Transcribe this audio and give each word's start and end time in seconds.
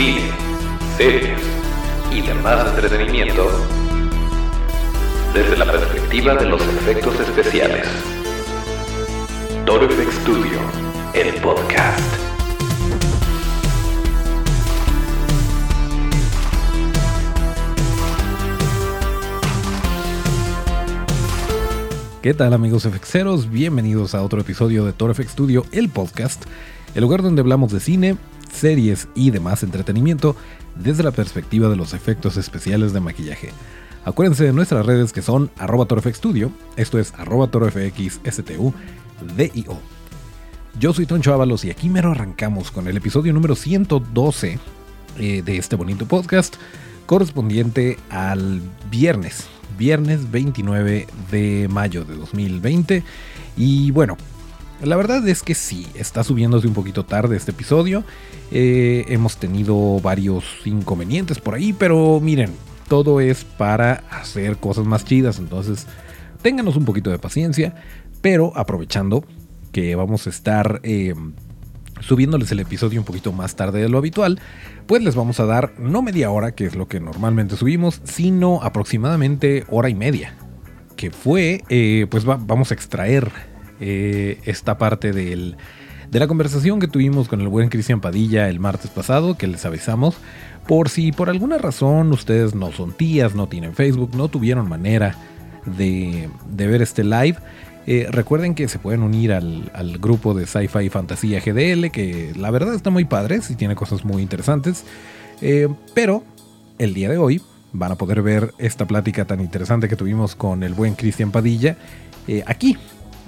cine, 0.00 0.30
series 0.96 1.38
y 2.10 2.22
demás 2.22 2.66
entretenimiento 2.68 3.46
desde 5.34 5.58
la 5.58 5.70
perspectiva 5.70 6.34
de 6.36 6.46
los 6.46 6.62
efectos 6.62 7.20
especiales. 7.20 7.86
Toro 9.66 9.86
Studio, 9.90 10.58
el 11.12 11.34
podcast. 11.42 12.00
¿Qué 22.22 22.32
tal 22.32 22.54
amigos 22.54 22.84
FXeros? 22.84 23.50
Bienvenidos 23.50 24.14
a 24.14 24.22
otro 24.22 24.40
episodio 24.40 24.86
de 24.86 24.94
Toro 24.94 25.12
FX 25.12 25.32
Studio, 25.32 25.66
el 25.72 25.90
podcast, 25.90 26.46
el 26.94 27.02
lugar 27.02 27.20
donde 27.20 27.42
hablamos 27.42 27.70
de 27.70 27.80
cine, 27.80 28.16
series 28.52 29.08
y 29.14 29.30
demás 29.30 29.62
entretenimiento 29.62 30.36
desde 30.76 31.02
la 31.02 31.10
perspectiva 31.10 31.68
de 31.68 31.76
los 31.76 31.94
efectos 31.94 32.36
especiales 32.36 32.92
de 32.92 33.00
maquillaje. 33.00 33.50
Acuérdense 34.04 34.44
de 34.44 34.52
nuestras 34.52 34.86
redes 34.86 35.12
que 35.12 35.22
son 35.22 35.50
arroba 35.58 35.86
esto 36.76 36.98
es 36.98 37.12
arroba 37.14 37.50
DIO. 39.36 39.78
Yo 40.78 40.92
soy 40.92 41.06
Toncho 41.06 41.34
Ábalos 41.34 41.64
y 41.64 41.70
aquí 41.70 41.88
mero 41.88 42.12
arrancamos 42.12 42.70
con 42.70 42.88
el 42.88 42.96
episodio 42.96 43.32
número 43.32 43.54
112 43.54 44.58
eh, 45.18 45.42
de 45.42 45.56
este 45.56 45.76
bonito 45.76 46.06
podcast 46.06 46.56
correspondiente 47.06 47.98
al 48.08 48.62
viernes 48.90 49.48
viernes 49.80 50.30
29 50.30 51.06
de 51.30 51.68
mayo 51.70 52.04
de 52.04 52.14
2020. 52.14 53.02
Y 53.56 53.90
bueno, 53.92 54.18
la 54.82 54.96
verdad 54.96 55.26
es 55.28 55.42
que 55.42 55.54
sí, 55.54 55.86
está 55.94 56.24
subiéndose 56.24 56.66
un 56.66 56.74
poquito 56.74 57.04
tarde 57.04 57.36
este 57.36 57.50
episodio. 57.50 58.04
Eh, 58.50 59.04
hemos 59.08 59.36
tenido 59.36 60.00
varios 60.00 60.44
inconvenientes 60.64 61.38
por 61.38 61.54
ahí, 61.54 61.72
pero 61.72 62.20
miren, 62.20 62.52
todo 62.88 63.20
es 63.20 63.44
para 63.44 64.04
hacer 64.10 64.56
cosas 64.56 64.86
más 64.86 65.04
chidas. 65.04 65.38
Entonces, 65.38 65.86
ténganos 66.42 66.76
un 66.76 66.84
poquito 66.84 67.10
de 67.10 67.18
paciencia, 67.18 67.74
pero 68.20 68.52
aprovechando 68.56 69.24
que 69.72 69.94
vamos 69.94 70.26
a 70.26 70.30
estar... 70.30 70.80
Eh, 70.82 71.14
subiéndoles 72.00 72.50
el 72.50 72.60
episodio 72.60 72.98
un 72.98 73.04
poquito 73.04 73.30
más 73.32 73.56
tarde 73.56 73.82
de 73.82 73.88
lo 73.88 73.98
habitual, 73.98 74.40
pues 74.86 75.02
les 75.02 75.14
vamos 75.14 75.38
a 75.38 75.44
dar 75.44 75.74
no 75.78 76.00
media 76.02 76.30
hora, 76.30 76.52
que 76.52 76.64
es 76.64 76.74
lo 76.74 76.88
que 76.88 76.98
normalmente 76.98 77.56
subimos, 77.56 78.00
sino 78.04 78.62
aproximadamente 78.62 79.64
hora 79.68 79.88
y 79.88 79.94
media. 79.94 80.34
Que 80.96 81.10
fue, 81.10 81.62
eh, 81.68 82.06
pues 82.10 82.24
vamos 82.24 82.70
a 82.70 82.74
extraer 82.74 83.30
eh, 83.80 84.38
esta 84.44 84.76
parte 84.76 85.12
de 85.12 85.56
la 86.12 86.26
conversación 86.26 86.80
que 86.80 86.88
tuvimos 86.88 87.28
con 87.28 87.40
el 87.40 87.48
buen 87.48 87.70
Cristian 87.70 88.00
Padilla 88.00 88.48
el 88.48 88.60
martes 88.60 88.90
pasado, 88.90 89.38
que 89.38 89.46
les 89.46 89.64
avisamos. 89.64 90.16
Por 90.66 90.90
si 90.90 91.12
por 91.12 91.30
alguna 91.30 91.56
razón 91.56 92.12
ustedes 92.12 92.54
no 92.54 92.72
son 92.72 92.92
tías, 92.92 93.34
no 93.34 93.48
tienen 93.48 93.74
Facebook, 93.74 94.10
no 94.14 94.28
tuvieron 94.28 94.68
manera 94.68 95.16
de, 95.64 96.28
ver 96.46 96.82
este 96.82 97.04
live, 97.04 97.36
eh, 97.86 98.06
recuerden 98.10 98.54
que 98.54 98.68
se 98.68 98.78
pueden 98.78 99.02
unir 99.02 99.32
al, 99.32 99.98
grupo 99.98 100.34
de 100.34 100.46
Sci-Fi 100.46 100.90
Fantasía 100.90 101.40
GDL, 101.40 101.90
que 101.90 102.32
la 102.36 102.50
verdad 102.50 102.74
está 102.74 102.90
muy 102.90 103.06
padre 103.06 103.40
y 103.48 103.54
tiene 103.54 103.74
cosas 103.74 104.04
muy 104.04 104.22
interesantes. 104.22 104.84
Eh, 105.40 105.68
pero 105.94 106.22
el 106.78 106.92
día 106.92 107.08
de 107.08 107.16
hoy 107.16 107.40
van 107.72 107.92
a 107.92 107.94
poder 107.94 108.20
ver 108.20 108.52
esta 108.58 108.86
plática 108.86 109.24
tan 109.24 109.40
interesante 109.40 109.88
que 109.88 109.96
tuvimos 109.96 110.34
con 110.34 110.62
el 110.64 110.74
buen 110.74 110.94
Cristian 110.96 111.30
Padilla 111.30 111.76
aquí. 112.46 112.76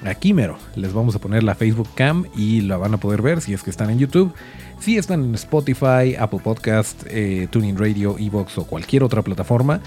Aquí 0.05 0.35
mero, 0.35 0.59
les 0.75 0.93
vamos 0.93 1.15
a 1.15 1.21
poner 1.21 1.43
la 1.43 1.55
Facebook 1.55 1.89
Cam 1.95 2.27
y 2.37 2.63
la 2.63 2.77
van 2.77 2.95
a 2.95 2.97
poder 2.99 3.23
ver 3.23 3.41
si 3.41 3.55
es 3.55 3.63
que 3.63 3.71
están 3.71 3.91
en 3.91 3.99
YouTube. 3.99 4.33
Si 4.81 4.99
están 4.99 5.23
en 5.23 5.35
Spotify, 5.37 6.17
Apple 6.19 6.41
Podcast, 6.43 7.05
Tuning 7.51 7.79
Radio, 7.79 8.17
Evox 8.19 8.59
o 8.59 8.65
cualquier 8.65 9.05
otra 9.05 9.23
plataforma, 9.23 9.81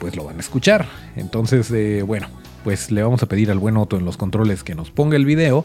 pues 0.00 0.16
lo 0.16 0.24
van 0.24 0.38
a 0.38 0.40
escuchar. 0.40 0.88
Entonces, 1.14 1.72
bueno, 2.04 2.26
pues 2.64 2.90
le 2.90 3.02
vamos 3.02 3.22
a 3.22 3.26
pedir 3.26 3.50
al 3.50 3.58
buen 3.58 3.76
Otto 3.76 3.96
en 3.96 4.04
los 4.04 4.16
controles 4.16 4.64
que 4.64 4.74
nos 4.74 4.90
ponga 4.90 5.16
el 5.16 5.26
video. 5.26 5.64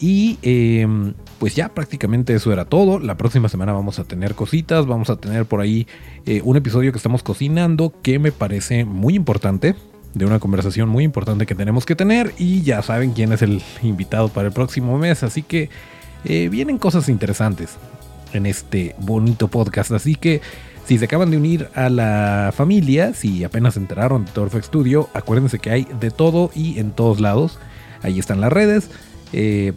Y 0.00 0.38
em, 0.42 1.14
pues 1.38 1.54
ya 1.54 1.68
prácticamente 1.68 2.34
eso 2.34 2.52
era 2.52 2.64
todo. 2.64 2.98
La 2.98 3.16
próxima 3.16 3.48
semana 3.48 3.72
vamos 3.72 3.98
a 3.98 4.04
tener 4.04 4.34
cositas. 4.34 4.86
Vamos 4.86 5.10
a 5.10 5.16
tener 5.16 5.46
por 5.46 5.60
ahí 5.60 5.86
eh, 6.26 6.40
un 6.44 6.56
episodio 6.56 6.92
que 6.92 6.98
estamos 6.98 7.22
cocinando 7.22 7.92
que 8.02 8.18
me 8.18 8.32
parece 8.32 8.84
muy 8.84 9.14
importante. 9.14 9.76
De 10.14 10.24
una 10.24 10.38
conversación 10.38 10.88
muy 10.88 11.04
importante 11.04 11.44
que 11.44 11.54
tenemos 11.54 11.84
que 11.84 11.96
tener. 11.96 12.32
Y 12.38 12.62
ya 12.62 12.82
saben 12.82 13.12
quién 13.12 13.32
es 13.32 13.42
el 13.42 13.62
invitado 13.82 14.28
para 14.28 14.48
el 14.48 14.54
próximo 14.54 14.96
mes. 14.98 15.22
Así 15.22 15.42
que 15.42 15.70
eh, 16.24 16.48
vienen 16.48 16.78
cosas 16.78 17.08
interesantes 17.08 17.76
en 18.32 18.46
este 18.46 18.94
bonito 18.98 19.48
podcast. 19.48 19.90
Así 19.92 20.14
que 20.14 20.40
si 20.86 20.98
se 20.98 21.06
acaban 21.06 21.30
de 21.30 21.38
unir 21.38 21.68
a 21.74 21.88
la 21.88 22.52
familia, 22.54 23.14
si 23.14 23.42
apenas 23.42 23.74
se 23.74 23.80
enteraron 23.80 24.24
de 24.26 24.32
Torfex 24.32 24.66
Studio, 24.66 25.08
acuérdense 25.14 25.58
que 25.58 25.70
hay 25.70 25.86
de 25.98 26.10
todo 26.10 26.50
y 26.54 26.78
en 26.78 26.92
todos 26.92 27.20
lados. 27.20 27.58
Ahí 28.02 28.18
están 28.18 28.40
las 28.40 28.52
redes. 28.52 28.90
Eh, 29.32 29.72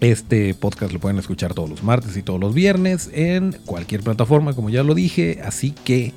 este 0.00 0.52
podcast 0.54 0.92
lo 0.92 0.98
pueden 0.98 1.18
escuchar 1.18 1.54
todos 1.54 1.70
los 1.70 1.82
martes 1.82 2.16
y 2.16 2.22
todos 2.22 2.40
los 2.40 2.52
viernes 2.52 3.10
en 3.14 3.56
cualquier 3.64 4.02
plataforma, 4.02 4.52
como 4.52 4.70
ya 4.70 4.82
lo 4.82 4.94
dije. 4.94 5.40
Así 5.44 5.70
que, 5.70 6.12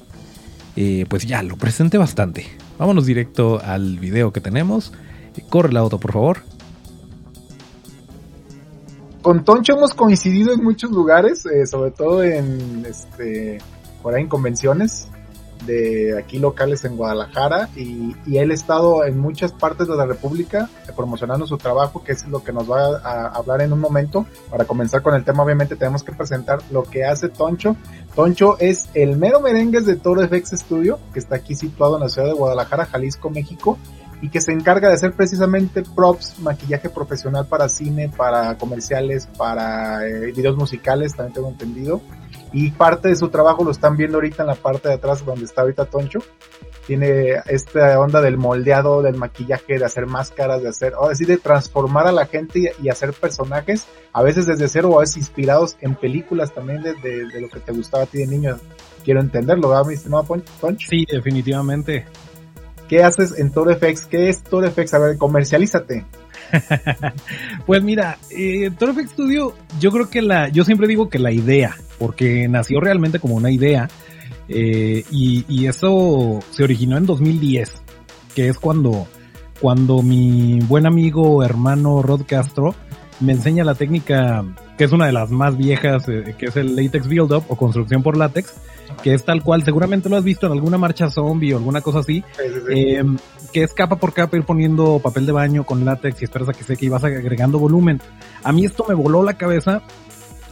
eh, 0.76 1.06
pues 1.08 1.26
ya 1.26 1.44
lo 1.44 1.56
presenté 1.56 1.98
bastante. 1.98 2.48
Vámonos 2.78 3.06
directo 3.06 3.60
al 3.64 4.00
video 4.00 4.32
que 4.32 4.42
tenemos. 4.42 4.94
Corre 5.50 5.72
la 5.72 5.82
auto, 5.82 6.00
por 6.00 6.12
favor. 6.14 6.38
Con 9.22 9.44
Toncho 9.44 9.74
hemos 9.74 9.94
coincidido 9.94 10.54
en 10.54 10.64
muchos 10.64 10.92
lugares, 10.92 11.46
eh, 11.46 11.66
sobre 11.68 11.92
todo 11.92 12.24
en 12.24 12.86
este 12.88 13.60
por 14.02 14.16
ahí 14.16 14.22
en 14.22 14.30
convenciones 14.30 15.10
de 15.68 16.18
aquí 16.18 16.40
locales 16.40 16.84
en 16.86 16.98
Guadalajara 16.98 17.70
y, 17.76 18.16
él 18.38 18.52
ha 18.52 18.54
estado 18.54 19.04
en 19.04 19.18
muchas 19.18 19.52
partes 19.52 19.88
de 19.88 19.96
la 19.96 20.06
República 20.06 20.70
promocionando 20.96 21.48
su 21.48 21.58
trabajo, 21.58 22.04
que 22.04 22.12
es 22.12 22.28
lo 22.28 22.44
que 22.44 22.52
nos 22.54 22.70
va 22.70 22.98
a, 22.98 23.28
hablar 23.28 23.62
en 23.62 23.74
un 23.74 23.80
momento. 23.80 24.26
Para 24.50 24.66
comenzar 24.66 25.02
con 25.02 25.16
el 25.16 25.24
tema, 25.24 25.44
obviamente 25.44 25.76
tenemos 25.76 26.04
que 26.04 26.12
presentar 26.12 26.60
lo 26.72 26.84
que 26.84 27.06
hace 27.06 27.30
Toncho. 27.30 27.76
Toncho 28.16 28.58
es 28.60 28.90
el 28.94 29.18
mero 29.18 29.42
merengues 29.42 29.86
de 29.86 29.96
Toro 29.96 30.28
FX 30.28 30.52
Studio, 30.60 31.00
que 31.14 31.20
está 31.20 31.36
aquí 31.36 31.56
situado 31.56 31.98
en 31.98 32.04
la 32.04 32.10
ciudad 32.10 32.28
de 32.28 32.34
Guadalajara, 32.34 32.86
Jalisco, 32.86 33.30
México, 33.30 33.78
y 34.22 34.30
que 34.30 34.42
se 34.42 34.52
encarga 34.52 34.88
de 34.88 34.96
hacer 34.96 35.14
precisamente 35.14 35.84
props, 35.84 36.40
maquillaje 36.40 36.90
profesional 36.90 37.46
para 37.46 37.70
cine, 37.70 38.10
para 38.10 38.58
comerciales, 38.58 39.28
para 39.38 40.08
eh, 40.08 40.32
videos 40.32 40.58
musicales, 40.58 41.16
también 41.16 41.34
tengo 41.34 41.50
entendido 41.50 42.02
y 42.54 42.72
parte 42.72 43.10
de 43.10 43.16
su 43.16 43.30
trabajo 43.30 43.64
lo 43.64 43.72
están 43.72 43.98
viendo 43.98 44.18
ahorita 44.18 44.44
en 44.44 44.48
la 44.48 44.56
parte 44.56 44.90
de 44.90 44.96
atrás 44.96 45.26
donde 45.26 45.46
está 45.46 45.62
ahorita 45.62 45.86
Toncho. 45.86 46.20
Tiene 46.86 47.42
esta 47.48 48.00
onda 48.00 48.22
del 48.22 48.38
moldeado, 48.38 49.02
del 49.02 49.16
maquillaje, 49.16 49.78
de 49.78 49.84
hacer 49.84 50.06
máscaras, 50.06 50.62
de 50.62 50.70
hacer, 50.70 50.94
ahora 50.94 51.16
sí, 51.16 51.26
de 51.26 51.38
transformar 51.38 52.08
a 52.08 52.14
la 52.14 52.26
gente 52.26 52.74
y, 52.82 52.88
hacer 52.88 53.12
personajes, 53.12 53.86
a 54.14 54.24
veces 54.24 54.46
desde 54.46 54.70
cero 54.70 54.90
o 54.92 54.98
a 54.98 55.02
veces 55.02 55.18
inspirados 55.18 55.76
en 55.82 55.96
películas 55.96 56.54
también 56.54 56.84
de, 56.84 56.94
de, 56.94 57.42
lo 57.42 57.50
que 57.50 57.60
te 57.60 57.74
gustaba 57.74 58.04
a 58.04 58.08
ti 58.08 58.20
de 58.20 58.28
niño. 58.28 58.58
Quiero 59.04 59.20
entenderlo, 59.20 59.70
¿verdad, 59.70 59.86
mi 59.86 59.96
estimado 59.96 60.26
Toncho? 60.62 60.88
Sí, 60.90 61.06
definitivamente. 61.12 62.06
¿Qué 62.88 63.04
haces 63.04 63.38
en 63.38 63.52
Toro 63.52 63.76
FX? 63.76 64.06
¿Qué 64.06 64.30
es 64.30 64.44
Toro 64.44 64.72
FX? 64.72 64.94
A 64.94 65.00
ver, 65.00 65.18
comercialízate. 65.18 66.06
pues 67.66 67.84
mira, 67.84 68.18
eh, 68.30 68.72
Studio, 69.08 69.54
yo 69.80 69.92
creo 69.92 70.10
que 70.10 70.22
la, 70.22 70.50
yo 70.50 70.64
siempre 70.64 70.88
digo 70.88 71.10
que 71.10 71.20
la 71.20 71.32
idea 71.32 71.76
porque 71.98 72.48
nació 72.48 72.80
realmente 72.80 73.20
como 73.20 73.36
una 73.36 73.52
idea 73.52 73.88
eh, 74.50 75.04
y, 75.12 75.66
eso 75.66 76.40
se 76.52 76.64
originó 76.64 76.98
en 76.98 77.06
2010, 77.06 77.82
que 78.34 78.48
es 78.48 78.58
cuando, 78.58 79.08
cuando 79.60 80.02
mi 80.02 80.60
buen 80.62 80.86
amigo 80.86 81.44
hermano 81.44 82.02
Rod 82.02 82.22
Castro 82.26 82.74
me 83.20 83.34
enseña 83.34 83.66
la 83.66 83.76
técnica 83.76 84.46
que 84.78 84.86
es 84.86 84.92
una 84.92 85.08
de 85.08 85.12
las 85.12 85.32
más 85.32 85.58
viejas, 85.58 86.08
eh, 86.08 86.36
que 86.38 86.46
es 86.46 86.56
el 86.56 86.76
latex 86.76 87.08
build-up 87.08 87.44
o 87.50 87.56
construcción 87.58 88.04
por 88.04 88.16
látex, 88.16 88.54
que 89.02 89.14
es 89.14 89.24
tal 89.24 89.44
cual, 89.44 89.64
seguramente 89.64 90.10
lo 90.10 90.18
has 90.18 90.24
visto 90.24 90.46
en 90.48 90.54
alguna 90.54 90.78
marcha 90.78 91.10
zombie 91.10 91.54
o 91.54 91.58
alguna 91.58 91.82
cosa 91.82 92.00
así, 92.00 92.24
eh, 92.70 93.04
que 93.54 93.64
es 93.64 93.74
capa 93.74 93.98
por 93.98 94.14
capa 94.14 94.38
ir 94.38 94.44
poniendo 94.44 95.00
papel 95.00 95.26
de 95.26 95.32
baño 95.32 95.64
con 95.66 95.86
látex 95.86 96.22
y 96.22 96.26
esperas 96.26 96.50
a 96.50 96.54
que 96.54 96.64
seque 96.64 96.86
y 96.86 96.90
vas 96.90 97.04
agregando 97.04 97.60
volumen. 97.60 98.02
A 98.44 98.52
mí 98.52 98.66
esto 98.66 98.86
me 98.88 98.96
voló 98.96 99.24
la 99.24 99.36
cabeza 99.36 99.82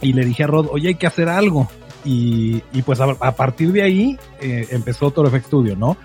y 0.00 0.12
le 0.12 0.24
dije 0.24 0.44
a 0.44 0.46
Rod, 0.46 0.68
oye, 0.70 0.88
hay 0.88 0.94
que 0.94 1.06
hacer 1.06 1.28
algo. 1.28 1.68
Y, 2.04 2.62
y 2.72 2.82
pues 2.82 3.00
a, 3.00 3.32
partir 3.34 3.72
de 3.72 3.82
ahí 3.82 4.18
eh, 4.40 4.68
empezó 4.70 5.10
Toro 5.10 5.28
FX 5.28 5.46
Studio, 5.46 5.74
¿no? 5.74 5.96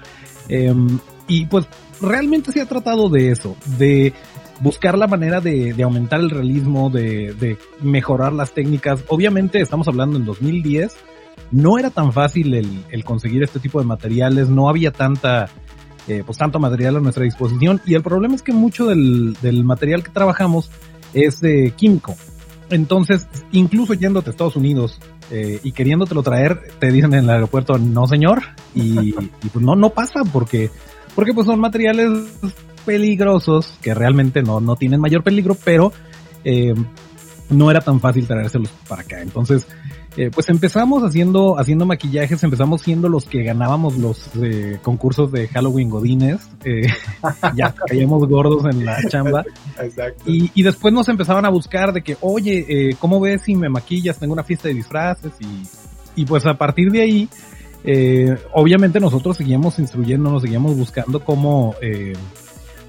Em, 0.49 0.99
y 1.27 1.45
pues 1.45 1.67
realmente 2.01 2.51
se 2.51 2.61
ha 2.61 2.65
tratado 2.65 3.07
de 3.07 3.31
eso, 3.31 3.55
de 3.77 4.13
buscar 4.61 4.97
la 4.97 5.07
manera 5.07 5.41
de, 5.41 5.73
de 5.73 5.83
aumentar 5.83 6.19
el 6.19 6.29
realismo, 6.29 6.89
de, 6.89 7.33
de, 7.33 7.57
mejorar 7.81 8.33
las 8.33 8.51
técnicas. 8.51 9.03
Obviamente 9.07 9.59
estamos 9.61 9.87
hablando 9.87 10.17
en 10.17 10.25
2010, 10.25 10.95
no 11.51 11.77
era 11.77 11.89
tan 11.89 12.13
fácil 12.13 12.53
el, 12.53 12.85
el 12.89 13.03
conseguir 13.03 13.43
este 13.43 13.59
tipo 13.59 13.79
de 13.79 13.85
materiales, 13.85 14.49
no 14.49 14.69
había 14.69 14.91
tanta, 14.91 15.49
eh, 16.07 16.23
pues 16.25 16.37
tanto 16.37 16.59
material 16.59 16.97
a 16.97 16.99
nuestra 16.99 17.23
disposición 17.23 17.81
y 17.85 17.95
el 17.95 18.03
problema 18.03 18.35
es 18.35 18.41
que 18.41 18.53
mucho 18.53 18.87
del, 18.87 19.35
del 19.41 19.63
material 19.63 20.03
que 20.03 20.11
trabajamos 20.11 20.71
es 21.13 21.39
de 21.41 21.73
químico. 21.75 22.15
Entonces, 22.69 23.27
incluso 23.51 23.93
yéndote 23.93 24.29
a 24.29 24.31
Estados 24.31 24.55
Unidos, 24.55 24.99
eh, 25.33 25.61
y 25.63 25.71
queriéndotelo 25.71 26.23
traer, 26.23 26.59
te 26.79 26.91
dicen 26.91 27.13
en 27.13 27.23
el 27.23 27.29
aeropuerto, 27.29 27.77
no 27.77 28.05
señor, 28.05 28.41
y, 28.75 29.13
pues 29.13 29.63
no, 29.63 29.75
no 29.77 29.91
pasa 29.91 30.23
porque, 30.31 30.69
porque 31.15 31.33
pues 31.33 31.47
son 31.47 31.57
materiales 31.59 32.37
peligrosos 32.85 33.77
que 33.81 33.93
realmente 33.93 34.41
no, 34.41 34.59
no 34.59 34.75
tienen 34.75 34.99
mayor 34.99 35.23
peligro, 35.23 35.55
pero 35.63 35.93
eh, 36.43 36.73
no 37.49 37.71
era 37.71 37.79
tan 37.79 38.01
fácil 38.01 38.27
traérselos 38.27 38.69
para 38.89 39.03
acá. 39.03 39.21
Entonces, 39.21 39.67
eh, 40.17 40.29
pues 40.33 40.49
empezamos 40.49 41.03
haciendo, 41.03 41.57
haciendo 41.57 41.85
maquillajes, 41.85 42.43
empezamos 42.43 42.81
siendo 42.81 43.09
los 43.09 43.25
que 43.25 43.43
ganábamos 43.43 43.97
los 43.97 44.29
eh, 44.41 44.79
concursos 44.81 45.31
de 45.31 45.47
Halloween 45.47 45.89
Godines, 45.89 46.49
eh, 46.65 46.87
ya 47.55 47.73
caíamos 47.73 48.27
gordos 48.27 48.65
en 48.65 48.85
la 48.85 48.97
chamba. 49.07 49.43
Exacto. 49.81 50.23
Y, 50.25 50.51
y, 50.53 50.63
después 50.63 50.93
nos 50.93 51.07
empezaban 51.09 51.45
a 51.45 51.49
buscar 51.49 51.93
de 51.93 52.01
que, 52.01 52.17
oye, 52.21 52.65
eh, 52.67 52.95
¿cómo 52.99 53.19
ves 53.19 53.43
si 53.43 53.55
me 53.55 53.69
maquillas? 53.69 54.19
Tengo 54.19 54.33
una 54.33 54.43
fiesta 54.43 54.67
de 54.67 54.73
disfraces 54.73 55.31
y, 55.39 56.21
y 56.21 56.25
pues 56.25 56.45
a 56.45 56.55
partir 56.55 56.91
de 56.91 57.01
ahí, 57.01 57.29
eh, 57.83 58.37
obviamente 58.53 58.99
nosotros 58.99 59.37
seguíamos 59.37 59.79
instruyéndonos, 59.79 60.43
seguíamos 60.43 60.77
buscando 60.77 61.23
cómo, 61.23 61.75
eh, 61.81 62.13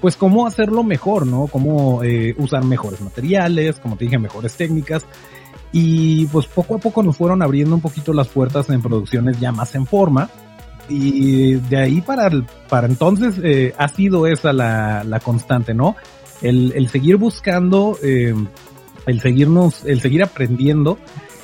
pues 0.01 0.15
cómo 0.15 0.45
hacerlo 0.45 0.83
mejor, 0.83 1.25
¿no? 1.25 1.47
Cómo 1.47 2.03
eh, 2.03 2.35
usar 2.37 2.63
mejores 2.63 3.01
materiales, 3.01 3.79
como 3.79 3.95
te 3.95 4.05
dije, 4.05 4.17
mejores 4.17 4.55
técnicas. 4.55 5.05
Y 5.73 6.27
pues 6.27 6.45
poco 6.45 6.75
a 6.75 6.77
poco 6.77 7.01
nos 7.01 7.17
fueron 7.17 7.41
abriendo 7.41 7.75
un 7.75 7.81
poquito 7.81 8.13
las 8.13 8.27
puertas 8.27 8.69
en 8.69 8.81
producciones 8.81 9.39
ya 9.39 9.51
más 9.51 9.73
en 9.73 9.87
forma. 9.87 10.29
Y 10.87 11.55
de 11.55 11.77
ahí 11.77 12.01
para, 12.01 12.29
para 12.69 12.87
entonces 12.87 13.35
eh, 13.43 13.73
ha 13.77 13.87
sido 13.87 14.27
esa 14.27 14.53
la, 14.53 15.03
la 15.03 15.19
constante, 15.19 15.73
¿no? 15.73 15.95
El, 16.41 16.73
el 16.75 16.89
seguir 16.89 17.17
buscando, 17.17 17.97
eh, 18.03 18.35
el 19.07 19.19
seguirnos, 19.19 19.83
el 19.85 19.99
seguir 19.99 20.23
aprendiendo. 20.23 20.99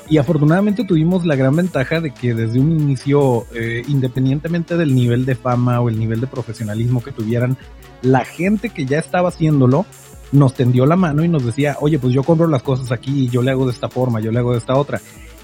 Y 0.10 0.18
afortunadamente 0.18 0.86
tuvimos 0.86 1.26
la 1.26 1.36
gran 1.36 1.56
ventaja 1.56 2.00
de 2.02 2.12
que 2.12 2.34
desde 2.34 2.60
un 2.60 2.72
inicio, 2.72 3.46
eh, 3.54 3.84
independientemente 3.88 4.76
del 4.78 4.94
nivel 4.94 5.26
de 5.26 5.36
fama 5.36 5.82
o 5.82 5.90
el 5.90 6.00
nivel 6.00 6.20
de 6.20 6.28
profesionalismo 6.28 7.04
que 7.04 7.12
tuvieran 7.12 7.58
la 8.02 8.26
gente 8.26 8.70
que 8.70 8.86
ya 8.86 9.00
estaba 9.00 9.30
haciéndolo 9.30 9.86
nos 10.32 10.54
tendió 10.54 10.86
la 10.86 10.96
mano 10.96 11.24
y 11.24 11.28
nos 11.28 11.46
decía, 11.46 11.78
oye, 11.80 12.00
pues 12.00 12.14
yo 12.14 12.24
compro 12.24 12.48
las 12.48 12.64
cosas 12.64 12.92
aquí 12.92 13.26
y 13.26 13.30
yo 13.30 13.42
le 13.42 13.52
hago 13.52 13.66
de 13.66 13.72
esta 13.72 13.90
forma, 13.90 14.20
yo 14.20 14.32
le 14.32 14.40
hago 14.40 14.52
de 14.52 14.60
esta 14.60 14.76
otra. 14.76 15.02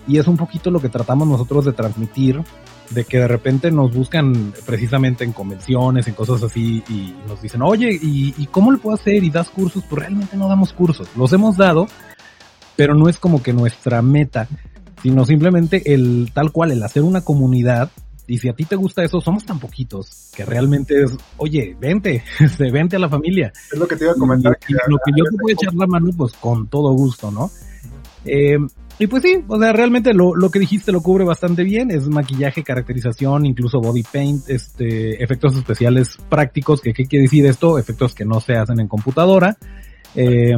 Y 0.07 0.19
es 0.19 0.27
un 0.27 0.37
poquito 0.37 0.69
lo 0.69 0.79
que 0.79 0.89
tratamos 0.89 1.27
nosotros 1.27 1.65
de 1.65 1.73
transmitir, 1.73 2.41
de 2.91 3.05
que 3.05 3.17
de 3.17 3.27
repente 3.27 3.71
nos 3.71 3.93
buscan 3.93 4.53
precisamente 4.65 5.23
en 5.23 5.33
convenciones, 5.33 6.07
en 6.07 6.13
cosas 6.13 6.43
así, 6.43 6.83
y 6.87 7.15
nos 7.27 7.41
dicen, 7.41 7.63
oye, 7.63 7.89
¿y, 7.99 8.33
y 8.37 8.45
cómo 8.47 8.71
le 8.71 8.77
puedo 8.77 8.95
hacer? 8.95 9.23
¿Y 9.23 9.31
das 9.31 9.49
cursos? 9.49 9.83
Pues 9.89 10.01
realmente 10.01 10.37
no 10.37 10.47
damos 10.47 10.73
cursos, 10.73 11.07
los 11.15 11.33
hemos 11.33 11.57
dado, 11.57 11.87
pero 12.75 12.93
no 12.93 13.09
es 13.09 13.17
como 13.17 13.41
que 13.41 13.53
nuestra 13.53 14.03
meta, 14.03 14.47
sino 15.01 15.25
simplemente 15.25 15.93
el 15.93 16.29
tal 16.33 16.51
cual, 16.51 16.71
el 16.71 16.83
hacer 16.83 17.01
una 17.01 17.21
comunidad 17.21 17.89
y 18.27 18.37
si 18.37 18.49
a 18.49 18.53
ti 18.53 18.65
te 18.65 18.75
gusta 18.75 19.03
eso, 19.03 19.21
somos 19.21 19.45
tan 19.45 19.59
poquitos 19.59 20.31
que 20.35 20.45
realmente 20.45 21.03
es, 21.03 21.15
oye, 21.37 21.75
vente, 21.79 22.23
se 22.57 22.69
vente 22.71 22.95
a 22.95 22.99
la 22.99 23.09
familia. 23.09 23.51
Es 23.71 23.77
lo 23.77 23.87
que 23.87 23.95
te 23.95 24.05
iba 24.05 24.13
a 24.13 24.15
comentar. 24.15 24.57
Y, 24.67 24.73
lo 24.73 24.97
que 25.05 25.11
yo 25.15 25.23
te 25.25 25.37
puedo 25.37 25.53
echar 25.53 25.73
la 25.73 25.87
mano, 25.87 26.09
pues 26.15 26.33
con 26.33 26.67
todo 26.67 26.91
gusto, 26.93 27.31
¿no? 27.31 27.49
Eh, 28.25 28.57
y 28.97 29.07
pues 29.07 29.23
sí, 29.23 29.43
o 29.47 29.59
sea, 29.59 29.73
realmente 29.73 30.13
lo, 30.13 30.35
lo 30.35 30.49
que 30.49 30.59
dijiste 30.59 30.93
lo 30.93 31.01
cubre 31.01 31.25
bastante 31.25 31.63
bien, 31.63 31.91
es 31.91 32.07
maquillaje, 32.07 32.63
caracterización, 32.63 33.45
incluso 33.45 33.81
body 33.81 34.03
paint, 34.03 34.49
este, 34.49 35.21
efectos 35.21 35.57
especiales 35.57 36.17
prácticos, 36.29 36.79
que 36.79 36.93
qué 36.93 37.05
quiere 37.05 37.23
decir 37.23 37.45
esto, 37.45 37.77
efectos 37.77 38.15
que 38.15 38.23
no 38.23 38.39
se 38.39 38.53
hacen 38.53 38.79
en 38.79 38.87
computadora, 38.87 39.57
eh, 40.15 40.53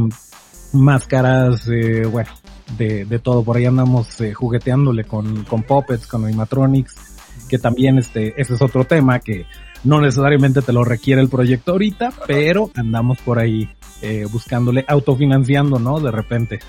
máscaras, 0.72 1.68
eh, 1.70 2.06
bueno, 2.06 2.30
de, 2.78 3.06
de 3.06 3.20
todo, 3.20 3.44
por 3.44 3.58
ahí 3.58 3.66
andamos 3.66 4.22
eh, 4.22 4.34
jugueteándole 4.34 5.06
con, 5.06 5.44
con 5.46 5.64
puppets, 5.64 6.06
con 6.06 6.26
animatronics, 6.26 7.17
que 7.48 7.58
también 7.58 7.98
este, 7.98 8.40
ese 8.40 8.56
es 8.56 8.62
otro 8.62 8.84
tema 8.86 9.20
que 9.20 9.46
no 9.84 10.02
necesariamente 10.02 10.62
te 10.62 10.74
lo 10.74 10.84
requiere 10.84 11.22
el 11.22 11.30
proyecto 11.30 11.72
ahorita, 11.74 12.12
pero 12.28 12.72
andamos 12.76 13.20
por 13.20 13.40
ahí 13.40 13.70
eh, 14.02 14.26
buscándole, 14.32 14.86
autofinanciando, 14.88 15.80
¿no? 15.80 16.00
De 16.00 16.12
repente. 16.12 16.60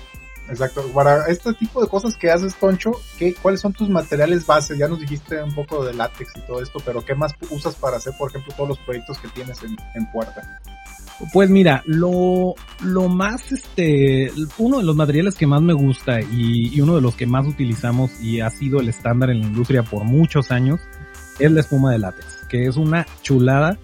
Exacto. 0.49 0.83
Para 0.93 1.27
este 1.27 1.53
tipo 1.53 1.81
de 1.81 1.87
cosas 1.87 2.15
que 2.15 2.31
haces, 2.31 2.55
Toncho, 2.55 2.91
¿qué, 3.17 3.35
¿cuáles 3.35 3.61
son 3.61 3.73
tus 3.73 3.89
materiales 3.89 4.45
base? 4.45 4.77
Ya 4.77 4.87
nos 4.87 4.99
dijiste 4.99 5.41
un 5.43 5.53
poco 5.53 5.85
de 5.85 5.93
látex 5.93 6.31
y 6.37 6.41
todo 6.41 6.61
esto, 6.61 6.79
pero 6.83 7.05
¿qué 7.05 7.13
más 7.13 7.33
usas 7.51 7.75
para 7.75 7.97
hacer, 7.97 8.13
por 8.17 8.29
ejemplo, 8.29 8.53
todos 8.55 8.69
los 8.69 8.79
proyectos 8.79 9.19
que 9.19 9.27
tienes 9.29 9.61
en, 9.63 9.77
en 9.93 10.11
puerta? 10.11 10.59
Pues 11.33 11.49
mira, 11.49 11.83
lo, 11.85 12.55
lo 12.81 13.09
más, 13.09 13.51
este, 13.51 14.31
uno 14.57 14.77
de 14.77 14.83
los 14.83 14.95
materiales 14.95 15.35
que 15.35 15.47
más 15.47 15.61
me 15.61 15.73
gusta 15.73 16.21
y, 16.21 16.73
y, 16.73 16.81
uno 16.81 16.95
de 16.95 17.01
los 17.01 17.15
que 17.15 17.25
más 17.25 17.45
utilizamos 17.45 18.21
y 18.21 18.39
ha 18.39 18.49
sido 18.49 18.79
el 18.79 18.87
estándar 18.87 19.29
en 19.29 19.41
la 19.41 19.47
industria 19.47 19.83
por 19.83 20.05
muchos 20.05 20.49
años 20.51 20.79
es 21.39 21.51
la 21.51 21.61
espuma 21.61 21.91
de 21.91 21.99
látex, 21.99 22.45
que 22.49 22.65
es 22.65 22.77
una 22.77 23.05
chulada. 23.21 23.79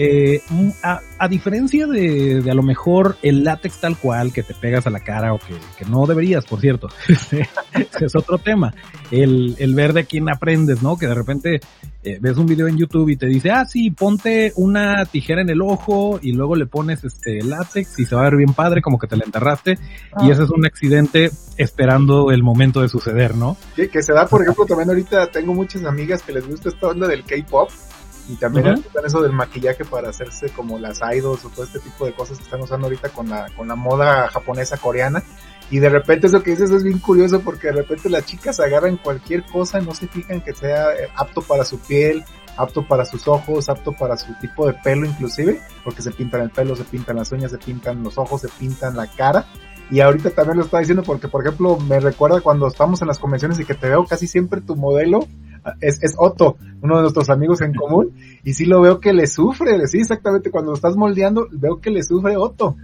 Eh, 0.00 0.40
a, 0.84 1.00
a, 1.18 1.26
diferencia 1.26 1.88
de, 1.88 2.40
de, 2.40 2.50
a 2.50 2.54
lo 2.54 2.62
mejor 2.62 3.16
el 3.20 3.42
látex 3.42 3.80
tal 3.80 3.98
cual 3.98 4.32
que 4.32 4.44
te 4.44 4.54
pegas 4.54 4.86
a 4.86 4.90
la 4.90 5.00
cara 5.00 5.34
o 5.34 5.38
que, 5.38 5.54
que 5.76 5.90
no 5.90 6.06
deberías, 6.06 6.46
por 6.46 6.60
cierto, 6.60 6.88
es 8.00 8.14
otro 8.14 8.38
tema. 8.38 8.72
El, 9.10 9.56
el 9.58 9.74
ver 9.74 9.94
de 9.94 10.04
quién 10.04 10.30
aprendes, 10.30 10.84
¿no? 10.84 10.96
Que 10.96 11.08
de 11.08 11.14
repente 11.14 11.60
eh, 12.04 12.18
ves 12.20 12.36
un 12.36 12.46
video 12.46 12.68
en 12.68 12.76
YouTube 12.76 13.08
y 13.08 13.16
te 13.16 13.26
dice, 13.26 13.50
ah, 13.50 13.64
sí, 13.64 13.90
ponte 13.90 14.52
una 14.54 15.04
tijera 15.04 15.42
en 15.42 15.50
el 15.50 15.60
ojo 15.60 16.20
y 16.22 16.30
luego 16.30 16.54
le 16.54 16.66
pones 16.66 17.02
este 17.02 17.42
látex 17.42 17.98
y 17.98 18.04
se 18.04 18.14
va 18.14 18.20
a 18.20 18.24
ver 18.30 18.36
bien 18.36 18.54
padre, 18.54 18.80
como 18.80 19.00
que 19.00 19.08
te 19.08 19.16
la 19.16 19.24
enterraste. 19.24 19.78
Ah. 20.12 20.24
Y 20.24 20.30
ese 20.30 20.44
es 20.44 20.50
un 20.50 20.64
accidente 20.64 21.32
esperando 21.56 22.30
el 22.30 22.44
momento 22.44 22.82
de 22.82 22.88
suceder, 22.88 23.34
¿no? 23.34 23.56
Sí, 23.74 23.88
que 23.88 24.00
se 24.00 24.12
da, 24.12 24.26
por 24.26 24.42
ejemplo, 24.42 24.64
también 24.64 24.90
ahorita 24.90 25.26
tengo 25.32 25.54
muchas 25.54 25.84
amigas 25.84 26.22
que 26.22 26.32
les 26.32 26.46
gusta 26.46 26.68
esta 26.68 26.86
onda 26.86 27.08
del 27.08 27.24
K-pop 27.24 27.68
y 28.28 28.36
también 28.36 28.66
uh 28.66 28.70
-huh. 28.72 29.06
eso 29.06 29.22
del 29.22 29.32
maquillaje 29.32 29.84
para 29.84 30.10
hacerse 30.10 30.50
como 30.50 30.78
las 30.78 31.00
idols 31.14 31.44
o 31.44 31.48
todo 31.48 31.64
este 31.64 31.80
tipo 31.80 32.04
de 32.04 32.12
cosas 32.12 32.36
que 32.36 32.44
están 32.44 32.60
usando 32.60 32.86
ahorita 32.86 33.08
con 33.08 33.28
la, 33.28 33.48
con 33.56 33.66
la 33.68 33.74
moda 33.74 34.28
japonesa 34.28 34.76
coreana. 34.76 35.22
Y 35.70 35.80
de 35.80 35.88
repente 35.88 36.26
eso 36.26 36.42
que 36.42 36.52
dices 36.52 36.70
es 36.70 36.82
bien 36.82 36.98
curioso 36.98 37.40
porque 37.40 37.68
de 37.68 37.74
repente 37.74 38.08
las 38.08 38.24
chicas 38.24 38.60
agarran 38.60 38.96
cualquier 38.98 39.44
cosa, 39.44 39.80
no 39.80 39.94
se 39.94 40.08
fijan 40.08 40.40
que 40.40 40.54
sea 40.54 40.92
eh, 40.94 41.08
apto 41.14 41.42
para 41.42 41.64
su 41.64 41.78
piel, 41.78 42.24
apto 42.56 42.86
para 42.86 43.04
sus 43.04 43.26
ojos, 43.28 43.68
apto 43.68 43.92
para 43.92 44.16
su 44.16 44.32
tipo 44.40 44.66
de 44.66 44.74
pelo 44.74 45.06
inclusive, 45.06 45.60
porque 45.84 46.02
se 46.02 46.10
pintan 46.10 46.42
el 46.42 46.50
pelo, 46.50 46.74
se 46.74 46.84
pintan 46.84 47.16
las 47.16 47.32
uñas, 47.32 47.50
se 47.50 47.58
pintan 47.58 48.02
los 48.02 48.18
ojos, 48.18 48.42
se 48.42 48.48
pintan 48.48 48.96
la 48.96 49.06
cara. 49.06 49.46
Y 49.90 50.00
ahorita 50.00 50.30
también 50.30 50.58
lo 50.58 50.64
estaba 50.64 50.80
diciendo 50.80 51.02
porque, 51.02 51.28
por 51.28 51.46
ejemplo, 51.46 51.78
me 51.78 51.98
recuerda 51.98 52.42
cuando 52.42 52.66
estamos 52.66 53.00
en 53.00 53.08
las 53.08 53.18
convenciones 53.18 53.58
y 53.58 53.64
que 53.64 53.74
te 53.74 53.88
veo 53.88 54.04
casi 54.04 54.26
siempre 54.26 54.60
tu 54.60 54.76
modelo 54.76 55.26
es, 55.80 56.02
es 56.02 56.14
Otto, 56.18 56.56
uno 56.82 56.96
de 56.96 57.02
nuestros 57.02 57.30
amigos 57.30 57.60
en 57.60 57.74
común, 57.74 58.12
y 58.44 58.52
sí 58.54 58.64
lo 58.64 58.80
veo 58.80 59.00
que 59.00 59.12
le 59.12 59.26
sufre, 59.26 59.86
sí, 59.86 59.98
exactamente, 59.98 60.50
cuando 60.50 60.72
lo 60.72 60.76
estás 60.76 60.96
moldeando, 60.96 61.46
veo 61.52 61.80
que 61.80 61.90
le 61.90 62.02
sufre 62.02 62.36
Otto. 62.36 62.76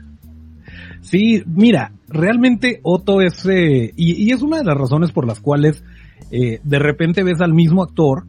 Sí, 1.04 1.42
mira, 1.46 1.92
realmente 2.08 2.80
Otto 2.82 3.20
es, 3.20 3.44
eh, 3.46 3.92
y, 3.94 4.24
y, 4.24 4.32
es 4.32 4.40
una 4.40 4.58
de 4.58 4.64
las 4.64 4.76
razones 4.76 5.12
por 5.12 5.26
las 5.26 5.38
cuales 5.38 5.84
eh, 6.30 6.60
de 6.62 6.78
repente 6.78 7.22
ves 7.22 7.42
al 7.42 7.52
mismo 7.52 7.82
actor 7.82 8.24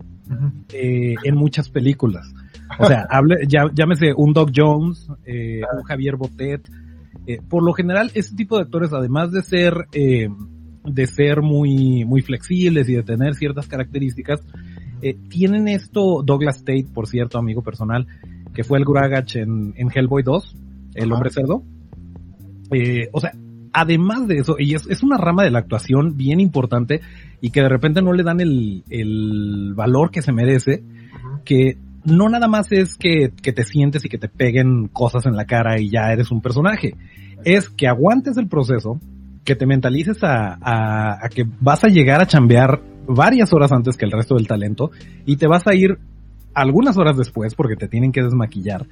eh, 0.74 1.16
en 1.24 1.36
muchas 1.36 1.70
películas. 1.70 2.34
O 2.78 2.86
sea, 2.86 3.08
hable, 3.10 3.48
ya, 3.48 3.66
llámese 3.74 4.14
un 4.16 4.34
Doc 4.34 4.52
Jones, 4.54 5.08
un 5.08 5.84
Javier 5.84 6.18
Botet. 6.18 6.70
Por 7.48 7.64
lo 7.64 7.74
general, 7.74 8.12
este 8.14 8.36
tipo 8.36 8.58
de 8.58 8.64
actores, 8.64 8.92
además 8.92 9.32
de 9.32 9.42
ser 9.42 9.88
de 10.86 11.08
ser 11.08 11.42
muy, 11.42 12.06
muy 12.06 12.22
flexibles 12.22 12.90
y 12.90 12.96
de 12.96 13.04
tener 13.04 13.36
ciertas 13.36 13.68
características, 13.68 14.42
eh, 15.02 15.16
tienen 15.30 15.68
esto 15.68 16.24
Douglas 16.24 16.60
Tate, 16.60 16.88
por 16.94 17.08
cierto, 17.08 17.38
amigo 17.38 17.62
personal, 17.62 18.08
que 18.54 18.64
fue 18.64 18.80
el 18.80 18.86
Gragach 18.86 19.36
en, 19.36 19.74
en 19.76 19.90
Hellboy 19.94 20.24
2, 20.24 20.56
el 20.96 21.12
hombre 21.12 21.30
cerdo. 21.30 21.64
Eh, 22.72 23.10
o 23.12 23.20
sea, 23.20 23.34
además 23.74 24.28
de 24.28 24.38
eso, 24.38 24.56
y 24.58 24.74
es, 24.74 24.88
es, 24.88 25.04
una 25.04 25.18
rama 25.18 25.44
de 25.44 25.52
la 25.52 25.60
actuación 25.60 26.16
bien 26.16 26.40
importante 26.40 27.02
y 27.42 27.52
que 27.52 27.62
de 27.62 27.70
repente 27.70 28.02
no 28.02 28.14
le 28.14 28.24
dan 28.24 28.40
el, 28.40 28.84
el 28.90 29.74
valor 29.76 30.10
que 30.12 30.22
se 30.22 30.32
merece, 30.32 30.84
que 31.44 31.78
no 32.06 32.30
nada 32.30 32.48
más 32.48 32.72
es 32.72 32.96
que, 32.96 33.32
que 33.42 33.52
te 33.52 33.64
sientes 33.64 34.06
y 34.06 34.10
que 34.10 34.18
te 34.18 34.30
peguen 34.30 34.88
cosas 34.88 35.26
en 35.26 35.36
la 35.36 35.46
cara 35.46 35.80
y 35.80 35.90
ya 35.90 36.12
eres 36.12 36.32
un 36.32 36.42
personaje, 36.42 36.96
es 37.44 37.70
que 37.70 37.88
aguantes 37.88 38.38
el 38.38 38.48
proceso, 38.48 39.00
que 39.46 39.56
te 39.56 39.68
mentalices 39.68 40.18
a, 40.24 41.20
que 41.34 41.46
vas 41.62 41.84
a 41.84 41.88
llegar 41.88 42.22
a 42.22 42.26
chambear 42.26 42.82
varias 43.08 43.54
horas 43.54 43.72
antes 43.72 43.96
que 43.96 44.06
el 44.06 44.12
resto 44.12 44.36
del 44.36 44.48
talento 44.48 44.92
y 45.26 45.38
te 45.38 45.48
vas 45.48 45.68
a 45.68 45.76
ir 45.76 46.00
algunas 46.54 46.98
horas 46.98 47.16
después 47.16 47.54
porque 47.54 47.76
te 47.76 47.88
tienen 47.88 48.12
que 48.12 48.24
desmaquillar. 48.24 48.88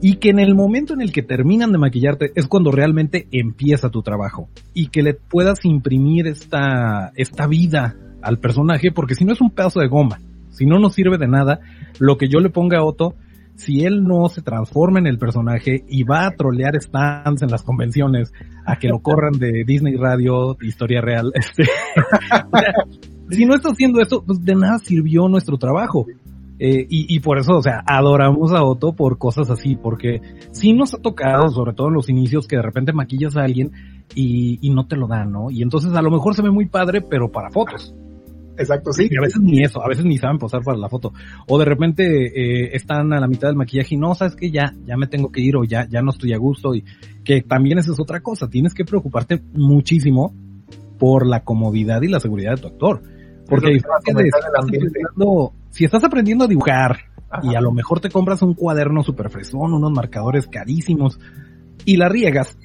Y 0.00 0.16
que 0.16 0.30
en 0.30 0.40
el 0.40 0.54
momento 0.54 0.94
en 0.94 1.00
el 1.00 1.12
que 1.12 1.22
terminan 1.22 1.72
de 1.72 1.78
maquillarte 1.78 2.32
es 2.34 2.46
cuando 2.46 2.70
realmente 2.70 3.26
empieza 3.32 3.88
tu 3.88 4.02
trabajo 4.02 4.48
y 4.74 4.88
que 4.88 5.02
le 5.02 5.14
puedas 5.14 5.64
imprimir 5.64 6.26
esta, 6.26 7.12
esta 7.14 7.46
vida 7.46 7.96
al 8.20 8.38
personaje 8.38 8.90
porque 8.92 9.14
si 9.14 9.24
no 9.24 9.32
es 9.32 9.40
un 9.40 9.50
pedazo 9.50 9.80
de 9.80 9.88
goma, 9.88 10.20
si 10.50 10.66
no 10.66 10.78
nos 10.78 10.94
sirve 10.94 11.18
de 11.18 11.28
nada, 11.28 11.60
lo 11.98 12.16
que 12.16 12.28
yo 12.28 12.40
le 12.40 12.50
ponga 12.50 12.78
a 12.78 12.84
Otto 12.84 13.14
si 13.58 13.84
él 13.84 14.04
no 14.04 14.28
se 14.28 14.40
transforma 14.40 15.00
en 15.00 15.08
el 15.08 15.18
personaje 15.18 15.84
y 15.88 16.04
va 16.04 16.26
a 16.26 16.30
trolear 16.30 16.80
stands 16.80 17.42
en 17.42 17.50
las 17.50 17.64
convenciones 17.64 18.32
a 18.64 18.76
que 18.76 18.86
lo 18.86 19.00
corran 19.00 19.32
de 19.32 19.64
Disney 19.66 19.96
Radio, 19.96 20.56
historia 20.60 21.00
real, 21.00 21.32
este, 21.34 21.64
si 23.30 23.44
no 23.46 23.56
está 23.56 23.70
haciendo 23.70 24.00
eso, 24.00 24.22
pues 24.24 24.44
de 24.44 24.54
nada 24.54 24.78
sirvió 24.78 25.28
nuestro 25.28 25.58
trabajo. 25.58 26.06
Eh, 26.60 26.86
y, 26.88 27.14
y, 27.14 27.20
por 27.20 27.38
eso, 27.38 27.56
o 27.56 27.62
sea, 27.62 27.84
adoramos 27.86 28.52
a 28.52 28.64
Otto 28.64 28.92
por 28.92 29.16
cosas 29.18 29.48
así, 29.48 29.76
porque 29.76 30.20
sí 30.50 30.72
nos 30.72 30.94
ha 30.94 30.98
tocado, 30.98 31.48
sobre 31.50 31.72
todo 31.72 31.88
en 31.88 31.94
los 31.94 32.08
inicios, 32.08 32.48
que 32.48 32.56
de 32.56 32.62
repente 32.62 32.92
maquillas 32.92 33.36
a 33.36 33.42
alguien 33.42 33.70
y, 34.14 34.58
y 34.60 34.70
no 34.70 34.86
te 34.86 34.96
lo 34.96 35.06
dan, 35.06 35.30
¿no? 35.30 35.50
Y 35.50 35.62
entonces 35.62 35.92
a 35.94 36.02
lo 36.02 36.10
mejor 36.10 36.34
se 36.34 36.42
ve 36.42 36.50
muy 36.50 36.66
padre, 36.66 37.00
pero 37.00 37.30
para 37.30 37.50
fotos. 37.50 37.94
Exacto, 38.58 38.92
sí. 38.92 39.08
Y 39.10 39.16
a 39.16 39.20
veces 39.20 39.40
ni 39.40 39.62
eso, 39.62 39.82
a 39.82 39.88
veces 39.88 40.04
ni 40.04 40.18
saben 40.18 40.38
posar 40.38 40.62
para 40.62 40.76
la 40.76 40.88
foto. 40.88 41.12
O 41.46 41.58
de 41.58 41.64
repente 41.64 42.04
eh, 42.04 42.70
están 42.74 43.12
a 43.12 43.20
la 43.20 43.28
mitad 43.28 43.48
del 43.48 43.56
maquillaje 43.56 43.94
y 43.94 43.98
no, 43.98 44.14
sabes 44.14 44.34
que 44.34 44.50
ya, 44.50 44.74
ya 44.84 44.96
me 44.96 45.06
tengo 45.06 45.30
que 45.30 45.40
ir 45.40 45.56
o 45.56 45.64
ya, 45.64 45.86
ya 45.88 46.02
no 46.02 46.10
estoy 46.10 46.32
a 46.32 46.38
gusto 46.38 46.74
y 46.74 46.84
que 47.24 47.42
también 47.42 47.78
esa 47.78 47.92
es 47.92 48.00
otra 48.00 48.20
cosa. 48.20 48.48
Tienes 48.48 48.74
que 48.74 48.84
preocuparte 48.84 49.40
muchísimo 49.54 50.34
por 50.98 51.26
la 51.26 51.44
comodidad 51.44 52.02
y 52.02 52.08
la 52.08 52.18
seguridad 52.18 52.56
de 52.56 52.62
tu 52.62 52.68
actor. 52.68 53.02
Porque 53.48 53.80
si 55.70 55.84
estás 55.84 56.04
aprendiendo 56.04 56.44
a 56.44 56.48
dibujar 56.48 56.98
y 57.42 57.54
a 57.54 57.60
lo 57.60 57.72
mejor 57.72 58.00
te 58.00 58.10
compras 58.10 58.42
un 58.42 58.54
cuaderno 58.54 59.02
super 59.02 59.30
fresón, 59.30 59.72
unos 59.72 59.92
marcadores 59.92 60.46
carísimos 60.48 61.20
y 61.84 61.96
la 61.96 62.08
riegas, 62.08 62.58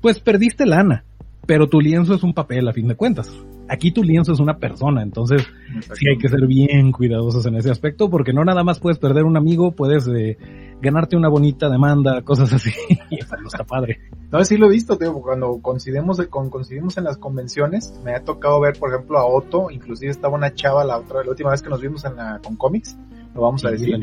pues 0.00 0.18
perdiste 0.18 0.66
lana, 0.66 1.04
pero 1.46 1.68
tu 1.68 1.80
lienzo 1.80 2.14
es 2.14 2.22
un 2.22 2.34
papel 2.34 2.68
a 2.68 2.72
fin 2.72 2.88
de 2.88 2.96
cuentas. 2.96 3.32
Aquí 3.72 3.90
tu 3.90 4.02
lienzo 4.02 4.34
es 4.34 4.38
una 4.38 4.58
persona, 4.58 5.02
entonces 5.02 5.46
sí 5.94 6.06
hay 6.06 6.18
que 6.18 6.28
ser 6.28 6.46
bien 6.46 6.92
cuidadosos 6.92 7.46
en 7.46 7.54
ese 7.54 7.70
aspecto 7.70 8.10
porque 8.10 8.34
no 8.34 8.44
nada 8.44 8.62
más 8.62 8.78
puedes 8.78 8.98
perder 8.98 9.24
un 9.24 9.38
amigo, 9.38 9.72
puedes 9.72 10.06
eh, 10.08 10.36
ganarte 10.82 11.16
una 11.16 11.30
bonita 11.30 11.70
demanda, 11.70 12.20
cosas 12.20 12.52
así, 12.52 12.70
y 13.10 13.20
eso 13.20 13.34
no 13.40 13.48
está 13.48 13.64
padre. 13.64 13.98
No, 14.30 14.44
sí 14.44 14.58
lo 14.58 14.66
he 14.66 14.70
visto, 14.72 14.98
tío, 14.98 15.14
cuando 15.14 15.58
coincidimos, 15.62 16.20
con, 16.26 16.50
coincidimos 16.50 16.98
en 16.98 17.04
las 17.04 17.16
convenciones, 17.16 17.98
me 18.04 18.14
ha 18.14 18.22
tocado 18.22 18.60
ver, 18.60 18.78
por 18.78 18.92
ejemplo, 18.92 19.16
a 19.16 19.24
Otto, 19.24 19.70
inclusive 19.70 20.10
estaba 20.10 20.34
una 20.34 20.52
chava 20.52 20.84
la 20.84 20.98
otra, 20.98 21.24
la 21.24 21.30
última 21.30 21.50
vez 21.50 21.62
que 21.62 21.70
nos 21.70 21.80
vimos 21.80 22.04
en 22.04 22.16
la, 22.16 22.40
con 22.44 22.56
cómics, 22.56 22.98
lo 23.34 23.40
vamos 23.40 23.64
a 23.64 23.70
decir. 23.70 23.88
La 23.88 23.96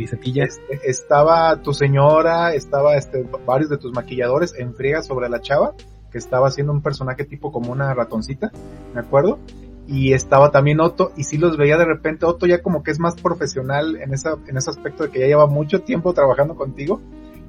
Este, 0.45 0.79
estaba 0.89 1.61
tu 1.61 1.73
señora, 1.73 2.55
estaba 2.55 2.95
este, 2.95 3.23
varios 3.45 3.69
de 3.69 3.77
tus 3.77 3.93
maquilladores 3.93 4.55
en 4.57 4.73
friega 4.73 5.03
sobre 5.03 5.29
la 5.29 5.41
chava, 5.41 5.75
que 6.11 6.17
estaba 6.17 6.47
haciendo 6.47 6.73
un 6.73 6.81
personaje 6.81 7.23
tipo 7.23 7.51
como 7.51 7.71
una 7.71 7.93
ratoncita, 7.93 8.51
¿me 8.93 9.01
acuerdo? 9.01 9.39
Y 9.87 10.13
estaba 10.13 10.51
también 10.51 10.79
Otto, 10.79 11.11
y 11.17 11.23
sí 11.23 11.37
los 11.37 11.57
veía 11.57 11.77
de 11.77 11.85
repente, 11.85 12.25
Otto 12.25 12.45
ya 12.45 12.61
como 12.61 12.83
que 12.83 12.91
es 12.91 12.99
más 12.99 13.15
profesional 13.15 13.97
en, 13.97 14.13
esa, 14.13 14.35
en 14.47 14.57
ese 14.57 14.69
aspecto 14.69 15.03
de 15.03 15.09
que 15.09 15.19
ya 15.19 15.25
lleva 15.25 15.47
mucho 15.47 15.81
tiempo 15.81 16.13
trabajando 16.13 16.55
contigo, 16.55 17.01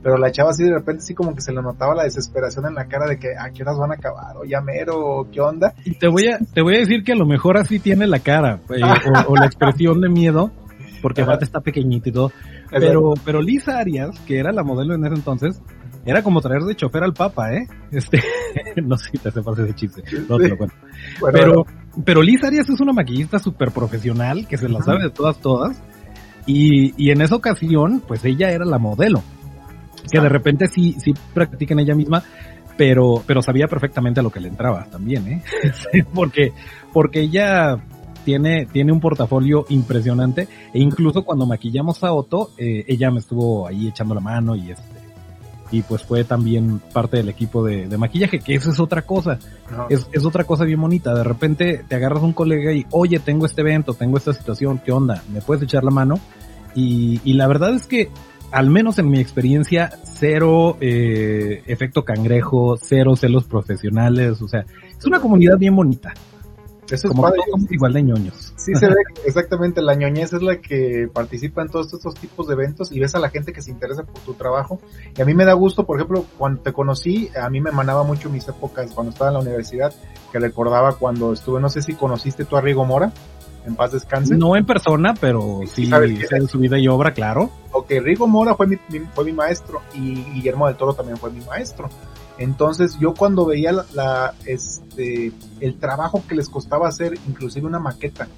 pero 0.02 0.16
la 0.16 0.32
chava 0.32 0.50
así 0.50 0.64
de 0.64 0.72
repente 0.72 1.02
sí 1.02 1.14
como 1.14 1.34
que 1.34 1.42
se 1.42 1.52
le 1.52 1.60
notaba 1.60 1.94
la 1.94 2.04
desesperación 2.04 2.66
en 2.66 2.74
la 2.74 2.86
cara 2.86 3.06
de 3.06 3.18
que 3.18 3.36
a 3.38 3.50
qué 3.50 3.62
horas 3.62 3.78
van 3.78 3.92
a 3.92 3.94
acabar, 3.94 4.36
o 4.38 4.44
ya 4.44 4.60
mero, 4.60 5.28
qué 5.30 5.40
onda. 5.40 5.74
Y 5.84 5.94
te 5.96 6.08
voy 6.08 6.28
a, 6.28 6.38
te 6.38 6.62
voy 6.62 6.76
a 6.76 6.78
decir 6.80 7.04
que 7.04 7.12
a 7.12 7.16
lo 7.16 7.26
mejor 7.26 7.58
así 7.58 7.78
tiene 7.78 8.06
la 8.06 8.20
cara, 8.20 8.60
eh, 8.70 8.80
o, 9.26 9.36
la 9.36 9.44
expresión 9.44 10.00
de 10.00 10.08
miedo, 10.08 10.50
porque 11.02 11.22
aparte 11.22 11.44
está 11.44 11.60
pequeñito 11.60 12.08
y 12.08 12.12
todo. 12.12 12.32
Pero, 12.70 13.14
pero 13.24 13.42
Lisa 13.42 13.78
Arias, 13.78 14.18
que 14.20 14.38
era 14.38 14.52
la 14.52 14.62
modelo 14.62 14.94
en 14.94 15.04
ese 15.04 15.16
entonces, 15.16 15.60
era 16.04 16.22
como 16.22 16.40
traer 16.40 16.62
de 16.62 16.74
chofer 16.74 17.02
al 17.02 17.12
papa, 17.12 17.52
¿eh? 17.52 17.66
Este, 17.90 18.22
no 18.82 18.96
sé 18.96 19.10
si 19.12 19.18
te 19.18 19.28
hace 19.28 19.40
ese 19.40 19.74
chiste, 19.74 20.02
no 20.28 20.38
te 20.38 20.48
lo 20.48 20.56
cuento. 20.56 20.76
pero, 21.32 21.66
pero 22.04 22.22
Liz 22.22 22.42
Arias 22.44 22.68
es 22.68 22.80
una 22.80 22.92
maquillista 22.92 23.38
súper 23.38 23.70
profesional, 23.70 24.46
que 24.46 24.56
se 24.56 24.68
la 24.68 24.82
sabe 24.82 25.04
de 25.04 25.10
todas, 25.10 25.38
todas. 25.38 25.82
Y, 26.46 26.94
y 26.96 27.10
en 27.10 27.20
esa 27.20 27.36
ocasión, 27.36 28.02
pues 28.06 28.24
ella 28.24 28.50
era 28.50 28.64
la 28.64 28.78
modelo. 28.78 29.22
Que 30.10 30.20
de 30.20 30.28
repente 30.28 30.66
sí, 30.66 30.96
sí 30.98 31.12
practica 31.34 31.74
en 31.74 31.80
ella 31.80 31.94
misma, 31.94 32.24
pero, 32.76 33.22
pero 33.26 33.42
sabía 33.42 33.68
perfectamente 33.68 34.20
a 34.20 34.22
lo 34.22 34.30
que 34.30 34.40
le 34.40 34.48
entraba 34.48 34.86
también, 34.86 35.28
¿eh? 35.28 35.42
porque, 36.14 36.52
porque 36.92 37.20
ella 37.20 37.76
tiene, 38.24 38.66
tiene 38.66 38.92
un 38.92 39.00
portafolio 39.00 39.66
impresionante, 39.68 40.48
e 40.72 40.80
incluso 40.80 41.22
cuando 41.22 41.46
maquillamos 41.46 42.02
a 42.02 42.12
Otto, 42.12 42.52
eh, 42.56 42.84
ella 42.88 43.10
me 43.10 43.18
estuvo 43.18 43.66
ahí 43.66 43.88
echando 43.88 44.14
la 44.14 44.20
mano 44.20 44.56
y 44.56 44.70
este, 44.70 44.89
y 45.70 45.82
pues 45.82 46.02
fue 46.02 46.24
también 46.24 46.80
parte 46.92 47.18
del 47.18 47.28
equipo 47.28 47.64
de, 47.64 47.86
maquillaje, 47.96 48.40
que 48.40 48.54
eso 48.54 48.70
es 48.70 48.80
otra 48.80 49.02
cosa, 49.02 49.38
es, 49.88 50.08
es, 50.12 50.24
otra 50.24 50.44
cosa 50.44 50.64
bien 50.64 50.80
bonita, 50.80 51.14
de 51.14 51.24
repente 51.24 51.84
te 51.86 51.94
agarras 51.94 52.22
un 52.22 52.32
colega 52.32 52.72
y, 52.72 52.86
oye, 52.90 53.18
tengo 53.18 53.46
este 53.46 53.60
evento, 53.60 53.94
tengo 53.94 54.16
esta 54.16 54.32
situación, 54.32 54.80
¿qué 54.84 54.92
onda? 54.92 55.22
¿Me 55.32 55.40
puedes 55.40 55.62
echar 55.62 55.84
la 55.84 55.90
mano? 55.90 56.18
Y, 56.74 57.20
y 57.24 57.34
la 57.34 57.46
verdad 57.46 57.74
es 57.74 57.86
que, 57.86 58.10
al 58.52 58.68
menos 58.70 58.98
en 58.98 59.10
mi 59.10 59.20
experiencia, 59.20 59.92
cero 60.04 60.76
eh, 60.80 61.62
efecto 61.66 62.04
cangrejo, 62.04 62.76
cero 62.76 63.16
celos 63.16 63.44
profesionales, 63.44 64.42
o 64.42 64.48
sea, 64.48 64.64
es 64.98 65.04
una 65.04 65.20
comunidad 65.20 65.58
bien 65.58 65.74
bonita. 65.76 66.12
Eso 66.90 67.06
es 67.06 67.14
Como 67.14 67.28
igual 67.70 67.92
de 67.92 68.02
ñoños. 68.02 68.52
Sí, 68.56 68.74
se 68.74 68.88
ve 68.88 68.96
exactamente, 69.24 69.80
la 69.80 69.94
ñoñez 69.94 70.32
es 70.32 70.42
la 70.42 70.60
que 70.60 71.08
participa 71.12 71.62
en 71.62 71.68
todos 71.68 71.92
estos 71.92 72.14
tipos 72.14 72.48
de 72.48 72.54
eventos 72.54 72.90
y 72.92 72.98
ves 72.98 73.14
a 73.14 73.18
la 73.18 73.30
gente 73.30 73.52
que 73.52 73.62
se 73.62 73.70
interesa 73.70 74.02
por 74.02 74.20
tu 74.22 74.34
trabajo. 74.34 74.80
Y 75.16 75.22
a 75.22 75.24
mí 75.24 75.34
me 75.34 75.44
da 75.44 75.52
gusto, 75.52 75.86
por 75.86 75.98
ejemplo, 75.98 76.24
cuando 76.36 76.62
te 76.62 76.72
conocí, 76.72 77.30
a 77.40 77.48
mí 77.48 77.60
me 77.60 77.70
emanaba 77.70 78.02
mucho 78.02 78.28
mis 78.28 78.46
épocas 78.48 78.90
cuando 78.92 79.12
estaba 79.12 79.30
en 79.30 79.34
la 79.34 79.40
universidad, 79.40 79.92
que 80.32 80.38
recordaba 80.38 80.94
cuando 80.94 81.32
estuve, 81.32 81.60
no 81.60 81.68
sé 81.68 81.82
si 81.82 81.94
conociste 81.94 82.44
tú 82.44 82.56
a 82.56 82.60
Rigo 82.60 82.84
Mora, 82.84 83.12
en 83.66 83.76
paz 83.76 83.92
descanse. 83.92 84.34
No 84.36 84.56
en 84.56 84.66
persona, 84.66 85.14
pero 85.20 85.60
sí, 85.66 85.86
sé 85.86 86.38
de 86.38 86.48
su 86.48 86.58
vida 86.58 86.78
y 86.78 86.88
obra, 86.88 87.12
claro. 87.12 87.50
Ok, 87.72 87.90
Rigo 88.02 88.26
Mora 88.26 88.54
fue 88.54 88.66
mi, 88.66 88.76
fue 89.14 89.24
mi 89.24 89.32
maestro 89.32 89.80
y 89.94 90.22
Guillermo 90.32 90.66
del 90.66 90.76
Toro 90.76 90.94
también 90.94 91.18
fue 91.18 91.30
mi 91.30 91.40
maestro. 91.44 91.88
Entonces 92.40 92.98
yo 92.98 93.12
cuando 93.12 93.44
veía 93.44 93.70
la, 93.92 94.34
este, 94.46 95.30
el 95.60 95.78
trabajo 95.78 96.22
que 96.26 96.34
les 96.34 96.48
costaba 96.48 96.88
hacer, 96.88 97.18
inclusive 97.28 97.66
una 97.66 97.78
maqueta, 97.78 98.28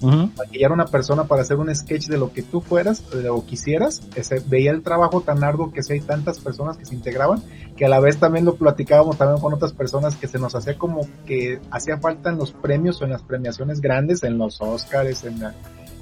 maquillar 0.00 0.70
a 0.70 0.74
una 0.74 0.86
persona 0.86 1.24
para 1.24 1.42
hacer 1.42 1.58
un 1.58 1.74
sketch 1.74 2.06
de 2.06 2.16
lo 2.16 2.32
que 2.32 2.42
tú 2.42 2.62
fueras 2.62 3.04
o 3.30 3.44
quisieras, 3.44 4.00
ese, 4.14 4.42
veía 4.46 4.70
el 4.70 4.82
trabajo 4.82 5.20
tan 5.20 5.44
arduo 5.44 5.70
que 5.70 5.82
si 5.82 5.92
hay 5.92 6.00
tantas 6.00 6.40
personas 6.40 6.78
que 6.78 6.86
se 6.86 6.94
integraban, 6.94 7.42
que 7.76 7.84
a 7.84 7.90
la 7.90 8.00
vez 8.00 8.16
también 8.16 8.46
lo 8.46 8.54
platicábamos 8.54 9.18
también 9.18 9.38
con 9.38 9.52
otras 9.52 9.74
personas 9.74 10.16
que 10.16 10.28
se 10.28 10.38
nos 10.38 10.54
hacía 10.54 10.78
como 10.78 11.06
que 11.26 11.60
hacía 11.70 11.98
falta 11.98 12.30
en 12.30 12.38
los 12.38 12.52
premios 12.52 13.02
o 13.02 13.04
en 13.04 13.10
las 13.10 13.22
premiaciones 13.22 13.82
grandes, 13.82 14.22
en 14.22 14.38
los 14.38 14.62
Oscars, 14.62 15.24
en 15.24 15.42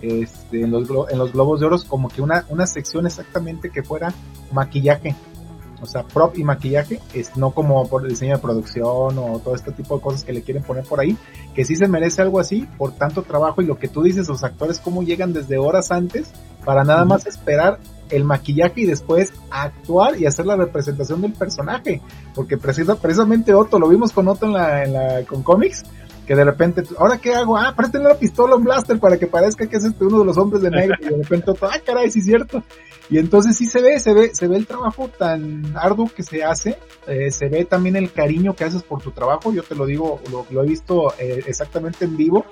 este, 0.02 0.62
en 0.62 0.70
los, 0.70 0.88
en 1.10 1.18
los 1.18 1.32
Globos 1.32 1.58
de 1.58 1.66
Oro, 1.66 1.78
como 1.88 2.08
que 2.08 2.22
una, 2.22 2.44
una 2.48 2.68
sección 2.68 3.06
exactamente 3.06 3.70
que 3.70 3.82
fuera 3.82 4.14
maquillaje 4.52 5.16
o 5.84 5.86
sea, 5.86 6.02
prop 6.02 6.36
y 6.36 6.44
maquillaje, 6.44 7.00
es 7.12 7.36
no 7.36 7.50
como 7.50 7.86
por 7.88 8.06
diseño 8.06 8.36
de 8.36 8.42
producción 8.42 9.18
o 9.18 9.40
todo 9.42 9.54
este 9.54 9.70
tipo 9.72 9.96
de 9.96 10.02
cosas 10.02 10.24
que 10.24 10.32
le 10.32 10.42
quieren 10.42 10.62
poner 10.62 10.84
por 10.84 11.00
ahí, 11.00 11.16
que 11.54 11.64
sí 11.64 11.76
se 11.76 11.86
merece 11.88 12.22
algo 12.22 12.40
así 12.40 12.66
por 12.78 12.92
tanto 12.92 13.22
trabajo 13.22 13.62
y 13.62 13.66
lo 13.66 13.78
que 13.78 13.88
tú 13.88 14.02
dices, 14.02 14.28
los 14.28 14.42
actores 14.42 14.80
cómo 14.80 15.02
llegan 15.02 15.32
desde 15.32 15.58
horas 15.58 15.90
antes 15.90 16.32
para 16.64 16.84
nada 16.84 17.04
más 17.04 17.26
esperar 17.26 17.78
el 18.10 18.24
maquillaje 18.24 18.82
y 18.82 18.86
después 18.86 19.32
actuar 19.50 20.18
y 20.18 20.26
hacer 20.26 20.46
la 20.46 20.56
representación 20.56 21.20
del 21.20 21.32
personaje, 21.32 22.00
porque 22.34 22.56
precisamente 22.56 23.54
Otto, 23.54 23.78
lo 23.78 23.88
vimos 23.88 24.12
con 24.12 24.28
Otto 24.28 24.46
en 24.46 24.52
la, 24.52 24.84
en 24.84 24.92
la 24.92 25.24
con 25.26 25.42
cómics, 25.42 25.84
que 26.26 26.34
de 26.34 26.44
repente, 26.44 26.82
¿ahora 26.98 27.18
qué 27.18 27.34
hago? 27.34 27.56
Ah, 27.56 27.74
préstale 27.76 28.06
una 28.06 28.14
pistola, 28.14 28.56
un 28.56 28.64
blaster 28.64 28.98
para 28.98 29.18
que 29.18 29.26
parezca 29.26 29.66
que 29.66 29.76
es 29.76 29.84
este 29.84 30.04
uno 30.04 30.20
de 30.20 30.24
los 30.24 30.38
hombres 30.38 30.62
de 30.62 30.70
negro. 30.70 30.96
Y 31.00 31.04
de 31.04 31.16
repente, 31.16 31.52
ah, 31.62 31.78
caray, 31.84 32.10
sí 32.10 32.20
es 32.20 32.24
cierto. 32.24 32.62
Y 33.10 33.18
entonces 33.18 33.56
sí 33.56 33.66
se 33.66 33.82
ve, 33.82 33.98
se 34.00 34.14
ve, 34.14 34.34
se 34.34 34.48
ve 34.48 34.56
el 34.56 34.66
trabajo 34.66 35.08
tan 35.08 35.76
arduo 35.76 36.10
que 36.14 36.22
se 36.22 36.42
hace, 36.42 36.78
eh, 37.06 37.30
se 37.30 37.48
ve 37.48 37.64
también 37.64 37.96
el 37.96 38.12
cariño 38.12 38.54
que 38.54 38.64
haces 38.64 38.82
por 38.82 39.02
tu 39.02 39.10
trabajo. 39.10 39.52
Yo 39.52 39.62
te 39.62 39.74
lo 39.74 39.84
digo, 39.84 40.20
lo, 40.30 40.46
lo 40.50 40.62
he 40.62 40.66
visto 40.66 41.12
eh, 41.18 41.44
exactamente 41.46 42.04
en 42.04 42.16
vivo. 42.16 42.44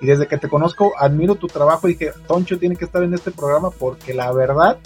Y 0.00 0.06
desde 0.06 0.26
que 0.26 0.38
te 0.38 0.48
conozco, 0.48 0.92
admiro 0.98 1.34
tu 1.34 1.48
trabajo 1.48 1.88
y 1.88 1.94
dije, 1.94 2.12
Toncho 2.26 2.58
tiene 2.58 2.76
que 2.76 2.84
estar 2.84 3.02
en 3.02 3.14
este 3.14 3.32
programa 3.32 3.70
porque 3.70 4.14
la 4.14 4.32
verdad 4.32 4.78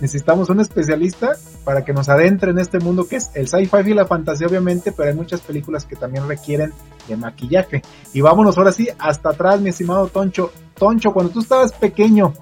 necesitamos 0.00 0.48
un 0.50 0.60
especialista 0.60 1.32
para 1.64 1.84
que 1.84 1.92
nos 1.92 2.08
adentre 2.08 2.50
en 2.50 2.58
este 2.58 2.78
mundo 2.78 3.06
que 3.08 3.16
es 3.16 3.30
el 3.34 3.48
sci-fi 3.48 3.90
y 3.90 3.94
la 3.94 4.06
fantasía 4.06 4.46
obviamente, 4.46 4.92
pero 4.92 5.10
hay 5.10 5.14
muchas 5.14 5.40
películas 5.40 5.84
que 5.84 5.96
también 5.96 6.26
requieren 6.28 6.72
de 7.06 7.16
maquillaje. 7.16 7.82
Y 8.12 8.20
vámonos 8.20 8.58
ahora 8.58 8.72
sí 8.72 8.88
hasta 8.98 9.30
atrás, 9.30 9.60
mi 9.60 9.70
estimado 9.70 10.08
Toncho. 10.08 10.52
Toncho, 10.74 11.12
cuando 11.12 11.32
tú 11.32 11.40
estabas 11.40 11.72
pequeño, 11.72 12.34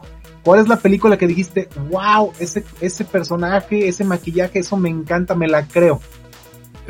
¿cuál 0.47 0.61
es 0.61 0.69
la 0.69 0.77
película 0.77 1.19
que 1.19 1.27
dijiste, 1.27 1.69
wow, 1.91 2.33
ese, 2.39 2.65
ese 2.81 3.05
personaje, 3.05 3.89
ese 3.89 4.05
maquillaje, 4.05 4.61
eso 4.61 4.77
me 4.77 4.89
encanta, 4.89 5.35
me 5.35 5.49
la 5.49 5.67
creo? 5.67 6.01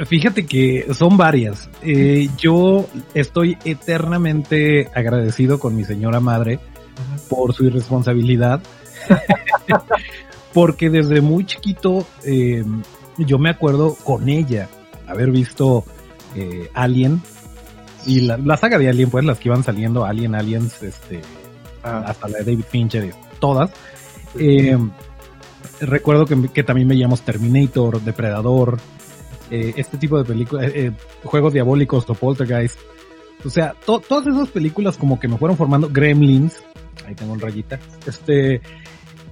Fíjate 0.05 0.45
que 0.45 0.87
son 0.93 1.17
varias. 1.17 1.71
Eh, 1.81 2.29
yo 2.37 2.87
estoy 3.15 3.57
eternamente 3.65 4.91
agradecido 4.95 5.59
con 5.59 5.75
mi 5.75 5.85
señora 5.85 6.21
madre 6.21 6.61
por 7.31 7.55
su 7.55 7.65
irresponsabilidad. 7.65 8.61
porque 10.53 10.91
desde 10.91 11.23
muy 11.23 11.47
chiquito 11.47 12.07
eh, 12.25 12.63
yo 13.17 13.39
me 13.39 13.49
acuerdo 13.49 13.95
con 14.05 14.29
ella 14.29 14.69
haber 15.07 15.31
visto 15.31 15.85
eh, 16.35 16.69
Alien 16.75 17.23
y 18.05 18.21
la, 18.21 18.57
saga 18.59 18.79
de 18.79 18.91
Alien, 18.91 19.09
pues 19.09 19.25
las 19.25 19.39
que 19.39 19.49
iban 19.49 19.65
saliendo, 19.65 20.05
Alien, 20.05 20.35
Aliens, 20.35 20.83
este, 20.83 21.23
ah. 21.83 22.05
hasta 22.07 22.29
la 22.29 22.39
de 22.39 22.45
David 22.45 22.65
Fincher, 22.69 23.15
todas. 23.39 23.71
Eh, 24.39 24.77
recuerdo 25.81 26.27
que, 26.27 26.49
que 26.49 26.63
también 26.63 26.89
veíamos 26.89 27.23
Terminator, 27.23 28.01
Depredador, 28.01 28.79
eh, 29.51 29.75
este 29.77 29.97
tipo 29.97 30.19
de 30.19 30.25
películas, 30.25 30.73
eh, 30.75 30.93
Juegos 31.25 31.53
Diabólicos 31.53 32.09
o 32.09 32.15
Poltergeist. 32.15 32.79
O 33.45 33.51
sea, 33.51 33.75
todas 33.85 34.27
esas 34.27 34.49
películas 34.49 34.97
como 34.97 35.21
que 35.21 35.29
me 35.29 35.37
fueron 35.37 35.57
formando, 35.57 35.89
Gremlins, 35.89 36.63
ahí 37.07 37.15
tengo 37.15 37.33
un 37.33 37.41
rayita, 37.41 37.79
este, 38.07 38.61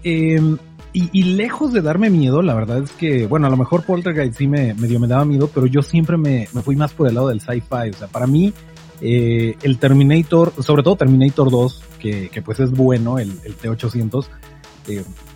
em, 0.04 0.56
y, 0.92 1.22
lejos 1.24 1.72
de 1.72 1.80
darme 1.80 2.10
miedo, 2.10 2.40
la 2.42 2.54
verdad 2.54 2.84
es 2.84 2.92
que, 2.92 3.26
bueno, 3.26 3.48
a 3.48 3.50
lo 3.50 3.56
mejor 3.56 3.84
Poltergeist 3.84 4.38
sí 4.38 4.46
me, 4.46 4.74
medio 4.74 5.00
me 5.00 5.08
daba 5.08 5.24
miedo, 5.24 5.50
pero 5.52 5.66
yo 5.66 5.82
siempre 5.82 6.16
me, 6.16 6.46
me 6.52 6.62
fui 6.62 6.76
más 6.76 6.92
por 6.92 7.08
el 7.08 7.14
lado 7.14 7.28
del 7.28 7.40
sci-fi, 7.40 7.90
o 7.90 7.94
sea, 7.94 8.06
para 8.06 8.28
mí, 8.28 8.52
el 9.00 9.78
Terminator, 9.80 10.52
sobre 10.62 10.84
todo 10.84 10.94
Terminator 10.94 11.50
2, 11.50 11.82
que, 12.10 12.42
pues 12.42 12.60
es 12.60 12.70
bueno, 12.70 13.18
el, 13.18 13.32
el 13.44 13.54
T-800, 13.54 14.26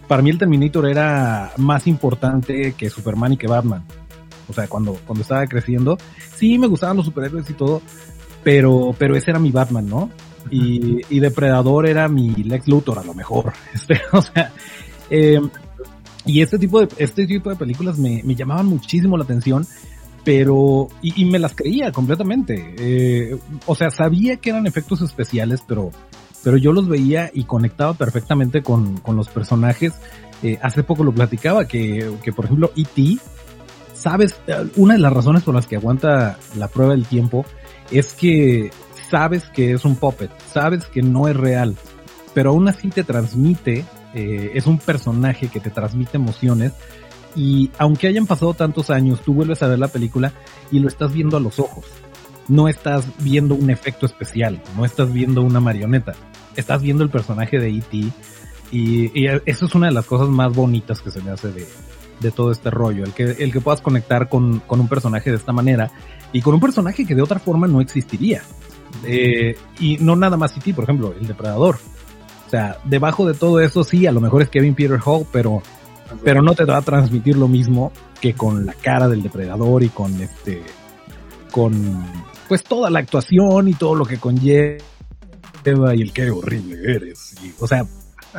para 0.07 0.23
mí 0.23 0.31
el 0.31 0.39
Terminator 0.39 0.89
era 0.89 1.53
más 1.57 1.87
importante 1.87 2.75
que 2.77 2.91
Superman 2.91 3.33
y 3.33 3.37
que 3.37 3.47
Batman. 3.47 3.85
O 4.49 4.53
sea, 4.53 4.67
cuando, 4.67 4.95
cuando 5.07 5.23
estaba 5.23 5.47
creciendo, 5.47 5.99
sí 6.37 6.59
me 6.59 6.67
gustaban 6.67 6.97
los 6.97 7.07
superhéroes 7.07 7.49
y 7.51 7.55
todo, 7.55 7.83
pero, 8.43 8.95
pero 8.99 9.17
ese 9.17 9.31
era 9.31 9.39
mi 9.39 9.51
Batman, 9.51 9.87
¿no? 9.89 10.11
Y, 10.51 11.01
y 11.11 11.21
Depredador 11.21 11.87
era 11.87 12.09
mi 12.09 12.35
Lex 12.35 12.69
Luthor 12.69 12.99
a 12.99 13.05
lo 13.05 13.15
mejor. 13.15 13.53
Este, 13.75 14.01
o 14.13 14.23
sea, 14.23 14.53
eh, 15.11 15.41
y 16.25 16.41
este 16.41 16.59
tipo 16.59 16.81
de, 16.81 16.89
este 16.99 17.27
tipo 17.27 17.51
de 17.51 17.57
películas 17.57 17.99
me, 17.99 18.23
me 18.25 18.35
llamaban 18.35 18.67
muchísimo 18.67 19.17
la 19.17 19.25
atención, 19.25 19.67
pero, 20.25 20.89
y, 21.03 21.23
y 21.23 21.25
me 21.27 21.39
las 21.39 21.55
creía 21.55 21.93
completamente. 21.93 22.75
Eh, 22.79 23.37
o 23.67 23.75
sea, 23.75 23.91
sabía 23.91 24.37
que 24.37 24.51
eran 24.51 24.67
efectos 24.67 25.03
especiales, 25.03 25.63
pero, 25.67 25.91
pero 26.43 26.57
yo 26.57 26.73
los 26.73 26.89
veía 26.89 27.31
y 27.33 27.45
conectaba 27.45 27.95
perfectamente 27.95 28.63
con, 28.63 28.99
con 28.99 29.17
los 29.17 29.29
personajes. 29.29 29.95
Eh, 30.43 30.59
hace 30.63 30.83
poco 30.83 31.05
lo 31.05 31.13
platicaba 31.13 31.67
que, 31.67 32.13
que 32.23 32.33
por 32.33 32.45
ejemplo, 32.45 32.73
E.T., 32.77 33.19
sabes, 33.93 34.41
una 34.77 34.95
de 34.95 35.01
las 35.01 35.13
razones 35.13 35.43
por 35.43 35.55
las 35.55 35.67
que 35.67 35.77
aguanta 35.77 36.39
la 36.57 36.69
prueba 36.69 36.93
del 36.93 37.07
tiempo 37.07 37.45
es 37.91 38.13
que 38.15 38.71
sabes 39.11 39.45
que 39.51 39.73
es 39.73 39.85
un 39.85 39.97
puppet, 39.97 40.31
sabes 40.53 40.87
que 40.87 41.03
no 41.03 41.29
es 41.29 41.37
real, 41.37 41.77
pero 42.35 42.51
aún 42.51 42.69
así 42.69 42.89
te 42.91 43.03
transmite, 43.03 43.85
eh, 44.15 44.53
es 44.55 44.67
un 44.67 44.79
personaje 44.79 45.49
que 45.49 45.61
te 45.61 45.71
transmite 45.71 46.17
emociones 46.17 46.73
y 47.35 47.71
aunque 47.79 48.09
hayan 48.09 48.27
pasado 48.27 48.55
tantos 48.55 48.91
años, 48.91 49.21
tú 49.23 49.35
vuelves 49.35 49.63
a 49.63 49.69
ver 49.69 49.79
la 49.79 49.89
película 49.89 50.33
y 50.71 50.79
lo 50.79 50.89
estás 50.89 51.13
viendo 51.13 51.37
a 51.37 51.41
los 51.41 51.59
ojos. 51.59 51.85
No 52.49 52.67
estás 52.67 53.05
viendo 53.19 53.55
un 53.55 53.69
efecto 53.69 54.07
especial, 54.07 54.63
no 54.77 54.85
estás 54.87 55.13
viendo 55.13 55.43
una 55.43 55.61
marioneta, 55.61 56.15
estás 56.61 56.83
viendo 56.83 57.05
el 57.05 57.11
personaje 57.11 57.59
de 57.59 57.71
E.T. 57.71 57.97
Y, 58.71 59.19
y 59.19 59.27
eso 59.47 59.67
es 59.67 59.75
una 59.75 59.87
de 59.87 59.95
las 59.95 60.07
cosas 60.07 60.29
más 60.29 60.55
bonitas 60.55 61.01
que 61.01 61.11
se 61.11 61.23
me 61.23 61.31
hace 61.31 61.51
de, 61.53 61.67
de 62.21 62.31
todo 62.31 62.51
este 62.51 62.71
rollo, 62.71 63.05
el 63.05 63.13
que, 63.13 63.25
el 63.25 63.53
que 63.53 63.61
puedas 63.61 63.81
conectar 63.81 64.29
con, 64.29 64.61
con 64.61 64.81
un 64.81 64.89
personaje 64.89 65.31
de 65.31 65.37
esta 65.37 65.53
manera 65.53 65.91
y 66.33 66.43
con 66.43 66.55
un 66.55 66.61
personaje 66.61 67.07
que 67.07 67.15
de 67.15 67.23
otra 67.23 67.39
forma 67.39 67.67
no 67.67 67.81
existiría. 67.81 68.43
Eh, 69.05 69.57
y 69.79 69.99
no 69.99 70.17
nada 70.17 70.37
más 70.37 70.55
ti 70.55 70.73
por 70.73 70.85
ejemplo, 70.85 71.15
el 71.19 71.27
depredador. 71.27 71.79
O 72.47 72.51
sea, 72.51 72.79
debajo 72.85 73.27
de 73.27 73.35
todo 73.35 73.61
eso 73.61 73.85
sí, 73.85 74.07
a 74.07 74.13
lo 74.13 74.21
mejor 74.21 74.43
es 74.43 74.49
Kevin 74.49 74.75
Peter 74.75 74.99
Hall, 75.05 75.27
pero, 75.31 75.63
pero 76.25 76.43
no 76.43 76.55
te 76.55 76.65
va 76.65 76.79
a 76.79 76.83
transmitir 76.83 77.37
lo 77.37 77.47
mismo 77.47 77.93
que 78.21 78.35
con 78.35 78.65
la 78.65 78.73
cara 78.73 79.09
del 79.09 79.23
depredador 79.23 79.83
y 79.83 79.91
con 79.91 80.21
este, 80.21 80.63
con 81.53 82.05
pues 82.49 82.65
toda 82.65 82.89
la 82.89 83.01
actuación 83.01 83.69
y 83.69 83.75
todo 83.75 83.95
lo 83.95 84.07
que 84.07 84.17
conlleva 84.17 84.83
y 85.73 86.03
el 86.03 86.13
qué 86.13 86.31
horrible 86.31 86.79
eres. 86.95 87.35
Y, 87.43 87.53
o 87.59 87.67
sea, 87.67 87.87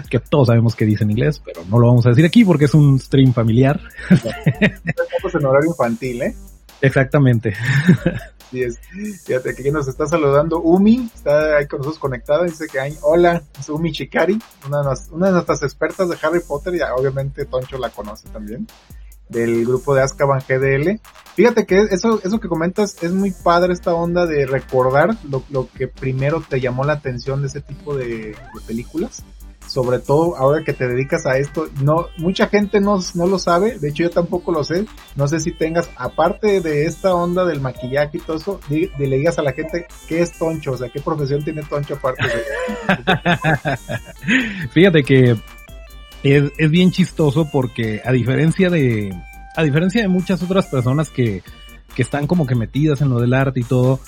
que 0.09 0.19
todos 0.19 0.47
sabemos 0.47 0.75
que 0.75 0.85
dice 0.85 1.03
en 1.03 1.11
inglés, 1.11 1.41
pero 1.43 1.63
no 1.65 1.79
lo 1.79 1.87
vamos 1.87 2.05
a 2.05 2.09
decir 2.09 2.25
aquí 2.25 2.45
porque 2.45 2.65
es 2.65 2.73
un 2.73 2.99
stream 2.99 3.33
familiar. 3.33 3.79
Estamos 4.09 5.35
en 5.35 5.45
horario 5.45 5.69
infantil, 5.71 6.21
¿eh? 6.21 6.35
Exactamente. 6.81 7.53
Y 8.51 8.63
es, 8.63 8.79
fíjate 9.25 9.53
que 9.53 9.71
nos 9.71 9.87
está 9.87 10.07
saludando 10.07 10.59
Umi, 10.59 11.09
está 11.13 11.57
ahí 11.57 11.67
con 11.67 11.79
nosotros 11.79 11.99
conectada, 11.99 12.45
dice 12.45 12.65
que 12.67 12.79
hay, 12.79 12.97
hola, 13.01 13.43
es 13.59 13.69
Umi 13.69 13.91
Chikari, 13.91 14.39
una 14.67 14.81
de, 14.81 14.99
una 15.11 15.27
de 15.27 15.33
nuestras 15.33 15.61
expertas 15.61 16.09
de 16.09 16.17
Harry 16.21 16.39
Potter, 16.39 16.73
y 16.73 16.79
obviamente 16.81 17.45
Toncho 17.45 17.77
la 17.77 17.91
conoce 17.91 18.27
también, 18.29 18.65
del 19.29 19.65
grupo 19.65 19.95
de 19.95 20.01
Azkaban 20.01 20.41
GDL. 20.47 20.99
Fíjate 21.35 21.65
que 21.65 21.77
eso, 21.91 22.19
eso 22.23 22.39
que 22.39 22.49
comentas 22.49 23.01
es 23.01 23.13
muy 23.13 23.31
padre 23.31 23.73
esta 23.73 23.93
onda 23.93 24.25
de 24.25 24.45
recordar 24.45 25.15
lo, 25.29 25.43
lo 25.49 25.69
que 25.69 25.87
primero 25.87 26.43
te 26.47 26.59
llamó 26.59 26.83
la 26.83 26.93
atención 26.93 27.41
de 27.41 27.47
ese 27.47 27.61
tipo 27.61 27.95
de, 27.95 28.35
películas 28.67 29.23
sobre 29.67 29.99
todo 29.99 30.35
ahora 30.35 30.63
que 30.63 30.73
te 30.73 30.87
dedicas 30.87 31.27
a 31.27 31.37
esto, 31.37 31.67
no, 31.83 32.07
mucha 32.17 32.47
gente 32.47 32.79
no, 32.79 32.99
no 33.13 33.27
lo 33.27 33.37
sabe, 33.37 33.77
de 33.77 33.89
hecho 33.89 34.01
yo 34.01 34.09
tampoco 34.09 34.51
lo 34.51 34.63
sé, 34.63 34.87
no 35.15 35.27
sé 35.27 35.39
si 35.39 35.51
tengas, 35.51 35.87
aparte 35.95 36.59
de 36.59 36.87
esta 36.87 37.13
onda 37.13 37.45
del 37.45 37.61
maquillaje 37.61 38.17
y 38.17 38.21
todo 38.21 38.37
eso, 38.37 38.59
le 38.67 38.89
digas 38.97 39.37
a 39.37 39.43
la 39.43 39.51
gente 39.51 39.85
qué 40.07 40.21
es 40.21 40.31
Toncho, 40.39 40.71
o 40.71 40.77
sea, 40.77 40.89
qué 40.89 40.99
profesión 41.01 41.43
tiene 41.43 41.61
Toncho 41.61 41.93
aparte 41.93 42.25
de... 42.27 43.77
Fíjate 44.71 45.03
que 45.03 45.37
es, 46.23 46.51
es 46.57 46.71
bien 46.71 46.91
chistoso 46.91 47.49
porque 47.51 48.01
a 48.03 48.11
diferencia 48.11 48.69
de, 48.69 49.15
a 49.55 49.63
diferencia 49.63 50.01
de 50.01 50.07
muchas 50.07 50.41
otras 50.43 50.67
personas 50.67 51.09
que, 51.09 51.43
que 51.95 52.01
están 52.01 52.27
como 52.27 52.45
que 52.45 52.55
metidas 52.55 53.01
en 53.01 53.09
lo 53.09 53.19
del 53.19 53.33
arte 53.33 53.61
y 53.61 53.63
todo, 53.63 53.99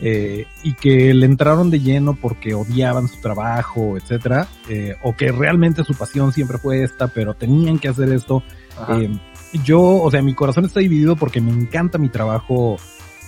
eh, 0.00 0.46
y 0.62 0.74
que 0.74 1.14
le 1.14 1.26
entraron 1.26 1.70
de 1.70 1.80
lleno 1.80 2.16
porque 2.20 2.54
odiaban 2.54 3.08
su 3.08 3.20
trabajo, 3.20 3.96
etcétera, 3.96 4.48
eh, 4.68 4.96
o 5.02 5.14
que 5.14 5.30
realmente 5.30 5.84
su 5.84 5.94
pasión 5.94 6.32
siempre 6.32 6.58
fue 6.58 6.82
esta, 6.82 7.08
pero 7.08 7.34
tenían 7.34 7.78
que 7.78 7.88
hacer 7.88 8.12
esto. 8.12 8.42
Eh, 8.88 9.10
yo, 9.64 9.80
o 9.80 10.10
sea, 10.10 10.20
mi 10.20 10.34
corazón 10.34 10.64
está 10.64 10.80
dividido 10.80 11.16
porque 11.16 11.40
me 11.40 11.52
encanta 11.52 11.98
mi 11.98 12.08
trabajo 12.08 12.76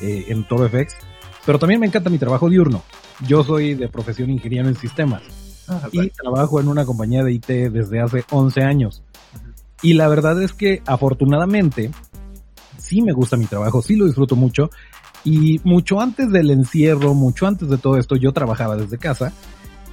eh, 0.01 0.25
en 0.29 0.44
Toro 0.44 0.68
FX, 0.68 0.96
pero 1.44 1.59
también 1.59 1.81
me 1.81 1.87
encanta 1.87 2.11
mi 2.11 2.18
trabajo 2.18 2.51
diurno. 2.51 2.83
Yo 3.27 3.44
soy 3.44 3.75
de 3.75 3.88
profesión 3.88 4.31
ingeniero 4.31 4.68
en 4.68 4.77
sistemas 4.77 5.45
y 5.92 6.11
trabajo 6.11 6.61
en 6.61 6.68
una 6.68 6.85
compañía 6.85 7.24
de 7.24 7.33
IT 7.33 7.46
desde 7.46 8.00
hace 8.00 8.24
11 8.31 8.62
años. 8.62 9.02
Y 9.83 9.94
la 9.94 10.09
verdad 10.09 10.42
es 10.42 10.52
que 10.52 10.83
afortunadamente 10.87 11.90
sí 12.79 13.02
me 13.02 13.12
gusta 13.12 13.37
mi 13.37 13.46
trabajo, 13.46 13.83
sí 13.83 13.96
lo 13.96 14.07
disfruto 14.07 14.37
mucho. 14.37 14.70
Y 15.24 15.61
mucho 15.64 16.00
antes 16.00 16.31
del 16.31 16.50
encierro, 16.50 17.14
mucho 17.14 17.46
antes 17.46 17.68
de 17.68 17.79
todo 17.79 17.96
esto, 17.96 18.16
yo 18.16 18.33
trabajaba 18.33 18.76
desde 18.76 18.96
casa 18.96 19.33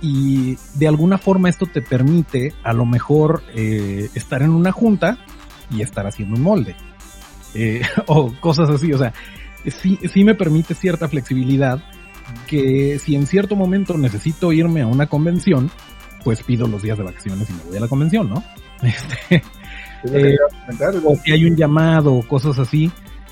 y 0.01 0.57
de 0.75 0.87
alguna 0.87 1.17
forma 1.17 1.49
esto 1.49 1.65
te 1.65 1.81
permite 1.81 2.53
a 2.63 2.73
lo 2.73 2.85
mejor 2.85 3.41
eh, 3.55 4.09
estar 4.13 4.41
en 4.41 4.51
una 4.51 4.71
junta 4.71 5.17
y 5.71 5.81
estar 5.81 6.05
haciendo 6.05 6.35
un 6.35 6.43
molde 6.43 6.75
eh, 7.55 7.81
o 8.07 8.33
cosas 8.41 8.69
así, 8.69 8.91
o 8.93 8.97
sea, 8.97 9.13
sí, 9.65 9.97
sí 10.13 10.23
me 10.23 10.35
permite 10.35 10.75
cierta 10.75 11.07
flexibilidad 11.07 11.81
que 12.47 12.99
si 12.99 13.15
en 13.15 13.27
cierto 13.27 13.55
momento 13.55 13.97
necesito 13.97 14.51
irme 14.51 14.81
a 14.81 14.87
una 14.87 15.07
convención, 15.07 15.71
pues 16.23 16.43
pido 16.43 16.67
los 16.67 16.81
días 16.81 16.97
de 16.97 17.03
vacaciones 17.03 17.49
y 17.49 17.53
me 17.53 17.63
voy 17.63 17.77
a 17.77 17.81
la 17.81 17.87
convención, 17.87 18.29
¿no? 18.29 18.43
Este, 18.83 19.41
eh, 20.19 20.35
o 21.05 21.15
si 21.15 21.31
hay 21.31 21.45
un 21.45 21.55
llamado 21.55 22.13
o 22.13 22.27
cosas 22.27 22.59
así, 22.59 22.91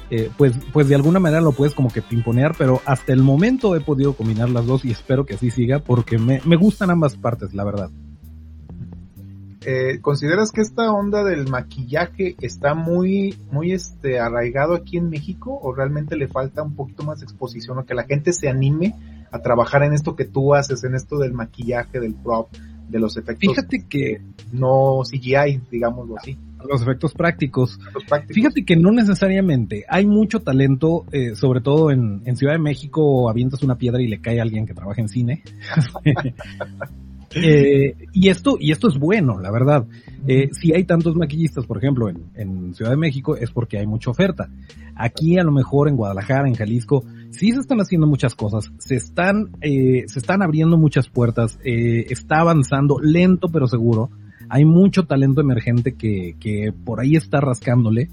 eh, 0.10 0.30
pues, 0.38 0.54
pues 0.71 0.88
de 0.88 0.95
alguna 0.95 1.19
manera 1.19 1.41
lo 1.41 1.51
puedes 1.51 1.73
como 1.73 1.89
que 1.89 2.01
pimponear, 2.01 2.56
pero 2.58 2.82
hasta 2.86 3.12
el 3.12 3.21
momento 3.21 3.75
he 3.75 3.82
podido 3.82 4.13
combinar 4.13 4.49
las 4.49 4.65
dos 4.65 4.86
y 4.86 4.91
espero 4.91 5.25
que 5.25 5.34
así 5.34 5.51
siga 5.51 5.80
porque 5.80 6.17
me, 6.17 6.39
me 6.45 6.56
gustan 6.56 6.89
ambas 6.89 7.17
partes, 7.17 7.54
la 7.54 7.65
verdad. 7.65 7.89
Eh, 9.63 10.00
¿Consideras 10.02 10.52
que 10.52 10.62
esta 10.62 10.91
onda 10.91 11.24
del 11.24 11.47
maquillaje 11.47 12.36
está 12.41 12.74
muy, 12.74 13.36
muy 13.52 13.74
este, 13.74 14.19
arraigado 14.19 14.74
aquí 14.74 14.97
en 14.97 15.10
México 15.10 15.60
o 15.62 15.74
realmente 15.74 16.15
le 16.15 16.28
falta 16.28 16.63
un 16.63 16.76
poquito 16.76 17.04
más 17.04 17.19
de 17.19 17.26
exposición 17.26 17.78
o 17.78 17.86
que 17.86 17.93
la 17.93 18.04
gente 18.04 18.34
se 18.34 18.50
anime 18.50 18.95
a 19.32 19.39
trabajar 19.39 19.84
en 19.84 19.93
esto 19.93 20.15
que 20.15 20.26
tú 20.26 20.56
haces, 20.56 20.84
en 20.84 20.95
esto 20.95 21.19
del 21.19 21.34
maquillaje, 21.34 22.00
del 22.00 22.15
prop, 22.15 22.52
de 22.89 23.00
los 23.00 23.17
efectos? 23.17 23.50
Fíjate 23.50 23.86
que 23.88 24.21
no 24.52 25.02
CGI, 25.04 25.62
digámoslo 25.69 26.17
así 26.17 26.38
los 26.67 26.82
efectos 26.82 27.13
prácticos. 27.13 27.80
Fíjate 28.30 28.63
que 28.63 28.76
no 28.76 28.91
necesariamente. 28.91 29.84
Hay 29.89 30.06
mucho 30.06 30.41
talento, 30.41 31.06
eh, 31.12 31.36
sobre 31.36 31.62
todo 31.62 31.91
en, 31.91 32.21
en, 32.26 32.38
Ciudad 32.38 32.54
de 32.54 32.60
México, 32.60 33.30
avientas 33.30 33.63
una 33.63 33.78
piedra 33.78 34.02
y 34.02 34.08
le 34.08 34.21
cae 34.21 34.39
a 34.39 34.43
alguien 34.43 34.65
que 34.65 34.74
trabaja 34.74 35.02
en 35.02 35.10
cine. 35.10 35.43
eh, 37.36 37.96
y 38.13 38.30
esto, 38.30 38.58
y 38.60 38.72
esto 38.72 38.88
es 38.89 38.98
bueno, 38.98 39.39
la 39.39 39.52
verdad. 39.52 39.86
Eh, 40.28 40.50
si 40.52 40.74
hay 40.74 40.84
tantos 40.84 41.15
maquillistas, 41.15 41.65
por 41.65 41.78
ejemplo, 41.78 42.10
en, 42.10 42.74
Ciudad 42.74 42.91
de 42.91 42.98
México, 42.98 43.36
es 43.36 43.52
porque 43.52 43.78
hay 43.78 43.88
mucha 43.88 44.12
oferta. 44.12 44.50
Aquí, 44.96 45.38
a 45.38 45.44
lo 45.44 45.52
mejor, 45.52 45.89
en 45.89 45.96
Guadalajara, 45.96 46.48
en 46.48 46.56
Jalisco, 46.56 47.04
sí 47.32 47.52
se 47.52 47.60
están 47.60 47.80
haciendo 47.80 48.08
muchas 48.08 48.36
cosas. 48.36 48.72
Se 48.78 48.96
están, 48.96 49.50
eh, 49.62 50.04
se 50.08 50.20
están 50.20 50.41
abriendo 50.41 50.78
muchas 50.78 51.10
puertas. 51.10 51.60
Eh, 51.63 52.08
está 52.10 52.39
avanzando 52.39 52.98
lento 53.02 53.50
pero 53.50 53.67
seguro 53.67 54.10
hay 54.50 54.65
mucho 54.65 55.04
talento 55.04 55.39
emergente 55.39 55.94
que, 55.94 56.36
que 56.39 56.74
por 56.74 57.00
ahí 57.00 57.15
está 57.15 57.39
rascándole. 57.39 58.10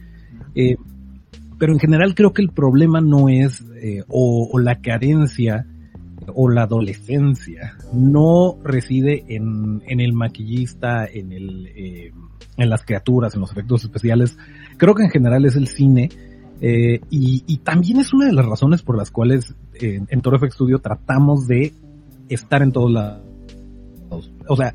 Pero 0.54 1.72
en 1.72 1.80
general 1.80 2.14
creo 2.14 2.32
que 2.32 2.42
el 2.42 2.50
problema 2.50 3.00
no 3.00 3.28
es, 3.28 3.64
o, 4.08 4.48
o, 4.52 4.58
la 4.60 4.80
carencia, 4.80 5.66
o 6.34 6.48
la 6.48 6.62
adolescencia, 6.62 7.76
no 7.92 8.56
reside 8.62 9.24
en, 9.28 9.82
en 9.86 10.00
el 10.00 10.12
maquillista, 10.12 11.06
en 11.06 11.32
el, 11.32 11.66
eh, 11.66 12.12
en 12.56 12.70
las 12.70 12.84
criaturas, 12.84 13.34
en 13.34 13.40
los 13.40 13.52
efectos 13.52 13.84
especiales. 13.84 14.36
Creo 14.76 14.94
que 14.94 15.04
en 15.04 15.10
general 15.10 15.44
es 15.44 15.56
el 15.56 15.68
cine. 15.68 16.10
Eh, 16.60 17.00
y, 17.08 17.58
también 17.58 18.00
es 18.00 18.12
una 18.12 18.26
de 18.26 18.32
las 18.32 18.44
razones 18.44 18.82
por 18.82 18.96
las 18.96 19.12
cuales 19.12 19.54
eh, 19.74 20.00
en 20.08 20.20
Toro 20.20 20.40
FX 20.40 20.54
Studio 20.54 20.80
tratamos 20.80 21.46
de 21.46 21.72
estar 22.28 22.62
en 22.62 22.72
todos 22.72 22.90
lados. 22.90 23.22
O 24.48 24.56
sea, 24.56 24.74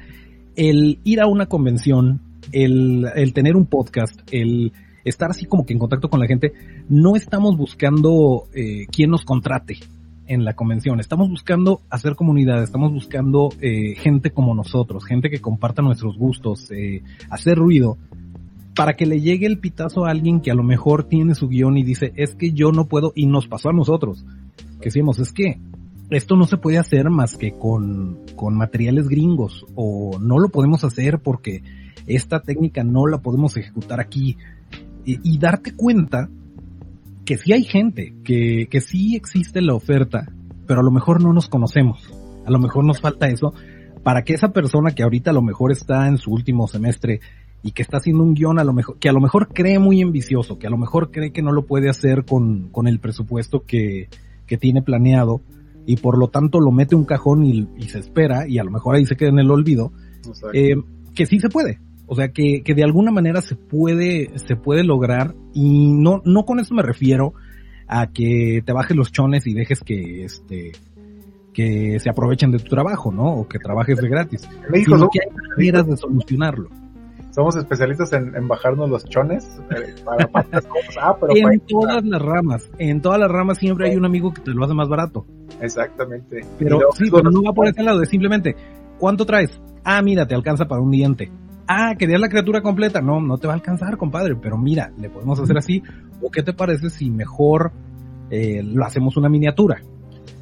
el 0.56 1.00
ir 1.04 1.20
a 1.20 1.28
una 1.28 1.48
convención, 1.48 2.22
el, 2.54 3.06
el 3.16 3.34
tener 3.34 3.58
un 3.58 3.66
podcast, 3.66 4.22
el 4.32 4.72
estar 5.04 5.32
así 5.32 5.46
como 5.46 5.66
que 5.66 5.74
en 5.74 5.80
contacto 5.80 6.10
con 6.10 6.20
la 6.20 6.28
gente, 6.28 6.54
no 6.88 7.16
estamos 7.16 7.58
buscando 7.58 8.48
eh, 8.54 8.86
quién 8.92 9.10
nos 9.10 9.26
contrate 9.26 9.78
en 10.28 10.46
la 10.46 10.54
convención. 10.54 11.00
Estamos 11.00 11.30
buscando 11.30 11.82
hacer 11.90 12.16
comunidad, 12.16 12.64
estamos 12.64 12.92
buscando 12.92 13.50
eh, 13.62 13.96
gente 13.96 14.32
como 14.32 14.56
nosotros, 14.56 15.06
gente 15.06 15.30
que 15.30 15.42
comparta 15.42 15.82
nuestros 15.82 16.18
gustos, 16.18 16.72
eh, 16.72 17.04
hacer 17.30 17.58
ruido, 17.58 17.98
para 18.76 18.94
que 18.94 19.06
le 19.06 19.22
llegue 19.22 19.46
el 19.46 19.60
pitazo 19.60 20.06
a 20.06 20.12
alguien 20.12 20.42
que 20.42 20.52
a 20.52 20.56
lo 20.56 20.64
mejor 20.64 21.04
tiene 21.04 21.36
su 21.36 21.48
guion 21.48 21.78
y 21.78 21.84
dice, 21.84 22.14
es 22.16 22.36
que 22.36 22.52
yo 22.52 22.72
no 22.72 22.86
puedo, 22.86 23.12
y 23.16 23.26
nos 23.28 23.48
pasó 23.48 23.70
a 23.70 23.74
nosotros, 23.74 24.26
que 24.80 24.86
decimos, 24.86 25.20
es 25.20 25.32
que 25.32 25.60
esto 26.10 26.36
no 26.36 26.46
se 26.46 26.58
puede 26.58 26.78
hacer 26.78 27.10
más 27.10 27.38
que 27.38 27.52
con, 27.52 28.20
con 28.36 28.56
materiales 28.56 29.08
gringos, 29.08 29.66
o 29.76 30.18
no 30.20 30.40
lo 30.40 30.50
podemos 30.50 30.84
hacer 30.84 31.20
porque 31.20 31.64
esta 32.08 32.42
técnica 32.42 32.84
no 32.84 33.08
la 33.08 33.20
podemos 33.20 33.56
ejecutar 33.58 34.00
aquí, 34.00 34.38
y, 35.06 35.20
y 35.24 35.38
darte 35.38 35.76
cuenta 35.76 36.30
que 37.26 37.38
sí 37.38 37.54
hay 37.54 37.64
gente, 37.64 38.14
que, 38.24 38.68
que 38.70 38.82
sí 38.82 39.16
existe 39.16 39.62
la 39.62 39.74
oferta, 39.74 40.32
pero 40.68 40.82
a 40.82 40.84
lo 40.84 40.92
mejor 40.92 41.22
no 41.22 41.34
nos 41.34 41.50
conocemos. 41.50 42.10
A 42.46 42.52
lo 42.52 42.60
mejor 42.60 42.84
nos 42.84 43.00
falta 43.00 43.28
eso. 43.28 43.54
Para 44.04 44.24
que 44.24 44.34
esa 44.34 44.52
persona 44.52 44.92
que 44.92 45.04
ahorita 45.04 45.32
a 45.32 45.34
lo 45.34 45.42
mejor 45.42 45.72
está 45.72 46.08
en 46.08 46.18
su 46.18 46.32
último 46.32 46.68
semestre 46.68 47.22
y 47.64 47.72
que 47.72 47.82
está 47.82 47.98
haciendo 47.98 48.24
un 48.24 48.34
guion 48.34 48.60
a 48.60 48.66
lo 48.66 48.74
mejor, 48.74 49.00
que 49.00 49.08
a 49.08 49.14
lo 49.14 49.22
mejor 49.22 49.48
cree 49.54 49.80
muy 49.80 50.02
ambicioso, 50.02 50.60
que 50.60 50.68
a 50.68 50.70
lo 50.70 50.78
mejor 50.78 51.12
cree 51.12 51.32
que 51.32 51.42
no 51.42 51.54
lo 51.54 51.66
puede 51.66 51.90
hacer 51.90 52.26
con, 52.26 52.70
con 52.70 52.88
el 52.88 53.00
presupuesto 53.00 53.64
que, 53.66 54.10
que 54.46 54.58
tiene 54.58 54.82
planeado 54.82 55.42
y 55.86 55.98
por 55.98 56.18
lo 56.18 56.28
tanto 56.28 56.60
lo 56.60 56.72
mete 56.72 56.96
un 56.96 57.06
cajón 57.06 57.46
y, 57.46 57.68
y 57.78 57.88
se 57.90 58.00
espera 58.00 58.48
y 58.48 58.60
a 58.60 58.64
lo 58.66 58.72
mejor 58.72 58.96
ahí 58.96 59.06
se 59.06 59.16
queda 59.16 59.30
en 59.30 59.40
el 59.40 59.52
olvido, 59.52 59.94
eh, 60.54 60.76
que 61.16 61.26
sí 61.26 61.40
se 61.40 61.50
puede, 61.50 61.80
o 62.08 62.16
sea, 62.16 62.30
que, 62.30 62.62
que 62.64 62.74
de 62.74 62.84
alguna 62.84 63.12
manera 63.12 63.42
se 63.42 63.56
puede, 63.56 64.38
se 64.38 64.56
puede 64.56 64.84
lograr 64.84 65.34
y 65.54 65.94
no, 65.94 66.22
no 66.26 66.44
con 66.46 66.60
eso 66.60 66.74
me 66.74 66.84
refiero 66.84 67.34
a 67.88 68.08
que 68.08 68.62
te 68.66 68.74
bajes 68.74 68.96
los 68.96 69.12
chones 69.12 69.48
y 69.48 69.54
dejes 69.54 69.82
que, 69.82 70.26
este, 70.26 70.72
que 71.54 72.00
se 72.00 72.10
aprovechen 72.10 72.52
de 72.52 72.60
tu 72.60 72.70
trabajo, 72.70 73.12
¿no? 73.12 73.36
O 73.36 73.48
que 73.48 73.60
trabajes 73.60 73.98
de 73.98 74.10
gratis. 74.10 74.50
México, 74.70 74.96
sino 74.96 75.10
que 75.10 75.20
hay 75.22 75.36
maneras 75.58 75.88
de 75.88 75.98
solucionarlo. 75.98 76.70
Somos 77.32 77.56
especialistas 77.56 78.14
en, 78.14 78.48
bajarnos 78.48 78.90
los 78.90 79.06
chones 79.06 79.60
eh, 79.72 79.96
para, 80.06 80.30
ah, 81.02 81.18
pero 81.20 81.52
en 81.52 81.60
todas 81.62 82.06
las 82.06 82.22
ramas, 82.22 82.70
en 82.78 83.02
todas 83.02 83.20
las 83.20 83.32
ramas 83.32 83.58
siempre 83.58 83.90
hay 83.90 83.98
un 83.98 84.06
amigo 84.06 84.32
que 84.32 84.42
te 84.42 84.52
lo 84.52 84.64
hace 84.64 84.76
más 84.76 84.88
barato. 84.88 85.26
Exactamente. 85.60 86.42
Pero 86.60 86.80
sí, 86.96 87.06
pero 87.10 87.32
no 87.32 87.42
va 87.42 87.54
por 87.54 87.68
ese 87.68 87.82
lado, 87.82 88.04
es 88.04 88.10
simplemente, 88.10 88.56
¿cuánto 89.00 89.26
traes? 89.26 89.60
Ah, 89.84 90.04
mira, 90.04 90.28
te 90.28 90.36
alcanza 90.36 90.66
para 90.66 90.82
un 90.82 90.92
diente 90.92 91.32
ah, 91.68 91.96
querías 91.98 92.20
la 92.20 92.30
criatura 92.30 92.62
completa. 92.62 93.02
No, 93.02 93.20
no 93.20 93.38
te 93.38 93.48
va 93.48 93.54
a 93.54 93.56
alcanzar, 93.56 93.98
compadre, 93.98 94.36
pero 94.36 94.58
mira, 94.58 94.92
le 94.98 95.10
podemos 95.10 95.40
hacer 95.40 95.58
así. 95.58 95.84
¿O 96.22 96.30
qué 96.30 96.44
te 96.44 96.54
parece 96.54 96.90
si 96.90 97.10
mejor 97.10 97.72
eh, 98.30 98.62
lo 98.64 98.86
hacemos 98.86 99.18
una 99.18 99.30
miniatura? 99.30 99.82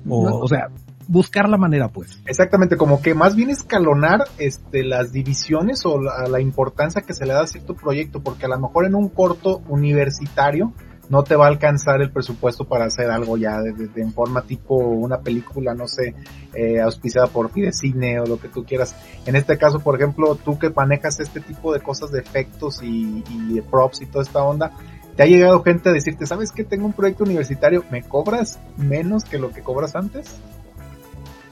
O, 0.07 0.43
o 0.43 0.47
sea, 0.47 0.69
buscar 1.07 1.49
la 1.49 1.57
manera, 1.57 1.89
pues. 1.89 2.21
Exactamente, 2.25 2.77
como 2.77 3.01
que 3.01 3.13
más 3.13 3.35
bien 3.35 3.49
escalonar 3.49 4.23
este, 4.37 4.83
las 4.83 5.11
divisiones 5.11 5.85
o 5.85 5.99
la, 5.99 6.27
la 6.27 6.39
importancia 6.39 7.01
que 7.01 7.13
se 7.13 7.25
le 7.25 7.33
da 7.33 7.41
a 7.41 7.47
cierto 7.47 7.75
proyecto, 7.75 8.21
porque 8.21 8.45
a 8.45 8.49
lo 8.49 8.59
mejor 8.59 8.85
en 8.85 8.95
un 8.95 9.09
corto 9.09 9.61
universitario, 9.67 10.73
no 11.11 11.23
te 11.23 11.35
va 11.35 11.45
a 11.45 11.49
alcanzar 11.49 12.01
el 12.01 12.09
presupuesto 12.09 12.63
para 12.63 12.85
hacer 12.85 13.11
algo 13.11 13.35
ya 13.35 13.59
de, 13.61 13.89
en 13.97 14.13
forma 14.13 14.43
tipo 14.43 14.75
una 14.75 15.19
película, 15.19 15.73
no 15.75 15.85
sé, 15.85 16.15
eh, 16.53 16.79
auspiciada 16.79 17.27
por 17.27 17.51
Fidecine 17.51 18.21
o 18.21 18.25
lo 18.25 18.39
que 18.39 18.47
tú 18.47 18.63
quieras. 18.63 18.95
En 19.25 19.35
este 19.35 19.57
caso, 19.57 19.81
por 19.81 19.95
ejemplo, 19.95 20.35
tú 20.35 20.57
que 20.57 20.69
manejas 20.69 21.19
este 21.19 21.41
tipo 21.41 21.73
de 21.73 21.81
cosas 21.81 22.11
de 22.11 22.21
efectos 22.21 22.81
y, 22.81 23.21
de 23.53 23.61
props 23.61 24.01
y 24.01 24.05
toda 24.05 24.23
esta 24.23 24.41
onda, 24.41 24.71
¿te 25.17 25.23
ha 25.23 25.25
llegado 25.25 25.61
gente 25.63 25.89
a 25.89 25.91
decirte, 25.91 26.25
sabes 26.25 26.53
que 26.53 26.63
tengo 26.63 26.85
un 26.85 26.93
proyecto 26.93 27.25
universitario, 27.25 27.83
¿me 27.91 28.03
cobras 28.03 28.57
menos 28.77 29.25
que 29.25 29.37
lo 29.37 29.51
que 29.51 29.61
cobras 29.61 29.97
antes? 29.97 30.33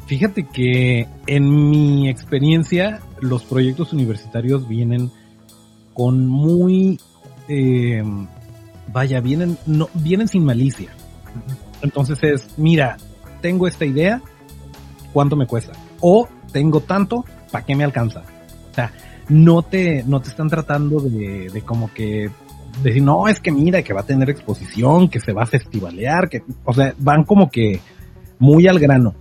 Fíjate 0.06 0.48
que 0.48 1.06
en 1.28 1.70
mi 1.70 2.08
experiencia 2.08 3.02
los 3.20 3.44
proyectos 3.44 3.92
universitarios 3.92 4.70
vienen 4.70 5.12
con 5.94 6.26
muy 6.28 6.98
eh, 7.50 8.02
vaya, 8.92 9.22
vienen, 9.22 9.58
no, 9.66 9.90
vienen 9.94 10.28
sin 10.28 10.46
malicia. 10.46 10.90
Entonces 11.82 12.20
es, 12.24 12.58
mira, 12.58 12.98
tengo 13.42 13.68
esta 13.68 13.86
idea, 13.86 14.22
¿cuánto 15.14 15.36
me 15.36 15.48
cuesta? 15.48 15.74
O 16.02 16.28
tengo 16.52 16.82
tanto, 16.82 17.26
¿para 17.52 17.66
qué 17.66 17.76
me 17.76 17.84
alcanza? 17.84 18.24
O 18.72 18.74
sea, 18.74 18.92
no 19.30 19.62
te, 19.62 20.04
no 20.04 20.22
te 20.22 20.30
están 20.30 20.50
tratando 20.50 21.00
de, 21.00 21.50
de 21.50 21.62
como 21.62 21.94
que 21.94 22.30
decir, 22.84 23.04
no, 23.04 23.28
es 23.28 23.40
que 23.40 23.52
mira, 23.52 23.82
que 23.84 23.94
va 23.94 24.02
a 24.02 24.06
tener 24.06 24.30
exposición, 24.30 25.10
que 25.10 25.20
se 25.20 25.34
va 25.34 25.44
a 25.44 25.48
festivalear, 25.48 26.30
que, 26.30 26.44
o 26.66 26.74
sea, 26.74 26.94
van 26.98 27.24
como 27.24 27.50
que 27.50 27.80
muy 28.40 28.68
al 28.68 28.80
grano. 28.80 29.16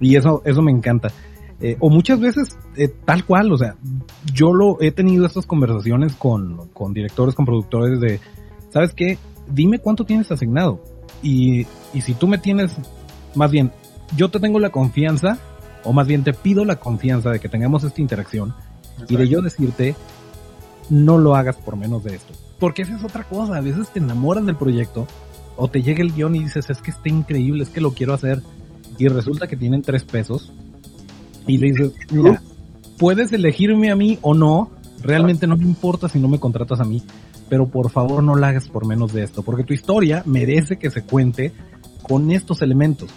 Y 0.00 0.16
eso, 0.16 0.42
eso 0.44 0.62
me 0.62 0.72
encanta. 0.72 1.10
Eh, 1.60 1.76
o 1.80 1.88
muchas 1.88 2.20
veces, 2.20 2.58
eh, 2.76 2.88
tal 3.04 3.24
cual, 3.24 3.52
o 3.52 3.56
sea, 3.56 3.76
yo 4.32 4.52
lo 4.52 4.80
he 4.80 4.90
tenido 4.90 5.24
estas 5.24 5.46
conversaciones 5.46 6.14
con, 6.14 6.68
con 6.68 6.92
directores, 6.92 7.34
con 7.34 7.46
productores 7.46 8.00
de, 8.00 8.20
¿sabes 8.74 8.92
qué? 8.92 9.18
Dime 9.48 9.78
cuánto 9.78 10.04
tienes 10.04 10.30
asignado. 10.32 10.82
Y, 11.22 11.66
y 11.94 12.00
si 12.02 12.12
tú 12.12 12.26
me 12.26 12.38
tienes, 12.38 12.72
más 13.34 13.50
bien, 13.50 13.70
yo 14.16 14.30
te 14.30 14.40
tengo 14.40 14.58
la 14.58 14.70
confianza, 14.70 15.38
o 15.84 15.92
más 15.92 16.08
bien 16.08 16.24
te 16.24 16.34
pido 16.34 16.64
la 16.64 16.76
confianza 16.76 17.30
de 17.30 17.38
que 17.38 17.48
tengamos 17.48 17.84
esta 17.84 18.02
interacción 18.02 18.52
y 19.08 19.16
de 19.16 19.28
yo 19.28 19.40
decirte, 19.42 19.94
no 20.90 21.18
lo 21.18 21.36
hagas 21.36 21.56
por 21.56 21.76
menos 21.76 22.02
de 22.02 22.16
esto. 22.16 22.34
Porque 22.58 22.82
esa 22.82 22.96
es 22.96 23.04
otra 23.04 23.22
cosa, 23.24 23.56
a 23.56 23.60
veces 23.60 23.88
te 23.90 24.00
enamoras 24.00 24.44
del 24.44 24.56
proyecto 24.56 25.06
o 25.56 25.68
te 25.68 25.82
llega 25.82 26.02
el 26.02 26.12
guion 26.12 26.34
y 26.34 26.40
dices, 26.40 26.68
es 26.68 26.82
que 26.82 26.90
está 26.90 27.08
increíble, 27.08 27.62
es 27.62 27.70
que 27.70 27.80
lo 27.80 27.92
quiero 27.92 28.12
hacer 28.12 28.42
y 28.98 29.06
resulta 29.06 29.46
que 29.46 29.56
tienen 29.56 29.82
tres 29.82 30.04
pesos 30.04 30.52
y 31.46 31.58
le 31.58 31.70
dices, 31.70 31.92
mira, 32.10 32.42
puedes 32.98 33.32
elegirme 33.32 33.90
a 33.90 33.96
mí 33.96 34.18
o 34.22 34.34
no, 34.34 34.70
realmente 35.00 35.46
no 35.46 35.56
me 35.56 35.64
importa 35.64 36.08
si 36.08 36.18
no 36.18 36.26
me 36.26 36.40
contratas 36.40 36.80
a 36.80 36.84
mí, 36.84 37.02
pero 37.48 37.66
por 37.66 37.90
favor 37.90 38.22
no 38.22 38.36
la 38.36 38.48
hagas 38.48 38.68
por 38.68 38.86
menos 38.86 39.12
de 39.12 39.24
esto, 39.24 39.42
porque 39.42 39.64
tu 39.64 39.72
historia 39.72 40.22
merece 40.26 40.76
que 40.76 40.90
se 40.90 41.02
cuente 41.02 41.52
con 42.02 42.30
estos 42.30 42.62
elementos. 42.62 43.10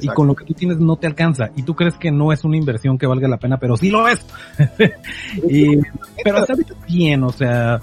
Y 0.00 0.08
con 0.08 0.26
lo 0.26 0.34
que 0.34 0.44
tú 0.44 0.54
tienes 0.54 0.78
no 0.78 0.96
te 0.96 1.06
alcanza. 1.06 1.50
Y 1.54 1.62
tú 1.62 1.74
crees 1.74 1.94
que 1.94 2.10
no 2.10 2.32
es 2.32 2.42
una 2.42 2.56
inversión 2.56 2.98
que 2.98 3.06
valga 3.06 3.28
la 3.28 3.36
pena, 3.36 3.58
pero 3.58 3.76
sí 3.76 3.90
lo 3.90 4.08
es. 4.08 4.18
y, 5.48 5.78
pero 6.24 6.44
sabes 6.44 6.66
bien, 6.88 7.22
o 7.22 7.30
sea, 7.30 7.80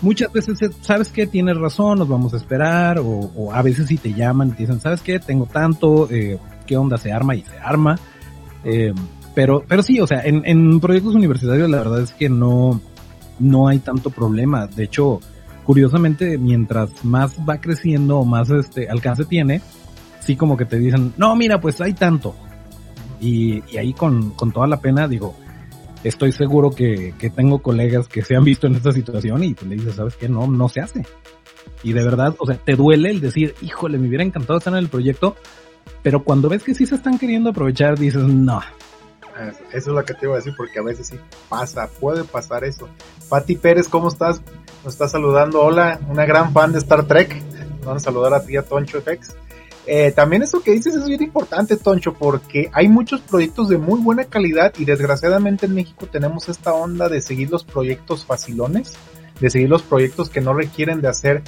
muchas 0.00 0.32
veces 0.32 0.58
sabes 0.80 1.10
que 1.10 1.26
tienes 1.26 1.56
razón, 1.56 2.00
nos 2.00 2.08
vamos 2.08 2.34
a 2.34 2.36
esperar, 2.36 2.98
o, 2.98 3.52
a 3.52 3.62
veces 3.62 3.86
si 3.86 3.96
te 3.96 4.12
llaman 4.12 4.48
y 4.48 4.52
te 4.52 4.62
dicen, 4.64 4.80
sabes 4.80 5.02
qué, 5.02 5.20
tengo 5.20 5.46
tanto, 5.46 6.08
eh, 6.10 6.38
qué 6.66 6.76
onda 6.76 6.96
se 6.96 7.12
arma 7.12 7.36
y 7.36 7.42
se 7.42 7.56
arma. 7.58 7.96
Eh, 8.64 8.92
pero, 9.34 9.64
pero 9.66 9.82
sí, 9.82 10.00
o 10.00 10.06
sea, 10.06 10.22
en, 10.24 10.42
en 10.44 10.80
proyectos 10.80 11.14
universitarios 11.14 11.70
la 11.70 11.78
verdad 11.78 12.00
es 12.00 12.12
que 12.12 12.28
no, 12.28 12.80
no 13.38 13.68
hay 13.68 13.78
tanto 13.78 14.10
problema. 14.10 14.66
De 14.66 14.84
hecho, 14.84 15.20
curiosamente, 15.64 16.38
mientras 16.38 17.04
más 17.04 17.36
va 17.48 17.60
creciendo 17.60 18.18
o 18.18 18.24
más 18.24 18.50
este 18.50 18.88
alcance 18.88 19.24
tiene, 19.24 19.60
sí 20.20 20.36
como 20.36 20.56
que 20.56 20.64
te 20.64 20.78
dicen, 20.78 21.12
no, 21.16 21.34
mira, 21.36 21.60
pues 21.60 21.80
hay 21.80 21.94
tanto. 21.94 22.34
Y, 23.20 23.62
ahí 23.76 23.92
con, 23.92 24.30
con, 24.30 24.52
toda 24.52 24.66
la 24.66 24.80
pena 24.80 25.06
digo, 25.06 25.36
estoy 26.02 26.32
seguro 26.32 26.70
que, 26.70 27.14
tengo 27.34 27.60
colegas 27.60 28.08
que 28.08 28.22
se 28.22 28.34
han 28.34 28.44
visto 28.44 28.66
en 28.66 28.74
esta 28.74 28.92
situación 28.92 29.44
y 29.44 29.54
pues 29.54 29.68
le 29.68 29.76
dices, 29.76 29.94
¿sabes 29.94 30.16
qué? 30.16 30.28
No, 30.28 30.46
no 30.46 30.68
se 30.68 30.80
hace. 30.80 31.06
Y 31.84 31.92
de 31.92 32.02
verdad, 32.02 32.34
o 32.38 32.46
sea, 32.46 32.56
te 32.56 32.74
duele 32.74 33.10
el 33.10 33.20
decir, 33.20 33.54
híjole, 33.62 33.98
me 33.98 34.08
hubiera 34.08 34.24
encantado 34.24 34.58
estar 34.58 34.72
en 34.72 34.80
el 34.80 34.88
proyecto, 34.88 35.36
pero 36.02 36.24
cuando 36.24 36.48
ves 36.48 36.64
que 36.64 36.74
sí 36.74 36.86
se 36.86 36.96
están 36.96 37.18
queriendo 37.18 37.50
aprovechar, 37.50 37.98
dices, 37.98 38.22
no, 38.22 38.60
eso 39.40 39.56
es 39.72 39.86
lo 39.86 40.04
que 40.04 40.14
te 40.14 40.26
iba 40.26 40.34
a 40.34 40.38
decir 40.38 40.54
porque 40.56 40.78
a 40.78 40.82
veces 40.82 41.08
sí 41.08 41.18
pasa, 41.48 41.88
puede 42.00 42.24
pasar 42.24 42.64
eso. 42.64 42.88
Pati 43.32 43.56
Pérez, 43.56 43.88
¿cómo 43.88 44.08
estás? 44.08 44.42
Nos 44.84 44.92
está 44.92 45.08
saludando. 45.08 45.62
Hola, 45.62 45.98
una 46.10 46.26
gran 46.26 46.52
fan 46.52 46.70
de 46.70 46.80
Star 46.80 47.06
Trek. 47.06 47.42
Vamos 47.82 48.02
a 48.02 48.04
saludar 48.04 48.34
a 48.34 48.44
ti, 48.44 48.58
a 48.58 48.62
Toncho 48.62 49.00
FX. 49.00 49.34
Eh, 49.86 50.12
también 50.12 50.42
eso 50.42 50.62
que 50.62 50.72
dices 50.72 50.94
es 50.94 51.06
bien 51.06 51.22
importante, 51.22 51.78
Toncho, 51.78 52.12
porque 52.12 52.68
hay 52.74 52.88
muchos 52.88 53.22
proyectos 53.22 53.70
de 53.70 53.78
muy 53.78 54.00
buena 54.00 54.24
calidad 54.24 54.74
y 54.76 54.84
desgraciadamente 54.84 55.64
en 55.64 55.74
México 55.74 56.06
tenemos 56.12 56.50
esta 56.50 56.74
onda 56.74 57.08
de 57.08 57.22
seguir 57.22 57.48
los 57.50 57.64
proyectos 57.64 58.26
facilones, 58.26 58.92
de 59.40 59.48
seguir 59.48 59.70
los 59.70 59.80
proyectos 59.80 60.28
que 60.28 60.42
no 60.42 60.52
requieren 60.52 61.00
de 61.00 61.08
hacer 61.08 61.42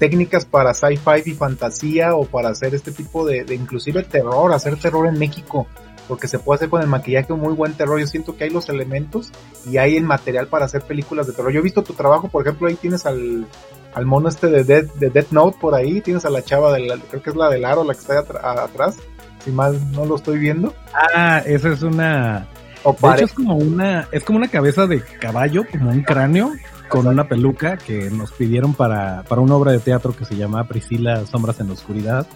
técnicas 0.00 0.44
para 0.44 0.74
sci-fi 0.74 1.22
y 1.26 1.34
fantasía 1.34 2.16
o 2.16 2.24
para 2.24 2.48
hacer 2.48 2.74
este 2.74 2.90
tipo 2.90 3.24
de, 3.24 3.44
de 3.44 3.54
inclusive 3.54 4.02
terror, 4.02 4.52
hacer 4.52 4.76
terror 4.80 5.06
en 5.06 5.16
México 5.16 5.68
porque 6.08 6.28
se 6.28 6.38
puede 6.38 6.56
hacer 6.56 6.68
con 6.68 6.82
el 6.82 6.88
maquillaje 6.88 7.32
un 7.32 7.40
muy 7.40 7.54
buen 7.54 7.74
terror. 7.74 7.98
Yo 7.98 8.06
siento 8.06 8.36
que 8.36 8.44
hay 8.44 8.50
los 8.50 8.68
elementos 8.68 9.30
y 9.70 9.78
hay 9.78 9.96
el 9.96 10.04
material 10.04 10.48
para 10.48 10.66
hacer 10.66 10.82
películas 10.82 11.26
de 11.26 11.32
terror. 11.32 11.52
Yo 11.52 11.60
he 11.60 11.62
visto 11.62 11.82
tu 11.82 11.94
trabajo, 11.94 12.28
por 12.28 12.42
ejemplo, 12.42 12.68
ahí 12.68 12.74
tienes 12.74 13.06
al, 13.06 13.46
al 13.94 14.06
mono 14.06 14.28
este 14.28 14.48
de 14.48 14.64
Death, 14.64 14.94
de 14.94 15.10
Death 15.10 15.30
Note 15.30 15.58
por 15.60 15.74
ahí, 15.74 16.00
tienes 16.00 16.24
a 16.24 16.30
la 16.30 16.42
chava 16.42 16.72
de 16.72 16.86
creo 17.10 17.22
que 17.22 17.30
es 17.30 17.36
la 17.36 17.48
del 17.48 17.64
aro, 17.64 17.84
la 17.84 17.94
que 17.94 18.00
está 18.00 18.18
atrás, 18.18 18.96
si 19.44 19.50
mal 19.50 19.78
no 19.92 20.04
lo 20.04 20.16
estoy 20.16 20.38
viendo. 20.38 20.74
Ah, 20.92 21.42
esa 21.46 21.70
es 21.70 21.82
una... 21.82 22.46
de 22.84 23.14
hecho 23.14 23.24
es 23.24 23.32
como 23.32 23.56
una, 23.56 24.08
es 24.12 24.24
como 24.24 24.38
una 24.38 24.48
cabeza 24.48 24.86
de 24.86 25.00
caballo, 25.00 25.64
como 25.70 25.90
un 25.90 26.02
cráneo, 26.02 26.52
con 26.88 27.06
una 27.06 27.28
peluca 27.28 27.76
que 27.76 28.10
nos 28.10 28.32
pidieron 28.32 28.74
para, 28.74 29.22
para 29.24 29.40
una 29.40 29.54
obra 29.54 29.72
de 29.72 29.78
teatro 29.78 30.14
que 30.14 30.24
se 30.24 30.36
llama 30.36 30.64
Priscila 30.64 31.24
Sombras 31.26 31.60
en 31.60 31.68
la 31.68 31.72
Oscuridad. 31.72 32.26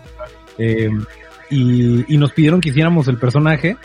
Eh, 0.57 0.91
y, 1.51 2.13
y 2.13 2.19
nos 2.19 2.33
pidieron 2.33 2.61
que 2.61 2.71
hiciéramos 2.71 3.09
el 3.09 3.19
personaje. 3.19 3.77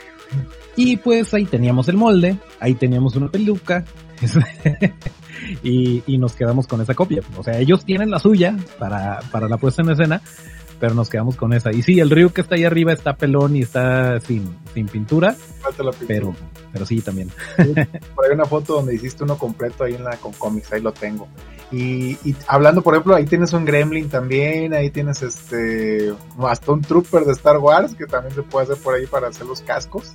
Y 0.75 0.97
pues 0.97 1.33
ahí 1.33 1.45
teníamos 1.45 1.87
el 1.89 1.97
molde, 1.97 2.37
ahí 2.59 2.73
teníamos 2.75 3.15
una 3.15 3.29
peluca. 3.29 3.85
y, 5.63 6.03
y 6.07 6.17
nos 6.17 6.33
quedamos 6.33 6.67
con 6.67 6.81
esa 6.81 6.93
copia. 6.93 7.21
O 7.37 7.43
sea, 7.43 7.59
ellos 7.59 7.85
tienen 7.85 8.09
la 8.09 8.19
suya 8.19 8.55
para, 8.79 9.19
para 9.31 9.47
la 9.47 9.57
puesta 9.57 9.81
en 9.81 9.91
escena, 9.91 10.21
pero 10.79 10.95
nos 10.95 11.09
quedamos 11.09 11.35
con 11.35 11.53
esa. 11.53 11.71
Y 11.71 11.83
sí, 11.83 11.99
el 11.99 12.09
río 12.09 12.33
que 12.33 12.41
está 12.41 12.55
ahí 12.55 12.63
arriba 12.63 12.93
está 12.93 13.15
pelón 13.15 13.55
y 13.55 13.61
está 13.61 14.19
sin, 14.19 14.55
sin 14.73 14.87
pintura, 14.87 15.35
pero, 16.07 16.35
pero 16.73 16.85
sí 16.85 16.99
también. 17.01 17.31
por 18.15 18.25
ahí 18.25 18.31
una 18.33 18.45
foto 18.45 18.73
donde 18.73 18.95
hiciste 18.95 19.23
uno 19.23 19.37
completo 19.37 19.83
ahí 19.83 19.93
en 19.93 20.03
la 20.03 20.17
con 20.17 20.33
cómics, 20.33 20.73
ahí 20.73 20.81
lo 20.81 20.91
tengo. 20.91 21.27
Y, 21.71 22.17
y, 22.27 22.35
hablando, 22.47 22.81
por 22.81 22.95
ejemplo, 22.95 23.15
ahí 23.15 23.25
tienes 23.25 23.53
un 23.53 23.63
Gremlin 23.63 24.09
también, 24.09 24.73
ahí 24.73 24.89
tienes 24.89 25.21
este, 25.21 26.13
hasta 26.39 26.77
Trooper 26.79 27.25
de 27.25 27.31
Star 27.31 27.57
Wars 27.57 27.95
que 27.95 28.05
también 28.05 28.35
se 28.35 28.43
puede 28.43 28.65
hacer 28.65 28.83
por 28.83 28.95
ahí 28.95 29.05
para 29.05 29.27
hacer 29.27 29.45
los 29.45 29.61
cascos. 29.61 30.13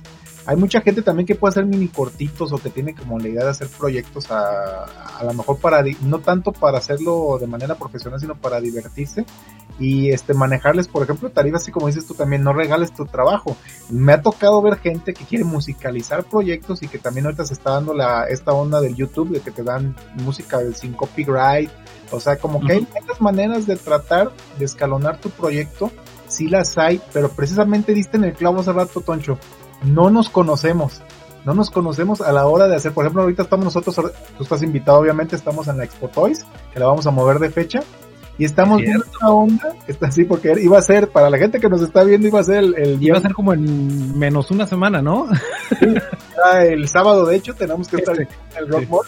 Hay 0.49 0.57
mucha 0.57 0.81
gente 0.81 1.03
también 1.03 1.27
que 1.27 1.35
puede 1.35 1.51
hacer 1.51 1.67
mini 1.67 1.89
cortitos 1.89 2.51
o 2.51 2.57
que 2.57 2.71
tiene 2.71 2.95
como 2.95 3.19
la 3.19 3.27
idea 3.27 3.43
de 3.43 3.51
hacer 3.51 3.67
proyectos 3.67 4.31
a, 4.31 4.85
a 5.19 5.23
lo 5.23 5.31
mejor 5.35 5.59
para, 5.59 5.83
no 6.01 6.21
tanto 6.21 6.51
para 6.51 6.79
hacerlo 6.79 7.37
de 7.39 7.45
manera 7.45 7.75
profesional, 7.75 8.19
sino 8.19 8.33
para 8.33 8.59
divertirse 8.59 9.27
y 9.79 10.09
este 10.09 10.33
manejarles, 10.33 10.87
por 10.87 11.03
ejemplo, 11.03 11.29
tarifas 11.29 11.61
así 11.61 11.71
como 11.71 11.85
dices 11.85 12.07
tú 12.07 12.15
también, 12.15 12.41
no 12.41 12.51
regales 12.51 12.91
tu 12.91 13.05
trabajo. 13.05 13.55
Me 13.91 14.13
ha 14.13 14.23
tocado 14.23 14.59
ver 14.63 14.79
gente 14.79 15.13
que 15.13 15.23
quiere 15.23 15.43
musicalizar 15.43 16.23
proyectos 16.23 16.81
y 16.81 16.87
que 16.87 16.97
también 16.97 17.27
ahorita 17.27 17.45
se 17.45 17.53
está 17.53 17.73
dando 17.73 17.93
la 17.93 18.23
esta 18.23 18.51
onda 18.51 18.81
del 18.81 18.95
YouTube 18.95 19.29
de 19.29 19.41
que 19.41 19.51
te 19.51 19.61
dan 19.61 19.95
música 20.15 20.59
sin 20.73 20.93
copyright, 20.93 21.69
o 22.09 22.19
sea, 22.19 22.37
como 22.37 22.59
que 22.59 22.73
hay 22.73 22.87
muchas 22.99 23.21
maneras 23.21 23.67
de 23.67 23.75
tratar 23.75 24.31
de 24.57 24.65
escalonar 24.65 25.21
tu 25.21 25.29
proyecto, 25.29 25.91
sí 26.27 26.47
las 26.47 26.75
hay, 26.79 26.99
pero 27.13 27.29
precisamente 27.29 27.93
diste 27.93 28.17
en 28.17 28.23
el 28.23 28.33
clavo 28.33 28.61
hace 28.61 28.73
rato, 28.73 29.01
Toncho, 29.01 29.37
no 29.83 30.09
nos 30.09 30.29
conocemos. 30.29 31.01
No 31.45 31.53
nos 31.53 31.69
conocemos 31.69 32.21
a 32.21 32.31
la 32.31 32.45
hora 32.47 32.67
de 32.67 32.75
hacer, 32.75 32.91
por 32.91 33.05
ejemplo, 33.05 33.23
ahorita 33.23 33.43
estamos 33.43 33.65
nosotros, 33.65 33.95
tú 33.95 34.43
estás 34.43 34.61
invitado 34.61 34.99
obviamente, 34.99 35.35
estamos 35.35 35.67
en 35.67 35.77
la 35.77 35.85
Expo 35.85 36.09
Toys, 36.09 36.45
que 36.73 36.79
la 36.79 36.87
vamos 36.87 37.07
a 37.07 37.11
mover 37.11 37.39
de 37.39 37.49
fecha, 37.49 37.79
y 38.37 38.45
estamos 38.45 38.81
viendo 38.81 39.05
una 39.19 39.29
onda, 39.31 39.75
está 39.87 40.07
así 40.07 40.25
porque 40.25 40.53
iba 40.61 40.77
a 40.77 40.81
ser, 40.81 41.09
para 41.09 41.29
la 41.29 41.37
gente 41.37 41.59
que 41.59 41.69
nos 41.69 41.81
está 41.81 42.03
viendo, 42.03 42.27
iba 42.27 42.39
a 42.39 42.43
ser 42.43 42.57
el... 42.57 42.97
iba 43.01 43.17
a 43.17 43.21
ser 43.21 43.33
como 43.33 43.53
en 43.53 44.17
menos 44.17 44.51
una 44.51 44.67
semana, 44.67 45.01
¿no? 45.01 45.27
el 46.61 46.87
sábado, 46.87 47.25
de 47.25 47.37
hecho, 47.37 47.53
tenemos 47.53 47.87
que 47.87 47.97
estar 47.97 48.19
en 48.19 48.27
el 48.57 48.67
Rock 48.67 49.05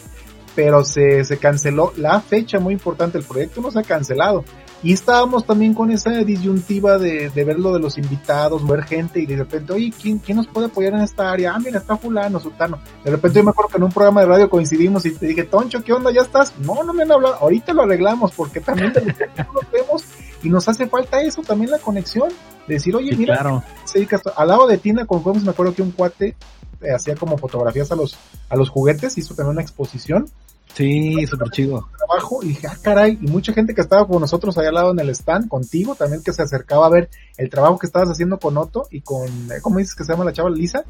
pero 0.53 0.83
se, 0.83 1.23
se 1.23 1.37
canceló 1.37 1.93
la 1.95 2.19
fecha 2.19 2.59
muy 2.59 2.73
importante, 2.73 3.17
el 3.17 3.23
proyecto 3.23 3.61
no 3.61 3.71
se 3.71 3.79
ha 3.79 3.83
cancelado. 3.83 4.43
Y 4.83 4.93
estábamos 4.93 5.45
también 5.45 5.75
con 5.75 5.91
esa 5.91 6.09
disyuntiva 6.23 6.97
de, 6.97 7.29
de 7.29 7.43
ver 7.43 7.59
lo 7.59 7.71
de 7.71 7.79
los 7.79 7.99
invitados, 7.99 8.67
ver 8.67 8.83
gente 8.83 9.19
y 9.19 9.27
de 9.27 9.35
repente, 9.35 9.73
oye, 9.73 9.93
¿quién, 9.99 10.17
¿quién 10.17 10.37
nos 10.37 10.47
puede 10.47 10.67
apoyar 10.67 10.93
en 10.93 11.01
esta 11.01 11.31
área? 11.31 11.53
Ah, 11.53 11.59
mira, 11.59 11.77
está 11.77 11.97
fulano, 11.97 12.39
sultano. 12.39 12.79
De 13.03 13.11
repente 13.11 13.39
yo 13.39 13.43
me 13.43 13.51
acuerdo 13.51 13.69
que 13.69 13.77
en 13.77 13.83
un 13.83 13.91
programa 13.91 14.21
de 14.21 14.27
radio 14.27 14.49
coincidimos 14.49 15.05
y 15.05 15.11
te 15.11 15.27
dije, 15.27 15.43
Toncho, 15.43 15.83
¿qué 15.83 15.93
onda? 15.93 16.11
¿Ya 16.11 16.21
estás? 16.21 16.57
No, 16.59 16.83
no 16.83 16.93
me 16.93 17.03
han 17.03 17.11
hablado. 17.11 17.35
Ahorita 17.35 17.73
lo 17.73 17.83
arreglamos 17.83 18.31
porque 18.31 18.59
también 18.59 18.91
nos 18.93 19.71
vemos 19.71 20.03
y 20.41 20.49
nos 20.49 20.67
hace 20.67 20.87
falta 20.87 21.21
eso, 21.21 21.43
también 21.43 21.69
la 21.69 21.77
conexión. 21.77 22.29
De 22.67 22.75
decir, 22.75 22.95
oye, 22.95 23.15
mira, 23.15 23.35
claro. 23.35 23.63
se 23.85 24.07
al 24.35 24.47
lado 24.47 24.67
de 24.67 24.77
Tina 24.77 25.05
con 25.05 25.21
Gómez, 25.21 25.43
me 25.43 25.51
acuerdo 25.51 25.75
que 25.75 25.81
un 25.81 25.91
cuate 25.91 26.35
eh, 26.81 26.91
hacía 26.95 27.15
como 27.15 27.37
fotografías 27.37 27.91
a 27.91 27.95
los, 27.95 28.17
a 28.49 28.55
los 28.55 28.69
juguetes, 28.69 29.17
hizo 29.17 29.35
también 29.35 29.53
una 29.53 29.61
exposición 29.61 30.27
Sí, 30.73 31.25
súper 31.27 31.49
chido. 31.49 31.89
Trabajo 31.97 32.43
y 32.43 32.49
dije, 32.49 32.67
ah, 32.67 32.77
caray, 32.81 33.17
y 33.21 33.27
mucha 33.27 33.53
gente 33.53 33.73
que 33.73 33.81
estaba 33.81 34.07
con 34.07 34.21
nosotros 34.21 34.57
allá 34.57 34.69
al 34.69 34.75
lado 34.75 34.91
en 34.91 34.99
el 34.99 35.09
stand, 35.09 35.47
contigo, 35.47 35.95
también 35.95 36.23
que 36.23 36.33
se 36.33 36.41
acercaba 36.41 36.85
a 36.85 36.89
ver 36.89 37.09
el 37.37 37.49
trabajo 37.49 37.77
que 37.77 37.87
estabas 37.87 38.09
haciendo 38.09 38.39
con 38.39 38.57
Otto 38.57 38.87
y 38.89 39.01
con, 39.01 39.27
eh, 39.51 39.61
¿cómo 39.61 39.79
dices 39.79 39.95
que 39.95 40.03
se 40.03 40.13
llama 40.13 40.25
la 40.25 40.33
chava? 40.33 40.49
Lisa. 40.49 40.83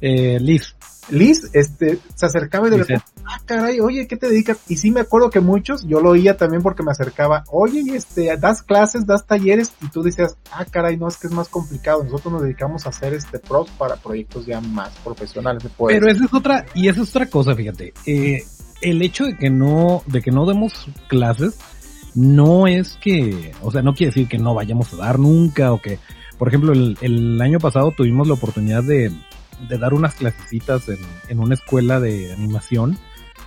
Eh, 0.00 0.38
Liz. 0.40 0.74
Liz, 1.10 1.50
este, 1.52 1.98
se 2.14 2.26
acercaba 2.26 2.66
y 2.66 2.70
de 2.70 2.76
repente, 2.78 3.04
ah, 3.26 3.38
caray, 3.44 3.80
oye, 3.80 4.06
¿qué 4.06 4.16
te 4.16 4.28
dedicas? 4.28 4.58
Y 4.68 4.76
sí 4.76 4.90
me 4.90 5.00
acuerdo 5.00 5.28
que 5.28 5.40
muchos, 5.40 5.86
yo 5.86 6.00
lo 6.00 6.10
oía 6.10 6.36
también 6.36 6.62
porque 6.62 6.82
me 6.82 6.92
acercaba, 6.92 7.44
oye, 7.50 7.82
este, 7.94 8.34
das 8.38 8.62
clases, 8.62 9.06
das 9.06 9.26
talleres, 9.26 9.72
y 9.82 9.88
tú 9.88 10.02
decías, 10.02 10.36
ah, 10.50 10.64
caray, 10.64 10.96
no, 10.96 11.08
es 11.08 11.18
que 11.18 11.26
es 11.26 11.32
más 11.32 11.48
complicado, 11.48 12.02
nosotros 12.04 12.32
nos 12.32 12.42
dedicamos 12.42 12.86
a 12.86 12.88
hacer 12.88 13.12
este 13.12 13.38
pros 13.38 13.70
para 13.72 13.96
proyectos 13.96 14.46
ya 14.46 14.60
más 14.60 14.90
profesionales. 15.04 15.62
Pero 15.86 16.08
esa 16.08 16.24
es 16.24 16.32
otra, 16.32 16.64
y 16.74 16.88
esa 16.88 17.02
es 17.02 17.10
otra 17.10 17.26
cosa, 17.28 17.54
fíjate, 17.54 17.92
eh, 18.06 18.42
el 18.84 19.02
hecho 19.02 19.24
de 19.24 19.36
que 19.36 19.50
no, 19.50 20.02
de 20.06 20.22
que 20.22 20.30
no 20.30 20.46
demos 20.46 20.72
clases, 21.08 21.58
no 22.14 22.66
es 22.66 22.96
que, 23.00 23.52
o 23.62 23.72
sea, 23.72 23.82
no 23.82 23.94
quiere 23.94 24.10
decir 24.10 24.28
que 24.28 24.38
no 24.38 24.54
vayamos 24.54 24.92
a 24.92 24.96
dar 24.98 25.18
nunca 25.18 25.72
o 25.72 25.80
que, 25.80 25.98
por 26.38 26.48
ejemplo, 26.48 26.72
el, 26.72 27.40
año 27.40 27.58
pasado 27.58 27.92
tuvimos 27.96 28.28
la 28.28 28.34
oportunidad 28.34 28.84
de, 28.84 29.10
de 29.68 29.78
dar 29.78 29.94
unas 29.94 30.14
clasecitas 30.14 30.88
en, 30.88 30.98
en 31.28 31.40
una 31.40 31.54
escuela 31.54 31.98
de 31.98 32.32
animación 32.32 32.98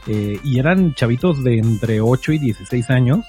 eh, 0.08 0.40
y 0.44 0.60
eran 0.60 0.94
chavitos 0.96 1.44
de 1.44 1.60
entre 1.60 2.02
8 2.02 2.34
y 2.34 2.40
16 2.40 2.90
años 2.90 3.26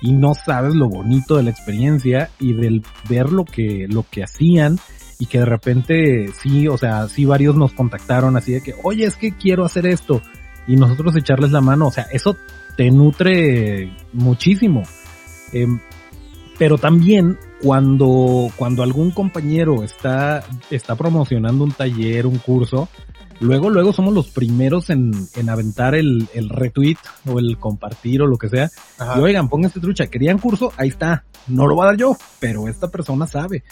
y 0.00 0.12
no 0.12 0.34
sabes 0.34 0.74
lo 0.74 0.88
bonito 0.88 1.36
de 1.36 1.42
la 1.42 1.50
experiencia 1.50 2.30
y 2.38 2.52
del 2.52 2.84
ver 3.08 3.30
lo 3.30 3.44
que, 3.44 3.86
lo 3.88 4.04
que 4.10 4.22
hacían 4.22 4.78
y 5.18 5.26
que 5.26 5.38
de 5.38 5.46
repente 5.46 6.30
sí, 6.40 6.68
o 6.68 6.78
sea, 6.78 7.08
sí 7.08 7.24
varios 7.24 7.56
nos 7.56 7.72
contactaron 7.72 8.36
así 8.36 8.52
de 8.52 8.62
que, 8.62 8.74
oye, 8.82 9.04
es 9.04 9.16
que 9.16 9.32
quiero 9.32 9.64
hacer 9.64 9.86
esto 9.86 10.22
y 10.66 10.76
nosotros 10.76 11.16
echarles 11.16 11.50
la 11.50 11.60
mano, 11.60 11.88
o 11.88 11.90
sea, 11.90 12.04
eso 12.12 12.36
te 12.76 12.90
nutre 12.90 13.92
muchísimo. 14.12 14.82
Eh, 15.52 15.66
pero 16.58 16.78
también 16.78 17.38
cuando, 17.60 18.48
cuando 18.56 18.82
algún 18.82 19.10
compañero 19.10 19.82
está, 19.82 20.44
está 20.70 20.94
promocionando 20.94 21.64
un 21.64 21.72
taller, 21.72 22.26
un 22.26 22.38
curso, 22.38 22.88
luego, 23.40 23.70
luego 23.70 23.92
somos 23.92 24.14
los 24.14 24.28
primeros 24.28 24.90
en, 24.90 25.12
en 25.34 25.48
aventar 25.48 25.94
el, 25.94 26.28
el 26.32 26.48
retweet 26.48 26.96
o 27.26 27.38
el 27.38 27.58
compartir 27.58 28.22
o 28.22 28.26
lo 28.26 28.36
que 28.36 28.48
sea. 28.48 28.70
Y 29.16 29.20
oigan, 29.20 29.48
pónganse 29.48 29.80
trucha, 29.80 30.06
querían 30.06 30.38
curso, 30.38 30.72
ahí 30.76 30.88
está. 30.88 31.24
No 31.48 31.66
lo 31.66 31.74
voy 31.74 31.84
a 31.84 31.88
dar 31.88 31.96
yo, 31.96 32.16
pero 32.38 32.68
esta 32.68 32.88
persona 32.88 33.26
sabe. 33.26 33.64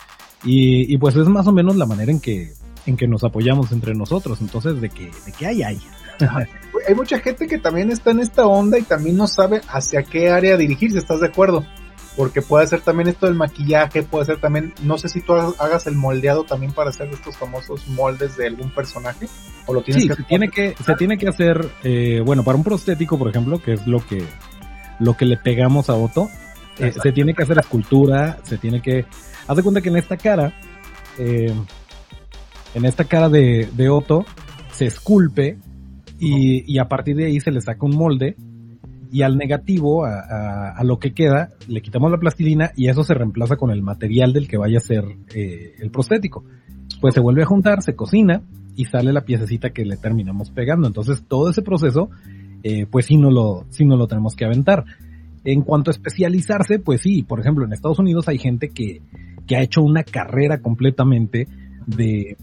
Y, 0.45 0.93
y 0.93 0.99
pues 0.99 1.15
es 1.17 1.29
más 1.29 1.47
o 1.47 1.53
menos 1.53 1.77
la 1.77 1.87
manera 1.87 2.11
en 2.11 2.21
que, 2.21 2.53
en 2.87 2.97
que 2.97 3.07
nos 3.07 3.23
apoyamos 3.23 3.71
entre 3.71 3.95
nosotros. 3.95 4.41
Entonces, 4.41 4.81
de 4.81 4.91
que, 4.91 5.05
de 5.05 5.33
que 5.39 5.47
hay, 5.47 5.63
hay. 5.63 5.81
hay 6.87 6.95
mucha 6.95 7.19
gente 7.19 7.47
que 7.47 7.59
también 7.59 7.91
está 7.91 8.11
en 8.11 8.21
esta 8.21 8.47
onda 8.47 8.79
y 8.79 8.83
también 8.83 9.17
no 9.17 9.27
sabe 9.27 9.61
hacia 9.69 10.03
qué 10.03 10.31
área 10.31 10.57
dirigirse, 10.57 10.99
¿estás 10.99 11.21
de 11.21 11.29
acuerdo? 11.29 11.65
Porque 12.17 12.43
puede 12.43 12.67
ser 12.67 12.83
también 12.83 13.09
esto 13.09 13.27
del 13.27 13.35
maquillaje, 13.35 14.03
puede 14.03 14.27
ser 14.27 14.39
también, 14.39 14.75
no 14.83 14.99
sé 14.99 15.09
si 15.09 15.23
tú 15.23 15.33
hagas 15.33 15.87
el 15.87 15.95
moldeado 15.95 16.45
también 16.45 16.73
para 16.73 16.91
hacer 16.91 17.09
estos 17.09 17.37
famosos 17.37 17.89
moldes 17.89 18.37
de 18.37 18.47
algún 18.47 18.71
personaje, 18.71 19.29
o 19.67 19.73
lo 19.73 19.83
tienes 19.83 20.03
sí, 20.03 20.09
que 20.09 20.15
se 20.17 20.23
tiene 20.25 20.49
que, 20.49 20.75
se 20.85 20.95
tiene 20.95 21.17
que 21.17 21.29
hacer, 21.29 21.67
eh, 21.83 22.21
bueno, 22.25 22.45
para 22.45 22.57
un 22.57 22.65
prostético, 22.65 23.19
por 23.19 23.29
ejemplo, 23.29 23.63
que 23.63 23.73
es 23.75 23.87
lo 23.87 24.07
que, 24.07 24.25
lo 24.99 25.17
que 25.17 25.25
le 25.25 25.39
pegamos 25.39 25.89
a 25.89 25.95
Otto, 25.95 26.29
eh, 26.79 26.93
se 26.93 27.13
tiene 27.13 27.35
que 27.35 27.45
hacer 27.45 27.59
escultura, 27.59 28.39
se 28.43 28.59
tiene 28.59 28.83
que, 28.83 29.07
haz 29.47 29.57
de 29.57 29.63
cuenta 29.63 29.81
que 29.81 29.89
en 29.89 29.97
esta 29.97 30.17
cara, 30.19 30.53
eh, 31.19 31.55
en 32.75 32.85
esta 32.85 33.05
cara 33.05 33.31
de, 33.31 33.69
de 33.73 33.89
Otto, 33.89 34.27
se 34.73 34.87
esculpe 34.87 35.59
y, 36.25 36.73
y, 36.73 36.79
a 36.79 36.85
partir 36.85 37.17
de 37.17 37.27
ahí 37.27 37.41
se 37.41 37.51
le 37.51 37.61
saca 37.61 37.85
un 37.85 37.97
molde 37.97 38.37
y 39.11 39.23
al 39.23 39.37
negativo, 39.37 40.05
a, 40.05 40.21
a, 40.21 40.71
a, 40.71 40.85
lo 40.85 41.01
que 41.01 41.13
queda, 41.13 41.49
le 41.67 41.83
quitamos 41.83 42.13
la 42.13 42.19
plastilina 42.19 42.71
y 42.77 42.89
eso 42.89 43.03
se 43.03 43.13
reemplaza 43.13 43.57
con 43.57 43.73
el 43.73 43.83
material 43.83 44.33
del 44.33 44.47
que 44.47 44.57
vaya 44.57 44.79
a 44.79 44.81
ser 44.81 45.05
eh, 45.35 45.75
el 45.81 45.91
prostético. 45.91 46.45
Pues 47.01 47.15
se 47.15 47.21
vuelve 47.21 47.43
a 47.43 47.47
juntar, 47.47 47.83
se 47.83 47.97
cocina 47.97 48.41
y 48.77 48.85
sale 48.85 49.13
la 49.13 49.25
piececita 49.25 49.71
que 49.71 49.85
le 49.85 49.97
terminamos 49.97 50.51
pegando. 50.51 50.87
Entonces 50.87 51.25
todo 51.27 51.51
ese 51.51 51.63
proceso, 51.63 52.09
eh, 52.63 52.87
pues 52.89 53.07
sí 53.07 53.17
no 53.17 53.33
lo, 53.33 53.67
sí 53.71 53.85
no 53.85 53.97
lo 53.97 54.07
tenemos 54.07 54.37
que 54.37 54.45
aventar. 54.45 54.85
En 55.45 55.63
cuanto 55.63 55.91
a 55.91 55.93
especializarse, 55.93 56.79
pues 56.79 57.01
sí, 57.01 57.25
por 57.25 57.41
ejemplo, 57.41 57.65
en 57.65 57.73
Estados 57.73 57.99
Unidos 57.99 58.29
hay 58.29 58.39
gente 58.39 58.69
que, 58.69 59.03
que 59.49 59.57
ha 59.57 59.63
hecho 59.63 59.83
una 59.83 60.05
carrera 60.05 60.63
completamente 60.63 61.49
de 61.85 62.37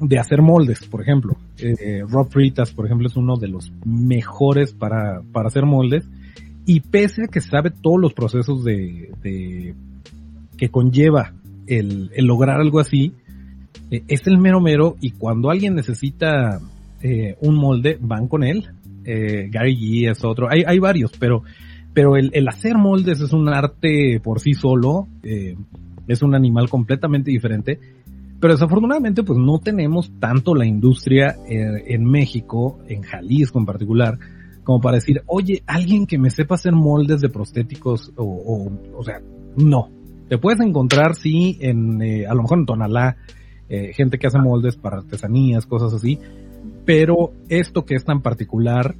de 0.00 0.18
hacer 0.18 0.42
moldes, 0.42 0.86
por 0.86 1.02
ejemplo. 1.02 1.36
Eh, 1.58 2.02
Rob 2.08 2.30
Fritas, 2.30 2.72
por 2.72 2.86
ejemplo, 2.86 3.08
es 3.08 3.16
uno 3.16 3.36
de 3.36 3.48
los 3.48 3.72
mejores 3.84 4.72
para, 4.72 5.22
para 5.32 5.48
hacer 5.48 5.64
moldes. 5.64 6.08
Y 6.66 6.80
pese 6.80 7.24
a 7.24 7.28
que 7.28 7.40
sabe 7.40 7.70
todos 7.70 8.00
los 8.00 8.12
procesos 8.12 8.62
de, 8.62 9.10
de 9.22 9.74
que 10.58 10.68
conlleva 10.68 11.32
el, 11.68 12.10
lograr 12.18 12.60
algo 12.60 12.80
así, 12.80 13.12
eh, 13.90 14.02
es 14.08 14.26
el 14.26 14.38
mero 14.38 14.60
mero 14.60 14.96
y 15.00 15.10
cuando 15.10 15.50
alguien 15.50 15.74
necesita 15.74 16.60
eh, 17.02 17.36
un 17.40 17.54
molde, 17.56 17.98
van 18.00 18.28
con 18.28 18.44
él. 18.44 18.68
Eh, 19.04 19.48
Gary 19.50 19.76
G 19.76 20.10
es 20.10 20.24
otro, 20.24 20.48
hay, 20.50 20.64
hay 20.66 20.78
varios, 20.78 21.12
pero, 21.18 21.42
pero 21.94 22.16
el, 22.16 22.30
el, 22.34 22.46
hacer 22.48 22.76
moldes 22.76 23.20
es 23.20 23.32
un 23.32 23.48
arte 23.48 24.20
por 24.22 24.40
sí 24.40 24.52
solo, 24.52 25.08
es 25.22 26.22
un 26.22 26.34
animal 26.34 26.68
completamente 26.68 27.30
diferente, 27.30 27.78
pero 28.40 28.54
desafortunadamente 28.54 29.22
pues 29.22 29.38
no 29.38 29.58
tenemos 29.58 30.12
tanto 30.20 30.54
la 30.54 30.66
industria 30.66 31.36
eh, 31.48 31.84
en 31.86 32.04
México, 32.04 32.78
en 32.86 33.02
Jalisco 33.02 33.58
en 33.58 33.66
particular, 33.66 34.18
como 34.62 34.80
para 34.80 34.96
decir, 34.96 35.22
oye, 35.26 35.62
alguien 35.66 36.06
que 36.06 36.18
me 36.18 36.30
sepa 36.30 36.54
hacer 36.54 36.72
moldes 36.72 37.20
de 37.20 37.30
prostéticos 37.30 38.12
o, 38.16 38.24
o, 38.24 38.98
o 38.98 39.02
sea, 39.02 39.20
no. 39.56 39.90
Te 40.28 40.36
puedes 40.36 40.60
encontrar, 40.60 41.14
sí, 41.14 41.56
en, 41.60 42.02
eh, 42.02 42.26
a 42.26 42.34
lo 42.34 42.42
mejor 42.42 42.58
en 42.58 42.66
Tonalá, 42.66 43.16
eh, 43.70 43.92
gente 43.94 44.18
que 44.18 44.26
hace 44.26 44.38
moldes 44.38 44.76
para 44.76 44.98
artesanías, 44.98 45.66
cosas 45.66 45.94
así, 45.94 46.18
pero 46.84 47.32
esto 47.48 47.84
que 47.84 47.94
es 47.94 48.04
tan 48.04 48.20
particular, 48.20 48.94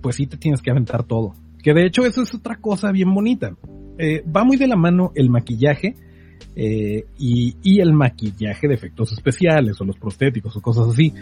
pues 0.00 0.16
sí 0.16 0.26
te 0.26 0.36
tienes 0.36 0.62
que 0.62 0.70
aventar 0.70 1.04
todo. 1.04 1.34
Que 1.62 1.74
de 1.74 1.86
hecho 1.86 2.04
eso 2.04 2.22
es 2.22 2.34
otra 2.34 2.56
cosa 2.56 2.90
bien 2.90 3.14
bonita. 3.14 3.54
Va 4.34 4.44
muy 4.44 4.56
de 4.56 4.66
la 4.66 4.76
mano 4.76 5.12
el 5.14 5.30
maquillaje 5.30 5.94
eh, 6.60 7.06
y, 7.20 7.54
y, 7.62 7.80
el 7.80 7.92
maquillaje 7.92 8.66
de 8.66 8.74
efectos 8.74 9.12
especiales 9.12 9.80
o 9.80 9.84
los 9.84 9.96
prostéticos 9.96 10.56
o 10.56 10.60
cosas 10.60 10.88
así. 10.88 11.14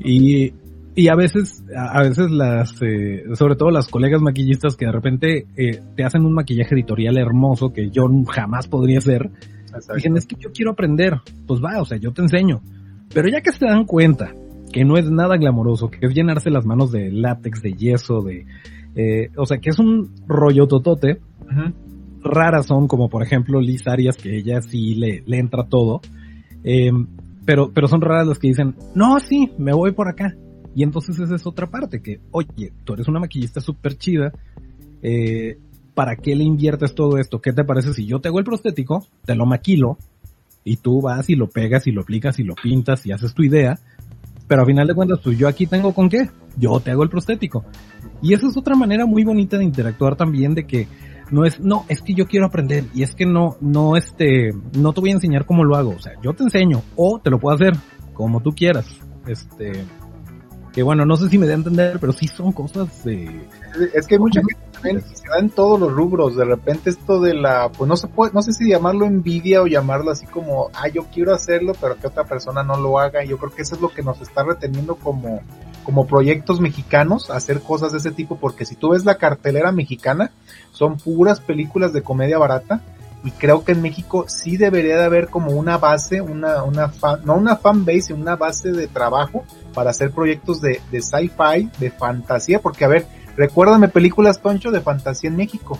Y, 0.00 0.52
y 0.96 1.08
a 1.08 1.14
veces, 1.14 1.64
a 1.72 2.02
veces 2.02 2.32
las, 2.32 2.82
eh, 2.82 3.22
sobre 3.34 3.54
todo 3.54 3.70
las 3.70 3.86
colegas 3.86 4.20
maquillistas 4.20 4.74
que 4.74 4.86
de 4.86 4.90
repente 4.90 5.46
eh, 5.56 5.80
te 5.94 6.02
hacen 6.02 6.26
un 6.26 6.34
maquillaje 6.34 6.74
editorial 6.74 7.16
hermoso 7.16 7.72
que 7.72 7.90
yo 7.90 8.08
jamás 8.26 8.66
podría 8.66 8.98
hacer. 8.98 9.30
Exacto. 9.66 9.94
Dicen, 9.94 10.16
es 10.16 10.26
que 10.26 10.34
yo 10.40 10.50
quiero 10.52 10.72
aprender. 10.72 11.20
Pues 11.46 11.60
va, 11.60 11.80
o 11.80 11.84
sea, 11.84 11.98
yo 11.98 12.10
te 12.10 12.22
enseño. 12.22 12.60
Pero 13.14 13.28
ya 13.28 13.40
que 13.40 13.52
se 13.52 13.64
dan 13.64 13.84
cuenta 13.84 14.34
que 14.72 14.84
no 14.84 14.96
es 14.96 15.08
nada 15.08 15.36
glamoroso, 15.36 15.90
que 15.92 16.04
es 16.04 16.12
llenarse 16.12 16.50
las 16.50 16.66
manos 16.66 16.90
de 16.90 17.12
látex, 17.12 17.62
de 17.62 17.74
yeso, 17.74 18.20
de, 18.20 18.46
eh, 18.96 19.30
o 19.36 19.46
sea, 19.46 19.58
que 19.58 19.70
es 19.70 19.78
un 19.78 20.10
rollo 20.26 20.66
totote. 20.66 21.20
Uh 21.40 21.46
-huh. 21.46 21.74
Raras 22.22 22.66
son, 22.66 22.88
como 22.88 23.08
por 23.08 23.22
ejemplo 23.22 23.60
Liz 23.60 23.86
Arias, 23.86 24.16
que 24.16 24.36
ella 24.36 24.62
sí 24.62 24.94
le, 24.94 25.22
le 25.26 25.38
entra 25.38 25.64
todo. 25.64 26.00
Eh, 26.64 26.90
pero, 27.44 27.72
pero 27.72 27.88
son 27.88 28.00
raras 28.00 28.26
las 28.26 28.38
que 28.38 28.48
dicen, 28.48 28.76
no, 28.94 29.18
sí, 29.20 29.50
me 29.58 29.72
voy 29.72 29.92
por 29.92 30.08
acá. 30.08 30.34
Y 30.74 30.82
entonces 30.82 31.18
esa 31.18 31.34
es 31.34 31.46
otra 31.46 31.68
parte, 31.68 32.00
que, 32.00 32.20
oye, 32.30 32.72
tú 32.84 32.94
eres 32.94 33.08
una 33.08 33.20
maquillista 33.20 33.60
súper 33.60 33.96
chida, 33.98 34.32
eh, 35.02 35.58
¿para 35.94 36.16
qué 36.16 36.34
le 36.34 36.44
inviertes 36.44 36.94
todo 36.94 37.18
esto? 37.18 37.40
¿Qué 37.40 37.52
te 37.52 37.64
parece 37.64 37.92
si 37.92 38.06
yo 38.06 38.20
te 38.20 38.28
hago 38.28 38.38
el 38.38 38.44
prostético, 38.44 39.06
te 39.24 39.34
lo 39.34 39.44
maquilo, 39.44 39.98
y 40.64 40.76
tú 40.76 41.02
vas 41.02 41.28
y 41.28 41.34
lo 41.34 41.48
pegas 41.48 41.86
y 41.86 41.92
lo 41.92 42.02
aplicas 42.02 42.38
y 42.38 42.44
lo 42.44 42.54
pintas 42.54 43.04
y 43.04 43.12
haces 43.12 43.34
tu 43.34 43.42
idea, 43.42 43.78
pero 44.46 44.62
a 44.62 44.66
final 44.66 44.86
de 44.86 44.94
cuentas, 44.94 45.20
pues 45.22 45.36
yo 45.38 45.48
aquí 45.48 45.66
tengo 45.66 45.92
con 45.92 46.08
qué, 46.08 46.28
yo 46.56 46.78
te 46.80 46.90
hago 46.90 47.02
el 47.02 47.10
prostético. 47.10 47.64
Y 48.22 48.34
esa 48.34 48.46
es 48.46 48.56
otra 48.56 48.76
manera 48.76 49.04
muy 49.04 49.24
bonita 49.24 49.58
de 49.58 49.64
interactuar 49.64 50.16
también, 50.16 50.54
de 50.54 50.66
que 50.66 50.86
no 51.32 51.44
es, 51.44 51.58
no, 51.60 51.84
es 51.88 52.02
que 52.02 52.14
yo 52.14 52.26
quiero 52.26 52.46
aprender, 52.46 52.84
y 52.94 53.02
es 53.02 53.14
que 53.14 53.26
no, 53.26 53.56
no, 53.60 53.96
este, 53.96 54.52
no 54.76 54.92
te 54.92 55.00
voy 55.00 55.10
a 55.10 55.14
enseñar 55.14 55.46
cómo 55.46 55.64
lo 55.64 55.76
hago, 55.76 55.90
o 55.90 55.98
sea, 55.98 56.12
yo 56.22 56.34
te 56.34 56.44
enseño, 56.44 56.82
o 56.94 57.18
te 57.18 57.30
lo 57.30 57.40
puedo 57.40 57.56
hacer, 57.56 57.72
como 58.12 58.40
tú 58.40 58.50
quieras, 58.50 58.86
este, 59.26 59.84
que 60.72 60.82
bueno, 60.82 61.04
no 61.04 61.16
sé 61.16 61.28
si 61.28 61.38
me 61.38 61.46
da 61.46 61.52
a 61.52 61.56
entender, 61.56 61.98
pero 62.00 62.12
sí 62.12 62.28
son 62.28 62.52
cosas 62.52 63.04
de... 63.04 63.46
Es 63.94 64.06
que 64.06 64.14
hay 64.14 64.20
mucha 64.20 64.40
gente 64.40 64.72
también 64.72 65.00
se 65.02 65.28
da 65.28 65.38
en 65.38 65.50
todos 65.50 65.78
los 65.78 65.92
rubros, 65.92 66.36
de 66.36 66.44
repente 66.44 66.90
esto 66.90 67.20
de 67.20 67.34
la, 67.34 67.70
pues 67.70 67.88
no 67.88 67.96
se 67.96 68.08
puede, 68.08 68.32
no 68.32 68.42
sé 68.42 68.52
si 68.52 68.68
llamarlo 68.68 69.06
envidia 69.06 69.62
o 69.62 69.66
llamarlo 69.66 70.10
así 70.10 70.26
como, 70.26 70.70
ah, 70.74 70.88
yo 70.88 71.06
quiero 71.12 71.34
hacerlo, 71.34 71.72
pero 71.80 71.96
que 71.96 72.06
otra 72.06 72.24
persona 72.24 72.62
no 72.62 72.76
lo 72.76 72.98
haga, 72.98 73.24
y 73.24 73.28
yo 73.28 73.38
creo 73.38 73.54
que 73.54 73.62
eso 73.62 73.74
es 73.74 73.80
lo 73.80 73.88
que 73.88 74.02
nos 74.02 74.20
está 74.20 74.42
reteniendo 74.42 74.96
como, 74.96 75.40
como 75.84 76.06
proyectos 76.06 76.60
mexicanos, 76.60 77.30
hacer 77.30 77.60
cosas 77.60 77.92
de 77.92 77.98
ese 77.98 78.10
tipo, 78.10 78.36
porque 78.36 78.64
si 78.64 78.76
tú 78.76 78.90
ves 78.90 79.04
la 79.04 79.16
cartelera 79.16 79.72
mexicana, 79.72 80.32
son 80.72 80.96
puras 80.96 81.40
películas 81.40 81.92
de 81.92 82.02
comedia 82.02 82.38
barata, 82.38 82.82
y 83.24 83.30
creo 83.30 83.64
que 83.64 83.72
en 83.72 83.82
México 83.82 84.24
sí 84.26 84.56
debería 84.56 84.96
de 84.96 85.04
haber 85.04 85.28
como 85.28 85.52
una 85.52 85.78
base, 85.78 86.20
una, 86.20 86.64
una 86.64 86.88
fan, 86.88 87.20
no 87.24 87.34
una 87.34 87.56
fan 87.56 87.84
base, 87.84 88.12
una 88.12 88.34
base 88.34 88.72
de 88.72 88.88
trabajo 88.88 89.44
para 89.72 89.90
hacer 89.90 90.10
proyectos 90.10 90.60
de, 90.60 90.80
de 90.90 91.00
sci-fi, 91.00 91.70
de 91.78 91.90
fantasía, 91.90 92.60
porque 92.60 92.84
a 92.84 92.88
ver, 92.88 93.06
recuérdame 93.36 93.88
películas, 93.88 94.40
Toncho, 94.42 94.72
de 94.72 94.80
fantasía 94.80 95.30
en 95.30 95.36
México, 95.36 95.78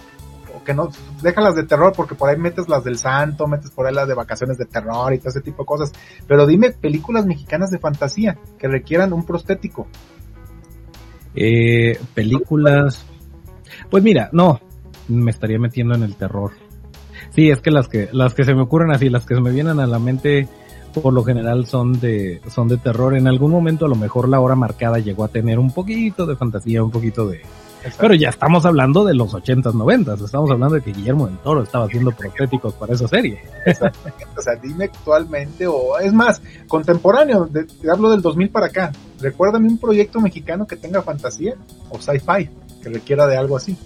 o 0.57 0.63
que 0.63 0.73
no, 0.73 0.91
déjalas 1.21 1.57
de 1.57 1.65
terror, 1.65 1.93
porque 1.97 2.15
por 2.15 2.31
ahí 2.31 2.37
metes 2.37 2.69
las 2.69 2.85
del 2.85 2.97
santo, 2.97 3.49
metes 3.49 3.73
por 3.73 3.87
ahí 3.87 3.95
las 3.95 4.07
de 4.07 4.15
vacaciones 4.15 4.57
de 4.57 4.67
terror 4.67 5.13
y 5.13 5.19
todo 5.19 5.31
ese 5.31 5.41
tipo 5.41 5.63
de 5.63 5.67
cosas, 5.67 5.93
pero 6.29 6.47
dime 6.47 6.71
películas 6.71 7.27
mexicanas 7.27 7.71
de 7.71 7.81
fantasía 7.81 8.39
que 8.57 8.69
requieran 8.69 9.13
un 9.13 9.27
prostético. 9.27 9.89
Eh, 11.35 11.99
películas, 12.15 13.05
pues 13.91 14.05
mira, 14.05 14.29
no, 14.33 14.61
me 15.13 15.31
estaría 15.31 15.59
metiendo 15.59 15.95
en 15.95 16.03
el 16.03 16.17
terror. 16.17 16.53
Sí, 17.31 17.51
es 17.51 17.61
que 17.61 17.71
las 17.71 17.89
que 17.89 18.09
las 18.13 18.35
que 18.35 18.45
se 18.45 18.55
me 18.55 18.63
ocurren 18.63 18.91
así, 18.91 19.09
las 19.09 19.27
que 19.27 19.35
se 19.35 19.41
me 19.41 19.51
vienen 19.51 19.81
a 19.81 19.87
la 19.87 19.99
mente 19.99 20.49
por 21.01 21.15
lo 21.15 21.25
general 21.25 21.67
son 21.67 21.99
de 22.01 22.41
son 22.51 22.69
de 22.69 22.77
terror. 22.77 23.17
En 23.17 23.27
algún 23.27 23.51
momento 23.51 23.87
a 23.87 23.89
lo 23.89 23.95
mejor 23.95 24.29
la 24.29 24.41
hora 24.41 24.55
marcada 24.55 24.99
llegó 24.99 25.25
a 25.25 25.29
tener 25.29 25.59
un 25.59 25.71
poquito 25.71 26.27
de 26.27 26.37
fantasía, 26.37 26.83
un 26.83 26.91
poquito 26.91 27.27
de 27.29 27.43
Exacto. 27.79 27.99
pero 28.03 28.15
ya 28.15 28.29
estamos 28.29 28.65
hablando 28.65 29.05
de 29.05 29.13
los 29.13 29.35
80s, 29.35 29.73
90s, 29.73 30.25
estamos 30.25 30.49
hablando 30.53 30.77
de 30.77 30.83
que 30.83 30.93
Guillermo 30.93 31.27
del 31.27 31.39
Toro 31.39 31.65
estaba 31.65 31.87
haciendo 31.87 32.13
prostéticos 32.13 32.75
para 32.75 32.95
esa 32.95 33.09
serie. 33.09 33.41
O 34.37 34.41
sea, 34.41 34.55
dime 34.55 34.85
actualmente 34.85 35.67
o 35.67 35.99
es 35.99 36.13
más, 36.13 36.41
contemporáneo, 36.69 37.47
de, 37.47 37.65
te 37.65 37.91
hablo 37.91 38.11
del 38.11 38.23
2000 38.23 38.51
para 38.51 38.67
acá. 38.67 38.93
Recuérdame 39.21 39.69
un 39.69 39.79
proyecto 39.79 40.21
mexicano 40.21 40.67
que 40.67 40.77
tenga 40.77 41.03
fantasía 41.03 41.55
o 41.91 41.99
sci-fi 42.01 42.49
que 42.83 42.89
requiera 42.89 43.27
de 43.27 43.37
algo 43.37 43.57
así. 43.57 43.77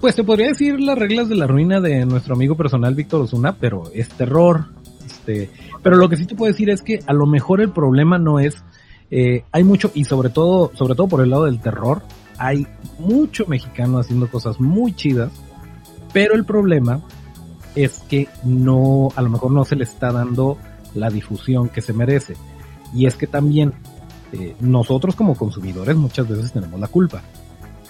Pues 0.00 0.14
te 0.14 0.22
podría 0.22 0.46
decir 0.46 0.80
las 0.80 0.96
reglas 0.96 1.28
de 1.28 1.34
la 1.34 1.48
ruina 1.48 1.80
de 1.80 2.06
nuestro 2.06 2.36
amigo 2.36 2.56
personal 2.56 2.94
Víctor 2.94 3.22
Osuna, 3.22 3.56
pero 3.58 3.90
es 3.92 4.08
terror. 4.10 4.66
Este, 5.04 5.50
pero 5.82 5.96
lo 5.96 6.08
que 6.08 6.16
sí 6.16 6.24
te 6.24 6.36
puedo 6.36 6.52
decir 6.52 6.70
es 6.70 6.82
que 6.82 7.00
a 7.04 7.12
lo 7.12 7.26
mejor 7.26 7.60
el 7.60 7.70
problema 7.70 8.16
no 8.16 8.38
es, 8.38 8.62
eh, 9.10 9.42
hay 9.50 9.64
mucho, 9.64 9.90
y 9.94 10.04
sobre 10.04 10.28
todo, 10.28 10.70
sobre 10.74 10.94
todo 10.94 11.08
por 11.08 11.20
el 11.20 11.30
lado 11.30 11.46
del 11.46 11.60
terror, 11.60 12.02
hay 12.38 12.64
mucho 13.00 13.46
mexicano 13.48 13.98
haciendo 13.98 14.30
cosas 14.30 14.60
muy 14.60 14.94
chidas, 14.94 15.32
pero 16.12 16.34
el 16.34 16.44
problema 16.44 17.00
es 17.74 17.98
que 18.08 18.28
no, 18.44 19.08
a 19.16 19.22
lo 19.22 19.30
mejor 19.30 19.50
no 19.50 19.64
se 19.64 19.74
le 19.74 19.82
está 19.82 20.12
dando 20.12 20.58
la 20.94 21.10
difusión 21.10 21.70
que 21.70 21.82
se 21.82 21.92
merece. 21.92 22.36
Y 22.94 23.06
es 23.06 23.16
que 23.16 23.26
también 23.26 23.74
eh, 24.32 24.54
nosotros 24.60 25.16
como 25.16 25.34
consumidores 25.34 25.96
muchas 25.96 26.28
veces 26.28 26.52
tenemos 26.52 26.78
la 26.78 26.86
culpa. 26.86 27.20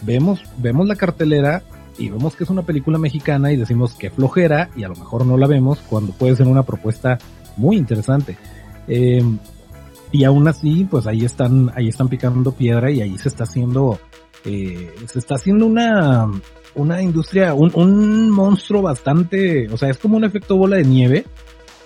Vemos, 0.00 0.40
vemos 0.56 0.86
la 0.86 0.96
cartelera 0.96 1.62
y 1.98 2.08
vemos 2.08 2.36
que 2.36 2.44
es 2.44 2.50
una 2.50 2.62
película 2.62 2.98
mexicana 2.98 3.52
y 3.52 3.56
decimos 3.56 3.94
que 3.94 4.10
flojera 4.10 4.70
y 4.76 4.84
a 4.84 4.88
lo 4.88 4.94
mejor 4.94 5.26
no 5.26 5.36
la 5.36 5.46
vemos 5.46 5.80
cuando 5.88 6.12
puede 6.12 6.36
ser 6.36 6.46
una 6.46 6.62
propuesta 6.62 7.18
muy 7.56 7.76
interesante. 7.76 8.36
Eh, 8.86 9.22
y 10.10 10.24
aún 10.24 10.48
así, 10.48 10.86
pues 10.90 11.06
ahí 11.06 11.24
están, 11.24 11.70
ahí 11.74 11.88
están 11.88 12.08
picando 12.08 12.52
piedra 12.52 12.90
y 12.90 13.02
ahí 13.02 13.18
se 13.18 13.28
está 13.28 13.44
haciendo, 13.44 13.98
eh, 14.44 14.94
se 15.06 15.18
está 15.18 15.34
haciendo 15.34 15.66
una, 15.66 16.26
una 16.74 17.02
industria, 17.02 17.52
un, 17.52 17.72
un 17.74 18.30
monstruo 18.30 18.80
bastante, 18.80 19.68
o 19.68 19.76
sea, 19.76 19.90
es 19.90 19.98
como 19.98 20.16
un 20.16 20.24
efecto 20.24 20.56
bola 20.56 20.76
de 20.76 20.84
nieve 20.84 21.26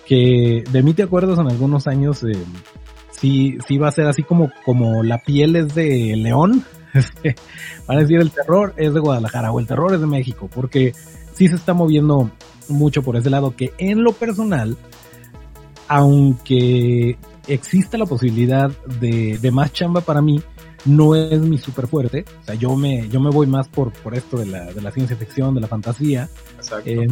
que 0.07 0.63
de 0.71 0.83
mí 0.83 0.95
te 0.95 1.03
acuerdas 1.03 1.39
en 1.39 1.49
algunos 1.49 1.87
años, 1.87 2.23
eh, 2.25 2.37
sí, 3.11 3.59
sí 3.67 3.79
va 3.79 3.89
a 3.89 3.93
ser 3.93 4.07
así 4.07 4.23
como, 4.23 4.53
como 4.65 5.03
la 5.03 5.19
piel 5.19 5.57
es 5.57 5.75
de 5.75 6.15
león, 6.17 6.65
van 7.87 7.99
a 7.99 8.01
decir 8.01 8.21
el 8.21 8.31
terror 8.31 8.75
es 8.77 8.93
de 8.93 9.01
Guadalajara 9.01 9.53
o 9.53 9.61
el 9.61 9.67
terror 9.67 9.95
es 9.95 10.01
de 10.01 10.07
México, 10.07 10.49
porque 10.53 10.95
sí 11.35 11.49
se 11.49 11.57
está 11.57 11.75
moviendo 11.75 12.31
mucho 12.69 13.03
por 13.03 13.17
ese 13.17 13.31
lado 13.31 13.57
que 13.57 13.73
en 13.79 14.03
lo 14.03 14.13
personal, 14.13 14.77
aunque 15.89 17.17
exista 17.47 17.99
la 17.99 18.07
posibilidad 18.07 18.71
de, 19.01 19.39
de 19.41 19.51
más 19.51 19.73
chamba 19.73 20.01
para 20.01 20.21
mí, 20.21 20.43
no 20.85 21.15
es 21.15 21.41
mi 21.41 21.59
super 21.59 21.87
fuerte. 21.87 22.25
O 22.43 22.45
sea, 22.45 22.55
yo 22.55 22.77
me, 22.77 23.09
yo 23.09 23.21
me 23.21 23.31
voy 23.31 23.47
más 23.47 23.69
por, 23.69 23.93
por 23.93 24.15
esto 24.15 24.37
de 24.37 24.47
la, 24.47 24.73
de 24.73 24.81
la 24.81 24.91
ciencia 24.91 25.17
ficción, 25.17 25.55
de 25.55 25.61
la 25.61 25.69
fantasía. 25.69 26.29
Eh, 26.85 27.07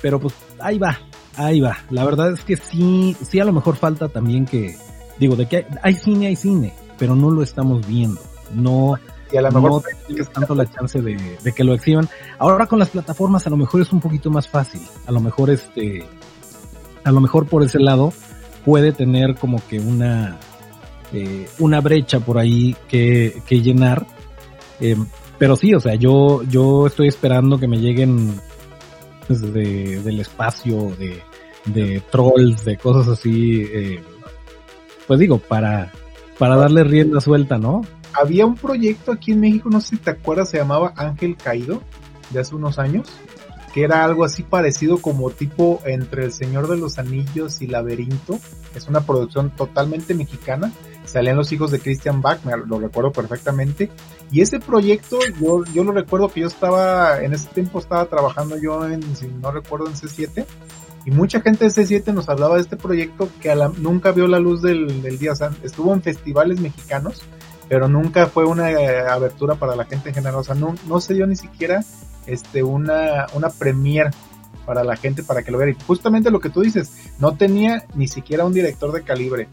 pero 0.00 0.20
pues 0.20 0.34
ahí 0.58 0.78
va, 0.78 0.98
ahí 1.36 1.60
va. 1.60 1.78
La 1.90 2.04
verdad 2.04 2.32
es 2.32 2.44
que 2.44 2.56
sí, 2.56 3.16
sí 3.22 3.40
a 3.40 3.44
lo 3.44 3.52
mejor 3.52 3.76
falta 3.76 4.08
también 4.08 4.44
que, 4.44 4.76
digo, 5.18 5.36
de 5.36 5.46
que 5.46 5.56
hay, 5.56 5.64
hay 5.82 5.94
cine, 5.94 6.26
hay 6.28 6.36
cine, 6.36 6.74
pero 6.98 7.16
no 7.16 7.30
lo 7.30 7.42
estamos 7.42 7.86
viendo 7.86 8.20
no, 8.52 8.98
y 9.32 9.36
a 9.36 9.42
lo 9.42 9.50
mejor 9.50 9.70
no 9.70 9.82
tienes 10.06 10.30
tanto 10.30 10.54
la 10.54 10.66
chance 10.66 11.00
de, 11.00 11.38
de, 11.42 11.52
que 11.52 11.64
lo 11.64 11.74
exhiban. 11.74 12.08
Ahora 12.38 12.66
con 12.66 12.78
las 12.78 12.90
plataformas 12.90 13.46
a 13.46 13.50
lo 13.50 13.56
mejor 13.56 13.82
es 13.82 13.92
un 13.92 14.00
poquito 14.00 14.30
más 14.30 14.48
fácil. 14.48 14.82
A 15.06 15.12
lo 15.12 15.20
mejor 15.20 15.50
este, 15.50 16.04
a 17.04 17.10
lo 17.10 17.20
mejor 17.20 17.46
por 17.46 17.62
ese 17.62 17.80
lado 17.80 18.12
puede 18.64 18.92
tener 18.92 19.34
como 19.34 19.60
que 19.68 19.80
una, 19.80 20.38
eh, 21.12 21.48
una 21.58 21.80
brecha 21.80 22.20
por 22.20 22.38
ahí 22.38 22.76
que, 22.88 23.42
que 23.46 23.62
llenar. 23.62 24.06
Eh, 24.80 24.96
pero 25.38 25.56
sí, 25.56 25.74
o 25.74 25.80
sea, 25.80 25.94
yo, 25.96 26.42
yo 26.44 26.86
estoy 26.86 27.08
esperando 27.08 27.58
que 27.58 27.68
me 27.68 27.78
lleguen 27.78 28.40
desde 29.28 30.00
del 30.02 30.20
espacio 30.20 30.94
de 30.98 31.20
de 31.66 32.02
trolls, 32.10 32.64
de 32.64 32.76
cosas 32.76 33.08
así, 33.08 33.62
eh, 33.72 34.00
pues 35.06 35.20
digo, 35.20 35.38
para, 35.38 35.92
para 36.38 36.56
darle 36.56 36.84
rienda 36.84 37.20
suelta, 37.20 37.58
¿no? 37.58 37.82
Había 38.18 38.46
un 38.46 38.54
proyecto 38.54 39.12
aquí 39.12 39.32
en 39.32 39.40
México, 39.40 39.68
no 39.70 39.80
sé 39.80 39.88
si 39.88 39.96
te 39.98 40.10
acuerdas, 40.10 40.50
se 40.50 40.56
llamaba 40.56 40.92
Ángel 40.96 41.36
Caído, 41.36 41.82
de 42.30 42.40
hace 42.40 42.54
unos 42.54 42.78
años, 42.78 43.08
que 43.74 43.82
era 43.84 44.04
algo 44.04 44.24
así 44.24 44.42
parecido 44.42 44.98
como 44.98 45.30
tipo 45.30 45.80
entre 45.84 46.24
El 46.24 46.32
Señor 46.32 46.66
de 46.66 46.78
los 46.78 46.98
Anillos 46.98 47.60
y 47.60 47.66
Laberinto. 47.66 48.38
Es 48.74 48.88
una 48.88 49.02
producción 49.02 49.50
totalmente 49.50 50.14
mexicana. 50.14 50.72
Salían 51.04 51.36
los 51.36 51.52
hijos 51.52 51.70
de 51.70 51.78
Christian 51.78 52.22
Bach, 52.22 52.42
me 52.44 52.56
lo 52.56 52.80
recuerdo 52.80 53.12
perfectamente. 53.12 53.90
Y 54.32 54.40
ese 54.40 54.60
proyecto, 54.60 55.18
yo, 55.40 55.64
yo 55.74 55.84
lo 55.84 55.92
recuerdo 55.92 56.28
que 56.28 56.40
yo 56.40 56.46
estaba, 56.46 57.20
en 57.22 57.34
ese 57.34 57.48
tiempo 57.48 57.78
estaba 57.78 58.06
trabajando 58.06 58.56
yo 58.56 58.88
en, 58.88 59.14
si 59.14 59.26
no 59.26 59.52
recuerdo, 59.52 59.86
en 59.88 59.94
C7 59.94 60.46
y 61.06 61.12
mucha 61.12 61.40
gente 61.40 61.64
de 61.64 61.70
C7 61.70 62.12
nos 62.12 62.28
hablaba 62.28 62.56
de 62.56 62.62
este 62.62 62.76
proyecto 62.76 63.28
que 63.40 63.54
nunca 63.78 64.10
vio 64.10 64.26
la 64.26 64.40
luz 64.40 64.60
del, 64.60 65.18
día. 65.18 65.32
O 65.32 65.64
estuvo 65.64 65.94
en 65.94 66.02
festivales 66.02 66.60
mexicanos, 66.60 67.22
pero 67.68 67.88
nunca 67.88 68.26
fue 68.26 68.44
una 68.44 68.70
eh, 68.70 69.06
abertura 69.08 69.54
para 69.54 69.76
la 69.76 69.84
gente 69.84 70.10
en 70.10 70.14
general. 70.14 70.40
O 70.40 70.44
sea, 70.44 70.54
no, 70.54 70.74
no 70.86 71.00
se 71.00 71.14
dio 71.14 71.26
ni 71.26 71.36
siquiera 71.36 71.84
este, 72.26 72.62
una, 72.62 73.26
una 73.34 73.50
premier 73.50 74.10
para 74.64 74.84
la 74.84 74.96
gente 74.96 75.22
para 75.22 75.42
que 75.42 75.50
lo 75.50 75.58
viera. 75.58 75.72
Y 75.72 75.84
justamente 75.86 76.30
lo 76.30 76.40
que 76.40 76.50
tú 76.50 76.60
dices, 76.60 76.90
no 77.18 77.36
tenía 77.36 77.84
ni 77.94 78.08
siquiera 78.08 78.44
un 78.44 78.52
director 78.52 78.92
de 78.92 79.02
calibre. 79.02 79.48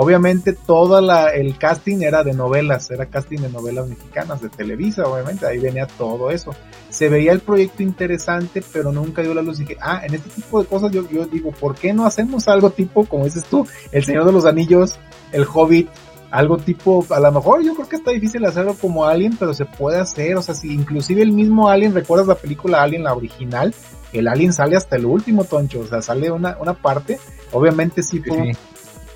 Obviamente 0.00 0.52
todo 0.52 1.00
el 1.32 1.58
casting 1.58 2.02
era 2.02 2.22
de 2.22 2.32
novelas, 2.32 2.88
era 2.92 3.06
casting 3.06 3.38
de 3.38 3.48
novelas 3.48 3.88
mexicanas, 3.88 4.40
de 4.40 4.48
Televisa, 4.48 5.02
obviamente, 5.08 5.44
ahí 5.44 5.58
venía 5.58 5.88
todo 5.88 6.30
eso. 6.30 6.52
Se 6.88 7.08
veía 7.08 7.32
el 7.32 7.40
proyecto 7.40 7.82
interesante, 7.82 8.62
pero 8.72 8.92
nunca 8.92 9.22
dio 9.22 9.34
la 9.34 9.42
luz. 9.42 9.58
Y 9.58 9.64
dije, 9.64 9.76
ah, 9.80 10.02
en 10.04 10.14
este 10.14 10.30
tipo 10.30 10.62
de 10.62 10.68
cosas 10.68 10.92
yo, 10.92 11.08
yo 11.10 11.26
digo, 11.26 11.50
¿por 11.50 11.74
qué 11.74 11.92
no 11.92 12.06
hacemos 12.06 12.46
algo 12.46 12.70
tipo, 12.70 13.06
como 13.06 13.24
dices 13.24 13.42
tú, 13.44 13.66
El 13.90 14.04
Señor 14.04 14.24
de 14.24 14.30
los 14.30 14.44
Anillos, 14.44 15.00
El 15.32 15.44
Hobbit, 15.52 15.88
algo 16.30 16.58
tipo, 16.58 17.04
a 17.10 17.20
lo 17.20 17.32
mejor 17.32 17.62
yo 17.62 17.74
creo 17.74 17.88
que 17.88 17.96
está 17.96 18.10
difícil 18.10 18.44
hacerlo 18.44 18.74
como 18.74 19.06
Alien, 19.06 19.36
pero 19.38 19.54
se 19.54 19.64
puede 19.64 19.98
hacer, 19.98 20.36
o 20.36 20.42
sea, 20.42 20.54
si 20.54 20.72
inclusive 20.72 21.22
el 21.22 21.32
mismo 21.32 21.68
Alien, 21.68 21.94
¿recuerdas 21.94 22.26
la 22.26 22.34
película 22.34 22.82
Alien, 22.82 23.04
la 23.04 23.14
original? 23.14 23.74
El 24.12 24.28
Alien 24.28 24.52
sale 24.52 24.76
hasta 24.76 24.96
el 24.96 25.06
último, 25.06 25.44
Toncho, 25.44 25.80
o 25.80 25.86
sea, 25.86 26.02
sale 26.02 26.30
una, 26.30 26.56
una 26.60 26.74
parte, 26.74 27.18
obviamente 27.52 28.02
sí 28.02 28.20
fue 28.20 28.52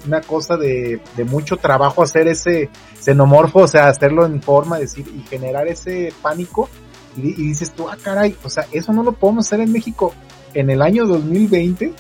una 0.07 0.21
cosa 0.21 0.57
de, 0.57 1.01
de 1.17 1.25
mucho 1.25 1.57
trabajo 1.57 2.03
hacer 2.03 2.29
ese 2.29 2.71
xenomorfo, 2.99 3.61
o 3.61 3.69
sea, 3.69 3.89
hacerlo 3.89 4.25
en 4.25 4.43
forma, 4.43 4.79
decir, 4.79 5.07
y 5.15 5.23
generar 5.29 5.69
ese 5.69 6.13
pánico, 6.23 6.69
y, 7.17 7.29
y 7.29 7.49
dices 7.49 7.73
tú, 7.73 7.89
ah, 7.89 7.97
caray, 8.03 8.37
o 8.43 8.49
sea, 8.49 8.67
eso 8.73 8.93
no 8.93 9.03
lo 9.03 9.13
podemos 9.13 9.47
hacer 9.47 9.61
en 9.61 9.71
México 9.71 10.15
en 10.55 10.71
el 10.71 10.83
año 10.83 11.07
2020, 11.07 11.93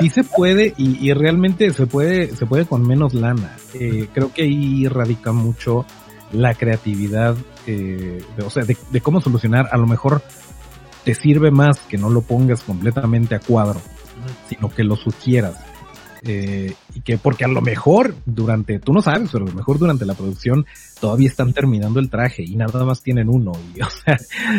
sí 0.00 0.08
se 0.08 0.24
puede 0.24 0.74
y, 0.76 1.08
y, 1.08 1.12
realmente 1.12 1.70
se 1.70 1.86
puede, 1.86 2.34
se 2.34 2.46
puede 2.46 2.66
con 2.66 2.86
menos 2.86 3.14
lana. 3.14 3.56
Eh, 3.74 4.08
creo 4.12 4.32
que 4.32 4.42
ahí 4.42 4.88
radica 4.88 5.32
mucho 5.32 5.84
la 6.32 6.54
creatividad, 6.54 7.36
eh, 7.66 8.22
de, 8.36 8.44
o 8.44 8.50
sea, 8.50 8.64
de, 8.64 8.76
de, 8.90 9.00
cómo 9.00 9.20
solucionar. 9.20 9.68
A 9.70 9.76
lo 9.76 9.86
mejor 9.86 10.22
te 11.04 11.14
sirve 11.14 11.50
más 11.50 11.78
que 11.80 11.98
no 11.98 12.10
lo 12.10 12.22
pongas 12.22 12.62
completamente 12.62 13.34
a 13.34 13.40
cuadro, 13.40 13.80
sino 14.48 14.68
que 14.70 14.84
lo 14.84 14.96
sugieras. 14.96 15.56
Eh, 16.24 16.72
y 16.94 17.00
que 17.00 17.18
porque 17.18 17.44
a 17.44 17.48
lo 17.48 17.60
mejor 17.60 18.14
durante, 18.24 18.78
tú 18.78 18.92
no 18.92 19.02
sabes, 19.02 19.30
pero 19.32 19.44
a 19.44 19.48
lo 19.48 19.54
mejor 19.54 19.78
durante 19.78 20.06
la 20.06 20.14
producción 20.14 20.64
todavía 21.00 21.28
están 21.28 21.52
terminando 21.52 21.98
el 21.98 22.08
traje 22.10 22.44
y 22.44 22.54
nada 22.54 22.84
más 22.84 23.02
tienen 23.02 23.28
uno. 23.28 23.52
Y, 23.74 23.80
o 23.82 23.90
sea, 23.90 24.16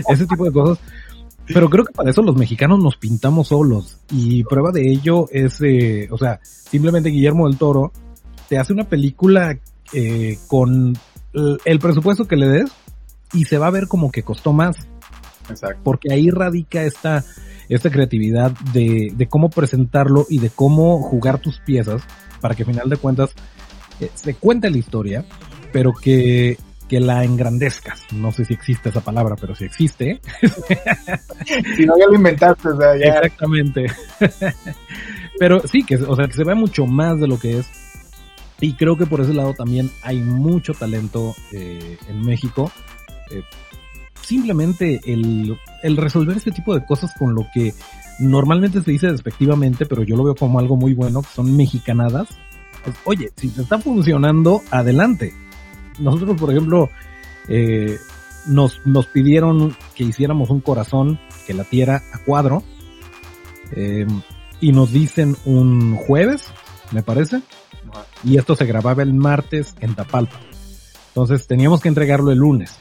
ese 0.10 0.28
tipo 0.28 0.44
de 0.44 0.52
cosas 0.52 0.80
pero 1.48 1.70
creo 1.70 1.86
que 1.86 1.94
para 1.94 2.10
eso 2.10 2.22
los 2.22 2.36
mexicanos 2.36 2.82
nos 2.82 2.98
pintamos 2.98 3.50
solos. 3.50 4.00
Y 4.12 4.44
prueba 4.44 4.72
de 4.72 4.90
ello 4.90 5.28
es, 5.32 5.60
eh, 5.62 6.08
o 6.12 6.18
sea, 6.18 6.40
simplemente 6.44 7.10
Guillermo 7.10 7.48
del 7.48 7.58
Toro 7.58 7.92
te 8.50 8.58
hace 8.58 8.74
una 8.74 8.86
película 8.86 9.58
eh, 9.94 10.38
con 10.48 10.98
el 11.66 11.80
presupuesto 11.80 12.28
que 12.28 12.36
le 12.36 12.48
des 12.48 12.72
y 13.34 13.46
se 13.46 13.58
va 13.58 13.68
a 13.68 13.72
ver 13.72 13.88
como 13.88 14.12
que 14.12 14.24
costó 14.24 14.54
más. 14.54 14.78
Exacto. 15.50 15.82
Porque 15.84 16.14
ahí 16.14 16.30
radica 16.30 16.84
esta, 16.84 17.24
esta 17.68 17.90
creatividad 17.90 18.52
de, 18.74 19.12
de 19.16 19.28
cómo 19.28 19.50
presentarlo 19.50 20.26
y 20.30 20.40
de 20.40 20.50
cómo 20.50 21.02
jugar 21.02 21.40
tus 21.40 21.60
piezas 21.60 22.04
para 22.40 22.56
que 22.56 22.64
al 22.64 22.70
final 22.70 22.90
de 22.90 22.98
cuentas 22.98 23.32
eh, 24.00 24.10
se 24.14 24.36
cuente 24.36 24.70
la 24.70 24.78
historia, 24.78 25.26
pero 25.72 25.94
que 25.94 26.58
que 26.88 27.00
la 27.00 27.24
engrandezcas. 27.24 28.06
No 28.12 28.32
sé 28.32 28.46
si 28.46 28.54
existe 28.54 28.90
esa 28.90 29.02
palabra, 29.02 29.36
pero 29.40 29.56
si 29.56 29.66
existe. 29.66 30.20
si 31.76 31.86
no, 31.86 31.98
ya 31.98 32.08
lo 32.08 32.16
inventaste, 32.16 32.70
o 32.70 32.78
sea, 32.78 32.98
ya. 32.98 33.16
Exactamente. 33.16 33.86
pero 35.40 35.62
sí, 35.68 35.84
que, 35.84 35.96
o 35.96 36.16
sea, 36.16 36.28
que 36.28 36.34
se 36.34 36.44
ve 36.44 36.56
mucho 36.56 36.86
más 36.86 37.20
de 37.20 37.28
lo 37.28 37.40
que 37.40 37.60
es. 37.60 37.68
Y 38.60 38.76
creo 38.76 38.98
que 38.98 39.06
por 39.06 39.22
ese 39.22 39.34
lado 39.34 39.54
también 39.54 39.92
hay 40.04 40.20
mucho 40.20 40.74
talento 40.74 41.36
eh, 41.52 41.98
en 42.08 42.22
México. 42.22 42.72
Eh, 43.32 43.44
simplemente 44.22 45.02
el, 45.06 45.58
el 45.82 45.98
resolver 45.98 46.38
este 46.38 46.52
tipo 46.52 46.74
de 46.74 46.86
cosas 46.86 47.12
con 47.18 47.36
lo 47.36 47.48
que 47.54 47.74
normalmente 48.20 48.82
se 48.82 48.92
dice 48.92 49.12
despectivamente, 49.12 49.86
pero 49.86 50.04
yo 50.04 50.16
lo 50.16 50.24
veo 50.24 50.36
como 50.36 50.60
algo 50.60 50.78
muy 50.78 50.94
bueno, 50.94 51.22
que 51.22 51.30
son 51.30 51.56
mexicanadas. 51.58 52.30
Pues, 52.84 52.96
oye, 53.06 53.32
si 53.36 53.50
te 53.50 53.62
está 53.62 53.80
funcionando, 53.80 54.62
adelante 54.72 55.34
nosotros, 56.00 56.40
por 56.40 56.52
ejemplo, 56.52 56.90
eh, 57.48 57.98
nos, 58.46 58.86
nos 58.86 59.08
pidieron 59.08 59.76
que 59.96 60.04
hiciéramos 60.04 60.50
un 60.50 60.62
corazón 60.62 61.20
que 61.46 61.54
latiera 61.54 62.02
a 62.14 62.20
cuadro. 62.20 62.64
Eh, 63.72 64.08
y 64.60 64.72
nos 64.72 64.92
dicen 64.92 65.36
un 65.46 65.96
jueves, 65.96 66.46
me 66.92 67.04
parece. 67.04 67.42
Y 68.24 68.38
esto 68.38 68.56
se 68.56 68.66
grababa 68.66 69.04
el 69.04 69.14
martes 69.14 69.76
en 69.82 69.94
Tapalpa. 69.96 70.40
Entonces 71.10 71.48
teníamos 71.48 71.82
que 71.82 71.90
entregarlo 71.90 72.32
el 72.32 72.40
lunes. 72.40 72.80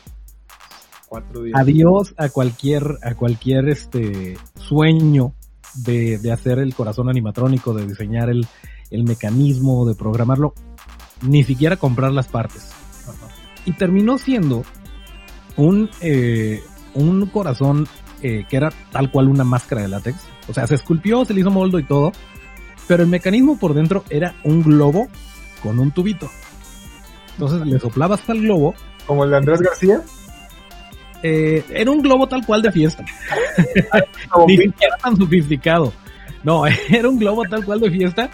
Adiós 1.55 2.15
a 2.17 2.31
cualquier, 2.31 2.99
a 3.03 3.15
cualquier 3.15 3.69
este 3.69 4.39
sueño 4.55 5.35
de, 5.75 6.19
de 6.19 6.33
hacer 6.33 6.59
el 6.59 6.75
corazón 6.75 7.11
animatrónico, 7.11 7.75
de 7.75 7.87
diseñar 7.87 8.31
el, 8.31 8.47
el 8.91 9.05
mecanismo, 9.05 9.87
de 9.87 9.95
programarlo, 9.95 10.55
ni 11.21 11.45
siquiera 11.45 11.77
comprar 11.77 12.13
las 12.13 12.29
partes 12.29 12.71
y 13.65 13.73
terminó 13.73 14.19
siendo 14.19 14.65
un, 15.57 15.91
eh, 16.01 16.63
un 16.95 17.27
corazón 17.27 17.87
eh, 18.23 18.45
que 18.49 18.57
era 18.57 18.71
tal 18.91 19.11
cual 19.11 19.29
una 19.29 19.45
máscara 19.45 19.83
de 19.83 19.89
látex. 19.89 20.17
O 20.49 20.55
sea, 20.55 20.67
se 20.67 20.75
esculpió, 20.75 21.25
se 21.25 21.35
le 21.35 21.41
hizo 21.41 21.51
moldo 21.51 21.79
y 21.79 21.85
todo, 21.85 22.13
pero 22.87 23.03
el 23.03 23.09
mecanismo 23.09 23.59
por 23.59 23.75
dentro 23.75 24.05
era 24.11 24.35
un 24.45 24.63
globo 24.63 25.09
con 25.63 25.79
un 25.79 25.91
tubito. 25.91 26.29
Entonces 27.33 27.67
le 27.67 27.79
soplabas 27.79 28.29
al 28.29 28.41
globo. 28.41 28.75
¿Como 29.07 29.25
el 29.25 29.31
de 29.31 29.37
Andrés 29.37 29.61
García? 29.61 30.03
Eh, 31.23 31.65
era 31.71 31.91
un 31.91 32.03
globo 32.03 32.29
tal 32.29 32.45
cual 32.45 32.63
de 32.63 32.73
fiesta. 32.73 33.05
Ni 34.47 34.57
siquiera 34.57 34.97
tan 34.97 35.17
sofisticado. 35.17 35.93
No, 36.43 36.65
era 36.89 37.09
un 37.09 37.19
globo 37.19 37.45
tal 37.45 37.65
cual 37.65 37.81
de 37.81 37.91
fiesta 37.91 38.31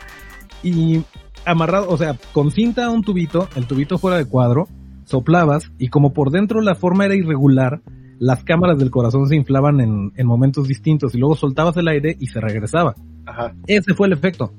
y 0.63 1.03
amarrado, 1.45 1.89
o 1.89 1.97
sea, 1.97 2.17
con 2.33 2.51
cinta 2.51 2.87
a 2.87 2.91
un 2.91 3.03
tubito, 3.03 3.49
el 3.57 3.67
tubito 3.67 3.99
fuera 3.99 4.17
de 4.19 4.27
cuadro, 4.27 4.69
soplabas 5.09 5.73
y 5.79 5.89
como 5.89 6.13
por 6.13 6.31
dentro 6.31 6.61
la 6.61 6.75
forma 6.75 7.07
era 7.07 7.17
irregular, 7.17 7.81
las 8.19 8.45
cámaras 8.45 8.79
del 8.79 8.91
corazón 8.91 9.27
se 9.27 9.37
inflaban 9.37 9.81
en, 9.81 10.13
en 10.17 10.27
momentos 10.27 10.69
distintos 10.69 11.15
y 11.15 11.19
luego 11.19 11.37
soltabas 11.37 11.77
el 11.77 11.89
aire 11.89 12.17
y 12.19 12.27
se 12.27 12.41
regresaba. 12.41 12.95
Ajá. 13.27 13.55
Ese 13.67 13.95
fue 13.95 14.09
el 14.09 14.13
efecto. 14.13 14.53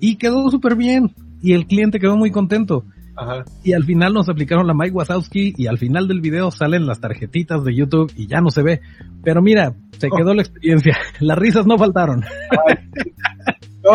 Y 0.00 0.16
quedó 0.16 0.50
súper 0.50 0.76
bien. 0.76 1.14
Y 1.42 1.52
el 1.54 1.66
cliente 1.66 1.98
quedó 1.98 2.16
muy 2.16 2.30
contento. 2.30 2.84
Ajá. 3.16 3.44
Y 3.62 3.72
al 3.72 3.84
final 3.84 4.14
nos 4.14 4.28
aplicaron 4.28 4.66
la 4.66 4.74
Mike 4.74 4.92
Wazowski 4.92 5.54
y 5.56 5.66
al 5.66 5.78
final 5.78 6.08
del 6.08 6.20
video 6.20 6.50
salen 6.50 6.86
las 6.86 7.00
tarjetitas 7.00 7.64
de 7.64 7.74
YouTube 7.74 8.12
y 8.16 8.26
ya 8.26 8.40
no 8.40 8.50
se 8.50 8.62
ve. 8.62 8.80
Pero 9.22 9.42
mira, 9.42 9.74
se 9.98 10.08
oh. 10.10 10.16
quedó 10.16 10.32
la 10.34 10.42
experiencia. 10.42 10.96
Las 11.20 11.38
risas 11.38 11.66
no 11.66 11.76
faltaron. 11.76 12.24
No, 13.82 13.92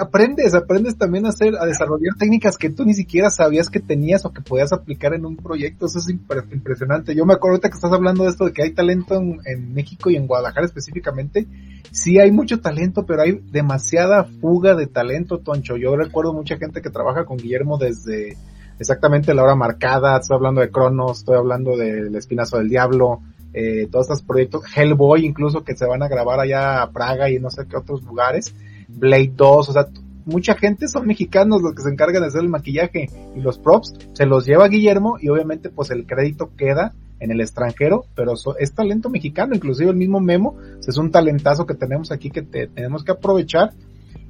aprendes, 0.00 0.54
aprendes 0.54 0.96
también 0.96 1.26
a 1.26 1.30
hacer, 1.30 1.56
a 1.56 1.66
desarrollar 1.66 2.14
técnicas 2.16 2.56
que 2.56 2.70
tú 2.70 2.84
ni 2.84 2.94
siquiera 2.94 3.28
sabías 3.28 3.68
que 3.68 3.80
tenías 3.80 4.24
o 4.24 4.32
que 4.32 4.40
podías 4.40 4.72
aplicar 4.72 5.14
en 5.14 5.26
un 5.26 5.36
proyecto. 5.36 5.86
Eso 5.86 5.98
es 5.98 6.08
impresionante. 6.08 7.14
Yo 7.14 7.26
me 7.26 7.34
acuerdo 7.34 7.54
ahorita 7.54 7.70
que 7.70 7.74
estás 7.74 7.92
hablando 7.92 8.22
de 8.22 8.30
esto 8.30 8.44
de 8.44 8.52
que 8.52 8.62
hay 8.62 8.70
talento 8.70 9.16
en, 9.16 9.74
México 9.74 10.10
y 10.10 10.16
en 10.16 10.28
Guadalajara 10.28 10.66
específicamente. 10.66 11.48
Sí 11.90 12.20
hay 12.20 12.30
mucho 12.30 12.60
talento, 12.60 13.04
pero 13.04 13.22
hay 13.22 13.42
demasiada 13.50 14.24
fuga 14.24 14.76
de 14.76 14.86
talento, 14.86 15.38
Toncho. 15.38 15.76
Yo 15.76 15.96
recuerdo 15.96 16.32
mucha 16.32 16.56
gente 16.56 16.80
que 16.80 16.90
trabaja 16.90 17.24
con 17.24 17.36
Guillermo 17.36 17.78
desde 17.78 18.36
exactamente 18.78 19.34
la 19.34 19.42
hora 19.42 19.56
marcada. 19.56 20.18
Estoy 20.18 20.36
hablando 20.36 20.60
de 20.60 20.70
Cronos, 20.70 21.18
estoy 21.18 21.36
hablando 21.36 21.76
del 21.76 22.14
Espinazo 22.14 22.58
del 22.58 22.68
Diablo. 22.68 23.22
Eh, 23.52 23.88
todos 23.90 24.04
estos 24.06 24.22
proyectos, 24.22 24.62
Hellboy 24.72 25.26
incluso 25.26 25.64
que 25.64 25.74
se 25.74 25.84
van 25.84 26.04
a 26.04 26.08
grabar 26.08 26.38
allá 26.38 26.82
a 26.82 26.92
Praga 26.92 27.28
y 27.28 27.40
no 27.40 27.50
sé 27.50 27.66
qué 27.66 27.76
otros 27.76 28.04
lugares 28.04 28.54
Blade 28.96 29.32
2, 29.36 29.68
o 29.68 29.72
sea, 29.72 29.86
mucha 30.24 30.54
gente 30.54 30.88
son 30.88 31.06
mexicanos 31.06 31.62
los 31.62 31.74
que 31.74 31.82
se 31.82 31.90
encargan 31.90 32.22
de 32.22 32.28
hacer 32.28 32.42
el 32.42 32.48
maquillaje 32.48 33.08
y 33.34 33.40
los 33.40 33.58
props, 33.58 33.94
se 34.12 34.26
los 34.26 34.46
lleva 34.46 34.68
Guillermo 34.68 35.16
y 35.20 35.28
obviamente 35.28 35.70
pues 35.70 35.90
el 35.90 36.06
crédito 36.06 36.50
queda 36.56 36.92
en 37.18 37.30
el 37.30 37.40
extranjero, 37.40 38.06
pero 38.14 38.32
es 38.58 38.72
talento 38.72 39.10
mexicano, 39.10 39.54
inclusive 39.54 39.90
el 39.90 39.96
mismo 39.96 40.20
Memo, 40.20 40.56
es 40.86 40.96
un 40.96 41.10
talentazo 41.10 41.66
que 41.66 41.74
tenemos 41.74 42.10
aquí 42.10 42.30
que 42.30 42.42
tenemos 42.42 43.04
que 43.04 43.12
aprovechar 43.12 43.72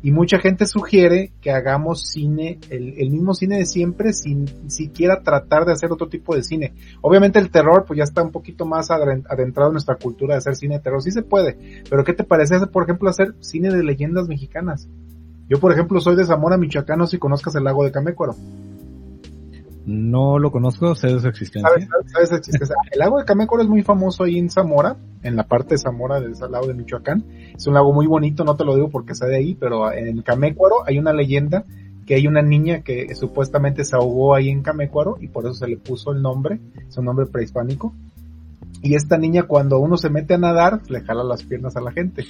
y 0.03 0.13
mucha 0.13 0.39
gente 0.39 0.67
sugiere 0.67 1.33
que 1.41 1.51
hagamos 1.51 2.09
cine, 2.09 2.59
el, 2.71 3.11
mismo 3.11 3.35
cine 3.35 3.59
de 3.59 3.67
siempre, 3.67 4.13
sin 4.13 4.71
siquiera 4.71 5.23
tratar 5.23 5.65
de 5.65 5.73
hacer 5.73 5.93
otro 5.93 6.09
tipo 6.09 6.35
de 6.35 6.43
cine. 6.43 6.75
Obviamente 7.03 7.39
el 7.39 7.51
terror, 7.51 7.85
pues 7.87 7.99
ya 7.99 8.05
está 8.05 8.23
un 8.23 8.31
poquito 8.31 8.65
más 8.65 8.91
adentrado 8.91 9.69
en 9.69 9.75
nuestra 9.75 9.97
cultura 9.97 10.35
de 10.35 10.39
hacer 10.39 10.57
cine 10.57 10.77
de 10.77 10.81
terror, 10.81 11.03
sí 11.03 11.11
se 11.11 11.23
puede, 11.23 11.83
pero 11.89 12.05
¿qué 12.05 12.15
te 12.15 12.25
parece, 12.25 12.67
por 12.67 12.85
ejemplo, 12.85 13.11
hacer 13.11 13.35
cine 13.41 13.71
de 13.71 13.83
leyendas 13.83 14.29
mexicanas? 14.29 14.89
Yo, 15.49 15.59
por 15.59 15.73
ejemplo, 15.73 16.01
soy 16.01 16.17
de 16.17 16.25
Zamora, 16.25 16.57
Michoacán, 16.57 16.99
no 16.99 17.07
sé 17.07 17.17
si 17.17 17.19
conozcas 17.19 17.55
el 17.57 17.65
lago 17.65 17.83
de 17.85 17.91
Camécuaro. 17.91 18.37
No 19.87 20.39
lo 20.39 20.51
conozco, 20.51 20.95
sé 20.95 21.09
de 21.09 21.21
su 21.21 21.29
existencia. 21.29 21.71
El 22.93 22.99
lago 22.99 23.19
de 23.19 23.25
Camécuaro 23.25 23.63
es 23.63 23.69
muy 23.69 23.83
famoso 23.83 24.25
ahí 24.25 24.39
en 24.39 24.51
Zamora, 24.51 24.97
en 25.23 25.37
la 25.37 25.45
parte 25.45 25.75
de 25.75 25.79
Zamora 25.79 26.21
del 26.21 26.33
lago 26.51 26.67
de 26.67 26.75
Michoacán. 26.75 27.25
Es 27.57 27.67
un 27.67 27.75
lago 27.75 27.93
muy 27.93 28.07
bonito, 28.07 28.45
no 28.45 28.57
te 28.57 28.65
lo 28.65 28.75
digo 28.75 28.91
porque 28.91 29.15
sea 29.15 29.29
de 29.29 29.37
ahí, 29.37 29.55
pero 29.55 29.91
en 29.93 30.23
Camécuaro 30.23 30.87
hay 30.87 30.99
una 30.99 31.13
leyenda 31.13 31.65
que 32.07 32.17
hay 32.17 32.27
una 32.27 32.43
niña 32.43 32.81
que 32.81 33.15
supuestamente 33.15 33.85
se 33.85 33.97
ahogó 33.97 34.35
ahí 34.35 34.49
en 34.49 34.63
Camécuaro 34.63 35.17
y 35.21 35.29
por 35.29 35.45
eso 35.45 35.55
se 35.55 35.69
le 35.69 35.77
puso 35.77 36.13
el 36.13 36.21
nombre, 36.21 36.59
es 36.89 36.97
un 36.99 37.05
nombre 37.05 37.27
prehispánico. 37.27 37.95
Y 38.83 38.95
esta 38.95 39.19
niña 39.19 39.45
cuando 39.45 39.79
uno 39.79 39.97
se 39.97 40.11
mete 40.11 40.35
a 40.35 40.39
nadar, 40.39 40.81
le 40.89 41.03
jala 41.03 41.23
las 41.23 41.43
piernas 41.45 41.77
a 41.77 41.81
la 41.81 41.93
gente. 41.93 42.25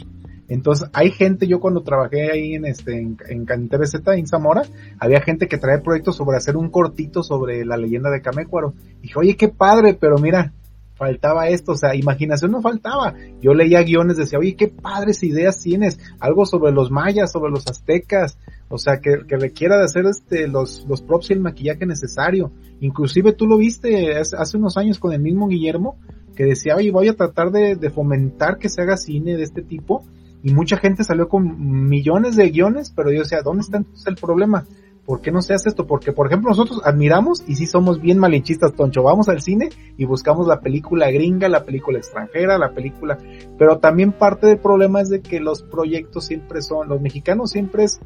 Entonces, 0.51 0.91
hay 0.93 1.13
gente, 1.13 1.47
yo 1.47 1.61
cuando 1.61 1.83
trabajé 1.83 2.29
ahí 2.29 2.55
en 2.55 2.67
este, 2.67 2.99
en, 2.99 3.17
en 3.29 3.47
en 3.49 4.27
Zamora, 4.27 4.63
había 4.99 5.21
gente 5.21 5.47
que 5.47 5.59
trae 5.59 5.79
proyectos 5.79 6.17
sobre 6.17 6.37
hacer 6.37 6.57
un 6.57 6.71
cortito 6.71 7.23
sobre 7.23 7.65
la 7.65 7.77
leyenda 7.77 8.11
de 8.11 8.21
Camécuaro. 8.21 8.75
Dije, 9.01 9.15
oye, 9.17 9.37
qué 9.37 9.47
padre, 9.47 9.95
pero 9.95 10.19
mira, 10.19 10.53
faltaba 10.97 11.47
esto, 11.47 11.73
o 11.73 11.77
sea, 11.77 11.95
imaginación 11.95 12.51
no 12.51 12.61
faltaba. 12.61 13.15
Yo 13.41 13.55
leía 13.55 13.85
guiones, 13.85 14.17
decía, 14.17 14.41
oye, 14.41 14.57
qué 14.57 14.67
padres 14.67 15.23
ideas 15.23 15.63
tienes, 15.63 16.01
algo 16.19 16.45
sobre 16.45 16.73
los 16.73 16.91
mayas, 16.91 17.31
sobre 17.31 17.53
los 17.53 17.69
aztecas, 17.69 18.37
o 18.69 18.77
sea, 18.77 18.99
que, 19.01 19.19
que 19.29 19.37
requiera 19.37 19.79
de 19.79 19.85
hacer 19.85 20.05
este, 20.07 20.49
los, 20.49 20.85
los 20.89 21.01
props 21.01 21.31
y 21.31 21.35
el 21.35 21.41
maquillaje 21.41 21.87
necesario. 21.87 22.51
Inclusive 22.81 23.35
tú 23.35 23.47
lo 23.47 23.57
viste 23.57 24.17
hace 24.17 24.57
unos 24.57 24.77
años 24.77 24.99
con 24.99 25.13
el 25.13 25.21
mismo 25.21 25.47
Guillermo, 25.47 25.97
que 26.35 26.45
decía, 26.45 26.75
oye, 26.75 26.91
voy 26.91 27.07
a 27.07 27.15
tratar 27.15 27.53
de, 27.53 27.77
de 27.77 27.91
fomentar 27.91 28.59
que 28.59 28.69
se 28.69 28.83
haga 28.83 28.97
cine 28.97 29.37
de 29.37 29.45
este 29.45 29.63
tipo, 29.63 30.05
y 30.43 30.53
mucha 30.53 30.77
gente 30.79 31.05
salió 31.05 31.29
con 31.29 31.89
millones 31.89 32.37
de 32.37 32.51
guiones, 32.51 32.93
pero 32.95 33.11
yo 33.13 33.21
decía, 33.21 33.43
¿dónde 33.43 33.63
está 33.63 33.79
entonces 33.79 34.07
el 34.07 34.17
problema? 34.17 34.65
¿Por 35.05 35.21
qué 35.21 35.33
no 35.33 35.43
se 35.43 35.55
hace 35.55 35.69
esto? 35.69 35.87
Porque, 35.87 36.13
por 36.13 36.27
ejemplo, 36.27 36.51
nosotros 36.51 36.83
admiramos 36.85 37.43
y 37.47 37.57
sí 37.57 37.67
somos 37.67 38.01
bien 38.01 38.19
malinchistas, 38.19 38.75
Toncho. 38.75 39.03
Vamos 39.03 39.29
al 39.29 39.41
cine 39.41 39.71
y 39.97 40.05
buscamos 40.05 40.47
la 40.47 40.61
película 40.61 41.11
gringa, 41.11 41.49
la 41.49 41.65
película 41.65 41.99
extranjera, 41.99 42.59
la 42.59 42.73
película. 42.73 43.19
Pero 43.59 43.79
también 43.79 44.13
parte 44.13 44.47
del 44.47 44.59
problema 44.59 45.01
es 45.01 45.09
de 45.09 45.21
que 45.21 45.41
los 45.41 45.63
proyectos 45.63 46.27
siempre 46.27 46.63
son, 46.63 46.89
los 46.89 47.01
mexicanos 47.01 47.51
siempre 47.51 47.85
es 47.85 48.01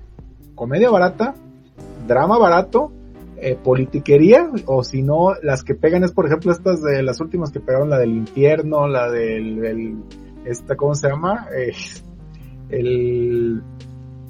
comedia 0.55 0.91
barata, 0.91 1.35
drama 2.07 2.39
barato, 2.39 2.91
eh, 3.37 3.59
politiquería, 3.62 4.51
o 4.64 4.82
si 4.85 5.03
no, 5.03 5.35
las 5.43 5.64
que 5.64 5.74
pegan 5.74 6.05
es, 6.05 6.12
por 6.12 6.26
ejemplo, 6.26 6.53
estas 6.53 6.80
de 6.80 7.03
las 7.03 7.20
últimas 7.20 7.51
que 7.51 7.61
pegaron, 7.61 7.91
la 7.91 7.99
del 7.99 8.12
infierno, 8.12 8.89
la 8.89 9.11
del, 9.11 9.99
esta, 10.47 10.76
¿cómo 10.76 10.95
se 10.95 11.09
llama? 11.09 11.49
Eh, 11.55 11.72
el, 12.79 13.62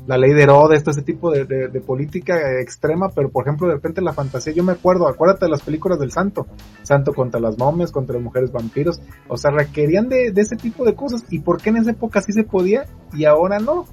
la 0.06 0.18
ley 0.18 0.32
de 0.32 0.42
Herodes, 0.42 0.82
todo 0.82 0.92
ese 0.92 1.02
tipo 1.02 1.30
de, 1.30 1.44
política 1.80 2.60
extrema, 2.60 3.08
pero 3.14 3.30
por 3.30 3.44
ejemplo 3.44 3.68
de 3.68 3.74
repente 3.74 4.02
la 4.02 4.12
fantasía, 4.12 4.52
yo 4.52 4.62
me 4.62 4.72
acuerdo, 4.72 5.08
acuérdate 5.08 5.46
de 5.46 5.50
las 5.50 5.62
películas 5.62 5.98
del 5.98 6.10
santo, 6.10 6.46
santo 6.82 7.12
contra 7.12 7.40
las 7.40 7.58
momias, 7.58 7.90
contra 7.90 8.14
las 8.14 8.22
mujeres 8.22 8.52
vampiros, 8.52 9.00
o 9.28 9.36
sea, 9.36 9.50
requerían 9.50 10.08
de, 10.08 10.32
ese 10.36 10.56
tipo 10.56 10.84
de 10.84 10.94
cosas, 10.94 11.24
y 11.30 11.38
por 11.38 11.60
qué 11.60 11.70
en 11.70 11.78
esa 11.78 11.92
época 11.92 12.20
sí 12.20 12.32
se 12.32 12.44
podía 12.44 12.86
y 13.14 13.24
ahora 13.24 13.58
no, 13.58 13.86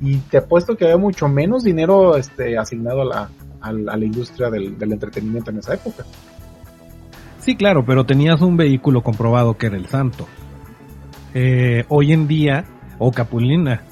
y 0.00 0.18
te 0.18 0.38
apuesto 0.38 0.76
que 0.76 0.84
había 0.84 0.96
mucho 0.96 1.28
menos 1.28 1.64
dinero 1.64 2.16
este, 2.16 2.56
asignado 2.56 3.02
a 3.02 3.04
la, 3.04 3.30
a 3.60 3.72
la, 3.72 4.04
industria 4.04 4.50
del, 4.50 4.76
entretenimiento 4.80 5.50
en 5.50 5.58
esa 5.58 5.74
época. 5.74 6.04
Sí, 7.40 7.56
claro, 7.56 7.84
pero 7.84 8.04
tenías 8.04 8.40
un 8.42 8.56
vehículo 8.56 9.02
comprobado 9.02 9.56
que 9.56 9.66
era 9.66 9.76
el 9.76 9.86
santo. 9.86 10.26
Eh, 11.34 11.84
hoy 11.88 12.12
en 12.12 12.28
día 12.28 12.64
o 12.98 13.10
Capulina, 13.10 13.82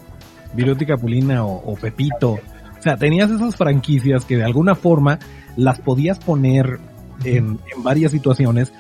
Viruti 0.57 0.86
Capulina 0.86 1.44
o, 1.44 1.74
Pepito. 1.74 2.32
O 2.32 2.82
sea, 2.82 2.96
tenías 2.96 3.30
esas 3.30 3.57
franquicias 3.57 4.24
que 4.24 4.36
de 4.36 4.44
alguna 4.44 4.74
forma 4.74 5.18
las 5.57 5.80
podías 5.80 6.18
poner 6.18 6.78
en, 7.24 7.59
varias 7.82 8.12
situaciones 8.12 8.72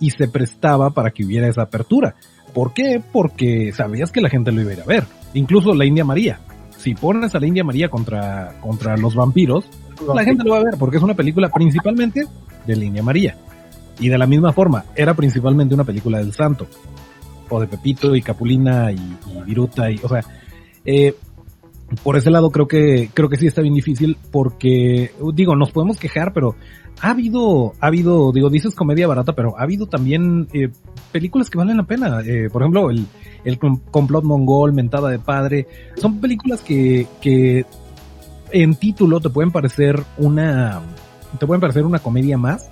y 0.00 0.10
se 0.10 0.28
prestaba 0.28 0.90
para 0.90 1.10
que 1.10 1.24
hubiera 1.24 1.48
esa 1.48 1.62
apertura. 1.62 2.14
¿Por 2.52 2.74
qué? 2.74 3.02
Porque 3.12 3.72
sabías 3.72 4.12
que 4.12 4.20
la 4.20 4.28
gente 4.28 4.52
lo 4.52 4.60
iba 4.60 4.70
a 4.70 4.74
ir 4.74 4.80
a 4.82 4.86
ver. 4.86 5.04
Incluso 5.34 5.74
la 5.74 5.86
India 5.86 6.04
María. 6.04 6.40
Si 6.76 6.94
pones 6.94 7.34
a 7.34 7.40
la 7.40 7.46
India 7.46 7.64
María 7.64 7.88
contra, 7.88 8.54
contra 8.60 8.96
los 8.96 9.14
vampiros, 9.14 9.64
la 10.14 10.24
gente 10.24 10.44
lo 10.44 10.52
va 10.52 10.58
a 10.58 10.64
ver 10.64 10.74
porque 10.78 10.96
es 10.96 11.02
una 11.02 11.14
película 11.14 11.48
principalmente 11.48 12.26
de 12.66 12.76
la 12.76 12.84
India 12.84 13.02
María. 13.02 13.36
Y 14.00 14.08
de 14.08 14.18
la 14.18 14.26
misma 14.26 14.52
forma, 14.52 14.84
era 14.96 15.14
principalmente 15.14 15.74
una 15.74 15.84
película 15.84 16.18
del 16.18 16.32
santo 16.32 16.66
o 17.48 17.60
de 17.60 17.66
Pepito 17.66 18.16
y 18.16 18.22
Capulina 18.22 18.90
y, 18.90 19.16
Viruta 19.44 19.90
y, 19.90 20.00
o 20.02 20.08
sea, 20.08 20.24
eh, 20.84 21.14
por 22.02 22.16
ese 22.16 22.30
lado 22.30 22.50
creo 22.50 22.66
que 22.66 23.10
creo 23.12 23.28
que 23.28 23.36
sí 23.36 23.46
está 23.46 23.60
bien 23.60 23.74
difícil 23.74 24.16
porque 24.30 25.12
digo 25.34 25.54
nos 25.56 25.72
podemos 25.72 25.98
quejar 25.98 26.32
pero 26.32 26.56
ha 27.00 27.10
habido 27.10 27.74
ha 27.80 27.88
habido 27.88 28.32
digo 28.32 28.48
dices 28.48 28.74
comedia 28.74 29.06
barata 29.06 29.34
pero 29.34 29.58
ha 29.58 29.62
habido 29.62 29.86
también 29.86 30.48
eh, 30.52 30.70
películas 31.12 31.50
que 31.50 31.58
valen 31.58 31.76
la 31.76 31.84
pena. 31.84 32.20
Eh, 32.26 32.48
por 32.50 32.62
ejemplo 32.62 32.90
el 32.90 33.06
el 33.44 33.58
complot 33.58 34.24
mongol 34.24 34.72
mentada 34.72 35.10
de 35.10 35.18
padre. 35.18 35.66
Son 35.96 36.20
películas 36.20 36.62
que 36.62 37.06
que 37.20 37.64
en 38.50 38.74
título 38.76 39.20
te 39.20 39.30
pueden 39.30 39.50
parecer 39.50 40.02
una 40.18 40.80
te 41.38 41.46
pueden 41.46 41.60
parecer 41.60 41.84
una 41.84 41.98
comedia 41.98 42.38
más 42.38 42.68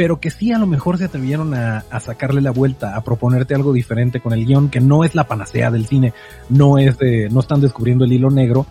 pero 0.00 0.18
que 0.18 0.30
sí 0.30 0.50
a 0.50 0.56
lo 0.56 0.66
mejor 0.66 0.96
se 0.96 1.04
atrevieron 1.04 1.52
a, 1.52 1.84
sacarle 2.00 2.40
la 2.40 2.52
vuelta, 2.52 2.96
a 2.96 3.04
proponerte 3.04 3.54
algo 3.54 3.74
diferente 3.74 4.18
con 4.18 4.32
el 4.32 4.46
guion, 4.46 4.70
que 4.70 4.80
no 4.80 5.04
es 5.04 5.14
la 5.14 5.24
panacea 5.24 5.70
del 5.70 5.84
cine, 5.84 6.14
no 6.48 6.78
es 6.78 6.96
de, 6.96 7.28
no 7.28 7.40
están 7.40 7.60
descubriendo 7.60 8.06
el 8.06 8.12
hilo 8.14 8.30
negro, 8.30 8.64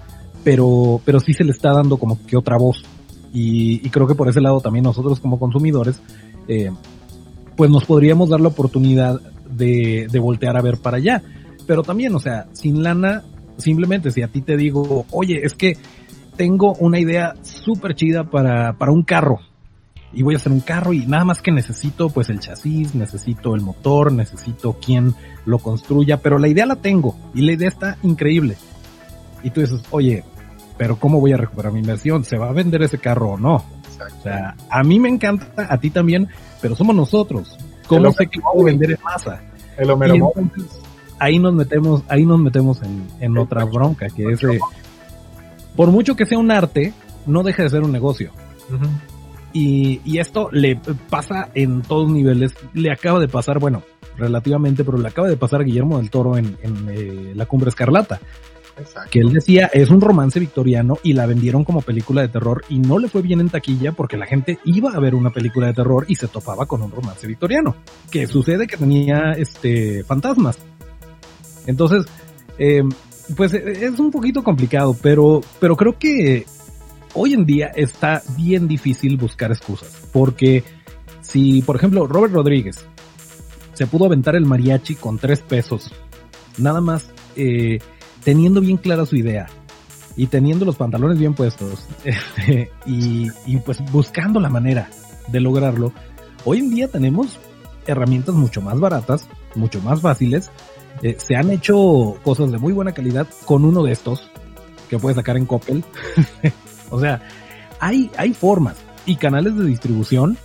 pero, 0.44 1.00
pero 1.06 1.20
sí 1.20 1.36
se 1.36 1.44
le 1.44 1.52
está 1.52 1.72
dando 1.72 1.98
como 1.98 2.18
que 2.26 2.36
otra 2.36 2.58
voz. 2.58 2.84
Y, 3.32 3.88
creo 3.92 4.08
que 4.08 4.16
por 4.16 4.28
ese 4.28 4.42
lado 4.42 4.60
también 4.60 4.86
nosotros 4.86 5.20
como 5.20 5.38
consumidores, 5.38 6.02
eh, 6.48 6.72
pues 7.56 7.70
nos 7.70 7.86
podríamos 7.86 8.30
dar 8.30 8.42
la 8.42 8.48
oportunidad 8.48 9.22
de, 9.52 10.08
de 10.12 10.20
voltear 10.20 10.58
a 10.58 10.64
ver 10.64 10.78
para 10.78 10.98
allá. 10.98 11.22
Pero 11.68 11.84
también, 11.84 12.16
o 12.16 12.20
sea, 12.20 12.48
sin 12.54 12.82
lana, 12.82 13.22
simplemente 13.58 14.10
si 14.10 14.24
a 14.24 14.30
ti 14.30 14.42
te 14.42 14.58
digo, 14.58 15.06
oye, 15.12 15.42
es 15.44 15.54
que 15.54 15.78
tengo 16.38 16.74
una 16.80 16.98
idea 16.98 17.36
súper 17.44 17.94
chida 17.94 18.24
para, 18.24 18.74
para 18.80 18.92
un 18.92 19.04
carro, 19.04 19.42
y 20.14 20.24
voy 20.24 20.34
a 20.36 20.38
hacer 20.38 20.52
un 20.52 20.62
carro 20.62 20.94
y 20.94 21.06
nada 21.06 21.24
más 21.24 21.42
que 21.42 21.52
necesito 21.52 22.10
pues 22.10 22.30
el 22.30 22.40
chasis, 22.40 22.96
necesito 22.96 23.56
el 23.56 23.62
motor, 23.62 24.12
necesito 24.12 24.74
quien 24.74 25.14
lo 25.46 25.60
construya, 25.60 26.18
pero 26.18 26.40
la 26.40 26.48
idea 26.48 26.66
la 26.66 26.78
tengo 26.78 27.16
y 27.34 27.42
la 27.42 27.54
idea 27.54 27.68
está 27.68 27.98
increíble. 28.04 28.58
Y 29.44 29.52
tú 29.52 29.62
dices, 29.62 29.82
oye, 29.92 30.24
pero 30.78 30.98
¿cómo 30.98 31.20
voy 31.20 31.34
a 31.34 31.38
recuperar 31.38 31.72
mi 31.72 31.80
inversión? 31.80 32.24
¿Se 32.24 32.38
va 32.38 32.50
a 32.50 32.54
vender 32.54 32.82
ese 32.82 32.98
carro 32.98 33.32
o 33.32 33.38
no? 33.38 33.56
O 33.56 34.24
sea, 34.24 34.56
a 34.70 34.84
mí 34.84 35.00
me 35.00 35.10
encanta, 35.10 35.68
a 35.70 35.78
ti 35.78 35.90
también, 35.90 36.30
pero 36.62 36.76
somos 36.76 36.96
nosotros. 36.96 37.58
¿Cómo 37.88 38.12
sé 38.12 38.28
que 38.28 38.40
puedo 38.40 38.66
vender 38.66 38.92
en 38.92 39.00
masa? 39.04 39.42
El 39.78 39.90
ahí 41.20 41.40
nos 41.40 41.54
metemos, 41.54 42.04
ahí 42.08 42.26
nos 42.26 42.40
metemos 42.40 42.82
en, 42.82 43.08
en 43.20 43.38
otra 43.38 43.66
bronca, 43.66 44.08
que 44.10 44.32
es 44.32 44.40
de, 44.40 44.60
por 45.76 45.90
mucho 45.92 46.16
que 46.16 46.26
sea 46.26 46.38
un 46.38 46.52
arte, 46.52 46.94
no 47.26 47.44
deja 47.44 47.64
de 47.64 47.70
ser 47.70 47.84
un 47.84 47.92
negocio. 47.92 48.32
Y, 49.54 50.02
y 50.06 50.20
esto 50.20 50.50
le 50.52 50.80
pasa 51.10 51.50
en 51.56 51.82
todos 51.82 52.10
niveles. 52.10 52.54
Le 52.74 52.92
acaba 52.92 53.20
de 53.20 53.28
pasar, 53.28 53.60
bueno, 53.60 53.84
relativamente, 54.18 54.84
pero 54.84 54.98
le 54.98 55.08
acaba 55.08 55.28
de 55.28 55.38
pasar 55.38 55.62
a 55.62 55.64
Guillermo 55.64 55.98
del 55.98 56.10
Toro 56.10 56.38
en, 56.38 56.58
en 56.62 56.90
eh, 56.90 57.34
La 57.36 57.46
Cumbre 57.46 57.70
Escarlata. 57.70 58.20
Que 59.12 59.20
él 59.20 59.34
decía, 59.34 59.70
es 59.74 59.90
un 59.90 60.00
romance 60.00 60.40
victoriano 60.40 61.00
y 61.04 61.12
la 61.12 61.26
vendieron 61.26 61.66
como 61.66 61.82
película 61.82 62.22
de 62.22 62.30
terror 62.30 62.64
y 62.70 62.80
no 62.80 62.98
le 62.98 63.10
fue 63.10 63.22
bien 63.22 63.42
en 63.42 63.50
taquilla 63.50 63.92
porque 63.92 64.16
la 64.16 64.26
gente 64.26 64.60
iba 64.64 64.92
a 64.92 65.00
ver 65.02 65.16
una 65.16 65.32
película 65.32 65.68
de 65.68 65.74
terror 65.74 66.06
y 66.08 66.16
se 66.16 66.30
topaba 66.30 66.66
con 66.66 66.82
un 66.82 66.92
romance 66.92 67.28
victoriano. 67.28 67.76
Que 68.10 68.28
sucede 68.28 68.68
que 68.68 68.78
tenía 68.78 69.34
este 69.36 70.04
fantasmas. 70.06 70.58
Entonces, 71.68 72.06
eh, 72.58 72.84
pues 73.36 73.54
es 73.54 74.00
un 74.00 74.12
poquito 74.12 74.44
complicado, 74.44 74.96
pero, 75.02 75.42
pero 75.60 75.76
creo 75.76 75.98
que 76.00 76.46
hoy 77.14 77.34
en 77.34 77.46
día 77.46 77.68
está 77.76 78.22
bien 78.36 78.68
difícil 78.68 79.18
buscar 79.18 79.52
excusas, 79.52 80.08
porque 80.12 80.64
si, 81.22 81.62
por 81.62 81.76
ejemplo, 81.76 82.08
Robert 82.08 82.34
Rodríguez 82.34 82.86
se 83.74 83.88
pudo 83.88 84.06
aventar 84.06 84.36
el 84.36 84.46
mariachi 84.46 84.96
con 84.96 85.18
tres 85.18 85.42
pesos, 85.42 85.92
nada 86.58 86.82
más 86.82 87.12
eh, 87.36 87.80
teniendo 88.24 88.62
bien 88.62 88.78
clara 88.78 89.06
su 89.06 89.16
idea 89.16 89.48
y 90.16 90.28
teniendo 90.28 90.66
los 90.66 90.76
pantalones 90.76 91.18
bien 91.18 91.34
puestos 91.34 91.86
este, 92.04 92.72
y, 92.86 93.30
pues 93.66 93.80
buscando 93.92 94.40
la 94.40 94.50
manera 94.50 94.90
de 95.28 95.40
lograrlo, 95.40 95.94
hoy 96.46 96.60
en 96.60 96.72
día 96.72 96.88
tenemos 96.88 97.40
herramientas 97.88 98.36
mucho 98.36 98.62
más 98.62 98.80
baratas, 98.80 99.28
mucho 99.56 99.82
más 99.82 100.02
fáciles. 100.02 100.52
Eh, 101.02 101.16
se 101.18 101.36
han 101.36 101.50
hecho 101.50 102.18
cosas 102.24 102.52
de 102.52 102.58
muy 102.58 102.74
buena 102.74 102.92
calidad 102.92 103.28
con 103.46 103.64
uno 103.64 103.84
de 103.84 103.94
estos 103.94 104.30
que 104.90 105.00
puedes 105.00 105.16
sacar 105.16 105.38
en 105.38 105.46
Coppel. 105.46 105.84
o 106.90 107.00
sea, 107.00 107.22
hay, 107.80 108.12
hay 108.18 108.34
formas 108.34 108.78
y 109.06 109.16
canales 109.16 109.56
de 109.56 109.66
distribución. 109.66 110.38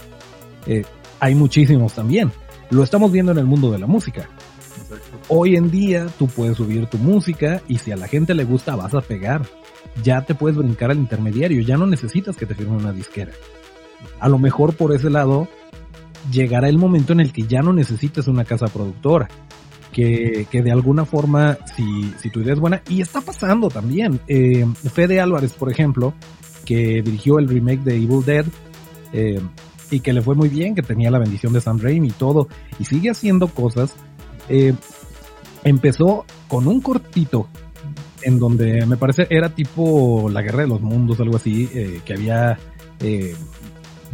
Eh, 0.67 0.85
hay 1.21 1.35
muchísimos 1.35 1.95
también. 1.95 2.33
Lo 2.71 2.83
estamos 2.83 3.13
viendo 3.13 3.33
en 3.33 3.39
el 3.39 3.45
mundo 3.45 3.71
de 3.71 3.79
la 3.79 3.87
música. 3.87 4.29
Hoy 5.29 5.57
en 5.57 5.71
día 5.71 6.07
tú 6.19 6.27
puedes 6.27 6.57
subir 6.57 6.87
tu 6.87 6.99
música 6.99 7.63
y 7.69 7.79
si 7.79 7.93
a 7.93 7.97
la 7.97 8.09
gente 8.09 8.35
le 8.35 8.45
gusta 8.45 8.77
vas 8.77 8.95
a 8.95 9.01
pegar. 9.01 9.43
Ya 10.03 10.23
te 10.23 10.35
puedes 10.35 10.57
brincar 10.57 10.91
al 10.91 10.99
intermediario, 10.99 11.63
ya 11.63 11.77
no 11.77 11.87
necesitas 11.87 12.37
que 12.37 12.47
te 12.47 12.55
firme 12.55 12.77
una 12.77 12.93
disquera. 12.93 13.33
A 14.19 14.29
lo 14.29 14.39
mejor 14.39 14.75
por 14.75 14.93
ese 14.95 15.11
lado 15.11 15.49
llegará 16.31 16.69
el 16.69 16.79
momento 16.79 17.13
en 17.13 17.21
el 17.21 17.33
que 17.33 17.47
ya 17.47 17.61
no 17.61 17.73
necesites 17.73 18.27
una 18.27 18.45
casa 18.45 18.67
productora. 18.67 19.29
Que, 19.95 20.49
que 20.51 20.61
de 20.61 20.73
alguna 20.73 21.05
forma, 21.05 21.57
si, 21.77 22.13
si 22.21 22.29
tu 22.29 22.41
idea 22.41 22.55
es 22.55 22.59
buena, 22.59 22.83
y 22.89 23.01
está 23.01 23.21
pasando 23.21 23.69
también. 23.69 24.19
Eh, 24.27 24.67
Fede 24.93 25.21
Álvarez, 25.21 25.53
por 25.53 25.71
ejemplo, 25.71 26.15
que 26.65 27.01
dirigió 27.01 27.39
el 27.39 27.49
remake 27.49 27.85
de 27.85 27.95
Evil 27.95 28.25
Dead, 28.25 28.45
eh, 29.13 29.41
y 29.91 30.01
que 30.01 30.13
le 30.13 30.23
fue 30.23 30.35
muy 30.35 30.49
bien, 30.49 30.75
que 30.75 30.83
tenía 30.83 31.11
la 31.11 31.19
bendición 31.19 31.53
de 31.53 31.61
Sam 31.61 31.79
Raimi 31.79 32.09
y 32.09 32.13
todo, 32.13 32.49
y 32.79 32.85
sigue 32.85 33.11
haciendo 33.11 33.49
cosas. 33.49 33.95
Eh, 34.49 34.75
empezó 35.63 36.25
con 36.49 36.67
un 36.67 36.81
cortito 36.81 37.49
en 38.23 38.39
donde 38.39 38.87
me 38.87 38.97
parece 38.97 39.27
era 39.31 39.51
tipo 39.51 40.29
la 40.31 40.43
guerra 40.43 40.63
de 40.63 40.69
los 40.69 40.81
mundos, 40.81 41.21
algo 41.21 41.37
así, 41.37 41.69
eh, 41.75 42.01
que 42.05 42.15
había 42.15 42.59
eh, 43.01 43.35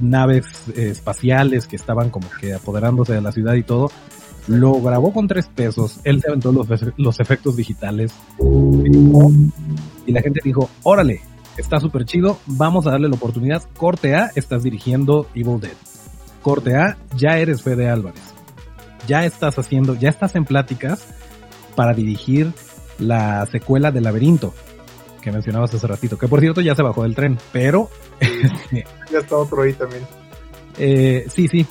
naves 0.00 0.68
espaciales 0.76 1.66
que 1.66 1.76
estaban 1.76 2.10
como 2.10 2.28
que 2.40 2.52
apoderándose 2.52 3.14
de 3.14 3.20
la 3.20 3.32
ciudad 3.32 3.54
y 3.54 3.62
todo. 3.62 3.90
Lo 4.50 4.80
grabó 4.82 5.12
con 5.12 5.28
tres 5.28 5.46
pesos, 5.46 6.00
él 6.02 6.20
se 6.20 6.26
aventó 6.26 6.50
los, 6.50 6.66
los 6.96 7.20
efectos 7.20 7.54
digitales 7.54 8.12
y 10.06 10.12
la 10.12 10.22
gente 10.22 10.40
dijo, 10.42 10.68
órale, 10.82 11.20
está 11.56 11.78
súper 11.78 12.04
chido, 12.04 12.36
vamos 12.46 12.84
a 12.88 12.90
darle 12.90 13.08
la 13.08 13.14
oportunidad. 13.14 13.62
Corte 13.76 14.16
A, 14.16 14.32
estás 14.34 14.64
dirigiendo 14.64 15.28
Evil 15.36 15.60
Dead. 15.60 15.76
Corte 16.42 16.74
A, 16.74 16.98
ya 17.16 17.38
eres 17.38 17.62
Fede 17.62 17.88
Álvarez. 17.88 18.34
Ya 19.06 19.24
estás 19.24 19.56
haciendo, 19.56 19.94
ya 19.94 20.08
estás 20.08 20.34
en 20.34 20.44
pláticas 20.44 21.06
para 21.76 21.94
dirigir 21.94 22.52
la 22.98 23.46
secuela 23.46 23.92
de 23.92 24.00
Laberinto 24.00 24.52
que 25.22 25.30
mencionabas 25.30 25.72
hace 25.72 25.86
ratito, 25.86 26.18
que 26.18 26.26
por 26.26 26.40
cierto 26.40 26.60
ya 26.60 26.74
se 26.74 26.82
bajó 26.82 27.04
del 27.04 27.14
tren, 27.14 27.38
pero 27.52 27.88
ya 29.12 29.18
está 29.18 29.36
otro 29.36 29.62
ahí 29.62 29.74
también. 29.74 30.02
Eh, 30.76 31.26
sí, 31.32 31.46
sí, 31.46 31.64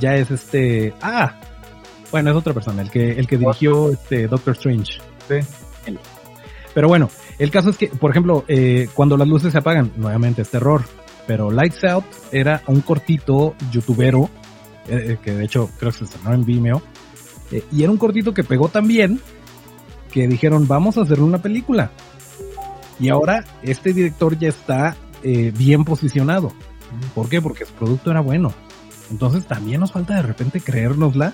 ya 0.00 0.14
es 0.14 0.30
este, 0.30 0.94
ah, 1.02 1.38
bueno 2.10 2.30
es 2.30 2.36
otra 2.36 2.52
persona, 2.52 2.82
el 2.82 2.90
que 2.90 3.12
el 3.12 3.26
que 3.26 3.38
dirigió 3.38 3.90
este 3.90 4.26
Doctor 4.26 4.54
Strange. 4.54 5.00
Sí. 5.28 5.96
Pero 6.74 6.88
bueno, 6.88 7.08
el 7.38 7.50
caso 7.50 7.70
es 7.70 7.76
que, 7.76 7.86
por 7.86 8.10
ejemplo, 8.10 8.44
eh, 8.48 8.88
cuando 8.94 9.16
las 9.16 9.28
luces 9.28 9.52
se 9.52 9.58
apagan, 9.58 9.92
nuevamente 9.96 10.42
es 10.42 10.50
terror. 10.50 10.82
Pero 11.26 11.50
Lights 11.50 11.84
Out 11.84 12.04
era 12.32 12.62
un 12.66 12.80
cortito 12.80 13.54
youtubero, 13.70 14.28
eh, 14.88 15.16
que 15.22 15.32
de 15.32 15.44
hecho 15.44 15.70
creo 15.78 15.92
que 15.92 15.98
se 15.98 16.04
estrenó 16.04 16.34
en 16.34 16.44
Vimeo. 16.44 16.82
Eh, 17.50 17.64
y 17.72 17.82
era 17.84 17.92
un 17.92 17.96
cortito 17.96 18.34
que 18.34 18.44
pegó 18.44 18.68
tan 18.68 18.88
bien 18.88 19.20
que 20.12 20.26
dijeron, 20.28 20.68
vamos 20.68 20.98
a 20.98 21.02
hacer 21.02 21.20
una 21.20 21.40
película. 21.40 21.92
Y 23.00 23.08
ahora 23.08 23.44
este 23.62 23.92
director 23.92 24.38
ya 24.38 24.48
está 24.48 24.96
bien 25.22 25.86
posicionado. 25.86 26.52
¿Por 27.14 27.30
qué? 27.30 27.40
Porque 27.40 27.64
su 27.64 27.72
producto 27.72 28.10
era 28.10 28.20
bueno. 28.20 28.52
Entonces 29.10 29.46
también 29.46 29.80
nos 29.80 29.90
falta 29.90 30.16
de 30.16 30.22
repente 30.22 30.60
creérnosla 30.60 31.32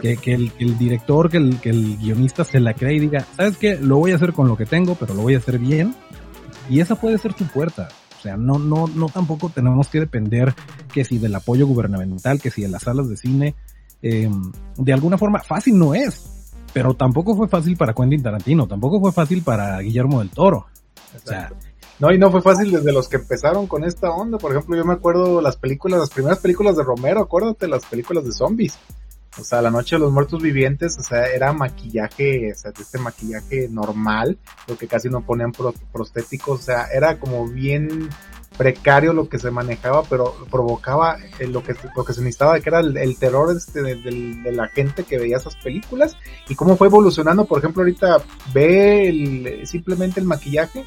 que, 0.00 0.34
el, 0.34 0.78
director, 0.78 1.30
que 1.30 1.36
el, 1.36 1.60
que 1.60 1.70
el 1.70 1.98
guionista 1.98 2.44
se 2.44 2.60
la 2.60 2.74
cree 2.74 2.94
y 2.94 3.00
diga, 3.00 3.26
¿sabes 3.36 3.56
qué? 3.56 3.76
Lo 3.76 3.98
voy 3.98 4.12
a 4.12 4.16
hacer 4.16 4.32
con 4.32 4.48
lo 4.48 4.56
que 4.56 4.66
tengo, 4.66 4.94
pero 4.94 5.14
lo 5.14 5.22
voy 5.22 5.34
a 5.34 5.38
hacer 5.38 5.58
bien. 5.58 5.94
Y 6.68 6.80
esa 6.80 6.94
puede 6.94 7.18
ser 7.18 7.32
su 7.32 7.46
puerta. 7.46 7.88
O 8.18 8.22
sea, 8.22 8.36
no, 8.36 8.58
no, 8.58 8.86
no 8.86 9.06
tampoco 9.08 9.48
tenemos 9.48 9.88
que 9.88 10.00
depender 10.00 10.54
que 10.92 11.04
si 11.04 11.18
del 11.18 11.34
apoyo 11.34 11.66
gubernamental, 11.66 12.40
que 12.40 12.50
si 12.50 12.62
de 12.62 12.68
las 12.68 12.82
salas 12.82 13.08
de 13.08 13.16
cine. 13.16 13.54
Em, 14.00 14.52
de 14.76 14.92
alguna 14.92 15.18
forma, 15.18 15.40
fácil 15.40 15.78
no 15.78 15.94
es. 15.94 16.52
Pero 16.72 16.94
tampoco 16.94 17.36
fue 17.36 17.48
fácil 17.48 17.76
para 17.76 17.92
Quentin 17.92 18.22
Tarantino, 18.22 18.66
tampoco 18.66 19.00
fue 19.00 19.12
fácil 19.12 19.42
para 19.42 19.78
Guillermo 19.80 20.20
del 20.20 20.30
Toro. 20.30 20.66
O 21.14 21.26
sea, 21.26 21.52
no, 21.98 22.12
y 22.12 22.18
no 22.18 22.30
fue 22.30 22.42
fácil 22.42 22.70
desde 22.70 22.92
los 22.92 23.08
que 23.08 23.16
empezaron 23.16 23.66
con 23.66 23.84
esta 23.84 24.10
onda. 24.10 24.38
Por 24.38 24.52
ejemplo, 24.52 24.76
yo 24.76 24.84
me 24.84 24.94
acuerdo 24.94 25.40
las 25.40 25.56
películas, 25.56 26.00
las 26.00 26.10
primeras 26.10 26.38
películas 26.38 26.76
de 26.76 26.82
Romero, 26.82 27.20
acuérdate, 27.20 27.68
las 27.68 27.84
películas 27.84 28.24
de 28.24 28.32
zombies. 28.32 28.78
O 29.38 29.44
sea, 29.44 29.62
la 29.62 29.70
noche 29.70 29.96
de 29.96 30.00
los 30.00 30.12
muertos 30.12 30.42
vivientes, 30.42 30.98
o 30.98 31.02
sea, 31.02 31.26
era 31.26 31.52
maquillaje, 31.52 32.52
o 32.52 32.54
sea, 32.54 32.72
este 32.78 32.98
maquillaje 32.98 33.68
normal, 33.70 34.38
porque 34.66 34.86
casi 34.86 35.08
no 35.08 35.22
ponían 35.22 35.52
prostéticos, 35.92 36.60
o 36.60 36.62
sea, 36.62 36.86
era 36.92 37.18
como 37.18 37.48
bien 37.48 38.10
precario 38.56 39.12
lo 39.12 39.28
que 39.28 39.38
se 39.38 39.50
manejaba, 39.50 40.02
pero 40.04 40.34
provocaba 40.50 41.16
eh, 41.38 41.46
lo 41.46 41.62
que 41.62 41.74
lo 41.96 42.04
que 42.04 42.12
se 42.12 42.20
necesitaba, 42.20 42.60
que 42.60 42.68
era 42.68 42.80
el, 42.80 43.16
terror 43.18 43.56
este 43.56 43.82
de, 43.82 44.52
la 44.52 44.68
gente 44.68 45.04
que 45.04 45.18
veía 45.18 45.38
esas 45.38 45.56
películas 45.56 46.16
y 46.48 46.54
cómo 46.54 46.76
fue 46.76 46.88
evolucionando. 46.88 47.46
Por 47.46 47.58
ejemplo, 47.58 47.82
ahorita 47.82 48.22
ve 48.52 49.62
simplemente 49.64 50.20
el 50.20 50.26
maquillaje 50.26 50.84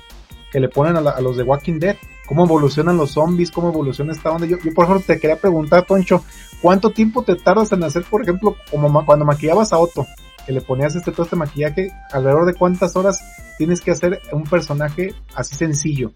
que 0.56 0.62
le 0.62 0.70
ponen 0.70 0.96
a, 0.96 1.20
los 1.20 1.36
de 1.36 1.44
Walking 1.44 1.80
Dead, 1.80 1.98
cómo 2.26 2.46
evolucionan 2.46 2.96
los 2.96 3.12
zombies, 3.12 3.52
cómo 3.52 3.68
evoluciona 3.72 4.14
esta 4.14 4.32
onda. 4.32 4.48
Yo, 4.48 4.58
yo 4.64 4.74
por 4.74 4.86
ejemplo 4.86 5.04
te 5.06 5.20
quería 5.20 5.36
preguntar, 5.36 5.86
Toncho, 5.86 6.24
¿cuánto 6.62 6.92
tiempo 6.92 7.24
te 7.24 7.36
tardas 7.36 7.74
en 7.74 7.84
hacer, 7.84 8.04
por 8.04 8.22
ejemplo, 8.22 8.56
como 8.72 9.06
cuando 9.06 9.26
maquillabas 9.26 9.74
a 9.74 9.80
Otto, 9.80 10.08
que 10.46 10.54
le 10.54 10.62
ponías 10.62 10.96
este 10.96 11.12
todo 11.12 11.24
este 11.24 11.36
maquillaje, 11.36 11.92
alrededor 12.10 12.46
de 12.46 12.54
cuántas 12.54 12.96
horas 12.96 13.20
tienes 13.58 13.82
que 13.82 13.92
hacer 13.92 14.22
un 14.32 14.44
personaje 14.44 15.14
así 15.36 15.58
sencillo? 15.58 16.14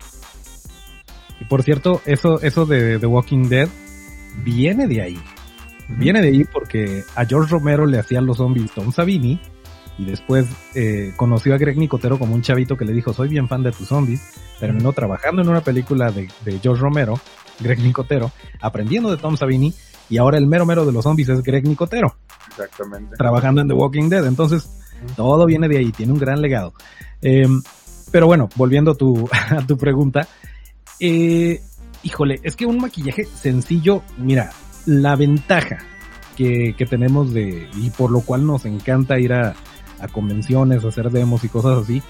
Y 1.41 1.43
por 1.43 1.61
cierto, 1.61 2.01
eso, 2.05 2.39
eso 2.41 2.65
de 2.65 2.97
The 2.97 3.07
Walking 3.07 3.49
Dead 3.49 3.67
viene 4.41 4.87
de 4.87 5.01
ahí. 5.01 5.19
Viene 5.89 6.21
de 6.21 6.29
ahí 6.29 6.45
porque 6.45 7.03
a 7.13 7.25
George 7.25 7.51
Romero 7.51 7.85
le 7.85 7.99
hacían 7.99 8.25
los 8.25 8.37
zombies 8.37 8.71
Tom 8.71 8.93
Savini 8.93 9.37
y 9.99 10.05
después 10.05 10.47
eh, 10.75 11.11
conoció 11.17 11.53
a 11.53 11.57
Greg 11.57 11.77
Nicotero 11.77 12.17
como 12.17 12.33
un 12.33 12.41
chavito 12.41 12.77
que 12.77 12.85
le 12.85 12.93
dijo, 12.93 13.13
soy 13.13 13.27
bien 13.27 13.49
fan 13.49 13.63
de 13.63 13.73
tus 13.73 13.89
zombies. 13.89 14.21
Terminó 14.57 14.93
trabajando 14.93 15.41
en 15.41 15.49
una 15.49 15.59
película 15.59 16.09
de, 16.09 16.29
George 16.61 16.81
Romero, 16.81 17.19
Greg 17.59 17.79
Nicotero, 17.79 18.31
aprendiendo 18.61 19.11
de 19.11 19.17
Tom 19.17 19.35
Savini, 19.35 19.73
y 20.09 20.17
ahora 20.17 20.37
el 20.37 20.47
mero 20.47 20.65
mero 20.65 20.85
de 20.85 20.93
los 20.93 21.03
zombies 21.03 21.27
es 21.27 21.43
Greg 21.43 21.67
Nicotero. 21.67 22.15
Exactamente. 22.47 23.17
Trabajando 23.17 23.59
en 23.61 23.67
The 23.67 23.73
Walking 23.73 24.07
Dead. 24.07 24.25
Entonces, 24.25 24.69
todo 25.17 25.45
viene 25.45 25.67
de 25.67 25.79
ahí, 25.79 25.91
tiene 25.91 26.13
un 26.13 26.19
gran 26.19 26.41
legado. 26.41 26.73
Em, 27.21 27.61
pero 28.09 28.25
bueno, 28.25 28.47
volviendo 28.55 28.91
a 28.91 28.95
tu, 28.95 29.29
a 29.49 29.67
tu 29.67 29.77
pregunta, 29.77 30.29
eh, 31.01 31.61
híjole, 32.03 32.39
es 32.43 32.55
que 32.55 32.65
un 32.65 32.77
maquillaje 32.77 33.25
sencillo, 33.25 34.01
mira, 34.17 34.51
la 34.85 35.17
ventaja 35.17 35.79
que, 36.37 36.73
que 36.77 36.85
tenemos 36.85 37.33
de, 37.33 37.67
y 37.75 37.89
por 37.89 38.11
lo 38.11 38.21
cual 38.21 38.47
nos 38.47 38.63
encanta 38.63 39.19
ir 39.19 39.33
a, 39.33 39.55
a 40.01 40.07
convenciones, 40.07 40.85
hacer 40.85 41.09
demos 41.09 41.43
y 41.43 41.49
cosas 41.49 41.83
así. 41.83 42.01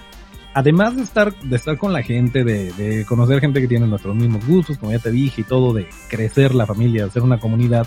Además 0.54 0.96
de 0.96 1.04
estar, 1.04 1.34
de 1.40 1.56
estar 1.56 1.78
con 1.78 1.94
la 1.94 2.02
gente, 2.02 2.44
de, 2.44 2.74
de 2.74 3.06
conocer 3.06 3.40
gente 3.40 3.62
que 3.62 3.68
tiene 3.68 3.88
nuestros 3.88 4.16
mismos 4.16 4.46
gustos, 4.48 4.78
como 4.78 4.92
ya 4.92 5.00
te 5.00 5.12
dije, 5.12 5.42
y 5.42 5.44
todo, 5.44 5.74
de 5.74 5.88
crecer 6.10 6.56
la 6.56 6.66
familia, 6.66 7.06
de 7.06 7.12
ser 7.12 7.22
una 7.22 7.40
comunidad, 7.40 7.86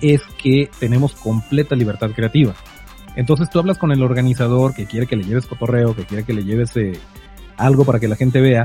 es 0.00 0.22
que 0.40 0.70
tenemos 0.78 1.14
completa 1.14 1.74
libertad 1.74 2.10
creativa. 2.14 2.54
Entonces 3.16 3.48
tú 3.50 3.58
hablas 3.58 3.78
con 3.78 3.90
el 3.90 4.02
organizador 4.02 4.74
que 4.74 4.86
quiere 4.86 5.06
que 5.06 5.16
le 5.16 5.24
lleves 5.24 5.46
cotorreo, 5.46 5.96
que 5.96 6.04
quiere 6.04 6.24
que 6.24 6.34
le 6.34 6.44
lleves 6.44 6.76
eh, 6.76 6.92
algo 7.56 7.84
para 7.84 7.98
que 7.98 8.06
la 8.06 8.16
gente 8.16 8.40
vea, 8.40 8.64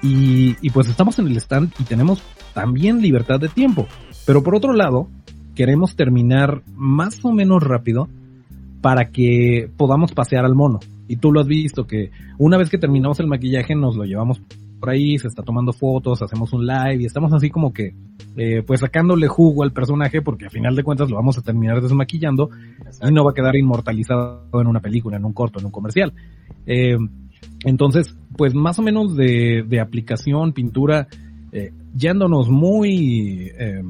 y, 0.00 0.56
y 0.60 0.70
pues 0.70 0.88
estamos 0.88 1.18
en 1.18 1.26
el 1.28 1.36
stand 1.36 1.72
y 1.78 1.84
tenemos 1.84 2.22
también 2.54 3.02
libertad 3.02 3.38
de 3.38 3.48
tiempo. 3.48 3.86
Pero 4.24 4.42
por 4.42 4.54
otro 4.54 4.72
lado, 4.72 5.08
queremos 5.54 5.96
terminar 5.96 6.62
más 6.74 7.24
o 7.24 7.32
menos 7.32 7.62
rápido 7.62 8.08
para 8.82 9.10
que 9.10 9.70
podamos 9.76 10.12
pasear 10.12 10.44
al 10.44 10.54
mono. 10.54 10.80
Y 11.08 11.16
tú 11.16 11.32
lo 11.32 11.40
has 11.40 11.46
visto 11.46 11.86
que 11.86 12.10
una 12.36 12.58
vez 12.58 12.68
que 12.68 12.78
terminamos 12.78 13.18
el 13.20 13.28
maquillaje 13.28 13.74
nos 13.74 13.96
lo 13.96 14.04
llevamos 14.04 14.42
por 14.80 14.90
ahí, 14.90 15.16
se 15.16 15.28
está 15.28 15.44
tomando 15.44 15.72
fotos, 15.72 16.20
hacemos 16.22 16.52
un 16.52 16.66
live 16.66 17.02
y 17.02 17.04
estamos 17.06 17.32
así 17.32 17.48
como 17.48 17.72
que 17.72 17.94
eh, 18.36 18.64
pues 18.66 18.80
sacándole 18.80 19.28
jugo 19.28 19.62
al 19.62 19.72
personaje 19.72 20.22
porque 20.22 20.46
a 20.46 20.50
final 20.50 20.74
de 20.74 20.82
cuentas 20.82 21.08
lo 21.08 21.16
vamos 21.16 21.38
a 21.38 21.42
terminar 21.42 21.80
desmaquillando 21.80 22.50
y 23.00 23.12
no 23.12 23.24
va 23.24 23.30
a 23.30 23.34
quedar 23.34 23.54
inmortalizado 23.54 24.48
en 24.54 24.66
una 24.66 24.80
película, 24.80 25.16
en 25.16 25.24
un 25.24 25.32
corto, 25.32 25.60
en 25.60 25.66
un 25.66 25.70
comercial. 25.70 26.12
Eh, 26.66 26.96
entonces, 27.64 28.16
pues 28.36 28.54
más 28.54 28.78
o 28.80 28.82
menos 28.82 29.16
de, 29.16 29.80
aplicación, 29.80 30.52
pintura, 30.52 31.06
eh, 31.52 31.72
yéndonos 31.94 32.48
muy, 32.48 33.52
em, 33.56 33.86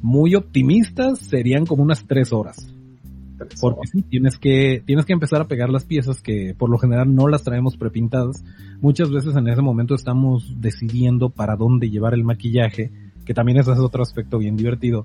muy 0.00 0.36
optimistas, 0.36 1.18
serían 1.18 1.66
como 1.66 1.82
unas 1.82 2.06
tres 2.06 2.32
horas. 2.32 2.71
Porque 3.60 3.86
sí, 3.86 4.02
tienes 4.02 4.38
que, 4.38 4.82
tienes 4.84 5.04
que 5.04 5.12
empezar 5.12 5.40
a 5.40 5.48
pegar 5.48 5.70
las 5.70 5.84
piezas 5.84 6.20
que 6.20 6.54
por 6.56 6.70
lo 6.70 6.78
general 6.78 7.14
no 7.14 7.28
las 7.28 7.42
traemos 7.42 7.76
prepintadas. 7.76 8.44
Muchas 8.80 9.10
veces 9.10 9.36
en 9.36 9.48
ese 9.48 9.62
momento 9.62 9.94
estamos 9.94 10.54
decidiendo 10.60 11.30
para 11.30 11.56
dónde 11.56 11.90
llevar 11.90 12.14
el 12.14 12.24
maquillaje, 12.24 12.90
que 13.24 13.34
también 13.34 13.58
ese 13.58 13.72
es 13.72 13.78
otro 13.78 14.02
aspecto 14.02 14.38
bien 14.38 14.56
divertido. 14.56 15.04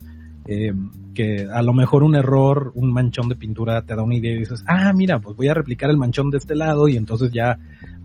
Eh, 0.49 0.71
que 1.13 1.45
a 1.51 1.61
lo 1.61 1.73
mejor 1.73 2.03
un 2.03 2.15
error, 2.15 2.71
un 2.75 2.93
manchón 2.93 3.27
de 3.27 3.35
pintura 3.35 3.81
te 3.81 3.95
da 3.95 4.03
una 4.03 4.15
idea 4.15 4.31
y 4.31 4.39
dices, 4.39 4.63
ah, 4.65 4.93
mira, 4.93 5.19
pues 5.19 5.35
voy 5.35 5.49
a 5.49 5.53
replicar 5.53 5.89
el 5.89 5.97
manchón 5.97 6.29
de 6.29 6.37
este 6.37 6.55
lado 6.55 6.87
y 6.87 6.95
entonces 6.95 7.31
ya 7.33 7.57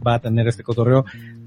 va 0.05 0.15
a 0.15 0.19
tener 0.19 0.49
este 0.49 0.65
cotorreo. 0.65 1.05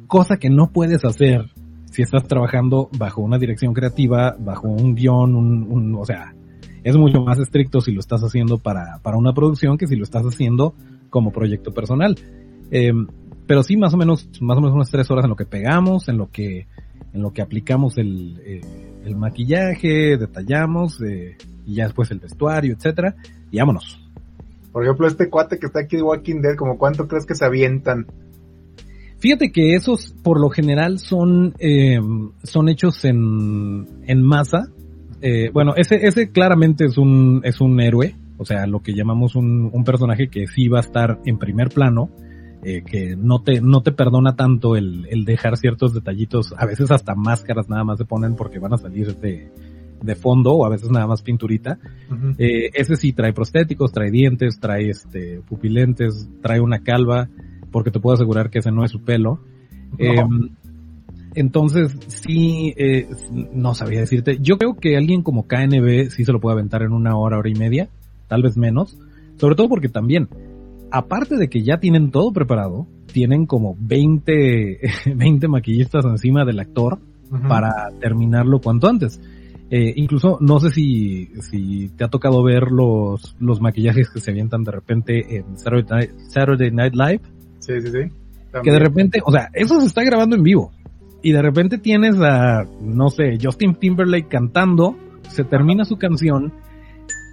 Cosa 0.08 0.38
que 0.38 0.50
no 0.50 0.72
puedes 0.72 1.04
hacer 1.04 1.52
si 1.96 2.02
estás 2.02 2.28
trabajando 2.28 2.90
bajo 2.98 3.22
una 3.22 3.38
dirección 3.38 3.74
creativa, 3.74 4.36
bajo 4.38 4.68
un 4.68 4.96
guion, 4.96 5.34
un, 5.34 5.96
o 5.96 6.04
sea, 6.04 6.35
es 6.86 6.96
mucho 6.96 7.20
más 7.22 7.40
estricto 7.40 7.82
si 7.82 7.92
lo 7.92 8.00
estás 8.00 8.22
haciendo 8.22 8.60
para, 8.60 9.00
para 9.02 9.18
una 9.18 9.34
producción 9.34 9.78
que 9.78 9.88
si 9.88 9.96
lo 9.96 10.04
estás 10.04 10.24
haciendo 10.24 10.76
como 11.10 11.32
proyecto 11.32 11.74
personal. 11.74 12.16
Eh, 12.70 12.94
pero 13.48 13.64
sí, 13.64 13.76
más 13.76 13.94
o 13.96 13.98
menos, 13.98 14.30
más 14.40 14.58
o 14.58 14.62
menos 14.62 14.76
unas 14.76 14.92
tres 14.92 15.10
horas 15.10 15.26
en 15.26 15.32
lo 15.32 15.36
que 15.36 15.46
pegamos, 15.46 16.08
en 16.10 16.18
lo 16.18 16.30
que, 16.30 16.68
en 17.12 17.22
lo 17.24 17.34
que 17.34 17.42
aplicamos 17.42 17.98
el, 17.98 18.40
eh, 18.46 18.62
el 19.04 19.16
maquillaje, 19.16 20.16
detallamos, 20.16 21.02
eh, 21.02 21.38
y 21.66 21.74
ya 21.74 21.86
después 21.86 22.12
el 22.12 22.20
vestuario, 22.20 22.76
etcétera, 22.76 23.16
y 23.50 23.58
vámonos. 23.58 24.00
Por 24.72 24.84
ejemplo, 24.84 25.08
este 25.08 25.28
cuate 25.28 25.58
que 25.58 25.66
está 25.66 25.80
aquí 25.80 25.96
de 25.96 26.04
Walking 26.04 26.42
Dead, 26.42 26.56
como 26.56 26.78
cuánto 26.78 27.08
crees 27.08 27.26
que 27.26 27.34
se 27.34 27.46
avientan? 27.46 28.06
Fíjate 29.18 29.52
que 29.52 29.74
esos 29.74 30.14
por 30.22 30.40
lo 30.40 30.52
general 30.52 31.00
son, 31.00 31.56
eh, 31.58 32.00
son 32.44 32.70
hechos 32.70 33.06
en, 33.06 33.88
en 34.06 34.22
masa. 34.22 34.68
Eh, 35.28 35.50
bueno, 35.52 35.74
ese, 35.76 36.06
ese 36.06 36.30
claramente 36.30 36.86
es 36.86 37.00
un, 37.00 37.42
es 37.44 37.60
un 37.60 37.80
héroe, 37.82 38.16
o 38.38 38.46
sea, 38.46 38.68
lo 38.68 38.84
que 38.84 38.94
llamamos 38.94 39.36
un, 39.36 39.72
un 39.74 39.84
personaje 39.84 40.28
que 40.28 40.46
sí 40.46 40.68
va 40.68 40.78
a 40.78 40.82
estar 40.82 41.20
en 41.26 41.40
primer 41.40 41.70
plano, 41.70 42.12
eh, 42.64 42.84
que 42.86 43.16
no 43.16 43.42
te, 43.42 43.60
no 43.60 43.82
te 43.82 43.92
perdona 43.92 44.36
tanto 44.36 44.76
el, 44.76 45.08
el 45.10 45.26
dejar 45.26 45.58
ciertos 45.58 45.96
detallitos, 45.96 46.54
a 46.56 46.68
veces 46.68 46.92
hasta 46.92 47.16
máscaras 47.16 47.68
nada 47.70 47.84
más 47.84 47.98
se 47.98 48.06
ponen 48.06 48.36
porque 48.36 48.60
van 48.60 48.76
a 48.76 48.78
salir 48.78 49.16
de, 49.16 49.50
de 50.00 50.16
fondo 50.16 50.52
o 50.54 50.64
a 50.64 50.70
veces 50.70 50.92
nada 50.92 51.08
más 51.08 51.24
pinturita. 51.24 51.80
eh, 52.38 52.70
ese 52.76 52.96
sí 52.96 53.12
trae 53.12 53.34
prostéticos, 53.34 53.92
trae 53.92 54.12
dientes, 54.12 54.60
trae 54.60 54.92
este 54.92 55.42
pupilentes, 55.50 56.30
trae 56.44 56.60
una 56.60 56.84
calva, 56.84 57.30
porque 57.72 57.90
te 57.90 58.00
puedo 58.00 58.14
asegurar 58.14 58.52
que 58.52 58.60
ese 58.60 58.72
no 58.72 58.86
es 58.86 58.92
su 58.92 59.04
pelo. 59.04 59.40
No. 59.98 60.06
Eh, 60.06 60.24
entonces, 61.36 61.96
sí, 62.08 62.74
eh, 62.78 63.08
no 63.54 63.74
sabía 63.76 64.00
decirte. 64.00 64.38
Yo 64.42 64.58
creo 64.58 64.76
que 64.76 64.98
alguien 64.98 65.22
como 65.22 65.48
KNB 65.48 66.10
sí 66.10 66.26
se 66.26 66.32
lo 66.32 66.40
puede 66.40 66.54
aventar 66.54 66.82
en 66.82 66.92
una 66.92 67.18
hora, 67.18 67.38
hora 67.38 67.50
y 67.50 67.56
media, 67.56 67.90
tal 68.28 68.42
vez 68.42 68.58
menos. 68.58 68.98
Sobre 69.38 69.56
todo 69.56 69.68
porque 69.68 69.90
también 69.90 70.30
aparte 70.92 71.38
de 71.38 71.50
que 71.50 71.62
ya 71.64 71.78
tienen 71.78 72.12
todo 72.12 72.32
preparado, 72.32 72.88
tienen 73.12 73.46
como 73.46 73.76
20, 73.80 74.80
20 75.16 75.48
maquillistas 75.50 76.06
encima 76.06 76.46
del 76.46 76.60
actor 76.60 77.00
uh 77.32 77.36
-huh. 77.36 77.48
para 77.48 77.90
terminarlo 78.00 78.60
cuanto 78.60 78.88
antes. 78.88 79.20
Eh, 79.72 79.94
incluso 79.96 80.38
no 80.42 80.60
sé 80.60 80.70
si, 80.70 81.32
si 81.42 81.90
te 81.90 82.06
ha 82.06 82.08
tocado 82.08 82.44
ver 82.44 82.72
los, 82.72 83.36
los 83.40 83.60
maquillajes 83.60 84.10
que 84.10 84.20
se 84.20 84.32
avientan 84.32 84.64
de 84.64 84.72
repente 84.72 85.38
en 85.38 85.58
Saturday 85.58 85.86
Night, 85.90 86.12
Saturday 86.30 86.72
Night 86.72 86.94
Live. 86.94 87.22
Sí, 87.60 87.82
sí, 87.82 87.88
sí. 87.88 88.12
También. 88.52 88.64
Que 88.64 88.72
de 88.72 88.80
repente, 88.80 89.22
o 89.26 89.32
sea, 89.32 89.50
eso 89.54 89.80
se 89.82 89.88
está 89.88 90.04
grabando 90.04 90.36
en 90.36 90.44
vivo. 90.44 90.72
Y 91.26 91.32
de 91.32 91.42
repente 91.42 91.80
tienes 91.80 92.22
a, 92.22 92.66
no 92.80 93.10
sé, 93.10 93.40
Justin 93.42 93.74
Timberlake 93.74 94.28
cantando, 94.28 94.96
se 95.28 95.44
termina 95.44 95.84
su 95.84 95.98
canción 95.98 96.54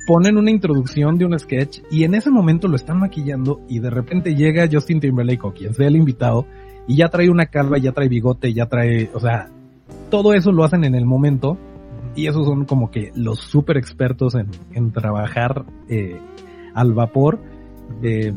ponen 0.07 0.39
una 0.39 0.51
introducción 0.51 1.19
de 1.19 1.27
un 1.27 1.39
sketch 1.39 1.81
y 1.91 2.05
en 2.05 2.15
ese 2.15 2.31
momento 2.31 2.69
lo 2.69 2.77
están 2.77 2.99
maquillando 2.99 3.61
y 3.69 3.79
de 3.79 3.91
repente 3.91 4.35
llega 4.35 4.69
Justin 4.71 4.99
Timberlake 4.99 5.45
o 5.45 5.53
quien 5.53 5.75
sea 5.75 5.89
el 5.89 5.97
invitado 5.97 6.47
y 6.89 6.97
ya 6.97 7.09
trae 7.09 7.29
una 7.29 7.47
calva, 7.47 7.77
ya 7.77 7.93
trae 7.93 8.09
bigote, 8.09 8.55
ya 8.55 8.67
trae, 8.67 9.11
o 9.15 9.21
sea, 9.21 9.51
todo 10.11 10.33
eso 10.33 10.51
lo 10.53 10.65
hacen 10.65 10.85
en 10.85 10.95
el 10.95 11.05
momento 11.05 11.59
y 12.17 12.29
esos 12.29 12.47
son 12.47 12.65
como 12.65 12.91
que 12.91 13.13
los 13.15 13.41
super 13.41 13.77
expertos 13.77 14.35
en, 14.35 14.49
en 14.73 14.91
trabajar 14.91 15.67
eh, 15.91 16.19
al 16.75 16.95
vapor. 16.95 17.41
Eh, 18.03 18.33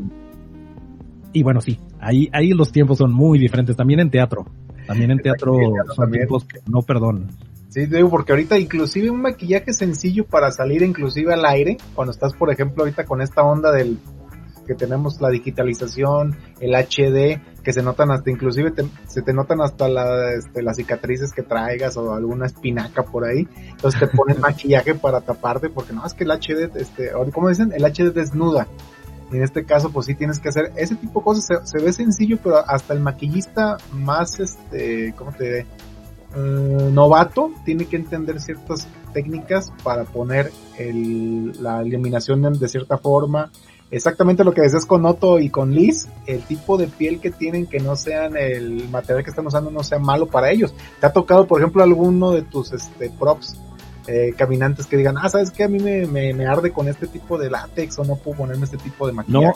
y 1.34 1.44
bueno, 1.44 1.62
sí, 1.62 1.80
ahí, 2.00 2.30
ahí 2.34 2.50
los 2.50 2.74
tiempos 2.74 2.98
son 2.98 3.14
muy 3.14 3.40
diferentes, 3.40 3.76
también 3.76 4.02
en 4.02 4.12
teatro. 4.12 4.46
También 4.86 5.12
en 5.12 5.20
teatro 5.24 5.58
son 5.96 6.12
tiempos 6.12 6.46
que 6.46 6.60
no 6.68 6.82
perdonan. 6.82 7.30
Sí, 7.70 7.88
digo, 7.88 8.10
porque 8.10 8.32
ahorita 8.32 8.58
inclusive 8.58 9.10
un 9.10 9.22
maquillaje 9.22 9.74
sencillo 9.74 10.26
para 10.26 10.50
salir 10.52 10.82
inclusive 10.82 11.34
al 11.34 11.46
aire, 11.46 11.78
cuando 11.94 12.12
estás, 12.12 12.34
por 12.34 12.50
ejemplo, 12.50 12.84
ahorita 12.84 13.04
con 13.06 13.22
esta 13.22 13.44
onda 13.44 13.72
del 13.72 14.00
que 14.66 14.76
tenemos 14.76 15.22
la 15.22 15.30
digitalización, 15.30 16.36
el 16.60 16.74
HD, 16.74 17.40
que 17.64 17.74
se 17.74 17.82
notan 17.82 18.12
hasta, 18.12 18.30
inclusive 18.30 18.72
te, 18.72 18.86
se 19.08 19.22
te 19.22 19.34
notan 19.34 19.62
hasta 19.62 19.88
la, 19.88 20.34
este, 20.34 20.62
las 20.62 20.78
cicatrices 20.78 21.32
que 21.32 21.44
traigas 21.44 21.98
o 21.98 22.14
alguna 22.14 22.48
espinaca 22.48 23.04
por 23.04 23.26
ahí, 23.26 23.48
entonces 23.70 24.00
te 24.00 24.08
ponen 24.08 24.40
maquillaje 24.42 24.96
para 24.96 25.22
taparte, 25.22 25.70
porque 25.70 25.94
no, 25.94 26.06
es 26.06 26.14
que 26.14 26.24
el 26.24 26.32
HD, 26.32 26.76
este, 26.76 27.12
¿cómo 27.34 27.50
dicen? 27.50 27.72
El 27.74 27.84
HD 27.84 28.12
desnuda. 28.14 28.68
En 29.32 29.42
este 29.42 29.66
caso, 29.66 29.90
pues 29.92 30.06
sí 30.06 30.16
tienes 30.16 30.40
que 30.40 30.50
hacer 30.50 30.72
ese 30.76 30.96
tipo 30.96 31.20
de 31.20 31.24
cosas, 31.24 31.70
se, 31.70 31.82
ve 31.82 31.92
sencillo, 31.92 32.38
pero 32.42 32.58
hasta 32.58 32.94
el 32.94 33.00
maquillista 33.00 33.78
más, 33.92 34.40
este, 34.40 35.14
¿cómo 35.18 35.32
te 35.32 35.44
diré? 35.44 35.66
Uh, 36.36 36.92
novato 36.92 37.52
tiene 37.64 37.86
que 37.86 37.96
entender 37.96 38.42
ciertas 38.42 38.88
técnicas 39.14 39.72
para 39.84 40.04
poner 40.04 40.52
el, 40.78 41.54
la 41.64 41.82
iluminación 41.84 42.42
de 42.60 42.68
cierta 42.68 42.98
forma. 42.98 43.52
Exactamente 43.92 44.44
lo 44.44 44.54
que 44.54 44.62
decías 44.62 44.86
con 44.86 45.06
Otto 45.06 45.40
y 45.40 45.50
con 45.50 45.74
Liz, 45.74 46.08
el 46.26 46.42
tipo 46.42 46.76
de 46.78 46.88
piel 46.88 47.22
que 47.22 47.32
tienen 47.32 47.68
que 47.68 47.80
no 47.80 47.96
sean 47.96 48.36
el 48.36 48.90
material 48.90 49.24
que 49.24 49.30
están 49.30 49.48
usando 49.48 49.72
no 49.72 49.84
sea 49.84 50.00
malo 50.00 50.28
para 50.28 50.52
ellos. 50.52 50.74
¿Te 51.00 51.08
ha 51.08 51.14
tocado, 51.14 51.48
por 51.48 51.62
ejemplo, 51.62 51.84
alguno 51.84 52.32
de 52.32 52.42
tus 52.42 52.74
este, 52.74 53.10
props 53.12 53.58
eh, 54.08 54.34
caminantes 54.38 54.88
que 54.88 54.98
digan, 54.98 55.16
ah, 55.18 55.30
sabes 55.30 55.52
que 55.52 55.64
a 55.64 55.68
mí 55.68 55.80
me, 55.80 56.06
me, 56.06 56.34
me, 56.34 56.46
arde 56.46 56.72
con 56.72 56.88
este 56.88 57.08
tipo 57.08 57.38
de 57.38 57.50
látex 57.50 58.00
o 58.00 58.04
no 58.04 58.16
puedo 58.16 58.38
ponerme 58.38 58.66
este 58.66 58.78
tipo 58.78 59.08
de 59.08 59.14
maquillaje? 59.14 59.46
No, 59.46 59.54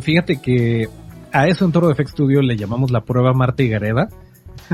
fíjate 0.00 0.40
que 0.40 0.88
a 1.32 1.48
eso 1.48 1.64
en 1.64 1.72
Toro 1.72 1.90
Effect 1.90 2.10
Studio 2.10 2.40
le 2.42 2.56
llamamos 2.56 2.90
la 2.90 3.02
prueba 3.02 3.32
Marta 3.32 3.62
y 3.62 3.68
Gareda. 3.68 4.08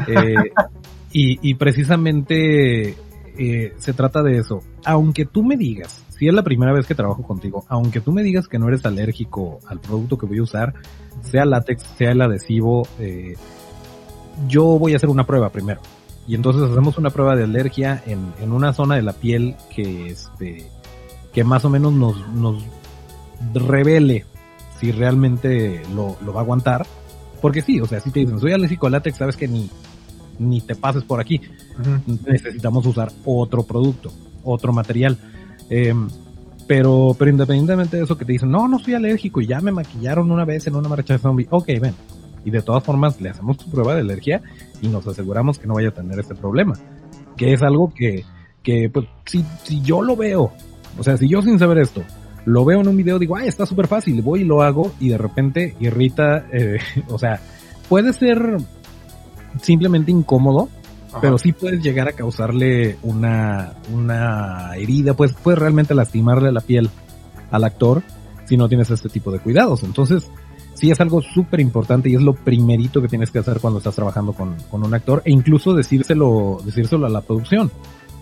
Eh, 0.07 0.35
y, 1.13 1.51
y, 1.51 1.55
precisamente 1.55 2.95
eh, 3.39 3.73
se 3.79 3.93
trata 3.95 4.23
de 4.23 4.39
eso. 4.39 4.61
Aunque 4.85 5.25
tú 5.25 5.43
me 5.43 5.57
digas, 5.57 6.05
si 6.11 6.29
es 6.29 6.35
la 6.35 6.43
primera 6.43 6.75
vez 6.75 6.87
que 6.87 6.95
trabajo 6.95 7.23
contigo, 7.23 7.65
aunque 7.69 8.01
tú 8.01 8.13
me 8.13 8.23
digas 8.23 8.47
que 8.47 8.59
no 8.59 8.69
eres 8.69 8.85
alérgico 8.85 9.61
al 9.67 9.81
producto 9.81 10.19
que 10.19 10.27
voy 10.27 10.39
a 10.39 10.43
usar, 10.43 10.75
sea 11.23 11.47
látex, 11.47 11.83
sea 11.97 12.13
el 12.13 12.21
adhesivo, 12.21 12.87
eh, 12.99 13.37
yo 14.47 14.79
voy 14.79 14.93
a 14.93 14.97
hacer 14.97 15.09
una 15.09 15.25
prueba 15.25 15.51
primero. 15.51 15.81
Y 16.27 16.35
entonces 16.35 16.62
hacemos 16.62 16.99
una 16.99 17.11
prueba 17.11 17.35
de 17.35 17.45
alergia 17.45 18.03
en, 18.07 18.33
en 18.41 18.53
una 18.53 18.73
zona 18.73 18.97
de 18.97 19.03
la 19.03 19.12
piel 19.12 19.57
que 19.75 20.09
este 20.09 20.71
que 21.33 21.45
más 21.45 21.64
o 21.64 21.71
menos 21.71 21.93
nos, 21.93 22.29
nos 22.35 22.62
revele 23.55 24.25
si 24.81 24.93
realmente 24.93 25.83
lo, 25.95 26.16
lo 26.25 26.33
va 26.33 26.41
a 26.41 26.43
aguantar. 26.43 26.87
Porque 27.41 27.62
sí, 27.62 27.81
o 27.81 27.87
sea, 27.87 28.01
si 28.01 28.11
te 28.11 28.21
dicen, 28.21 28.39
soy 28.39 28.53
alérgico 28.53 28.87
al 28.87 28.93
látex, 28.93 29.16
sabes 29.16 29.37
que 29.37 29.49
ni, 29.49 29.71
ni 30.39 30.61
te 30.61 30.75
pases 30.75 31.05
por 31.05 31.21
aquí. 31.21 31.41
Uh 31.79 31.83
-huh. 31.83 32.18
Necesitamos 32.27 32.85
usar 32.87 33.11
otro 33.25 33.62
producto, 33.62 34.12
otro 34.45 34.73
material. 34.73 35.16
Eh, 35.71 35.95
pero, 36.66 37.16
pero 37.18 37.31
independientemente 37.31 37.97
de 37.97 38.05
eso 38.05 38.16
que 38.16 38.25
te 38.25 38.33
dicen, 38.33 38.51
no, 38.51 38.68
no 38.68 38.79
soy 38.79 38.95
alérgico 38.95 39.41
y 39.41 39.47
ya 39.47 39.61
me 39.61 39.73
maquillaron 39.73 40.31
una 40.31 40.45
vez 40.45 40.66
en 40.66 40.77
una 40.77 40.89
marcha 40.89 41.14
de 41.14 41.18
zombie. 41.18 41.47
Ok, 41.51 41.66
ven. 41.81 41.95
Y 42.45 42.51
de 42.51 42.62
todas 42.62 42.82
formas 42.82 43.20
le 43.20 43.30
hacemos 43.30 43.59
tu 43.59 43.70
prueba 43.70 43.95
de 43.95 44.01
alergia 44.01 44.43
y 44.80 44.88
nos 44.88 45.07
aseguramos 45.07 45.59
que 45.59 45.66
no 45.66 45.74
vaya 45.74 45.88
a 45.88 45.95
tener 45.95 46.18
este 46.18 46.34
problema. 46.34 46.74
Que 47.36 47.53
es 47.53 47.62
algo 47.62 47.93
que, 47.95 48.24
que 48.62 48.91
pues, 48.91 49.07
si, 49.26 49.45
si 49.62 49.80
yo 49.82 50.03
lo 50.03 50.16
veo, 50.16 50.53
o 50.99 51.03
sea, 51.03 51.16
si 51.16 51.28
yo 51.28 51.43
sin 51.43 51.59
saber 51.59 51.78
esto, 51.78 52.03
lo 52.45 52.64
veo 52.64 52.80
en 52.80 52.88
un 52.88 52.97
video, 52.97 53.18
digo, 53.18 53.36
ay, 53.36 53.49
está 53.49 53.66
súper 53.66 53.86
fácil, 53.86 54.22
voy 54.22 54.43
y 54.43 54.45
lo 54.45 54.62
hago 54.62 54.93
y 55.01 55.09
de 55.09 55.18
repente 55.18 55.76
irrita, 55.80 56.47
eh, 56.53 56.78
o 57.09 57.18
sea, 57.18 57.41
puede 57.88 58.12
ser 58.12 58.57
simplemente 59.61 60.11
incómodo, 60.11 60.68
Ajá. 61.09 61.20
pero 61.20 61.38
sí 61.38 61.53
puedes 61.53 61.82
llegar 61.82 62.09
a 62.09 62.12
causarle 62.12 62.97
una, 63.03 63.74
una 63.93 64.76
herida, 64.76 65.14
pues 65.14 65.34
puedes 65.34 65.59
realmente 65.59 65.95
lastimarle 65.95 66.53
la 66.53 66.61
piel 66.61 66.91
al 67.51 67.64
actor 67.64 68.03
si 68.47 68.57
no 68.57 68.68
tienes 68.68 68.91
este 68.91 69.09
tipo 69.09 69.30
de 69.30 69.38
cuidados. 69.38 69.82
Entonces, 69.82 70.28
sí 70.81 70.91
es 70.91 70.99
algo 71.01 71.20
súper 71.20 71.61
importante 71.61 72.09
y 72.09 72.14
es 72.14 72.22
lo 72.22 72.33
primerito 72.33 73.03
que 73.03 73.09
tienes 73.09 73.31
que 73.31 73.39
hacer 73.39 73.61
cuando 73.61 73.78
estás 73.78 73.95
trabajando 73.95 74.33
con, 74.33 74.57
con 74.70 74.83
un 74.83 74.95
actor 74.95 75.20
e 75.26 75.31
incluso 75.31 75.74
decírselo, 75.74 76.59
decírselo 76.64 77.05
a 77.05 77.11
la 77.11 77.20
producción. 77.20 77.70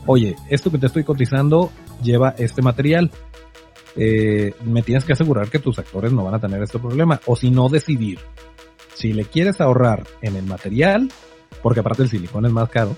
Oye, 0.06 0.34
esto 0.50 0.70
que 0.70 0.78
te 0.78 0.86
estoy 0.86 1.04
cotizando 1.04 1.70
lleva 2.02 2.34
este 2.36 2.60
material. 2.60 3.12
Eh, 3.94 4.54
me 4.64 4.82
tienes 4.82 5.04
que 5.04 5.12
asegurar 5.12 5.48
que 5.50 5.60
tus 5.60 5.78
actores 5.78 6.12
no 6.12 6.24
van 6.24 6.34
a 6.34 6.40
tener 6.40 6.60
este 6.62 6.78
problema 6.78 7.20
o 7.26 7.36
si 7.36 7.50
no 7.50 7.68
decidir 7.68 8.18
si 8.94 9.12
le 9.12 9.24
quieres 9.24 9.60
ahorrar 9.60 10.04
en 10.22 10.34
el 10.34 10.44
material, 10.44 11.08
porque 11.62 11.80
aparte 11.80 12.02
el 12.02 12.08
silicón 12.08 12.46
es 12.46 12.52
más 12.52 12.68
caro, 12.68 12.96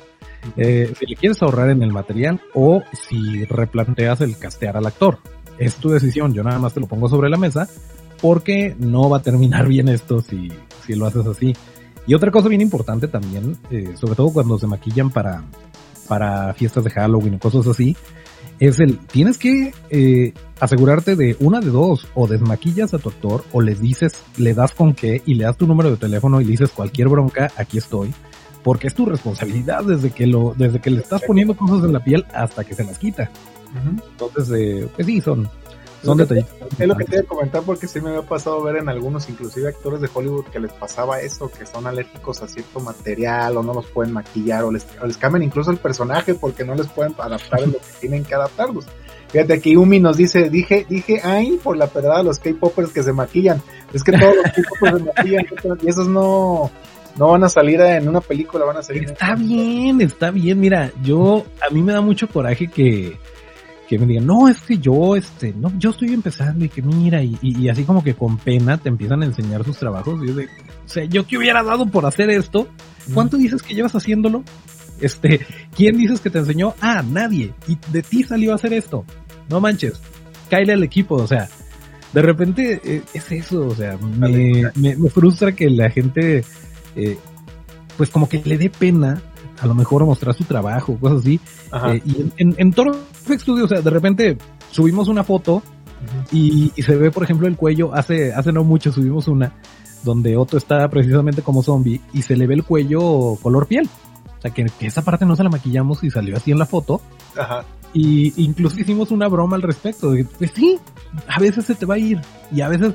eh, 0.56 0.90
si 0.98 1.04
le 1.04 1.16
quieres 1.16 1.42
ahorrar 1.42 1.68
en 1.68 1.82
el 1.82 1.92
material 1.92 2.40
o 2.54 2.82
si 2.92 3.44
replanteas 3.44 4.22
el 4.22 4.38
castear 4.38 4.78
al 4.78 4.86
actor. 4.86 5.18
Es 5.58 5.76
tu 5.76 5.90
decisión, 5.90 6.32
yo 6.32 6.42
nada 6.42 6.58
más 6.58 6.72
te 6.72 6.80
lo 6.80 6.86
pongo 6.86 7.08
sobre 7.10 7.28
la 7.28 7.36
mesa 7.36 7.68
porque 8.20 8.74
no 8.78 9.08
va 9.08 9.18
a 9.18 9.22
terminar 9.22 9.68
bien 9.68 9.88
esto 9.88 10.20
si, 10.20 10.48
si 10.86 10.94
lo 10.94 11.06
haces 11.06 11.26
así. 11.26 11.54
Y 12.06 12.14
otra 12.14 12.30
cosa 12.30 12.48
bien 12.48 12.60
importante 12.60 13.08
también, 13.08 13.56
eh, 13.70 13.94
sobre 14.00 14.14
todo 14.14 14.32
cuando 14.32 14.58
se 14.58 14.66
maquillan 14.66 15.10
para, 15.10 15.44
para 16.08 16.52
fiestas 16.54 16.84
de 16.84 16.90
Halloween 16.90 17.34
o 17.34 17.38
cosas 17.38 17.66
así, 17.66 17.96
es 18.58 18.78
el, 18.78 18.98
tienes 18.98 19.38
que 19.38 19.72
eh, 19.88 20.34
asegurarte 20.60 21.16
de 21.16 21.36
una 21.40 21.60
de 21.60 21.70
dos, 21.70 22.06
o 22.14 22.26
desmaquillas 22.26 22.92
a 22.92 22.98
tu 22.98 23.08
actor, 23.08 23.44
o 23.52 23.62
le 23.62 23.74
dices, 23.74 24.22
le 24.36 24.54
das 24.54 24.72
con 24.72 24.92
qué, 24.92 25.22
y 25.24 25.34
le 25.34 25.44
das 25.44 25.56
tu 25.56 25.66
número 25.66 25.90
de 25.90 25.96
teléfono 25.96 26.40
y 26.40 26.44
le 26.44 26.50
dices 26.50 26.70
cualquier 26.70 27.08
bronca, 27.08 27.50
aquí 27.56 27.78
estoy, 27.78 28.12
porque 28.62 28.88
es 28.88 28.94
tu 28.94 29.06
responsabilidad 29.06 29.84
desde 29.84 30.10
que 30.10 30.26
lo, 30.26 30.54
desde 30.56 30.80
que 30.80 30.90
le 30.90 31.00
estás 31.00 31.22
poniendo 31.22 31.56
cosas 31.56 31.84
en 31.84 31.94
la 31.94 32.04
piel 32.04 32.26
hasta 32.34 32.64
que 32.64 32.74
se 32.74 32.84
las 32.84 32.98
quita. 32.98 33.30
Entonces, 34.12 34.50
eh, 34.54 34.88
pues 34.94 35.06
sí, 35.06 35.20
son, 35.20 35.48
son 36.02 36.18
detalles. 36.18 36.46
Es 36.78 36.86
lo 36.86 36.96
que 36.96 37.04
te 37.04 37.16
iba 37.16 37.22
a 37.22 37.26
comentar 37.26 37.62
porque 37.62 37.86
sí 37.86 38.00
me 38.00 38.10
había 38.10 38.22
pasado 38.22 38.62
ver 38.62 38.76
en 38.76 38.88
algunos, 38.88 39.28
inclusive 39.28 39.68
actores 39.68 40.00
de 40.00 40.08
Hollywood, 40.12 40.46
que 40.46 40.60
les 40.60 40.72
pasaba 40.72 41.20
eso, 41.20 41.50
que 41.50 41.66
son 41.66 41.86
alérgicos 41.86 42.42
a 42.42 42.48
cierto 42.48 42.80
material 42.80 43.56
o 43.56 43.62
no 43.62 43.74
los 43.74 43.86
pueden 43.86 44.12
maquillar 44.12 44.64
o 44.64 44.72
les, 44.72 44.86
les 45.04 45.16
cambian 45.16 45.42
incluso 45.42 45.70
el 45.70 45.78
personaje 45.78 46.34
porque 46.34 46.64
no 46.64 46.74
les 46.74 46.86
pueden 46.86 47.14
adaptar 47.18 47.60
lo 47.60 47.72
que 47.72 47.80
tienen 48.00 48.24
que 48.24 48.34
adaptarlos. 48.34 48.86
Fíjate 49.30 49.52
aquí 49.52 49.76
Umi 49.76 50.00
nos 50.00 50.16
dice, 50.16 50.50
dije, 50.50 50.86
dije, 50.88 51.20
ay, 51.22 51.58
por 51.62 51.76
la 51.76 51.86
verdad 51.86 52.24
los 52.24 52.38
K-popers 52.38 52.90
que 52.90 53.02
se 53.02 53.12
maquillan. 53.12 53.62
Es 53.92 54.02
que 54.02 54.12
todos 54.12 54.34
los 54.34 54.44
K-popers 54.44 54.98
se 54.98 55.04
maquillan 55.04 55.46
y 55.82 55.88
esos 55.88 56.08
no, 56.08 56.70
no 57.16 57.28
van 57.28 57.44
a 57.44 57.48
salir 57.48 57.80
en 57.80 58.08
una 58.08 58.20
película, 58.20 58.64
van 58.64 58.78
a 58.78 58.82
salir. 58.82 59.04
Está 59.04 59.34
bien, 59.36 60.00
está 60.00 60.30
bien. 60.30 60.58
Mira, 60.58 60.90
yo, 61.02 61.44
a 61.60 61.72
mí 61.72 61.82
me 61.82 61.92
da 61.92 62.00
mucho 62.00 62.28
coraje 62.28 62.66
que, 62.66 63.18
que 63.90 63.98
me 63.98 64.06
digan, 64.06 64.24
no, 64.24 64.48
es 64.48 64.60
que 64.60 64.78
yo, 64.78 65.16
este, 65.16 65.52
no, 65.52 65.76
yo 65.76 65.90
estoy 65.90 66.14
empezando 66.14 66.64
y 66.64 66.68
que 66.68 66.80
mira, 66.80 67.24
y, 67.24 67.36
y, 67.42 67.68
así 67.68 67.82
como 67.82 68.04
que 68.04 68.14
con 68.14 68.38
pena 68.38 68.78
te 68.78 68.88
empiezan 68.88 69.22
a 69.22 69.24
enseñar 69.24 69.64
sus 69.64 69.78
trabajos. 69.78 70.22
Y 70.22 70.28
yo 70.28 70.34
de, 70.36 70.44
o 70.44 70.48
sea, 70.88 71.04
yo 71.06 71.26
que 71.26 71.36
hubiera 71.36 71.60
dado 71.64 71.86
por 71.86 72.06
hacer 72.06 72.30
esto, 72.30 72.68
¿cuánto 73.12 73.36
dices 73.36 73.62
que 73.64 73.74
llevas 73.74 73.96
haciéndolo? 73.96 74.44
Este, 75.00 75.44
¿quién 75.74 75.96
dices 75.96 76.20
que 76.20 76.30
te 76.30 76.38
enseñó? 76.38 76.72
Ah, 76.80 77.02
nadie. 77.02 77.52
Y 77.66 77.78
de 77.90 78.02
ti 78.02 78.22
salió 78.22 78.52
a 78.52 78.54
hacer 78.54 78.72
esto. 78.74 79.04
No 79.48 79.60
manches. 79.60 80.00
Cáele 80.48 80.74
al 80.74 80.84
equipo, 80.84 81.16
o 81.16 81.26
sea, 81.26 81.48
de 82.12 82.22
repente 82.22 82.80
eh, 82.84 83.02
es 83.12 83.32
eso, 83.32 83.66
o 83.66 83.74
sea, 83.74 83.96
me, 83.96 84.70
me, 84.76 84.94
me, 84.94 85.10
frustra 85.10 85.50
que 85.50 85.68
la 85.68 85.90
gente, 85.90 86.44
eh, 86.94 87.18
pues 87.96 88.08
como 88.10 88.28
que 88.28 88.40
le 88.44 88.56
dé 88.56 88.70
pena 88.70 89.20
a 89.60 89.66
lo 89.66 89.74
mejor 89.74 90.04
mostrar 90.04 90.34
su 90.34 90.44
trabajo, 90.44 90.96
cosas 90.98 91.18
así. 91.18 91.40
Eh, 91.88 92.02
y 92.04 92.20
en, 92.20 92.32
en, 92.36 92.54
en 92.56 92.72
Toro 93.24 93.38
Studio, 93.38 93.64
o 93.64 93.68
sea, 93.68 93.80
de 93.80 93.90
repente 93.90 94.38
subimos 94.70 95.08
una 95.08 95.24
foto 95.24 95.62
y, 96.32 96.72
y, 96.76 96.82
se 96.82 96.96
ve, 96.96 97.10
por 97.10 97.24
ejemplo, 97.24 97.46
el 97.46 97.56
cuello, 97.56 97.94
hace, 97.94 98.32
hace 98.32 98.52
no 98.52 98.64
mucho 98.64 98.92
subimos 98.92 99.28
una 99.28 99.52
donde 100.02 100.36
Otto 100.36 100.56
está 100.56 100.88
precisamente 100.88 101.42
como 101.42 101.62
zombie 101.62 102.00
y 102.12 102.22
se 102.22 102.36
le 102.36 102.46
ve 102.46 102.54
el 102.54 102.64
cuello 102.64 103.36
color 103.42 103.66
piel. 103.66 103.88
O 104.38 104.40
sea, 104.40 104.50
que, 104.50 104.66
que 104.78 104.86
esa 104.86 105.02
parte 105.02 105.26
no 105.26 105.36
se 105.36 105.44
la 105.44 105.50
maquillamos 105.50 106.02
y 106.02 106.10
salió 106.10 106.36
así 106.36 106.50
en 106.50 106.58
la 106.58 106.66
foto. 106.66 107.02
Ajá. 107.36 107.64
Y 107.92 108.42
incluso 108.42 108.80
hicimos 108.80 109.10
una 109.10 109.28
broma 109.28 109.56
al 109.56 109.62
respecto. 109.62 110.12
De, 110.12 110.24
pues 110.24 110.52
sí, 110.54 110.78
a 111.28 111.38
veces 111.38 111.66
se 111.66 111.74
te 111.74 111.84
va 111.84 111.96
a 111.96 111.98
ir 111.98 112.20
y 112.50 112.62
a 112.62 112.68
veces 112.68 112.94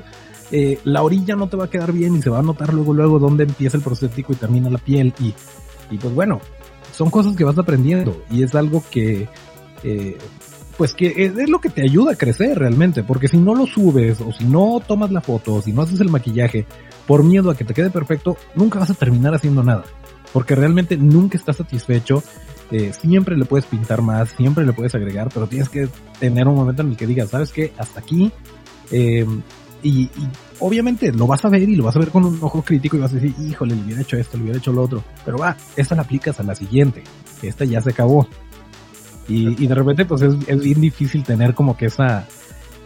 eh, 0.50 0.80
la 0.84 1.02
orilla 1.02 1.36
no 1.36 1.48
te 1.48 1.56
va 1.56 1.66
a 1.66 1.70
quedar 1.70 1.92
bien 1.92 2.16
y 2.16 2.22
se 2.22 2.30
va 2.30 2.40
a 2.40 2.42
notar 2.42 2.74
luego, 2.74 2.92
luego 2.92 3.18
dónde 3.18 3.44
empieza 3.44 3.76
el 3.76 3.82
prostético 3.82 4.32
y 4.32 4.36
termina 4.36 4.68
la 4.70 4.78
piel. 4.78 5.14
Y, 5.20 5.34
y 5.90 5.98
pues 5.98 6.12
bueno, 6.14 6.40
son 6.92 7.10
cosas 7.10 7.36
que 7.36 7.44
vas 7.44 7.58
aprendiendo 7.58 8.20
y 8.30 8.42
es 8.42 8.54
algo 8.56 8.82
que, 8.90 9.28
eh, 9.82 10.16
pues 10.76 10.92
que 10.92 11.24
es, 11.24 11.48
lo 11.48 11.60
que 11.60 11.70
te 11.70 11.82
ayuda 11.82 12.12
a 12.12 12.16
crecer 12.16 12.58
realmente, 12.58 13.02
porque 13.02 13.28
si 13.28 13.38
no 13.38 13.54
lo 13.54 13.66
subes 13.66 14.20
o 14.20 14.32
si 14.32 14.44
no 14.44 14.80
tomas 14.86 15.10
la 15.10 15.20
foto 15.20 15.54
o 15.54 15.62
si 15.62 15.72
no 15.72 15.82
haces 15.82 16.00
el 16.00 16.10
maquillaje 16.10 16.66
por 17.06 17.24
miedo 17.24 17.50
a 17.50 17.56
que 17.56 17.64
te 17.64 17.74
quede 17.74 17.90
perfecto, 17.90 18.36
nunca 18.54 18.78
vas 18.78 18.90
a 18.90 18.94
terminar 18.94 19.34
haciendo 19.34 19.62
nada, 19.62 19.84
porque 20.32 20.54
realmente 20.54 20.96
nunca 20.96 21.38
estás 21.38 21.56
satisfecho. 21.56 22.22
Eh, 22.72 22.92
siempre 22.92 23.36
le 23.36 23.44
puedes 23.44 23.64
pintar 23.64 24.02
más, 24.02 24.30
siempre 24.30 24.66
le 24.66 24.72
puedes 24.72 24.94
agregar, 24.94 25.28
pero 25.32 25.46
tienes 25.46 25.68
que 25.68 25.88
tener 26.18 26.48
un 26.48 26.56
momento 26.56 26.82
en 26.82 26.90
el 26.90 26.96
que 26.96 27.06
digas, 27.06 27.30
¿sabes 27.30 27.52
qué? 27.52 27.72
Hasta 27.78 28.00
aquí. 28.00 28.32
Eh, 28.90 29.24
y, 29.82 30.02
y, 30.02 30.10
obviamente 30.58 31.12
lo 31.12 31.26
vas 31.28 31.44
a 31.44 31.48
ver 31.48 31.68
y 31.68 31.76
lo 31.76 31.84
vas 31.84 31.94
a 31.94 32.00
ver 32.00 32.08
con 32.08 32.24
un 32.24 32.38
ojo 32.42 32.62
crítico 32.62 32.96
y 32.96 33.00
vas 33.00 33.12
a 33.12 33.16
decir, 33.16 33.34
híjole, 33.40 33.76
le 33.76 33.82
hubiera 33.82 34.00
hecho 34.02 34.16
esto, 34.16 34.36
le 34.36 34.44
hubiera 34.44 34.58
hecho 34.58 34.72
lo 34.72 34.82
otro. 34.82 35.04
Pero 35.24 35.38
va, 35.38 35.56
esta 35.76 35.94
la 35.94 36.02
aplicas 36.02 36.40
a 36.40 36.42
la 36.42 36.54
siguiente. 36.54 37.04
Esta 37.40 37.64
ya 37.64 37.80
se 37.80 37.90
acabó. 37.90 38.26
Y, 39.28 39.62
y 39.62 39.66
de 39.66 39.74
repente 39.74 40.04
pues 40.04 40.22
es, 40.22 40.34
es, 40.46 40.60
bien 40.60 40.80
difícil 40.80 41.24
tener 41.24 41.54
como 41.54 41.76
que 41.76 41.86
esa 41.86 42.26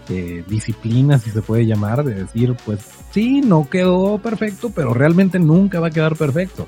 eh, 0.08 0.44
disciplina, 0.46 1.18
si 1.18 1.30
se 1.30 1.42
puede 1.42 1.66
llamar, 1.66 2.02
de 2.02 2.14
decir, 2.14 2.56
pues 2.64 2.80
sí, 3.10 3.40
no 3.40 3.68
quedó 3.68 4.18
perfecto, 4.18 4.70
pero 4.74 4.94
realmente 4.94 5.38
nunca 5.38 5.80
va 5.80 5.88
a 5.88 5.90
quedar 5.90 6.16
perfecto. 6.16 6.66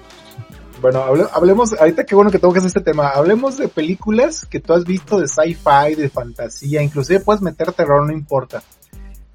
Bueno, 0.80 1.00
hable, 1.00 1.24
hablemos, 1.32 1.72
ahorita 1.74 2.04
qué 2.04 2.14
bueno 2.14 2.30
que 2.30 2.40
tocas 2.40 2.64
este 2.64 2.80
tema, 2.80 3.08
hablemos 3.10 3.56
de 3.56 3.68
películas 3.68 4.46
que 4.46 4.60
tú 4.60 4.72
has 4.72 4.84
visto 4.84 5.18
de 5.20 5.28
sci-fi, 5.28 5.94
de 5.96 6.08
fantasía, 6.08 6.82
inclusive 6.82 7.20
puedes 7.20 7.40
meter 7.40 7.72
terror, 7.72 8.04
no 8.04 8.12
importa. 8.12 8.62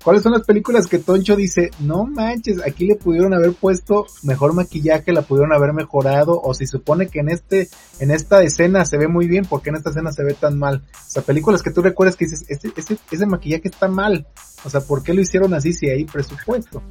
¿Cuáles 0.08 0.24
son 0.24 0.32
las 0.32 0.44
películas 0.44 0.88
que 0.88 1.00
Toncho 1.00 1.36
dice, 1.36 1.70
no 1.82 2.06
manches, 2.06 2.66
aquí 2.66 2.86
le 2.86 2.96
pudieron 2.96 3.34
haber 3.34 3.52
puesto 3.52 4.06
mejor 4.24 4.54
maquillaje, 4.54 5.12
la 5.12 5.22
pudieron 5.22 5.52
haber 5.52 5.74
mejorado, 5.74 6.40
o 6.42 6.54
si 6.54 6.66
supone 6.66 7.08
que 7.08 7.20
en 7.20 7.28
este, 7.28 7.68
en 8.00 8.12
esta 8.12 8.42
escena 8.42 8.86
se 8.86 8.98
ve 8.98 9.10
muy 9.10 9.28
bien, 9.28 9.44
¿por 9.44 9.62
qué 9.62 9.70
en 9.70 9.76
esta 9.76 9.90
escena 9.90 10.14
se 10.14 10.24
ve 10.24 10.34
tan 10.34 10.58
mal? 10.58 10.82
O 10.94 11.10
sea, 11.10 11.24
películas 11.24 11.62
que 11.62 11.72
tú 11.72 11.82
recuerdas 11.82 12.16
que 12.16 12.24
dices, 12.24 12.46
ese, 12.48 12.72
ese, 12.78 12.98
ese 13.12 13.26
maquillaje 13.26 13.68
está 13.68 13.90
mal. 13.90 14.26
O 14.64 14.70
sea, 14.70 14.80
¿por 14.80 15.04
qué 15.04 15.14
lo 15.14 15.20
hicieron 15.20 15.54
así 15.54 15.74
si 15.74 15.90
hay 15.90 16.06
presupuesto? 16.06 16.82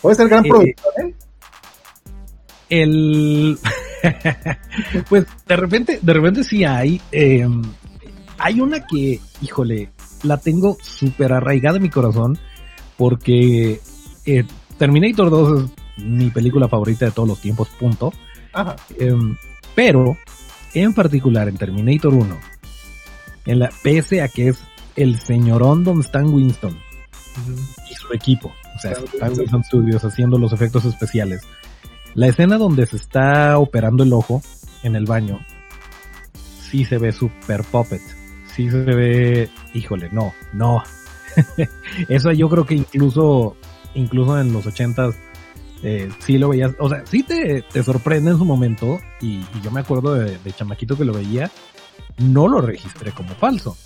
Puede 0.00 0.14
ser 0.14 0.28
gran 0.28 0.46
eh, 0.46 0.50
productor, 0.50 0.92
¿eh? 1.04 1.14
El, 2.68 3.58
pues 5.08 5.26
de 5.48 5.56
repente, 5.56 5.98
de 6.00 6.12
repente 6.12 6.44
sí 6.44 6.64
hay, 6.64 7.02
eh, 7.10 7.44
hay 8.38 8.60
una 8.60 8.86
que, 8.86 9.18
híjole, 9.42 9.90
la 10.22 10.38
tengo 10.38 10.76
súper 10.82 11.32
arraigada 11.32 11.76
en 11.76 11.82
mi 11.82 11.90
corazón 11.90 12.38
porque 12.96 13.80
eh, 14.26 14.44
Terminator 14.76 15.30
2 15.30 15.64
es 15.96 16.04
mi 16.04 16.30
película 16.30 16.68
favorita 16.68 17.06
de 17.06 17.12
todos 17.12 17.28
los 17.28 17.40
tiempos, 17.40 17.68
punto. 17.78 18.12
Eh, 18.98 19.14
pero, 19.74 20.16
en 20.74 20.92
particular 20.94 21.48
en 21.48 21.56
Terminator 21.56 22.12
1, 22.12 22.38
en 23.46 23.58
la, 23.58 23.70
pese 23.82 24.22
a 24.22 24.28
que 24.28 24.48
es 24.48 24.58
el 24.96 25.18
señorón 25.18 25.84
Don 25.84 26.00
Stan 26.00 26.26
Winston 26.26 26.72
uh 26.74 27.50
-huh. 27.50 27.90
y 27.90 27.94
su 27.94 28.12
equipo, 28.12 28.52
o 28.76 28.78
sea, 28.80 28.92
Stan 28.92 29.32
Winston 29.32 29.64
Studios 29.64 30.04
haciendo 30.04 30.38
los 30.38 30.52
efectos 30.52 30.84
especiales, 30.84 31.42
la 32.14 32.26
escena 32.26 32.58
donde 32.58 32.86
se 32.86 32.96
está 32.96 33.58
operando 33.58 34.02
el 34.02 34.12
ojo 34.12 34.42
en 34.82 34.96
el 34.96 35.04
baño, 35.04 35.38
sí 36.60 36.84
se 36.84 36.98
ve 36.98 37.12
super 37.12 37.62
puppet 37.62 38.02
sí 38.58 38.68
se 38.68 38.78
ve, 38.78 39.48
híjole, 39.78 40.08
no, 40.12 40.34
no. 40.52 40.82
Eso 42.08 42.32
yo 42.32 42.48
creo 42.48 42.66
que 42.66 42.74
incluso, 42.74 43.56
incluso 43.94 44.38
en 44.40 44.52
los 44.52 44.66
ochentas, 44.66 45.16
eh, 45.82 46.08
sí 46.18 46.38
lo 46.38 46.48
veías, 46.48 46.74
o 46.78 46.88
sea, 46.88 47.04
sí 47.06 47.22
te, 47.22 47.62
te 47.62 47.82
sorprende 47.82 48.32
en 48.32 48.38
su 48.38 48.44
momento, 48.44 48.98
y, 49.20 49.40
yo 49.62 49.70
me 49.70 49.80
acuerdo 49.80 50.14
de, 50.14 50.38
de, 50.38 50.52
chamaquito 50.52 50.96
que 50.96 51.04
lo 51.04 51.12
veía, 51.12 51.50
no 52.18 52.48
lo 52.48 52.60
registré 52.60 53.12
como 53.12 53.34
falso. 53.34 53.76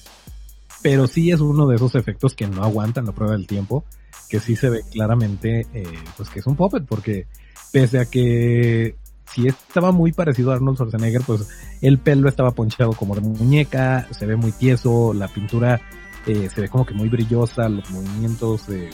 Pero 0.83 1.07
sí 1.07 1.31
es 1.31 1.41
uno 1.41 1.67
de 1.69 1.77
esos 1.77 1.95
efectos 1.95 2.35
que 2.35 2.49
no 2.49 2.65
aguantan 2.65 3.07
la 3.07 3.13
prueba 3.13 3.35
del 3.35 3.47
tiempo, 3.47 3.85
que 4.29 4.41
sí 4.41 4.57
se 4.57 4.71
ve 4.71 4.83
claramente, 4.91 5.67
eh, 5.75 5.85
pues 6.17 6.29
que 6.31 6.41
es 6.41 6.47
un 6.47 6.57
puppet, 6.57 6.85
porque 6.87 7.27
pese 7.71 8.01
a 8.01 8.07
que 8.07 8.97
sí 9.31 9.47
estaba 9.47 9.93
muy 9.93 10.13
parecido 10.13 10.51
a 10.51 10.55
Arnold 10.57 10.77
Schwarzenegger, 10.77 11.23
pues 11.23 11.49
el 11.81 11.99
pelo 11.99 12.29
estaba 12.29 12.53
ponchado 12.53 12.93
como 12.93 13.15
de 13.15 13.21
muñeca, 13.21 14.07
se 14.11 14.27
ve 14.27 14.37
muy 14.37 14.53
tieso, 14.53 15.13
la 15.15 15.29
pintura 15.29 15.81
eh, 16.27 16.49
se 16.55 16.61
ve 16.61 16.69
como 16.69 16.87
que 16.87 16.95
muy 16.95 17.09
brillosa, 17.09 17.69
los 17.69 17.91
movimientos 17.91 18.69
eh, 18.69 18.91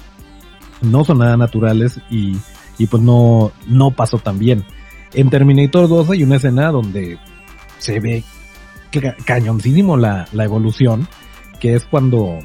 no 0.83 1.05
son 1.05 1.19
nada 1.19 1.37
naturales 1.37 2.01
y, 2.11 2.37
y 2.79 2.87
pues 2.87 3.03
no, 3.03 3.53
no 3.67 3.91
pasó 3.91 4.19
tan 4.19 4.39
bien. 4.39 4.65
En 5.13 5.31
Terminator 5.31 5.89
2 5.89 6.11
hay 6.11 6.23
una 6.23 6.37
escena 6.37 6.71
donde 6.71 7.19
se 7.79 8.01
ve 8.01 8.25
ca 8.91 9.17
cañoncísimo 9.25 9.97
la, 9.97 10.29
la 10.33 10.45
evolución, 10.45 11.09
que 11.61 11.75
es 11.75 11.85
cuando, 11.85 12.39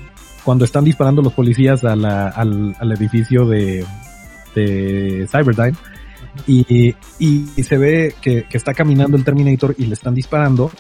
cuando 0.44 0.66
están 0.66 0.84
disparando 0.84 1.22
los 1.22 1.34
policías 1.34 1.84
a 1.84 1.94
al, 1.94 2.76
al 2.80 2.92
edificio 2.92 3.46
de, 3.46 3.86
de 4.56 5.28
Cyberdyne 5.30 5.78
y, 6.48 6.96
y, 7.20 7.64
se 7.64 7.78
ve 7.78 8.14
que, 8.22 8.44
que, 8.50 8.58
está 8.58 8.74
caminando 8.74 9.18
el 9.18 9.24
Terminator 9.24 9.76
y 9.78 9.86
le 9.86 9.94
están 9.94 10.16
disparando. 10.16 10.72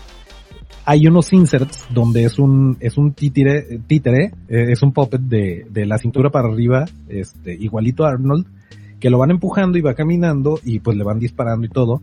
Hay 0.86 1.08
unos 1.08 1.32
inserts 1.32 1.86
donde 1.91 2.26
es 2.26 2.39
un, 2.39 2.78
es 2.80 2.97
un 2.97 3.14
títere, 3.14 3.80
títere 3.88 4.34
eh, 4.49 4.72
es 4.72 4.84
un 4.84 4.91
puppet 4.91 5.22
de, 5.22 5.66
de 5.70 5.86
la 5.86 5.97
cintura 5.97 6.30
para 6.30 6.49
arriba, 6.49 6.86
este, 7.08 7.54
igualito 7.54 8.04
a 8.04 8.10
Arnold, 8.10 8.45
que 8.99 9.10
lo 9.10 9.18
van 9.18 9.32
empujando 9.32 9.78
y 9.78 9.82
va 9.82 9.93
caminando 9.93 10.60
y 10.64 10.80
pues 10.80 10.97
le 10.97 11.04
van 11.04 11.20
disparando 11.20 11.66
y 11.66 11.70
todo. 11.70 12.01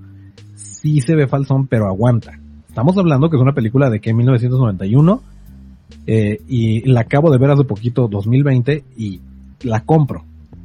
Sí 0.54 1.00
se 1.00 1.14
ve 1.14 1.26
falsón, 1.26 1.66
pero 1.66 1.86
aguanta. 1.86 2.38
Estamos 2.68 2.96
hablando 2.96 3.28
que 3.28 3.36
es 3.36 3.42
una 3.42 3.52
película 3.52 3.90
de 3.90 4.00
que 4.00 4.14
1991 4.14 5.22
eh, 6.06 6.40
y 6.48 6.88
la 6.88 7.00
acabo 7.00 7.30
de 7.30 7.38
ver 7.38 7.50
hace 7.50 7.64
poquito, 7.64 8.08
2020, 8.08 8.84
y 8.96 9.20
la 9.62 9.80
compro. 9.80 10.24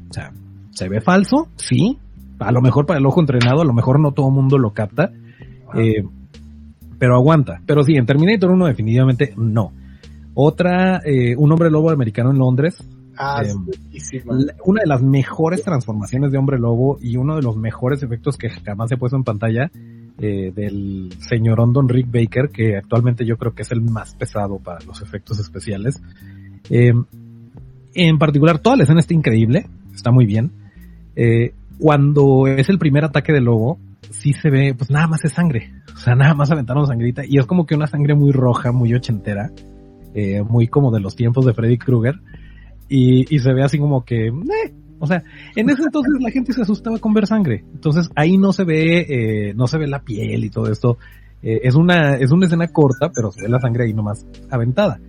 O 0.09 0.13
sea, 0.13 0.31
se 0.71 0.87
ve 0.87 1.01
falso, 1.01 1.49
sí, 1.55 1.97
a 2.39 2.51
lo 2.51 2.61
mejor 2.61 2.85
para 2.85 2.99
el 2.99 3.05
ojo 3.05 3.19
entrenado, 3.19 3.61
a 3.61 3.65
lo 3.65 3.73
mejor 3.73 3.99
no 3.99 4.11
todo 4.11 4.27
el 4.27 4.33
mundo 4.33 4.57
lo 4.57 4.73
capta, 4.73 5.11
eh, 5.75 6.03
pero 6.99 7.15
aguanta. 7.15 7.61
Pero 7.65 7.83
sí, 7.83 7.95
en 7.95 8.05
Terminator 8.05 8.51
1 8.51 8.65
definitivamente 8.67 9.33
no. 9.37 9.71
Otra, 10.33 11.01
eh, 11.05 11.35
un 11.37 11.51
hombre 11.51 11.69
lobo 11.69 11.89
americano 11.91 12.31
en 12.31 12.37
Londres. 12.37 12.83
Ah, 13.17 13.41
Eh, 13.43 13.99
sí, 13.99 14.21
Una 14.65 14.81
de 14.81 14.87
las 14.87 15.01
mejores 15.01 15.63
transformaciones 15.63 16.31
de 16.31 16.37
hombre 16.37 16.59
lobo 16.59 16.97
y 17.01 17.15
uno 17.15 17.37
de 17.37 17.41
los 17.41 17.55
mejores 17.55 18.03
efectos 18.03 18.37
que 18.37 18.49
jamás 18.49 18.89
se 18.89 18.95
ha 18.95 18.97
puesto 18.97 19.15
en 19.15 19.23
pantalla 19.23 19.71
eh, 20.17 20.51
del 20.53 21.13
señorón 21.19 21.71
Don 21.71 21.87
Rick 21.87 22.11
Baker, 22.11 22.49
que 22.49 22.75
actualmente 22.75 23.25
yo 23.25 23.37
creo 23.37 23.53
que 23.53 23.61
es 23.61 23.71
el 23.71 23.81
más 23.81 24.15
pesado 24.15 24.59
para 24.59 24.83
los 24.85 25.01
efectos 25.01 25.39
especiales. 25.39 26.01
En 27.95 28.19
particular, 28.19 28.59
toda 28.59 28.75
la 28.75 28.83
escena 28.83 28.99
está 28.99 29.13
increíble, 29.13 29.67
está 29.93 30.11
muy 30.11 30.25
bien. 30.25 30.51
Eh, 31.15 31.53
cuando 31.79 32.47
es 32.47 32.69
el 32.69 32.77
primer 32.77 33.05
ataque 33.05 33.33
del 33.33 33.45
lobo, 33.45 33.79
sí 34.11 34.33
se 34.33 34.49
ve, 34.49 34.73
pues 34.77 34.89
nada 34.89 35.07
más 35.07 35.23
es 35.23 35.33
sangre. 35.33 35.71
O 35.93 35.97
sea, 35.97 36.15
nada 36.15 36.33
más 36.33 36.51
aventaron 36.51 36.87
sangrita 36.87 37.23
y 37.25 37.37
es 37.37 37.45
como 37.45 37.65
que 37.65 37.75
una 37.75 37.87
sangre 37.87 38.15
muy 38.15 38.31
roja, 38.31 38.71
muy 38.71 38.93
ochentera, 38.93 39.51
eh, 40.13 40.41
muy 40.43 40.67
como 40.67 40.91
de 40.91 40.99
los 40.99 41.15
tiempos 41.15 41.45
de 41.45 41.53
Freddy 41.53 41.77
Krueger. 41.77 42.19
Y, 42.87 43.39
se 43.39 43.53
ve 43.53 43.63
así 43.63 43.79
como 43.79 44.05
que, 44.05 44.27
eh, 44.27 44.73
o 44.99 45.07
sea, 45.07 45.23
en 45.55 45.69
ese 45.69 45.83
entonces 45.83 46.13
la 46.21 46.29
gente 46.29 46.53
se 46.53 46.61
asustaba 46.61 46.99
con 46.99 47.13
ver 47.13 47.25
sangre. 47.25 47.63
Entonces 47.73 48.09
ahí 48.15 48.37
no 48.37 48.53
se 48.53 48.63
ve, 48.63 49.05
eh, 49.09 49.53
no 49.55 49.67
se 49.67 49.77
ve 49.77 49.87
la 49.87 50.03
piel 50.03 50.43
y 50.43 50.49
todo 50.49 50.71
esto. 50.71 50.97
Es 51.41 51.75
una, 51.75 52.15
es 52.15 52.31
una 52.31 52.47
escena 52.47 52.67
corta, 52.69 53.11
pero 53.13 53.31
se 53.31 53.43
ve 53.43 53.47
la 53.47 53.59
sangre 53.59 53.83
ahí 53.83 53.93
nomás 53.93 54.25
aventada. 54.49 54.99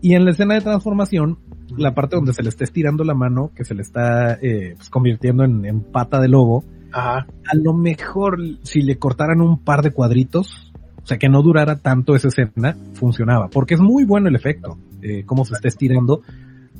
Y 0.00 0.14
en 0.14 0.24
la 0.24 0.32
escena 0.32 0.54
de 0.54 0.60
transformación, 0.60 1.38
la 1.76 1.94
parte 1.94 2.16
donde 2.16 2.32
se 2.32 2.42
le 2.42 2.48
está 2.48 2.64
estirando 2.64 3.04
la 3.04 3.14
mano, 3.14 3.50
que 3.54 3.64
se 3.64 3.74
le 3.74 3.82
está 3.82 4.34
eh, 4.34 4.74
pues, 4.76 4.90
convirtiendo 4.90 5.44
en, 5.44 5.64
en 5.64 5.80
pata 5.80 6.20
de 6.20 6.28
lobo, 6.28 6.64
Ajá. 6.92 7.26
a 7.46 7.56
lo 7.56 7.72
mejor 7.74 8.38
si 8.62 8.82
le 8.82 8.98
cortaran 8.98 9.40
un 9.40 9.58
par 9.58 9.82
de 9.82 9.90
cuadritos, 9.90 10.72
o 11.02 11.06
sea 11.06 11.18
que 11.18 11.28
no 11.28 11.42
durara 11.42 11.76
tanto 11.76 12.14
esa 12.14 12.28
escena, 12.28 12.76
funcionaba, 12.94 13.48
porque 13.48 13.74
es 13.74 13.80
muy 13.80 14.04
bueno 14.04 14.28
el 14.28 14.36
efecto, 14.36 14.78
eh, 15.02 15.24
cómo 15.24 15.44
se 15.44 15.54
está 15.54 15.68
estirando, 15.68 16.22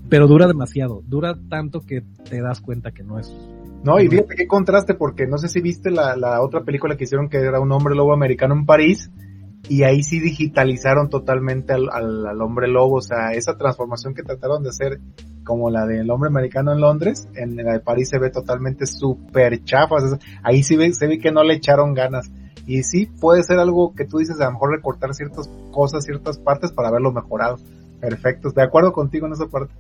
pero 0.09 0.27
dura 0.27 0.47
demasiado, 0.47 1.03
dura 1.07 1.37
tanto 1.49 1.81
que 1.81 2.03
te 2.29 2.41
das 2.41 2.61
cuenta 2.61 2.93
que 2.93 3.03
no 3.03 3.19
es. 3.19 3.33
No, 3.85 4.01
y 4.01 4.09
fíjate 4.09 4.35
qué 4.35 4.47
contraste, 4.47 4.95
porque 4.95 5.27
no 5.27 5.39
sé 5.39 5.49
si 5.49 5.61
viste 5.61 5.91
la, 5.91 6.17
la 6.17 6.41
otra 6.43 6.63
película 6.63 6.97
que 6.97 7.05
hicieron 7.05 7.29
que 7.29 7.39
era 7.39 7.61
un 7.61 7.71
hombre 7.71 7.95
lobo 7.95 8.13
americano 8.13 8.55
en 8.55 8.67
París, 8.67 9.11
y 9.69 9.83
ahí 9.83 10.03
sí 10.03 10.21
digitalizaron 10.21 11.09
totalmente 11.09 11.73
al, 11.73 11.89
al, 11.91 12.41
hombre 12.41 12.69
lobo, 12.69 12.97
o 12.97 13.01
sea, 13.01 13.33
esa 13.33 13.57
transformación 13.57 14.15
que 14.15 14.23
trataron 14.23 14.63
de 14.63 14.71
hacer 14.71 15.01
como 15.45 15.71
la 15.71 15.87
del 15.87 16.11
hombre 16.11 16.29
americano 16.29 16.73
en 16.73 16.81
Londres, 16.81 17.29
en 17.35 17.57
la 17.57 17.73
de 17.73 17.81
París 17.81 18.09
se 18.09 18.19
ve 18.19 18.31
totalmente 18.31 18.87
súper 18.87 19.65
chafa, 19.65 19.97
ahí 20.43 20.63
sí 20.63 20.77
ve, 20.77 20.93
se 20.93 21.07
ve 21.07 21.19
que 21.19 21.33
no 21.33 21.43
le 21.43 21.55
echaron 21.55 21.95
ganas. 21.95 22.31
Y 22.67 22.83
sí, 22.83 23.07
puede 23.07 23.45
ser 23.45 23.61
algo 23.61 23.95
que 23.95 24.05
tú 24.05 24.19
dices, 24.19 24.41
a 24.41 24.47
lo 24.47 24.53
mejor 24.53 24.73
recortar 24.73 25.15
ciertas 25.15 25.49
cosas, 25.71 26.05
ciertas 26.05 26.39
partes 26.39 26.73
para 26.73 26.91
verlo 26.91 27.13
mejorado. 27.13 27.59
Perfecto, 28.01 28.51
de 28.51 28.63
acuerdo 28.63 28.93
contigo 28.93 29.27
en 29.27 29.35
esa 29.35 29.47
parte. 29.47 29.73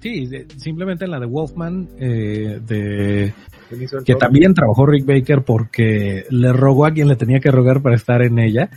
Sí, 0.00 0.26
de- 0.26 0.46
simplemente 0.56 1.04
en 1.04 1.10
la 1.10 1.18
de 1.20 1.26
Wolfman, 1.26 1.88
eh, 1.98 2.60
de 2.66 3.32
que 4.04 4.14
también 4.14 4.54
trabajó 4.54 4.86
Rick 4.86 5.06
Baker 5.06 5.42
porque 5.42 6.24
le 6.30 6.52
rogó 6.52 6.86
a 6.86 6.92
quien 6.92 7.08
le 7.08 7.16
tenía 7.16 7.40
que 7.40 7.50
rogar 7.50 7.82
para 7.82 7.96
estar 7.96 8.22
en 8.22 8.38
ella. 8.38 8.70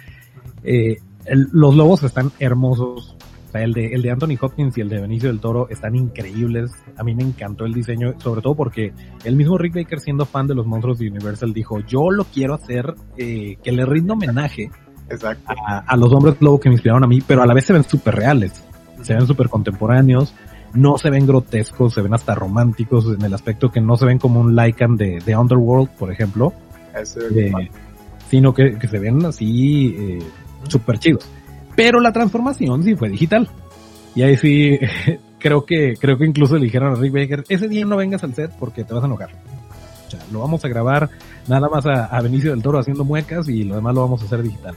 Eh, 0.63 0.97
el- 1.25 1.47
los 1.51 1.75
lobos 1.75 2.03
están 2.03 2.31
hermosos. 2.39 3.15
O 3.47 3.51
sea, 3.51 3.63
el 3.63 3.73
de, 3.73 3.87
el 3.87 4.03
de 4.03 4.11
Anthony 4.11 4.37
Hopkins 4.39 4.77
y 4.77 4.81
el 4.81 4.89
de 4.89 5.01
Benicio 5.01 5.27
del 5.29 5.39
Toro 5.39 5.67
están 5.69 5.95
increíbles. 5.95 6.71
A 6.97 7.03
mí 7.03 7.15
me 7.15 7.23
encantó 7.23 7.65
el 7.65 7.73
diseño, 7.73 8.13
sobre 8.19 8.41
todo 8.41 8.55
porque 8.55 8.93
el 9.23 9.35
mismo 9.35 9.57
Rick 9.57 9.73
Baker, 9.75 9.99
siendo 9.99 10.25
fan 10.25 10.45
de 10.47 10.53
los 10.55 10.67
monstruos 10.67 10.99
de 10.99 11.09
Universal, 11.09 11.51
dijo, 11.51 11.79
yo 11.79 12.11
lo 12.11 12.25
quiero 12.25 12.53
hacer, 12.53 12.93
eh, 13.17 13.57
que 13.63 13.71
le 13.71 13.85
rindo 13.85 14.13
homenaje 14.13 14.69
Exacto. 15.09 15.51
a, 15.67 15.79
a 15.79 15.97
los 15.97 16.11
hombres 16.13 16.35
lobo 16.41 16.59
que 16.59 16.69
me 16.69 16.75
inspiraron 16.75 17.03
a 17.03 17.07
mí, 17.07 17.21
pero 17.25 17.41
a 17.41 17.47
la 17.47 17.55
vez 17.55 17.65
se 17.65 17.73
ven 17.73 17.83
súper 17.83 18.15
reales, 18.15 18.63
se 19.01 19.15
ven 19.15 19.25
súper 19.25 19.49
contemporáneos, 19.49 20.35
no 20.73 20.97
se 20.97 21.09
ven 21.09 21.25
grotescos, 21.25 21.93
se 21.93 22.01
ven 22.01 22.13
hasta 22.13 22.35
románticos 22.35 23.05
en 23.07 23.23
el 23.23 23.33
aspecto 23.33 23.71
que 23.71 23.81
no 23.81 23.97
se 23.97 24.05
ven 24.05 24.19
como 24.19 24.39
un 24.39 24.55
Lycan 24.55 24.95
de, 24.95 25.19
de 25.25 25.35
Underworld, 25.35 25.89
por 25.97 26.11
ejemplo, 26.11 26.53
eh, 27.35 27.51
sino 28.29 28.53
que, 28.53 28.77
que 28.77 28.87
se 28.87 28.99
ven 28.99 29.25
así 29.25 29.95
eh, 29.97 30.19
súper 30.67 30.99
chidos. 30.99 31.25
Pero 31.75 31.99
la 31.99 32.11
transformación 32.11 32.83
sí 32.83 32.95
fue 32.95 33.09
digital. 33.09 33.49
Y 34.15 34.23
ahí 34.23 34.37
sí, 34.37 34.77
creo 35.39 35.65
que, 35.65 35.95
creo 35.99 36.17
que 36.17 36.25
incluso 36.25 36.55
le 36.55 36.65
dijeron 36.65 36.93
a 36.93 36.99
Rick 36.99 37.13
Baker, 37.13 37.43
ese 37.49 37.67
día 37.67 37.85
no 37.85 37.97
vengas 37.97 38.23
al 38.23 38.33
set 38.33 38.51
porque 38.59 38.83
te 38.83 38.93
vas 38.93 39.03
a 39.03 39.07
enojar. 39.07 39.29
O 40.07 40.11
sea, 40.11 40.19
lo 40.31 40.39
vamos 40.39 40.63
a 40.65 40.67
grabar 40.67 41.09
nada 41.47 41.69
más 41.69 41.85
a, 41.85 42.05
a 42.05 42.21
Benicio 42.21 42.51
del 42.51 42.61
Toro 42.61 42.79
haciendo 42.79 43.03
muecas 43.03 43.47
y 43.47 43.63
lo 43.63 43.75
demás 43.75 43.93
lo 43.93 44.01
vamos 44.01 44.21
a 44.21 44.25
hacer 44.25 44.41
digital. 44.41 44.75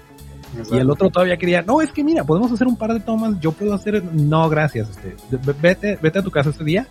Y 0.71 0.77
el 0.77 0.91
otro 0.91 1.11
todavía 1.11 1.37
quería, 1.37 1.63
no, 1.63 1.81
es 1.81 1.91
que 1.93 2.05
mira, 2.05 2.25
podemos 2.25 2.53
hacer 2.53 2.67
un 2.67 2.77
par 2.77 2.93
de 2.93 3.01
tomas, 3.01 3.41
yo 3.41 3.53
puedo 3.53 3.75
hacer, 3.75 4.03
no, 4.05 4.49
gracias, 4.49 4.91
este, 4.91 5.17
vete, 5.61 5.99
vete 6.01 6.19
a 6.19 6.23
tu 6.23 6.31
casa 6.31 6.51
ese 6.51 6.65
día. 6.65 6.89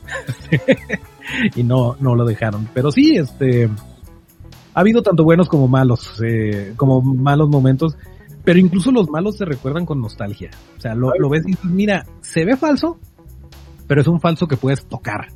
y 1.55 1.63
no, 1.63 1.95
no 1.99 2.15
lo 2.15 2.25
dejaron. 2.25 2.67
Pero 2.73 2.91
sí, 2.91 3.15
este, 3.17 3.69
ha 4.73 4.79
habido 4.79 5.01
tanto 5.03 5.23
buenos 5.23 5.47
como 5.47 5.67
malos, 5.67 6.21
eh, 6.25 6.73
como 6.75 7.01
malos 7.01 7.49
momentos, 7.49 7.97
pero 8.43 8.59
incluso 8.59 8.91
los 8.91 9.09
malos 9.09 9.37
se 9.37 9.45
recuerdan 9.45 9.85
con 9.85 10.01
nostalgia. 10.01 10.49
O 10.77 10.81
sea, 10.81 10.95
lo, 10.95 11.11
lo 11.17 11.29
ves 11.29 11.43
y 11.45 11.51
dices, 11.51 11.65
mira, 11.65 12.05
se 12.21 12.45
ve 12.45 12.57
falso, 12.57 12.99
pero 13.87 14.01
es 14.01 14.07
un 14.07 14.19
falso 14.19 14.47
que 14.47 14.57
puedes 14.57 14.85
tocar. 14.85 15.27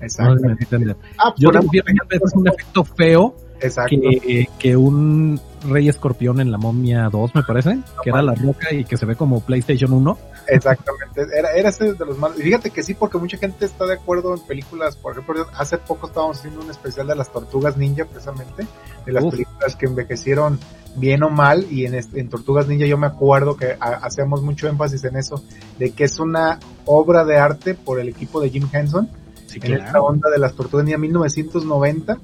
No 0.00 0.06
Exacto. 0.06 0.48
entienden. 0.48 0.96
Ah, 1.18 1.34
Yo 1.36 1.50
prefiero 1.50 1.86
mil 1.86 2.00
veces 2.08 2.32
un 2.34 2.48
efecto 2.48 2.84
feo 2.84 3.36
Exacto. 3.60 3.96
que, 4.00 4.48
que 4.58 4.76
un 4.76 5.40
Rey 5.68 5.88
Escorpión 5.88 6.40
en 6.40 6.50
la 6.50 6.58
momia 6.58 7.08
2, 7.10 7.34
me 7.34 7.42
parece, 7.42 7.78
que 8.02 8.10
era 8.10 8.22
la 8.22 8.34
roca 8.34 8.72
y 8.72 8.84
que 8.84 8.96
se 8.96 9.04
ve 9.06 9.14
como 9.16 9.40
PlayStation 9.40 9.92
1. 9.92 10.18
Exactamente, 10.48 11.26
era, 11.36 11.50
era 11.52 11.68
ese 11.68 11.92
de 11.94 12.04
los 12.06 12.18
malos. 12.18 12.38
Y 12.38 12.42
fíjate 12.42 12.70
que 12.70 12.82
sí, 12.82 12.94
porque 12.94 13.18
mucha 13.18 13.36
gente 13.38 13.64
está 13.66 13.86
de 13.86 13.94
acuerdo 13.94 14.34
en 14.34 14.40
películas, 14.40 14.96
por 14.96 15.12
ejemplo, 15.12 15.46
hace 15.56 15.78
poco 15.78 16.06
estábamos 16.06 16.38
haciendo 16.38 16.60
un 16.60 16.70
especial 16.70 17.06
de 17.06 17.14
las 17.14 17.30
tortugas 17.32 17.76
ninja, 17.76 18.04
precisamente, 18.04 18.66
de 19.06 19.12
las 19.12 19.24
Uf. 19.24 19.32
películas 19.32 19.76
que 19.76 19.86
envejecieron 19.86 20.58
bien 20.96 21.22
o 21.22 21.30
mal, 21.30 21.66
y 21.70 21.84
en, 21.86 21.94
este- 21.94 22.18
en 22.18 22.28
Tortugas 22.28 22.66
Ninja 22.66 22.84
yo 22.84 22.98
me 22.98 23.06
acuerdo 23.06 23.56
que 23.56 23.76
ha- 23.78 24.00
hacemos 24.04 24.42
mucho 24.42 24.66
énfasis 24.66 25.04
en 25.04 25.16
eso, 25.16 25.40
de 25.78 25.92
que 25.92 26.02
es 26.04 26.18
una 26.18 26.58
obra 26.84 27.24
de 27.24 27.36
arte 27.38 27.74
por 27.74 28.00
el 28.00 28.08
equipo 28.08 28.40
de 28.40 28.50
Jim 28.50 28.66
Henson, 28.72 29.08
Sí, 29.46 29.58
en 29.62 29.74
esta 29.74 30.00
onda 30.00 30.30
de 30.30 30.38
las 30.38 30.54
tortugas 30.54 30.84
ninja 30.84 30.98
1990, 30.98 32.18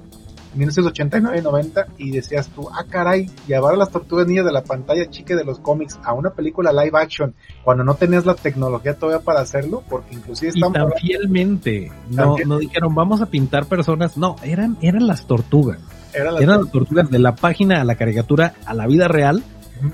1989 0.56 1.38
y 1.38 1.42
90 1.42 1.86
y 1.98 2.10
decías 2.10 2.48
tú, 2.48 2.68
ah 2.72 2.84
caray, 2.88 3.30
llevar 3.46 3.74
a 3.74 3.76
las 3.76 3.90
tortugas 3.90 4.26
ninjas 4.26 4.46
de 4.46 4.52
la 4.52 4.62
pantalla 4.62 5.08
chica 5.10 5.36
de 5.36 5.44
los 5.44 5.58
cómics 5.60 5.98
a 6.02 6.12
una 6.12 6.30
película 6.30 6.72
live 6.72 6.98
action 6.98 7.34
cuando 7.64 7.84
no 7.84 7.94
tenías 7.94 8.26
la 8.26 8.34
tecnología 8.34 8.94
todavía 8.94 9.24
para 9.24 9.40
hacerlo, 9.40 9.82
porque 9.88 10.14
inclusive 10.14 10.50
estamos 10.50 10.72
tan 10.72 10.92
fielmente, 11.00 11.90
no, 12.10 12.36
no 12.46 12.58
dijeron 12.58 12.94
vamos 12.94 13.20
a 13.20 13.26
pintar 13.26 13.66
personas, 13.66 14.16
no, 14.16 14.36
eran, 14.42 14.76
eran 14.80 15.06
las 15.06 15.26
tortugas, 15.26 15.78
era 16.12 16.30
eran 16.38 16.62
las 16.62 16.70
tortugas 16.70 17.10
de 17.10 17.18
la 17.18 17.34
página 17.34 17.80
a 17.80 17.84
la 17.84 17.96
caricatura 17.96 18.54
a 18.64 18.74
la 18.74 18.86
vida 18.86 19.08
real 19.08 19.42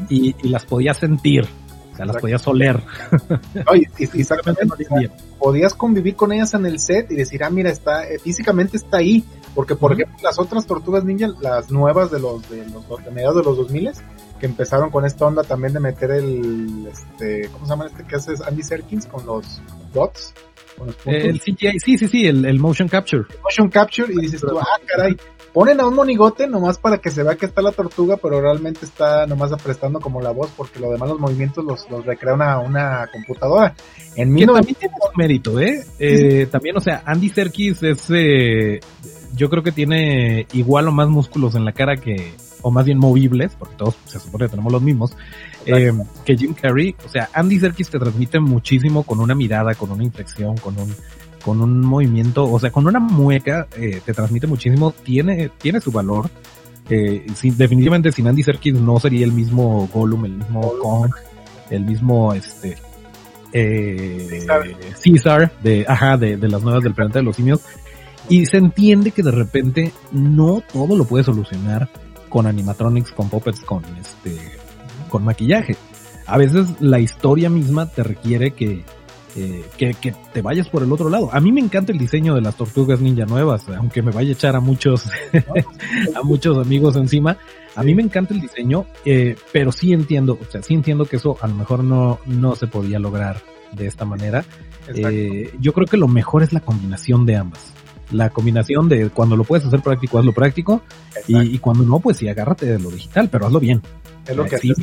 y, 0.08 0.34
y 0.42 0.48
las 0.48 0.64
podías 0.64 0.98
sentir, 0.98 1.46
o 1.92 1.96
sea, 1.96 2.06
las 2.06 2.16
podías 2.16 2.46
oler. 2.46 2.80
Oye, 3.66 3.88
y- 3.98 4.04
y 4.04 4.24
no 4.46 4.52
entendían. 4.60 5.12
podías 5.38 5.74
convivir 5.74 6.16
con 6.16 6.32
ellas 6.32 6.54
en 6.54 6.66
el 6.66 6.78
set 6.78 7.10
y 7.10 7.16
decir, 7.16 7.44
ah, 7.44 7.50
mira, 7.50 7.70
está, 7.70 8.08
eh, 8.08 8.18
físicamente 8.18 8.76
está 8.76 8.98
ahí, 8.98 9.24
porque 9.54 9.76
por 9.76 9.92
ejemplo 9.92 10.16
las 10.22 10.38
otras 10.38 10.66
tortugas 10.66 11.04
ninja, 11.04 11.28
las 11.40 11.70
nuevas 11.70 12.10
de 12.10 12.20
los, 12.20 12.48
de 12.48 12.64
los, 12.68 13.04
de 13.04 13.10
mediados 13.10 13.36
de 13.36 13.42
los 13.42 13.56
2000 13.56 13.90
que 14.40 14.46
empezaron 14.46 14.90
con 14.90 15.04
esta 15.04 15.26
onda 15.26 15.44
también 15.44 15.72
de 15.72 15.78
meter 15.80 16.10
el, 16.10 16.88
este, 16.90 17.48
¿cómo 17.52 17.64
se 17.64 17.70
llama 17.70 17.86
este 17.86 18.04
que 18.04 18.16
hace 18.16 18.32
Andy 18.44 18.62
Serkins 18.62 19.06
con 19.06 19.24
los 19.24 19.60
dots? 19.94 20.34
Con 20.76 20.88
los 20.88 20.96
puntos? 20.96 21.22
El 21.22 21.40
CGI, 21.40 21.78
sí, 21.78 21.96
sí, 21.98 22.08
sí, 22.08 22.26
el, 22.26 22.44
el 22.46 22.58
motion 22.58 22.88
capture. 22.88 23.24
motion 23.44 23.68
capture 23.70 24.12
y 24.12 24.16
dices 24.20 24.40
tú, 24.40 24.58
ah, 24.58 24.64
caray, 24.86 25.16
ponen 25.52 25.80
a 25.80 25.86
un 25.86 25.94
monigote 25.94 26.46
nomás 26.46 26.78
para 26.78 26.98
que 26.98 27.10
se 27.10 27.22
vea 27.22 27.36
que 27.36 27.46
está 27.46 27.62
la 27.62 27.72
tortuga, 27.72 28.16
pero 28.16 28.40
realmente 28.40 28.84
está 28.84 29.26
nomás 29.26 29.52
aprestando 29.52 30.00
como 30.00 30.20
la 30.20 30.30
voz 30.30 30.50
porque 30.56 30.80
lo 30.80 30.90
demás 30.90 31.10
los 31.10 31.20
movimientos 31.20 31.64
los, 31.64 31.90
los 31.90 32.04
recrea 32.04 32.34
una, 32.34 32.58
una 32.58 33.08
computadora. 33.12 33.74
En 34.16 34.30
Que 34.30 34.46
19... 34.46 34.58
también 34.58 34.76
tiene 34.78 34.94
su 35.00 35.18
mérito, 35.18 35.60
¿eh? 35.60 35.84
Eh, 35.98 36.46
También, 36.46 36.76
o 36.76 36.80
sea, 36.80 37.02
Andy 37.04 37.28
Serkis 37.28 37.82
es, 37.82 38.06
eh, 38.10 38.80
yo 39.34 39.48
creo 39.50 39.62
que 39.62 39.72
tiene 39.72 40.46
igual 40.52 40.88
o 40.88 40.92
más 40.92 41.08
músculos 41.08 41.54
en 41.54 41.64
la 41.64 41.72
cara 41.72 41.96
que, 41.96 42.34
o 42.62 42.70
más 42.70 42.84
bien 42.84 42.98
movibles, 42.98 43.54
porque 43.58 43.76
todos 43.76 43.96
se 44.06 44.18
supone 44.18 44.46
que 44.46 44.50
tenemos 44.50 44.72
los 44.72 44.82
mismos, 44.82 45.16
eh, 45.66 45.92
que 46.24 46.36
Jim 46.36 46.54
Carrey. 46.54 46.94
O 47.04 47.08
sea, 47.08 47.28
Andy 47.32 47.58
Serkis 47.58 47.90
te 47.90 47.98
transmite 47.98 48.40
muchísimo 48.40 49.02
con 49.02 49.20
una 49.20 49.34
mirada, 49.34 49.74
con 49.74 49.90
una 49.90 50.04
inflexión, 50.04 50.56
con 50.56 50.78
un, 50.78 50.94
con 51.44 51.60
un 51.60 51.80
movimiento, 51.80 52.50
o 52.50 52.58
sea, 52.58 52.70
con 52.70 52.86
una 52.86 53.00
mueca, 53.00 53.66
eh, 53.76 54.00
te 54.04 54.14
transmite 54.14 54.46
muchísimo, 54.46 54.92
tiene, 54.92 55.50
tiene 55.58 55.80
su 55.80 55.90
valor. 55.90 56.30
Eh, 56.88 57.26
sí, 57.34 57.50
definitivamente 57.50 58.12
sin 58.12 58.26
Andy 58.26 58.42
Serkis 58.42 58.74
no 58.74 58.98
sería 58.98 59.24
el 59.24 59.32
mismo 59.32 59.88
Gollum, 59.92 60.24
el 60.24 60.32
mismo 60.32 60.72
Kong, 60.80 61.10
el 61.70 61.84
mismo, 61.84 62.32
este, 62.32 62.76
eh. 63.52 64.46
César 64.96 65.52
de, 65.62 65.84
ajá, 65.88 66.16
de, 66.16 66.36
de 66.36 66.48
las 66.48 66.62
nuevas 66.62 66.82
del 66.82 66.94
planeta 66.94 67.18
de 67.18 67.24
los 67.24 67.36
simios. 67.36 67.60
Y 68.28 68.46
se 68.46 68.58
entiende 68.58 69.10
que 69.10 69.22
de 69.22 69.32
repente 69.32 69.92
no 70.12 70.62
todo 70.72 70.96
lo 70.96 71.04
puede 71.04 71.24
solucionar 71.24 71.88
con 72.28 72.46
animatronics, 72.46 73.12
con 73.12 73.28
puppets, 73.28 73.60
con 73.60 73.84
este, 74.00 74.38
con 75.08 75.24
maquillaje. 75.24 75.76
a 76.26 76.38
veces 76.38 76.66
la 76.80 76.98
historia 76.98 77.50
misma 77.50 77.86
te 77.86 78.02
requiere 78.02 78.52
que, 78.52 78.84
eh, 79.34 79.64
que, 79.78 79.94
que, 79.94 80.14
te 80.32 80.42
vayas 80.42 80.68
por 80.68 80.82
el 80.82 80.92
otro 80.92 81.08
lado. 81.08 81.30
A 81.32 81.40
mí 81.40 81.52
me 81.52 81.60
encanta 81.60 81.92
el 81.92 81.98
diseño 81.98 82.34
de 82.34 82.42
las 82.42 82.56
tortugas 82.56 83.00
ninja 83.00 83.24
nuevas, 83.24 83.66
aunque 83.68 84.02
me 84.02 84.10
vaya 84.10 84.30
a 84.30 84.32
echar 84.32 84.56
a 84.56 84.60
muchos, 84.60 85.06
a 86.14 86.22
muchos 86.22 86.58
amigos 86.58 86.96
encima. 86.96 87.38
A 87.74 87.82
mí 87.82 87.94
me 87.94 88.02
encanta 88.02 88.34
el 88.34 88.40
diseño, 88.40 88.84
eh, 89.04 89.36
pero 89.50 89.72
sí 89.72 89.92
entiendo, 89.92 90.38
o 90.40 90.50
sea, 90.50 90.62
sí 90.62 90.74
entiendo 90.74 91.06
que 91.06 91.16
eso 91.16 91.38
a 91.40 91.46
lo 91.46 91.54
mejor 91.54 91.82
no, 91.82 92.18
no 92.26 92.54
se 92.56 92.66
podía 92.66 92.98
lograr 92.98 93.40
de 93.72 93.86
esta 93.86 94.04
manera. 94.04 94.44
Eh, 94.94 95.50
yo 95.58 95.72
creo 95.72 95.86
que 95.86 95.96
lo 95.96 96.08
mejor 96.08 96.42
es 96.42 96.52
la 96.52 96.60
combinación 96.60 97.24
de 97.24 97.36
ambas. 97.36 97.72
La 98.10 98.28
combinación 98.28 98.90
de 98.90 99.08
cuando 99.08 99.36
lo 99.36 99.44
puedes 99.44 99.64
hacer 99.64 99.80
práctico, 99.80 100.18
hazlo 100.18 100.34
práctico, 100.34 100.82
y, 101.26 101.38
y, 101.38 101.58
cuando 101.58 101.84
no, 101.84 101.98
pues 102.00 102.18
sí, 102.18 102.28
agárrate 102.28 102.66
de 102.66 102.78
lo 102.78 102.90
digital, 102.90 103.30
pero 103.32 103.46
hazlo 103.46 103.58
bien. 103.58 103.80
Es 104.26 104.36
lo 104.36 104.44
que 104.44 104.58
sí, 104.58 104.74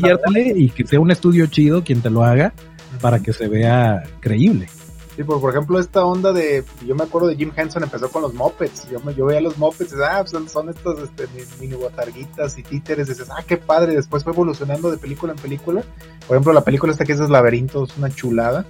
y 0.56 0.70
que 0.70 0.88
sea 0.88 1.00
un 1.00 1.12
estudio 1.12 1.46
chido 1.46 1.84
quien 1.84 2.02
te 2.02 2.10
lo 2.10 2.24
haga 2.24 2.54
para 3.00 3.20
que 3.20 3.34
se 3.34 3.48
vea 3.48 4.04
creíble. 4.20 4.68
Sí, 5.16 5.24
por, 5.26 5.42
por 5.42 5.52
ejemplo, 5.52 5.80
esta 5.80 6.06
onda 6.06 6.32
de, 6.32 6.64
yo 6.86 6.96
me 6.96 7.04
acuerdo 7.04 7.28
de 7.28 7.36
Jim 7.36 7.52
Henson 7.54 7.84
empezó 7.84 8.10
con 8.10 8.22
los 8.22 8.34
mopeds, 8.34 8.90
yo, 8.90 9.00
yo 9.12 9.26
veía 9.26 9.42
los 9.42 9.58
mopeds, 9.58 9.94
ah, 9.96 10.24
son, 10.26 10.48
son 10.48 10.70
estos 10.70 10.98
este, 11.04 11.28
mini 11.60 11.76
botarguitas 11.76 12.58
y 12.58 12.64
títeres, 12.64 13.08
y 13.08 13.12
dices, 13.12 13.28
ah, 13.30 13.44
qué 13.46 13.58
padre, 13.58 13.96
después 13.96 14.24
fue 14.24 14.32
evolucionando 14.32 14.90
de 14.90 14.98
película 14.98 15.34
en 15.34 15.40
película, 15.40 15.84
por 16.26 16.38
ejemplo, 16.38 16.54
la 16.54 16.64
película 16.64 16.94
esta 16.94 17.04
que 17.04 17.12
es 17.12 17.20
Laberinto, 17.20 17.84
es 17.84 17.98
una 17.98 18.10
chulada, 18.10 18.66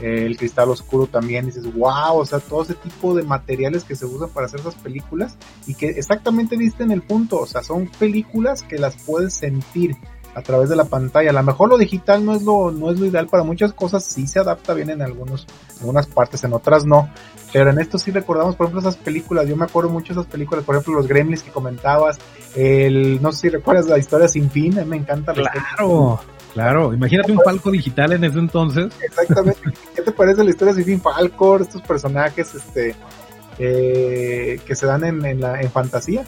eh, 0.00 0.24
el 0.24 0.38
cristal 0.38 0.70
oscuro 0.70 1.06
también, 1.06 1.44
dices, 1.44 1.70
wow, 1.74 2.16
o 2.16 2.24
sea, 2.24 2.38
todo 2.38 2.62
ese 2.62 2.74
tipo 2.74 3.14
de 3.14 3.22
materiales 3.22 3.84
que 3.84 3.94
se 3.94 4.06
usan 4.06 4.30
para 4.30 4.46
hacer 4.46 4.60
esas 4.60 4.76
películas 4.76 5.36
y 5.66 5.74
que 5.74 5.90
exactamente 5.90 6.56
viste 6.56 6.82
en 6.82 6.92
el 6.92 7.02
punto, 7.02 7.38
o 7.38 7.46
sea, 7.46 7.62
son 7.62 7.88
películas 7.98 8.62
que 8.62 8.78
las 8.78 8.96
puedes 9.04 9.34
sentir, 9.34 9.96
a 10.34 10.42
través 10.42 10.68
de 10.68 10.76
la 10.76 10.84
pantalla. 10.84 11.30
A 11.30 11.34
lo 11.34 11.42
mejor 11.42 11.68
lo 11.68 11.78
digital 11.78 12.24
no 12.24 12.34
es 12.34 12.42
lo, 12.42 12.70
no 12.70 12.90
es 12.90 12.98
lo 12.98 13.06
ideal 13.06 13.26
para 13.26 13.42
muchas 13.42 13.72
cosas, 13.72 14.04
sí 14.04 14.26
se 14.26 14.38
adapta 14.38 14.74
bien 14.74 14.90
en 14.90 15.02
algunos, 15.02 15.46
en 15.74 15.80
algunas 15.80 16.06
partes, 16.06 16.44
en 16.44 16.52
otras 16.52 16.84
no. 16.84 17.10
Pero 17.52 17.70
en 17.70 17.78
esto 17.80 17.98
sí 17.98 18.10
recordamos, 18.10 18.54
por 18.54 18.66
ejemplo, 18.66 18.88
esas 18.88 19.00
películas, 19.02 19.48
yo 19.48 19.56
me 19.56 19.64
acuerdo 19.64 19.90
mucho 19.90 20.14
de 20.14 20.20
esas 20.20 20.30
películas, 20.30 20.64
por 20.64 20.76
ejemplo, 20.76 20.94
los 20.94 21.08
Gremlins 21.08 21.42
que 21.42 21.50
comentabas, 21.50 22.18
el, 22.54 23.20
no 23.20 23.32
sé 23.32 23.40
si 23.40 23.48
recuerdas 23.48 23.86
la 23.86 23.98
historia 23.98 24.28
sin 24.28 24.50
fin, 24.50 24.78
a 24.78 24.82
mí 24.82 24.90
me 24.90 24.96
encanta. 24.96 25.32
La 25.32 25.50
claro, 25.50 26.20
claro, 26.54 26.94
imagínate 26.94 27.32
un 27.32 27.40
Falco 27.44 27.70
digital 27.70 28.12
en 28.12 28.24
ese 28.24 28.38
entonces. 28.38 28.92
Exactamente, 29.02 29.60
¿qué 29.94 30.02
te 30.02 30.12
parece 30.12 30.44
la 30.44 30.50
historia 30.50 30.74
sin 30.74 30.84
fin? 30.84 31.00
Falco, 31.00 31.56
estos 31.56 31.82
personajes, 31.82 32.54
este, 32.54 32.94
eh, 33.58 34.60
que 34.64 34.74
se 34.76 34.86
dan 34.86 35.04
en, 35.04 35.24
en, 35.24 35.40
la, 35.40 35.60
en 35.60 35.70
fantasía. 35.70 36.24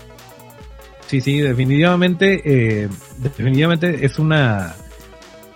Sí, 1.13 1.21
sí, 1.21 1.41
definitivamente, 1.43 2.41
eh, 2.43 2.89
definitivamente 3.19 4.07
es 4.07 4.19
una, 4.19 4.75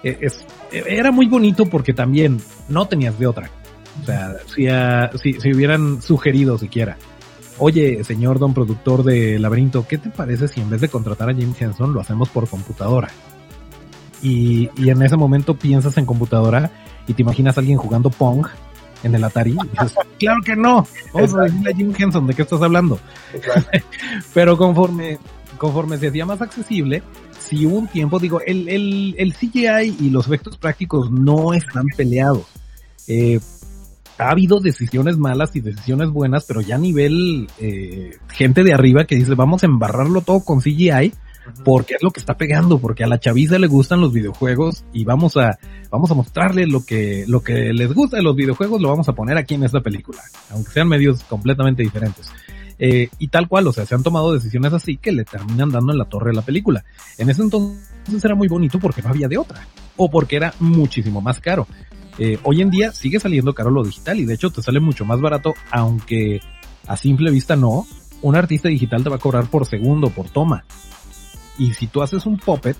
e, 0.02 0.18
es, 0.20 0.44
era 0.70 1.10
muy 1.10 1.28
bonito 1.28 1.64
porque 1.64 1.94
también 1.94 2.42
no 2.68 2.86
tenías 2.88 3.18
de 3.18 3.26
otra. 3.26 3.48
O 4.02 4.04
sea, 4.04 4.36
si, 4.54 4.66
si, 5.18 5.40
si, 5.40 5.54
hubieran 5.54 6.02
sugerido 6.02 6.58
siquiera, 6.58 6.98
oye, 7.56 8.04
señor 8.04 8.38
don 8.38 8.52
productor 8.52 9.02
de 9.02 9.38
Laberinto, 9.38 9.86
¿qué 9.88 9.96
te 9.96 10.10
parece 10.10 10.46
si 10.46 10.60
en 10.60 10.68
vez 10.68 10.82
de 10.82 10.90
contratar 10.90 11.30
a 11.30 11.32
James 11.32 11.58
Henson 11.58 11.94
lo 11.94 12.02
hacemos 12.02 12.28
por 12.28 12.46
computadora? 12.50 13.08
Y, 14.20 14.68
y 14.76 14.90
en 14.90 15.00
ese 15.00 15.16
momento 15.16 15.54
piensas 15.54 15.96
en 15.96 16.04
computadora 16.04 16.70
y 17.06 17.14
te 17.14 17.22
imaginas 17.22 17.56
a 17.56 17.60
alguien 17.60 17.78
jugando 17.78 18.10
Pong 18.10 18.46
en 19.02 19.14
el 19.14 19.24
Atari. 19.24 19.52
Y 19.52 19.68
dices, 19.68 19.94
claro 20.18 20.42
que 20.44 20.54
no. 20.54 20.86
Vamos 21.14 21.34
a 21.34 21.44
decirle 21.44 21.70
a 21.70 21.74
Jim 21.74 21.94
Henson 21.96 22.26
de 22.26 22.34
qué 22.34 22.42
estás 22.42 22.60
hablando. 22.60 23.00
Pero 24.34 24.58
conforme 24.58 25.18
conforme 25.56 25.98
se 25.98 26.08
hacía 26.08 26.26
más 26.26 26.40
accesible, 26.42 27.02
si 27.38 27.66
hubo 27.66 27.76
un 27.76 27.88
tiempo, 27.88 28.18
digo, 28.18 28.40
el, 28.40 28.68
el, 28.68 29.14
el 29.18 29.34
CGI 29.34 29.96
y 30.00 30.10
los 30.10 30.26
efectos 30.26 30.56
prácticos 30.56 31.10
no 31.10 31.54
están 31.54 31.86
peleados. 31.96 32.46
Eh, 33.08 33.40
ha 34.18 34.30
habido 34.30 34.60
decisiones 34.60 35.18
malas 35.18 35.54
y 35.56 35.60
decisiones 35.60 36.10
buenas, 36.10 36.44
pero 36.46 36.60
ya 36.60 36.76
a 36.76 36.78
nivel 36.78 37.48
eh, 37.58 38.16
gente 38.28 38.62
de 38.64 38.72
arriba 38.72 39.04
que 39.04 39.16
dice 39.16 39.34
vamos 39.34 39.62
a 39.62 39.66
embarrarlo 39.66 40.22
todo 40.22 40.40
con 40.40 40.60
CGI 40.60 41.12
porque 41.64 41.94
es 41.94 42.02
lo 42.02 42.10
que 42.10 42.20
está 42.20 42.36
pegando, 42.36 42.78
porque 42.78 43.04
a 43.04 43.06
la 43.06 43.20
chaviza 43.20 43.58
le 43.58 43.66
gustan 43.66 44.00
los 44.00 44.12
videojuegos 44.12 44.84
y 44.92 45.04
vamos 45.04 45.36
a 45.36 45.58
vamos 45.90 46.10
a 46.10 46.14
mostrarle 46.14 46.66
lo 46.66 46.84
que 46.84 47.24
lo 47.28 47.42
que 47.42 47.72
les 47.72 47.92
gusta 47.92 48.16
de 48.16 48.22
los 48.22 48.34
videojuegos 48.34 48.80
lo 48.80 48.88
vamos 48.88 49.08
a 49.08 49.12
poner 49.12 49.36
aquí 49.36 49.54
en 49.54 49.64
esta 49.64 49.80
película, 49.80 50.20
aunque 50.50 50.72
sean 50.72 50.88
medios 50.88 51.22
completamente 51.24 51.82
diferentes. 51.82 52.32
Eh, 52.78 53.08
y 53.18 53.28
tal 53.28 53.48
cual, 53.48 53.66
o 53.66 53.72
sea, 53.72 53.86
se 53.86 53.94
han 53.94 54.02
tomado 54.02 54.32
decisiones 54.32 54.72
así 54.72 54.96
que 54.96 55.12
le 55.12 55.24
terminan 55.24 55.70
dando 55.70 55.92
en 55.92 55.98
la 55.98 56.04
torre 56.04 56.30
de 56.30 56.36
la 56.36 56.42
película. 56.42 56.84
En 57.18 57.30
ese 57.30 57.42
entonces 57.42 58.24
era 58.24 58.34
muy 58.34 58.48
bonito 58.48 58.78
porque 58.78 59.02
no 59.02 59.08
había 59.08 59.28
de 59.28 59.38
otra, 59.38 59.66
o 59.96 60.10
porque 60.10 60.36
era 60.36 60.54
muchísimo 60.60 61.20
más 61.20 61.40
caro. 61.40 61.66
Eh, 62.18 62.38
hoy 62.44 62.62
en 62.62 62.70
día 62.70 62.92
sigue 62.92 63.20
saliendo 63.20 63.54
caro 63.54 63.70
lo 63.70 63.84
digital 63.84 64.18
y 64.18 64.24
de 64.24 64.34
hecho 64.34 64.50
te 64.50 64.62
sale 64.62 64.80
mucho 64.80 65.04
más 65.04 65.20
barato, 65.20 65.54
aunque 65.70 66.40
a 66.86 66.96
simple 66.96 67.30
vista 67.30 67.56
no. 67.56 67.86
Un 68.22 68.34
artista 68.34 68.68
digital 68.68 69.02
te 69.04 69.10
va 69.10 69.16
a 69.16 69.20
cobrar 69.20 69.48
por 69.50 69.66
segundo, 69.66 70.10
por 70.10 70.30
toma. 70.30 70.64
Y 71.58 71.74
si 71.74 71.86
tú 71.86 72.02
haces 72.02 72.26
un 72.26 72.38
puppet, 72.38 72.76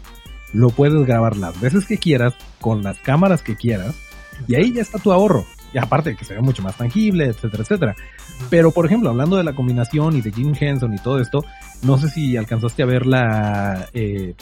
lo 0.53 0.71
puedes 0.71 1.07
grabar 1.07 1.37
las 1.37 1.61
veces 1.61 1.87
que 1.87 1.99
quieras, 1.99 2.35
con 2.61 2.83
las 2.83 2.99
cámaras 2.99 3.43
que 3.43 3.57
quieras, 3.57 3.95
y 4.49 4.55
ahí 4.55 4.73
ya 4.73 4.83
está 4.83 4.99
tu 4.99 5.13
ahorro. 5.13 5.45
Y 5.73 5.79
aparte 5.79 6.11
de 6.11 6.17
que 6.17 6.25
se 6.25 6.35
ve 6.35 6.41
mucho 6.41 6.63
más 6.63 6.77
tangible, 6.77 7.27
etcétera, 7.27 7.63
etcétera. 7.63 7.97
Pero, 8.51 8.71
por 8.71 8.87
ejemplo, 8.87 9.11
hablando 9.11 9.37
de 9.37 9.45
la 9.45 9.55
combinación 9.55 10.17
y 10.17 10.21
de 10.21 10.33
Jim 10.33 10.55
Henson 10.59 10.95
y 10.95 10.99
todo 10.99 11.21
esto, 11.21 11.45
no 11.83 11.99
sé 11.99 12.09
si 12.09 12.37
alcanzaste 12.37 12.83
a 12.83 12.87
ver 12.87 13.07
la, 13.07 13.89
eh, 13.93 14.35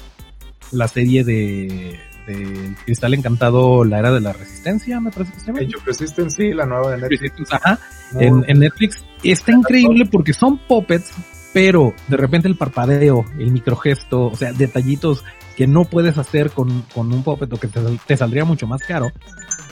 la 0.73 0.89
serie 0.89 1.25
de, 1.25 1.99
de 2.27 2.75
Cristal 2.85 3.15
Encantado, 3.15 3.85
la 3.85 3.99
era 3.99 4.13
de 4.13 4.21
la 4.21 4.33
resistencia, 4.33 5.01
me 5.01 5.11
parece 5.11 5.33
que 5.33 5.41
se 5.41 5.47
llama. 5.47 5.61
Age 5.61 5.77
of 5.77 5.87
Resistance, 5.87 6.37
sí, 6.37 6.53
la 6.53 6.67
nueva 6.67 6.93
de 6.93 7.09
Netflix. 7.09 7.53
Ajá, 7.53 7.79
en, 8.19 8.45
en, 8.47 8.59
Netflix. 8.59 9.05
Está 9.23 9.53
increíble 9.53 10.07
porque 10.11 10.33
son 10.33 10.59
puppets, 10.59 11.13
pero 11.53 11.95
de 12.09 12.17
repente 12.17 12.49
el 12.49 12.57
parpadeo, 12.57 13.25
el 13.39 13.53
microgesto, 13.53 14.27
o 14.27 14.37
sea, 14.37 14.53
detallitos 14.53 15.25
que 15.57 15.67
no 15.67 15.85
puedes 15.85 16.19
hacer 16.19 16.51
con, 16.51 16.83
con 16.95 17.13
un 17.13 17.23
puppet 17.23 17.53
o 17.53 17.57
que 17.57 17.69
te, 17.69 17.81
te 18.07 18.17
saldría 18.17 18.45
mucho 18.45 18.67
más 18.67 18.83
caro, 18.83 19.11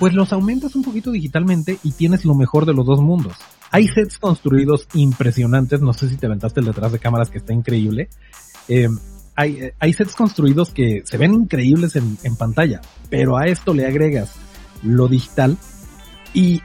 pues 0.03 0.15
los 0.15 0.33
aumentas 0.33 0.75
un 0.75 0.83
poquito 0.83 1.13
digitalmente 1.13 1.79
y 1.85 1.93
tienes 1.93 2.25
lo 2.25 2.35
mejor 2.35 2.67
de 2.67 2.75
los 2.75 2.85
dos 2.85 3.01
mundos. 3.01 3.35
Hay 3.71 3.87
sets 3.87 4.19
construidos 4.19 4.89
impresionantes, 4.95 5.81
no 5.81 5.93
sé 5.93 6.09
si 6.09 6.17
te 6.17 6.27
aventaste 6.27 6.59
el 6.59 6.67
detrás 6.67 6.91
de 6.91 6.99
cámaras 6.99 7.31
que 7.31 7.39
está 7.39 7.53
increíble. 7.53 8.09
Eh, 8.67 8.89
hay, 9.37 9.71
hay, 9.79 9.93
sets 9.93 10.17
construidos 10.17 10.73
que 10.73 11.03
se 11.05 11.19
ven 11.19 11.35
increíbles 11.35 11.95
en, 11.95 12.35
pantalla, 12.37 12.81
pero 13.11 13.39
a 13.39 13.47
esto 13.47 13.75
le 13.75 13.87
agregas 13.87 14.33
lo 14.83 15.07
digital 15.07 15.57
y 16.35 16.63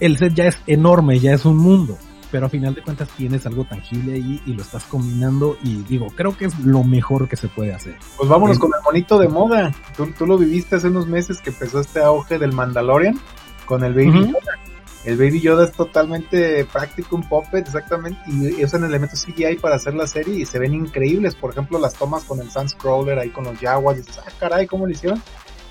el 0.00 0.16
set 0.16 0.32
ya 0.32 0.46
es 0.46 0.56
enorme, 0.66 1.20
ya 1.20 1.34
es 1.34 1.44
un 1.44 1.58
mundo, 1.58 1.98
pero 2.30 2.46
a 2.46 2.48
final 2.48 2.74
de 2.74 2.82
cuentas 2.82 3.08
tienes 3.16 3.46
algo 3.46 3.64
tangible 3.64 4.14
ahí 4.14 4.40
y 4.46 4.52
lo 4.52 4.62
estás 4.62 4.84
combinando 4.84 5.56
y 5.62 5.82
digo, 5.84 6.08
creo 6.14 6.36
que 6.36 6.46
es 6.46 6.58
lo 6.60 6.82
mejor 6.84 7.28
que 7.28 7.36
se 7.36 7.48
puede 7.48 7.72
hacer. 7.72 7.96
Pues 8.16 8.28
vámonos 8.28 8.56
eh, 8.56 8.60
con 8.60 8.70
el 8.76 8.82
monito 8.84 9.18
de 9.18 9.28
moda. 9.28 9.72
Tú, 9.96 10.06
tú, 10.16 10.26
lo 10.26 10.38
viviste 10.38 10.76
hace 10.76 10.88
unos 10.88 11.06
meses 11.06 11.40
que 11.40 11.50
empezó 11.50 11.80
este 11.80 12.00
auge 12.00 12.38
del 12.38 12.52
Mandalorian 12.52 13.18
con 13.64 13.84
el 13.84 13.94
Baby 13.94 14.08
uh 14.08 14.12
-huh. 14.12 14.26
Yoda. 14.26 14.58
El 15.04 15.16
Baby 15.18 15.40
Yoda 15.40 15.64
es 15.64 15.72
totalmente 15.72 16.64
práctico, 16.64 17.14
un 17.14 17.22
puppet, 17.28 17.64
exactamente, 17.64 18.18
y 18.26 18.64
usan 18.64 18.82
elementos 18.82 19.24
CGI 19.24 19.56
para 19.56 19.76
hacer 19.76 19.94
la 19.94 20.08
serie 20.08 20.40
y 20.40 20.44
se 20.44 20.58
ven 20.58 20.74
increíbles. 20.74 21.36
Por 21.36 21.52
ejemplo, 21.52 21.78
las 21.78 21.94
tomas 21.94 22.24
con 22.24 22.40
el 22.40 22.50
Sunscrawler 22.50 23.16
ahí 23.16 23.30
con 23.30 23.44
los 23.44 23.56
Jaguars, 23.56 24.00
y 24.00 24.02
dices, 24.02 24.20
ah, 24.26 24.32
caray, 24.40 24.66
¿cómo 24.66 24.84
lo 24.84 24.90
hicieron? 24.90 25.22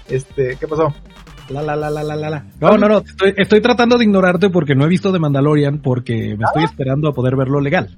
Este, 0.08 0.56
¿qué 0.58 0.68
pasó? 0.68 0.94
La, 1.50 1.62
la, 1.62 1.76
la, 1.76 1.90
la, 1.90 2.04
la, 2.04 2.16
la. 2.16 2.46
No, 2.60 2.78
no, 2.78 2.88
no, 2.88 2.98
estoy, 3.00 3.34
estoy 3.38 3.62
tratando 3.62 3.98
de 3.98 4.06
ignorarte 4.06 4.50
porque 4.50 4.74
no 4.76 4.86
he 4.86 4.90
visto 4.90 5.12
de 5.12 5.20
Mandalorian 5.20 5.80
porque 5.80 6.36
me 6.38 6.44
estoy 6.46 6.64
esperando 6.64 7.10
a 7.10 7.14
poder 7.14 7.36
verlo 7.36 7.60
legal. 7.60 7.96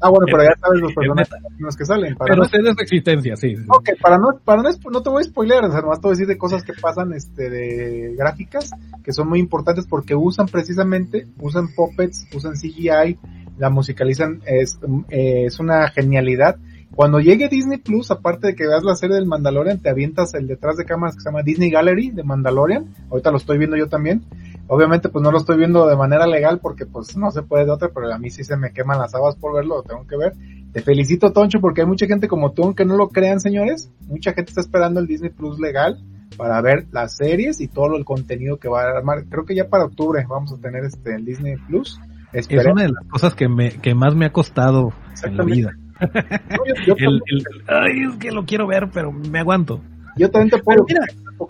Ah, 0.00 0.10
bueno, 0.10 0.26
pero 0.26 0.42
ya 0.42 0.54
sabes 0.60 0.80
los 0.82 0.92
personajes 0.92 1.76
que 1.78 1.84
salen. 1.86 2.14
Para 2.14 2.30
pero 2.30 2.42
no... 2.42 2.48
sé 2.48 2.58
de 2.58 2.74
su 2.74 2.80
existencia, 2.80 3.36
sí. 3.36 3.54
Ok, 3.68 3.90
para 4.02 4.18
no, 4.18 4.38
para 4.44 4.62
no, 4.62 4.68
no 4.90 5.02
te 5.02 5.08
voy 5.08 5.22
a 5.22 5.24
spoiler, 5.24 5.64
o 5.64 5.70
sea, 5.70 5.80
nomás 5.80 6.00
te 6.00 6.08
voy 6.08 6.10
a 6.10 6.16
decir 6.16 6.26
de 6.26 6.36
cosas 6.36 6.62
que 6.62 6.74
pasan, 6.74 7.14
este, 7.14 7.48
de 7.48 8.14
gráficas, 8.14 8.70
que 9.02 9.12
son 9.12 9.28
muy 9.28 9.38
importantes 9.38 9.86
porque 9.88 10.14
usan 10.14 10.46
precisamente, 10.46 11.26
usan 11.38 11.68
puppets, 11.74 12.26
usan 12.34 12.52
CGI, 12.52 13.18
la 13.56 13.70
musicalizan, 13.70 14.42
es, 14.44 14.78
es 15.08 15.58
una 15.58 15.88
genialidad. 15.88 16.56
Cuando 16.94 17.18
llegue 17.18 17.48
Disney 17.48 17.78
Plus, 17.78 18.10
aparte 18.10 18.48
de 18.48 18.54
que 18.54 18.66
veas 18.66 18.84
la 18.84 18.94
serie 18.94 19.16
del 19.16 19.26
Mandalorian, 19.26 19.80
te 19.80 19.90
avientas 19.90 20.32
el 20.34 20.46
detrás 20.46 20.76
de 20.76 20.84
cámaras 20.84 21.16
que 21.16 21.22
se 21.22 21.28
llama 21.28 21.42
Disney 21.42 21.70
Gallery 21.70 22.10
de 22.10 22.22
Mandalorian. 22.22 22.86
Ahorita 23.10 23.30
lo 23.30 23.38
estoy 23.38 23.58
viendo 23.58 23.76
yo 23.76 23.88
también. 23.88 24.24
Obviamente, 24.68 25.08
pues 25.08 25.22
no 25.22 25.32
lo 25.32 25.38
estoy 25.38 25.56
viendo 25.56 25.86
de 25.88 25.96
manera 25.96 26.26
legal 26.26 26.60
porque 26.60 26.86
pues 26.86 27.16
no 27.16 27.30
se 27.30 27.42
puede 27.42 27.64
de 27.64 27.72
otra, 27.72 27.90
pero 27.92 28.12
a 28.12 28.18
mí 28.18 28.30
sí 28.30 28.44
se 28.44 28.56
me 28.56 28.72
queman 28.72 28.98
las 28.98 29.14
habas 29.14 29.36
por 29.36 29.54
verlo, 29.54 29.76
lo 29.76 29.82
tengo 29.82 30.06
que 30.06 30.16
ver. 30.16 30.34
Te 30.72 30.82
felicito, 30.82 31.32
Toncho, 31.32 31.60
porque 31.60 31.82
hay 31.82 31.86
mucha 31.86 32.06
gente 32.06 32.28
como 32.28 32.52
tú, 32.52 32.62
aunque 32.62 32.84
no 32.84 32.96
lo 32.96 33.08
crean, 33.08 33.40
señores. 33.40 33.90
Mucha 34.06 34.32
gente 34.32 34.50
está 34.50 34.60
esperando 34.60 35.00
el 35.00 35.06
Disney 35.06 35.30
Plus 35.30 35.58
legal 35.58 36.00
para 36.36 36.60
ver 36.62 36.86
las 36.92 37.16
series 37.16 37.60
y 37.60 37.68
todo 37.68 37.96
el 37.96 38.04
contenido 38.04 38.58
que 38.58 38.68
va 38.68 38.82
a 38.82 38.96
armar. 38.96 39.24
Creo 39.28 39.44
que 39.44 39.54
ya 39.54 39.68
para 39.68 39.84
octubre 39.84 40.24
vamos 40.28 40.52
a 40.52 40.58
tener 40.58 40.84
este 40.84 41.14
el 41.14 41.24
Disney 41.24 41.56
Plus. 41.68 42.00
Esperemos. 42.32 42.66
Es 42.66 42.72
una 42.72 42.82
de 42.82 42.92
las 42.92 43.06
cosas 43.08 43.34
que 43.34 43.48
me 43.48 43.70
que 43.70 43.94
más 43.94 44.14
me 44.14 44.26
ha 44.26 44.32
costado 44.32 44.92
en 45.24 45.36
la 45.36 45.44
vida. 45.44 45.76
No, 46.00 46.64
yo, 46.86 46.96
yo 46.96 47.10
el, 47.10 47.22
el, 47.26 47.44
ay, 47.68 47.92
es 48.10 48.16
que 48.18 48.30
lo 48.30 48.44
quiero 48.44 48.66
ver, 48.66 48.90
pero 48.92 49.12
me 49.12 49.40
aguanto. 49.40 49.80
Yo 50.16 50.30
también 50.30 50.50
te 50.50 50.58
puedo. 50.62 50.84
mira, 50.88 51.02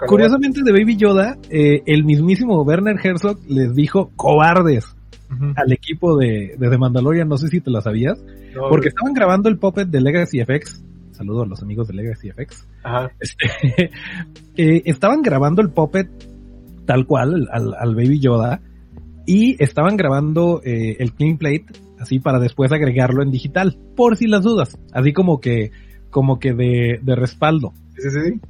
curiosamente 0.06 0.62
de 0.62 0.72
Baby 0.72 0.96
Yoda, 0.96 1.36
eh, 1.50 1.82
el 1.86 2.04
mismísimo 2.04 2.62
Werner 2.62 2.96
Herzog 3.02 3.38
les 3.48 3.74
dijo 3.74 4.10
cobardes 4.16 4.96
al 5.56 5.72
equipo 5.72 6.16
de, 6.16 6.54
de 6.56 6.70
The 6.70 6.78
Mandalorian, 6.78 7.28
no 7.28 7.36
sé 7.36 7.48
si 7.48 7.60
te 7.60 7.70
lo 7.70 7.80
sabías, 7.80 8.22
porque 8.68 8.88
estaban 8.88 9.14
grabando 9.14 9.48
el 9.48 9.58
puppet 9.58 9.88
de 9.88 10.00
Legacy 10.00 10.40
FX. 10.44 10.84
Saludos 11.10 11.46
a 11.46 11.48
los 11.48 11.62
amigos 11.62 11.88
de 11.88 11.94
Legacy 11.94 12.30
FX. 12.30 12.68
Este, 13.20 13.46
eh, 14.56 14.82
estaban 14.84 15.22
grabando 15.22 15.60
el 15.62 15.70
puppet 15.70 16.08
tal 16.86 17.06
cual 17.06 17.48
al, 17.50 17.74
al 17.74 17.94
Baby 17.94 18.20
Yoda 18.20 18.60
y 19.26 19.62
estaban 19.62 19.96
grabando 19.96 20.60
eh, 20.64 20.96
el 20.98 21.12
clean 21.12 21.38
plate 21.38 21.66
así 22.04 22.20
para 22.20 22.38
después 22.38 22.70
agregarlo 22.72 23.22
en 23.22 23.30
digital, 23.30 23.78
por 23.96 24.16
si 24.16 24.26
las 24.26 24.42
dudas, 24.42 24.78
así 24.92 25.12
como 25.12 25.40
que, 25.40 25.72
como 26.10 26.38
que 26.38 26.52
de, 26.52 27.00
de 27.02 27.16
respaldo. 27.16 27.72
Sí, 27.96 28.10
sí, 28.10 28.40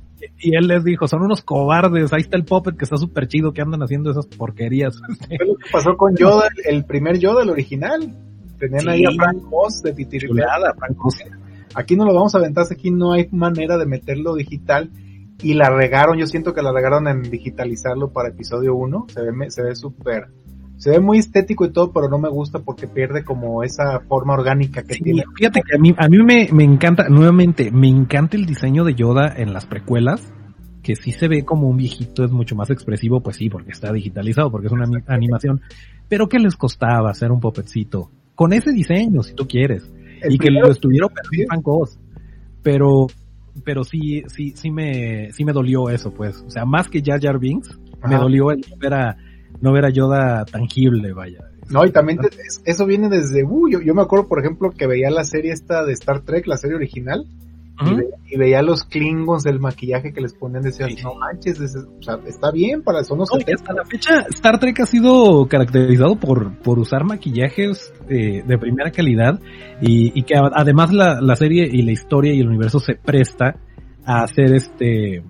Y 0.41 0.57
él 0.57 0.67
les 0.67 0.85
dijo, 0.85 1.09
son 1.09 1.23
unos 1.23 1.43
cobardes, 1.43 2.13
ahí 2.13 2.23
está 2.23 2.37
el 2.37 2.45
puppet 2.45 2.77
que 2.77 2.85
está 2.85 2.97
súper 2.97 3.29
chido, 3.29 3.53
que 3.53 3.63
andan 3.63 3.83
haciendo 3.83 4.11
esas 4.11 4.27
porquerías. 4.27 5.01
¿Qué 5.29 5.37
lo 5.45 5.57
que 5.57 5.71
pasó 5.73 5.97
con 5.97 6.17
Yoda, 6.17 6.49
el 6.65 6.85
primer 6.85 7.19
Yoda, 7.19 7.43
el 7.43 7.51
original? 7.51 8.15
Tenían 8.59 8.89
ahí 8.89 9.05
a 9.05 9.11
Frank 9.11 9.43
Moss 9.43 9.83
de 9.83 9.93
Titiricada, 9.93 10.75
Frank 10.79 10.97
Aquí 11.75 11.97
no 11.97 12.05
lo 12.05 12.15
vamos 12.15 12.35
a 12.35 12.39
aventar, 12.39 12.67
aquí 12.71 12.91
no 12.91 13.13
hay 13.13 13.29
manera 13.33 13.77
de 13.77 13.87
meterlo 13.87 14.35
digital 14.37 14.91
y 15.43 15.55
la 15.55 15.71
regaron, 15.71 16.17
yo 16.19 16.27
siento 16.27 16.55
que 16.55 16.63
la 16.63 16.73
regaron 16.73 17.09
en 17.09 17.23
digitalizarlo 17.23 18.13
para 18.13 18.29
episodio 18.29 18.77
1, 18.77 19.07
se 19.09 19.23
ve 19.23 19.51
se 19.51 19.63
ve 19.63 19.75
súper 19.75 20.29
se 20.77 20.91
ve 20.91 21.01
muy 21.01 21.19
estético 21.19 21.65
y 21.65 21.73
todo, 21.73 21.93
pero 21.93 22.09
no 22.09 22.19
me 22.19 22.29
gusta 22.29 22.59
porque 22.59 22.87
pierde 22.87 23.25
como 23.25 23.63
esa 23.63 24.01
forma 24.01 24.35
orgánica 24.35 24.83
que 24.83 24.97
tiene. 24.97 25.25
Fíjate 25.37 25.63
que 25.63 25.77
a 25.77 25.79
mí, 25.79 25.95
a 25.97 26.09
mí 26.09 26.19
me, 26.23 26.49
me 26.53 26.65
encanta, 26.65 27.09
nuevamente, 27.09 27.71
me 27.71 27.89
encanta 27.89 28.37
el 28.37 28.47
diseño 28.47 28.85
de 28.85 28.95
Yoda 28.95 29.33
en 29.37 29.53
las 29.53 29.67
precuelas, 29.67 30.33
que 30.83 30.97
sí 30.97 31.13
se 31.13 31.29
ve 31.29 31.45
como 31.45 31.69
un 31.69 31.77
viejito, 31.77 32.25
es 32.25 32.31
mucho 32.31 32.55
más 32.55 32.71
expresivo, 32.71 33.21
pues 33.21 33.37
sí, 33.37 33.49
porque 33.49 33.71
está 33.71 33.93
digitalizado, 33.93 34.51
porque 34.51 34.67
es 34.67 34.73
una 34.73 34.87
animación, 35.07 35.61
pero 36.09 36.29
¿qué 36.29 36.39
les 36.39 36.57
costaba 36.57 37.11
hacer 37.11 37.33
un 37.33 37.41
popetcito? 37.41 38.11
Con 38.35 38.53
ese 38.53 38.73
diseño, 38.73 39.23
si 39.23 39.35
tú 39.35 39.47
quieres, 39.47 39.91
y 40.29 40.39
que 40.39 40.51
lo 40.51 40.71
estuvieron 40.71 41.11
perdiendo 41.11 41.85
pero, 42.63 43.07
pero 43.65 43.85
sí, 43.85 44.23
sí, 44.27 44.53
sí 44.57 44.71
me, 44.71 45.31
sí 45.33 45.45
me 45.45 45.53
dolió 45.53 45.89
eso, 45.89 46.13
pues, 46.13 46.43
o 46.47 46.51
sea, 46.51 46.65
más 46.65 46.89
que 46.89 47.03
Jar 47.03 47.21
Jar 47.21 47.39
Binks, 47.39 47.79
me 48.07 48.17
dolió 48.17 48.51
el 48.51 48.65
ver 48.79 48.95
a, 48.95 49.17
no 49.61 49.73
ver 49.73 49.85
a 49.87 49.91
Yoda 49.91 50.45
tangible, 50.45 51.13
vaya. 51.13 51.41
No, 51.71 51.85
y 51.85 51.91
también 51.91 52.19
eso 52.65 52.87
viene 52.87 53.09
desde, 53.09 53.45
uh, 53.45 53.69
yo, 53.69 53.95
me 53.95 54.03
acuerdo, 54.03 54.29
por 54.29 54.41
ejemplo, 54.41 54.71
que 54.71 54.87
veía 54.87 55.11
la 55.11 55.25
serie 55.25 55.53
esta 55.53 55.85
de 55.85 55.93
Star 55.95 56.21
Trek, 56.21 56.47
la 56.47 56.57
serie 56.57 56.77
original, 56.77 57.27
y, 58.31 58.39
veía, 58.39 58.63
los 58.63 58.85
klingons 58.85 59.43
del 59.43 59.59
maquillaje 59.59 60.13
que 60.13 60.21
les 60.21 60.33
ponían, 60.33 60.63
decían, 60.63 60.91
no 61.03 61.15
manches, 61.15 61.59
o 61.59 62.03
sea, 62.03 62.21
está 62.25 62.53
bien 62.53 62.83
para 62.83 63.01
eso 63.01 63.17
no, 63.17 63.25
hasta 63.25 63.73
la 63.73 63.85
fecha, 63.85 64.27
Star 64.31 64.61
Trek 64.61 64.79
ha 64.81 64.87
sido 64.87 65.49
caracterizado 65.49 66.15
por, 66.15 66.57
por 66.59 66.79
usar 66.79 67.05
maquillajes 67.05 67.93
eh, 68.09 68.45
de 68.47 68.59
primera 68.59 68.93
calidad 68.93 69.41
y, 69.81 70.23
que 70.23 70.35
además 70.37 70.93
la, 70.93 71.21
la 71.21 71.35
serie 71.35 71.69
y 71.69 71.83
la 71.83 71.91
historia 71.91 72.33
y 72.33 72.41
el 72.41 72.47
universo 72.47 72.79
se 72.79 72.95
presta 72.95 73.57
a 74.05 74.23
hacer 74.23 74.55
este, 74.55 75.25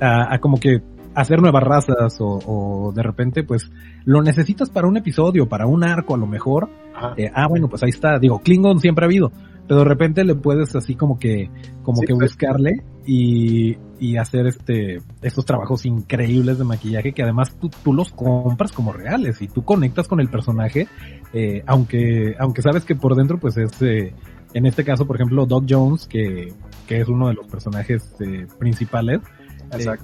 a 0.00 0.38
como 0.38 0.60
que 0.60 0.80
hacer 1.18 1.40
nuevas 1.40 1.64
razas 1.64 2.16
o, 2.20 2.92
de 2.94 3.02
repente 3.02 3.42
pues 3.42 3.70
lo 4.04 4.22
necesitas 4.22 4.70
para 4.70 4.86
un 4.86 4.96
episodio, 4.96 5.48
para 5.48 5.66
un 5.66 5.82
arco 5.84 6.14
a 6.14 6.18
lo 6.18 6.26
mejor. 6.26 6.70
Eh, 7.16 7.30
ah, 7.34 7.48
bueno, 7.48 7.68
pues 7.68 7.82
ahí 7.82 7.90
está. 7.90 8.18
Digo, 8.18 8.38
Klingon 8.38 8.78
siempre 8.78 9.04
ha 9.04 9.06
habido, 9.06 9.32
pero 9.66 9.80
de 9.80 9.84
repente 9.84 10.24
le 10.24 10.36
puedes 10.36 10.76
así 10.76 10.94
como 10.94 11.18
que, 11.18 11.50
como 11.82 12.02
que 12.02 12.14
pues. 12.14 12.30
buscarle 12.30 12.84
y, 13.04 13.76
y 13.98 14.16
hacer 14.16 14.46
este, 14.46 14.98
estos 15.20 15.44
trabajos 15.44 15.86
increíbles 15.86 16.58
de 16.58 16.64
maquillaje 16.64 17.12
que 17.12 17.24
además 17.24 17.56
tú, 17.60 17.68
tú 17.82 17.92
los 17.92 18.12
compras 18.12 18.70
como 18.70 18.92
reales 18.92 19.42
y 19.42 19.48
tú 19.48 19.64
conectas 19.64 20.06
con 20.06 20.20
el 20.20 20.28
personaje, 20.28 20.86
eh, 21.32 21.64
aunque, 21.66 22.36
aunque 22.38 22.62
sabes 22.62 22.84
que 22.84 22.94
por 22.94 23.16
dentro 23.16 23.38
pues 23.38 23.56
es, 23.56 23.82
eh, 23.82 24.12
en 24.54 24.66
este 24.66 24.84
caso 24.84 25.04
por 25.04 25.16
ejemplo 25.16 25.46
Doc 25.46 25.64
Jones, 25.68 26.06
que, 26.06 26.52
que 26.86 27.00
es 27.00 27.08
uno 27.08 27.26
de 27.28 27.34
los 27.34 27.46
personajes 27.48 28.14
principales, 28.58 29.20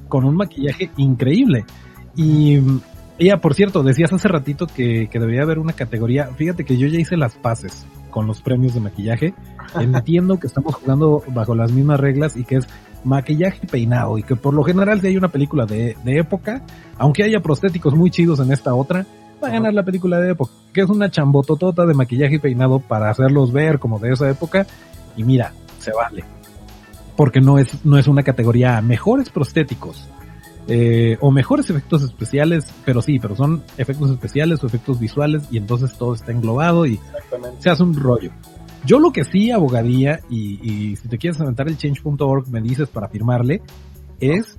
con 0.09 0.25
un 0.25 0.37
maquillaje 0.37 0.91
increíble. 0.97 1.65
Y 2.17 2.59
ya, 3.19 3.39
por 3.39 3.55
cierto, 3.55 3.83
decías 3.83 4.13
hace 4.13 4.29
ratito 4.29 4.67
que, 4.67 5.09
que 5.11 5.19
debería 5.19 5.43
haber 5.43 5.59
una 5.59 5.73
categoría. 5.73 6.27
Fíjate 6.37 6.65
que 6.65 6.77
yo 6.77 6.87
ya 6.89 6.99
hice 6.99 7.17
las 7.17 7.35
paces 7.37 7.87
con 8.11 8.27
los 8.27 8.43
premios 8.43 8.75
de 8.75 8.81
maquillaje. 8.81 9.35
Entiendo 9.81 10.39
que 10.39 10.47
estamos 10.47 10.75
jugando 10.75 11.23
bajo 11.29 11.55
las 11.55 11.73
mismas 11.73 12.01
reglas 12.01 12.37
y 12.37 12.45
que 12.45 12.57
es 12.57 12.69
maquillaje 13.05 13.61
y 13.63 13.67
peinado 13.67 14.17
y 14.17 14.23
que 14.23 14.35
por 14.35 14.55
lo 14.55 14.65
general 14.65 15.01
si 15.01 15.09
hay 15.09 15.17
una 15.17 15.29
película 15.29 15.67
de, 15.67 15.97
de 16.05 16.19
época, 16.19 16.63
aunque 16.97 17.23
haya 17.23 17.41
prostéticos 17.41 17.95
muy 17.95 18.11
chidos 18.11 18.41
en 18.41 18.51
esta 18.51 18.75
otra, 18.75 19.05
va 19.43 19.49
a 19.49 19.53
ganar 19.53 19.75
la 19.75 19.83
película 19.83 20.19
de 20.21 20.31
época, 20.31 20.53
que 20.73 20.81
es 20.81 20.89
una 20.89 21.11
chambototota 21.11 21.85
de 21.85 21.93
maquillaje 21.93 22.37
y 22.37 22.39
peinado 22.39 22.79
para 22.79 23.11
hacerlos 23.11 23.53
ver 23.53 23.79
como 23.79 23.99
de 23.99 24.13
esa 24.13 24.31
época 24.31 24.67
y 25.17 25.25
mira, 25.25 25.53
se 25.79 25.93
vale 25.93 26.34
porque 27.17 27.41
no 27.41 27.59
es, 27.59 27.85
no 27.85 27.99
es 27.99 28.09
una 28.09 28.23
categoría 28.23 28.81
mejores 28.81 29.31
prostéticos 29.31 30.09
eh, 30.67 31.19
o 31.21 31.31
mejores 31.31 31.69
efectos 31.69 32.03
especiales, 32.03 32.67
pero 32.87 33.03
sí, 33.03 33.19
pero 33.19 33.37
son 33.37 33.63
efectos 33.77 34.11
especiales 34.11 34.65
o 34.65 34.67
efectos 34.67 34.99
visuales 34.99 35.43
y 35.51 35.59
entonces 35.59 35.97
todo 35.99 36.15
está 36.15 36.33
englobado 36.33 36.87
y 36.87 36.99
se 37.59 37.69
hace 37.69 37.83
un 37.83 37.95
rollo. 37.95 38.31
Yo 38.87 38.99
lo 38.99 39.13
que 39.13 39.25
sí 39.25 39.51
abogaría, 39.51 40.21
y, 40.29 40.97
si 40.97 41.09
te 41.09 41.19
quieres 41.19 41.41
aventar 41.41 41.69
el 41.69 41.77
change.org 41.77 42.49
me 42.49 42.63
dices 42.63 42.89
para 42.89 43.09
firmarle, 43.09 43.63
es 44.21 44.59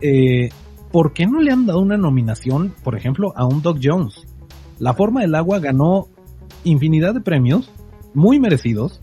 eh, 0.00 0.50
¿por 0.90 1.12
qué 1.12 1.26
no 1.26 1.40
le 1.40 1.52
han 1.52 1.66
dado 1.66 1.78
una 1.78 1.96
nominación, 1.96 2.74
por 2.82 2.96
ejemplo, 2.96 3.32
a 3.36 3.44
un 3.44 3.62
Doc 3.62 3.78
Jones? 3.82 4.26
La 4.78 4.94
forma 4.94 5.20
del 5.20 5.34
agua 5.34 5.60
ganó 5.60 6.08
infinidad 6.64 7.14
de 7.14 7.20
premios, 7.20 7.70
muy 8.14 8.40
merecidos, 8.40 9.00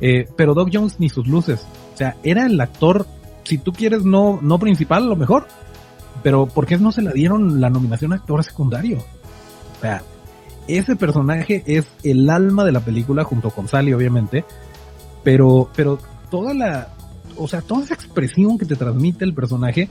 eh, 0.00 0.28
pero 0.36 0.54
Doc 0.54 0.70
Jones 0.72 0.98
ni 0.98 1.08
sus 1.08 1.28
luces 1.28 1.64
sea, 2.00 2.16
era 2.22 2.46
el 2.46 2.60
actor, 2.60 3.06
si 3.44 3.58
tú 3.58 3.72
quieres, 3.72 4.04
no, 4.04 4.38
no 4.42 4.58
principal 4.58 5.04
a 5.04 5.06
lo 5.06 5.16
mejor, 5.16 5.46
pero 6.22 6.46
¿por 6.46 6.66
qué 6.66 6.78
no 6.78 6.92
se 6.92 7.02
le 7.02 7.12
dieron 7.12 7.60
la 7.60 7.70
nominación 7.70 8.12
a 8.12 8.16
actor 8.16 8.42
secundario? 8.42 8.98
O 8.98 9.80
sea, 9.80 10.02
ese 10.66 10.96
personaje 10.96 11.62
es 11.66 11.86
el 12.02 12.28
alma 12.30 12.64
de 12.64 12.72
la 12.72 12.80
película 12.80 13.24
junto 13.24 13.50
con 13.50 13.68
Sally, 13.68 13.92
obviamente, 13.92 14.44
pero, 15.22 15.70
pero 15.74 15.98
toda 16.30 16.54
la, 16.54 16.88
o 17.36 17.48
sea, 17.48 17.60
toda 17.60 17.84
esa 17.84 17.94
expresión 17.94 18.58
que 18.58 18.66
te 18.66 18.76
transmite 18.76 19.24
el 19.24 19.34
personaje 19.34 19.88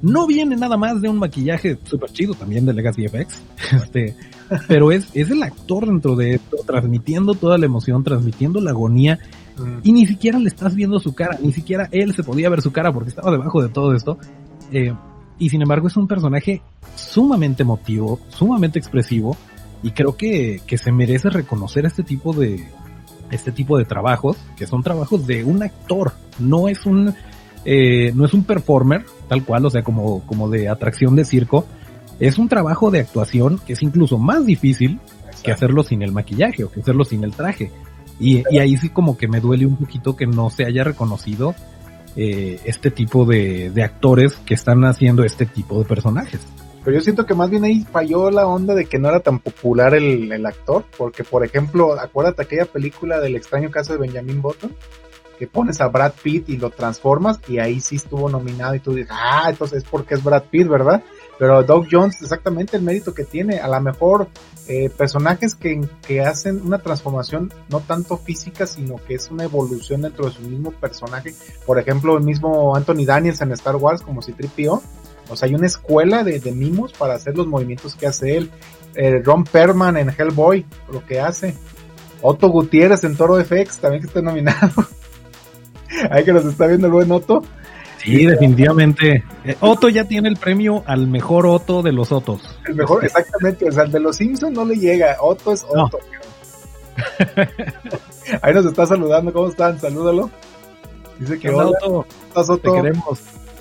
no 0.00 0.26
viene 0.26 0.56
nada 0.56 0.76
más 0.76 1.00
de 1.00 1.08
un 1.08 1.18
maquillaje 1.18 1.78
súper 1.84 2.10
chido 2.12 2.34
también 2.34 2.66
de 2.66 2.72
Legacy 2.72 3.08
FX, 3.08 3.42
este, 3.72 4.14
pero 4.66 4.92
es, 4.92 5.08
es 5.14 5.30
el 5.30 5.42
actor 5.42 5.86
dentro 5.86 6.14
de 6.14 6.34
esto, 6.34 6.58
transmitiendo 6.66 7.34
toda 7.34 7.58
la 7.58 7.66
emoción, 7.66 8.04
transmitiendo 8.04 8.60
la 8.60 8.70
agonía 8.70 9.18
y 9.82 9.92
ni 9.92 10.06
siquiera 10.06 10.38
le 10.38 10.48
estás 10.48 10.74
viendo 10.74 10.98
su 10.98 11.14
cara, 11.14 11.38
ni 11.42 11.52
siquiera 11.52 11.88
él 11.92 12.14
se 12.14 12.22
podía 12.22 12.48
ver 12.48 12.62
su 12.62 12.72
cara 12.72 12.92
porque 12.92 13.10
estaba 13.10 13.30
debajo 13.30 13.62
de 13.62 13.68
todo 13.68 13.94
esto. 13.94 14.18
Eh, 14.72 14.94
y 15.38 15.50
sin 15.50 15.62
embargo 15.62 15.88
es 15.88 15.96
un 15.96 16.08
personaje 16.08 16.62
sumamente 16.96 17.62
emotivo, 17.62 18.20
sumamente 18.28 18.78
expresivo 18.78 19.36
y 19.82 19.92
creo 19.92 20.16
que, 20.16 20.60
que 20.66 20.78
se 20.78 20.92
merece 20.92 21.30
reconocer 21.30 21.86
este 21.86 22.02
tipo 22.02 22.32
de 22.32 22.66
este 23.30 23.52
tipo 23.52 23.76
de 23.76 23.84
trabajos 23.84 24.36
que 24.56 24.66
son 24.66 24.82
trabajos 24.82 25.26
de 25.26 25.44
un 25.44 25.62
actor, 25.62 26.12
no 26.38 26.68
es 26.68 26.86
un 26.86 27.14
eh, 27.64 28.12
no 28.14 28.24
es 28.24 28.34
un 28.34 28.44
performer 28.44 29.04
tal 29.28 29.44
cual, 29.44 29.66
o 29.66 29.70
sea 29.70 29.82
como 29.82 30.20
como 30.26 30.48
de 30.48 30.68
atracción 30.68 31.14
de 31.14 31.24
circo, 31.24 31.66
es 32.18 32.38
un 32.38 32.48
trabajo 32.48 32.90
de 32.90 33.00
actuación 33.00 33.60
que 33.64 33.74
es 33.74 33.82
incluso 33.82 34.18
más 34.18 34.44
difícil 34.44 34.98
que 35.42 35.52
hacerlo 35.52 35.82
sin 35.82 36.02
el 36.02 36.12
maquillaje 36.12 36.64
o 36.64 36.70
que 36.70 36.80
hacerlo 36.80 37.04
sin 37.04 37.22
el 37.22 37.32
traje. 37.32 37.70
Y, 38.20 38.42
ahí 38.58 38.76
sí 38.76 38.88
como 38.88 39.16
que 39.16 39.28
me 39.28 39.40
duele 39.40 39.66
un 39.66 39.76
poquito 39.76 40.16
que 40.16 40.26
no 40.26 40.50
se 40.50 40.64
haya 40.64 40.84
reconocido 40.84 41.54
eh, 42.16 42.60
este 42.64 42.90
tipo 42.90 43.24
de, 43.24 43.72
actores 43.82 44.34
que 44.44 44.54
están 44.54 44.84
haciendo 44.84 45.24
este 45.24 45.46
tipo 45.46 45.78
de 45.78 45.84
personajes. 45.84 46.40
Pero 46.84 46.96
yo 46.96 47.02
siento 47.02 47.26
que 47.26 47.34
más 47.34 47.50
bien 47.50 47.64
ahí 47.64 47.84
falló 47.84 48.30
la 48.30 48.46
onda 48.46 48.74
de 48.74 48.86
que 48.86 48.98
no 48.98 49.08
era 49.08 49.20
tan 49.20 49.40
popular 49.40 49.94
el, 49.94 50.32
el 50.32 50.46
actor, 50.46 50.84
porque 50.96 51.22
por 51.22 51.44
ejemplo, 51.44 51.98
acuérdate 51.98 52.42
aquella 52.42 52.64
película 52.64 53.20
del 53.20 53.36
extraño 53.36 53.70
caso 53.70 53.92
de 53.92 53.98
Benjamin 53.98 54.40
Button, 54.40 54.72
que 55.38 55.46
pones 55.46 55.80
a 55.80 55.88
Brad 55.88 56.12
Pitt 56.20 56.48
y 56.48 56.56
lo 56.56 56.70
transformas 56.70 57.38
y 57.46 57.58
ahí 57.58 57.80
sí 57.80 57.96
estuvo 57.96 58.28
nominado 58.28 58.74
y 58.74 58.80
tú 58.80 58.94
dices, 58.94 59.12
ah, 59.12 59.46
entonces 59.48 59.84
es 59.84 59.88
porque 59.88 60.14
es 60.14 60.24
Brad 60.24 60.44
Pitt, 60.50 60.66
¿verdad? 60.66 61.02
Pero 61.38 61.62
Doug 61.62 61.86
Jones, 61.90 62.20
exactamente 62.20 62.76
el 62.76 62.82
mérito 62.82 63.14
que 63.14 63.24
tiene, 63.24 63.60
a 63.60 63.68
lo 63.68 63.80
mejor 63.80 64.28
eh, 64.66 64.90
personajes 64.90 65.54
que, 65.54 65.80
que 66.06 66.20
hacen 66.20 66.60
una 66.64 66.78
transformación 66.78 67.52
no 67.68 67.80
tanto 67.80 68.16
física, 68.16 68.66
sino 68.66 68.96
que 69.06 69.14
es 69.14 69.30
una 69.30 69.44
evolución 69.44 70.02
dentro 70.02 70.26
de 70.26 70.32
su 70.32 70.42
mismo 70.42 70.72
personaje. 70.72 71.34
Por 71.64 71.78
ejemplo, 71.78 72.16
el 72.16 72.24
mismo 72.24 72.74
Anthony 72.74 73.04
Daniels 73.06 73.40
en 73.40 73.52
Star 73.52 73.76
Wars 73.76 74.02
como 74.02 74.20
si 74.20 74.32
tripió. 74.32 74.82
O 75.30 75.36
sea, 75.36 75.46
hay 75.46 75.54
una 75.54 75.66
escuela 75.66 76.24
de, 76.24 76.40
de, 76.40 76.52
mimos 76.52 76.92
para 76.92 77.14
hacer 77.14 77.36
los 77.36 77.46
movimientos 77.46 77.94
que 77.94 78.06
hace 78.06 78.36
él. 78.36 78.50
Eh, 78.94 79.22
Ron 79.22 79.44
Perman 79.44 79.96
en 79.96 80.10
Hellboy, 80.10 80.66
lo 80.90 81.06
que 81.06 81.20
hace. 81.20 81.54
Otto 82.20 82.48
Gutiérrez 82.48 83.04
en 83.04 83.16
Toro 83.16 83.42
FX, 83.42 83.78
también 83.78 84.02
que 84.02 84.08
está 84.08 84.22
nominado. 84.22 84.72
Ahí 86.10 86.24
que 86.24 86.32
nos 86.32 86.44
está 86.44 86.66
viendo 86.66 86.88
el 86.88 86.92
buen 86.92 87.10
Otto. 87.12 87.42
Sí, 88.02 88.26
definitivamente. 88.26 89.24
Eh, 89.44 89.56
Otto 89.60 89.88
ya 89.88 90.04
tiene 90.04 90.28
el 90.28 90.36
premio 90.36 90.82
al 90.86 91.08
mejor 91.08 91.46
Otto 91.46 91.82
de 91.82 91.92
los 91.92 92.12
Otos. 92.12 92.58
El 92.66 92.76
mejor, 92.76 93.04
exactamente. 93.04 93.68
O 93.68 93.72
sea, 93.72 93.84
el 93.84 93.92
de 93.92 94.00
los 94.00 94.16
Simpsons 94.16 94.54
no 94.54 94.64
le 94.64 94.76
llega. 94.76 95.16
Otto 95.20 95.52
es 95.52 95.64
Otto. 95.68 95.98
Ahí 98.42 98.54
nos 98.54 98.66
está 98.66 98.86
saludando. 98.86 99.32
¿Cómo 99.32 99.48
están? 99.48 99.78
Salúdalo. 99.80 100.30
Dice 101.18 101.38
que 101.38 101.50
hola. 101.50 101.78
Otto? 101.82 102.06
Te 102.58 102.70
queremos. 102.70 103.20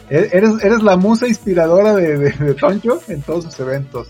E-, 0.09 0.29
eres, 0.31 0.63
eres 0.63 0.83
la 0.83 0.97
musa 0.97 1.27
inspiradora 1.27 1.95
de, 1.95 2.17
de, 2.17 2.53
Toncho 2.53 3.01
en 3.07 3.21
todos 3.21 3.45
sus 3.45 3.59
eventos. 3.59 4.07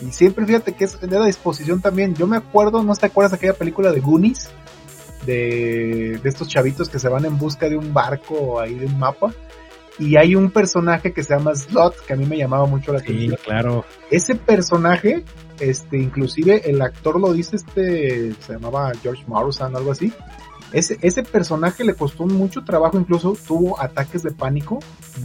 Y 0.00 0.12
siempre 0.12 0.44
fíjate 0.44 0.72
que 0.72 0.84
es 0.84 1.00
de 1.00 1.18
la 1.18 1.26
disposición 1.26 1.80
también. 1.80 2.14
Yo 2.14 2.26
me 2.26 2.36
acuerdo, 2.36 2.82
¿no 2.82 2.94
te 2.94 3.06
acuerdas 3.06 3.32
de 3.32 3.36
aquella 3.36 3.54
película 3.54 3.92
de 3.92 4.00
Goonies? 4.00 4.50
De, 5.24 6.20
de 6.22 6.28
estos 6.28 6.48
chavitos 6.48 6.90
que 6.90 6.98
se 6.98 7.08
van 7.08 7.24
en 7.24 7.38
busca 7.38 7.66
de 7.66 7.78
un 7.78 7.94
barco 7.94 8.60
ahí 8.60 8.74
de 8.74 8.84
un 8.84 8.98
mapa 8.98 9.32
y 9.98 10.16
hay 10.16 10.34
un 10.34 10.50
personaje 10.50 11.12
que 11.12 11.22
se 11.22 11.34
llama 11.34 11.54
Slot 11.54 12.04
que 12.04 12.14
a 12.14 12.16
mí 12.16 12.26
me 12.26 12.36
llamaba 12.36 12.66
mucho 12.66 12.92
la 12.92 12.98
atención. 12.98 13.36
Sí, 13.38 13.44
claro. 13.44 13.84
Ese 14.10 14.34
personaje, 14.34 15.24
este, 15.60 15.98
inclusive 15.98 16.68
el 16.68 16.82
actor 16.82 17.20
lo 17.20 17.32
dice, 17.32 17.56
este, 17.56 18.34
se 18.34 18.52
llamaba 18.54 18.92
George 19.02 19.24
Morrison, 19.26 19.74
algo 19.76 19.92
así. 19.92 20.12
Ese, 20.72 20.98
ese 21.02 21.22
personaje 21.22 21.84
le 21.84 21.94
costó 21.94 22.26
mucho 22.26 22.64
trabajo, 22.64 22.98
incluso 22.98 23.36
tuvo 23.46 23.80
ataques 23.80 24.24
de 24.24 24.32
pánico. 24.32 24.80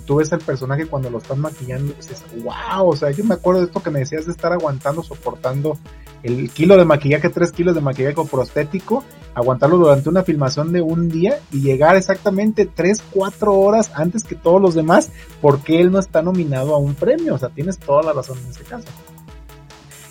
Tú 0.06 0.18
ves 0.18 0.32
el 0.32 0.40
personaje 0.40 0.86
cuando 0.86 1.10
lo 1.10 1.18
están 1.18 1.40
maquillando 1.40 1.92
y 1.92 1.96
dices, 1.96 2.24
wow, 2.44 2.90
o 2.90 2.96
sea, 2.96 3.10
yo 3.10 3.24
me 3.24 3.34
acuerdo 3.34 3.62
de 3.62 3.68
esto 3.68 3.82
que 3.82 3.90
me 3.90 4.00
decías 4.00 4.28
de 4.28 4.32
estar 4.32 4.54
aguantando, 4.54 5.02
soportando 5.02 5.80
el 6.24 6.50
kilo 6.50 6.78
de 6.78 6.86
maquillaje, 6.86 7.30
tres 7.30 7.52
kilos 7.52 7.76
de 7.76 7.82
maquillaje 7.82 8.16
prostético, 8.30 9.04
aguantarlo 9.34 9.78
durante 9.78 10.10
una 10.10 10.24
filmación 10.24 10.72
de 10.72 10.82
un 10.82 11.10
día 11.10 11.40
y 11.52 11.62
llegar 11.62 11.96
exactamente 11.96 12.66
tres, 12.66 13.02
cuatro 13.12 13.54
horas 13.54 13.92
antes 13.94 14.24
que 14.24 14.36
todos 14.36 14.62
los 14.62 14.76
demás, 14.76 15.12
porque 15.42 15.80
él 15.80 15.92
no 15.92 16.00
está 16.00 16.22
nominado 16.22 16.76
a 16.76 16.78
un 16.78 16.96
premio. 16.96 17.36
O 17.36 17.38
sea, 17.38 17.50
tienes 17.50 17.78
toda 17.80 18.04
la 18.04 18.14
razón 18.14 18.38
en 18.44 18.50
ese 18.50 18.64
caso. 18.64 18.88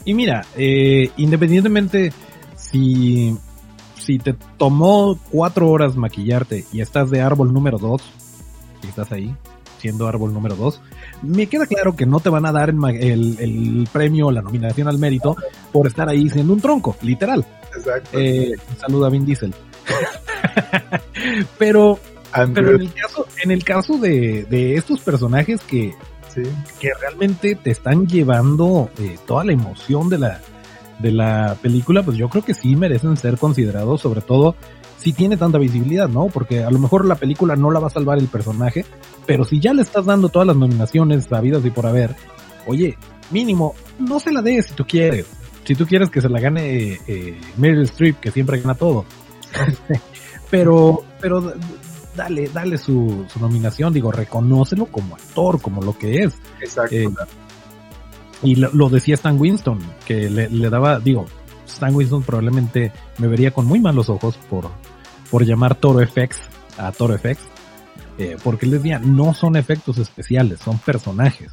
Y 0.05 0.15
mira, 0.15 0.47
eh, 0.57 1.11
independientemente 1.17 2.13
si 2.57 3.37
si 4.09 4.19
te 4.19 4.35
tomó 4.57 5.19
cuatro 5.31 5.69
horas 5.69 5.95
maquillarte 5.95 6.65
y 6.73 6.81
estás 6.81 7.11
de 7.11 7.21
árbol 7.21 7.53
número 7.53 7.77
dos, 7.77 8.03
estás 8.89 9.13
ahí, 9.13 9.37
siendo 9.79 10.07
árbol 10.07 10.33
número 10.33 10.57
dos, 10.57 10.81
me 11.23 11.47
queda 11.47 11.67
claro 11.67 11.97
que 11.97 12.07
no 12.07 12.21
te 12.21 12.29
van 12.29 12.47
a 12.47 12.53
dar 12.53 12.71
el, 12.71 13.37
el, 13.39 13.89
premio, 13.93 14.31
la 14.31 14.43
nominación 14.43 14.89
al 14.89 14.99
mérito 14.99 15.37
por 15.73 15.87
estar 15.87 16.09
ahí 16.09 16.29
siendo 16.29 16.53
un 16.53 16.61
tronco, 16.61 16.97
literal. 17.03 17.45
Exacto. 17.77 18.19
Eh, 18.19 18.53
saluda 18.79 19.07
a 19.07 19.11
Vin 19.11 19.25
Diesel. 19.25 19.55
pero, 21.59 21.99
pero 22.55 22.75
en 22.75 22.83
el 22.83 22.93
caso, 22.93 23.27
en 23.43 23.51
el 23.51 23.65
caso 23.65 23.99
de, 23.99 24.45
de 24.45 24.75
estos 24.75 25.01
personajes 25.01 25.61
que, 25.63 25.95
que 26.81 26.91
realmente 27.01 27.55
te 27.55 27.71
están 27.71 28.07
llevando 28.07 28.91
eh, 28.99 29.19
toda 29.27 29.45
la 29.45 29.53
emoción 29.53 30.09
de 30.09 30.19
la, 30.19 30.41
de 30.99 31.13
la 31.13 31.57
película, 31.61 32.03
pues 32.03 32.17
yo 32.17 32.29
creo 32.29 32.45
que 32.45 32.55
sí 32.55 32.77
merecen 32.77 33.17
ser 33.17 33.39
considerados, 33.39 34.01
sobre 34.01 34.21
todo 34.21 34.55
si 34.99 35.13
tiene 35.13 35.37
tanta 35.37 35.59
visibilidad, 35.59 36.09
¿no? 36.09 36.27
Porque 36.27 36.65
a 36.65 36.71
lo 36.71 36.79
mejor 36.79 37.05
la 37.05 37.15
película 37.15 37.57
no 37.57 37.71
la 37.71 37.81
va 37.81 37.87
a 37.87 37.91
salvar 37.91 38.19
el 38.19 38.29
personaje, 38.29 38.85
pero 39.27 39.45
si 39.45 39.61
ya 39.61 39.73
le 39.73 39.83
estás 39.83 40.07
dando 40.07 40.29
todas 40.29 40.47
las 40.49 40.57
nominaciones 40.57 41.27
sabidas 41.27 41.65
y 41.65 41.71
por 41.71 41.87
haber, 41.87 42.15
oye, 42.67 42.99
mínimo, 43.31 43.75
no 43.99 44.21
se 44.21 44.33
la 44.33 44.43
des 44.43 44.67
si 44.67 44.75
tú 44.75 44.85
quieres. 44.87 45.27
Si 45.65 45.75
tú 45.75 45.87
quieres 45.87 46.11
que 46.11 46.21
se 46.21 46.29
la 46.29 46.41
gane 46.41 46.99
eh, 47.07 47.41
Meryl 47.59 47.83
Streep, 47.83 48.21
que 48.21 48.31
siempre 48.31 48.61
gana 48.61 48.75
todo. 48.75 49.05
pero, 50.51 51.05
pero 51.21 51.53
dale, 52.17 52.49
dale 52.49 52.79
su, 52.79 53.27
su 53.29 53.39
nominación, 53.39 53.93
digo, 53.93 54.11
reconócelo 54.11 54.87
como 54.87 55.15
actor, 55.15 55.61
como 55.61 55.83
lo 55.83 55.97
que 55.97 56.25
es. 56.25 56.35
Exacto. 56.61 56.97
Eh, 56.97 57.09
y 58.43 58.55
lo, 58.55 58.89
decía 58.89 59.15
Stan 59.15 59.39
Winston, 59.39 59.79
que 60.07 60.31
le, 60.31 60.71
daba, 60.71 61.01
digo, 61.01 61.27
Stan 61.67 61.95
Winston 61.95 62.23
probablemente 62.23 62.93
me 63.19 63.27
vería 63.27 63.51
con 63.51 63.67
muy 63.67 63.81
malos 63.81 64.09
ojos 64.09 64.37
por, 64.49 64.71
por 65.31 65.45
llamar 65.45 65.75
Toro 65.75 66.07
FX 66.07 66.39
a 66.79 66.93
Toro 66.93 67.19
FX, 67.19 67.39
eh, 68.19 68.37
porque 68.43 68.67
él 68.67 68.73
decía, 68.73 68.99
no 68.99 69.35
son 69.35 69.57
efectos 69.57 69.99
especiales, 69.99 70.61
son 70.61 70.79
personajes. 70.79 71.53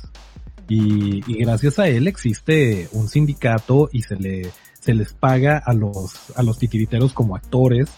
Y, 0.68 1.22
gracias 1.44 1.78
a 1.78 1.88
él 1.88 2.08
existe 2.08 2.90
un 2.92 3.08
sindicato 3.08 3.90
y 3.92 4.02
se 4.02 4.16
le 4.16 4.52
se 4.80 4.94
les 4.94 5.14
paga 5.14 5.58
a 5.58 5.74
los 5.74 6.32
a 6.36 6.44
los 6.44 6.60
titiriteros 6.60 7.14
como 7.14 7.36
actores, 7.36 7.90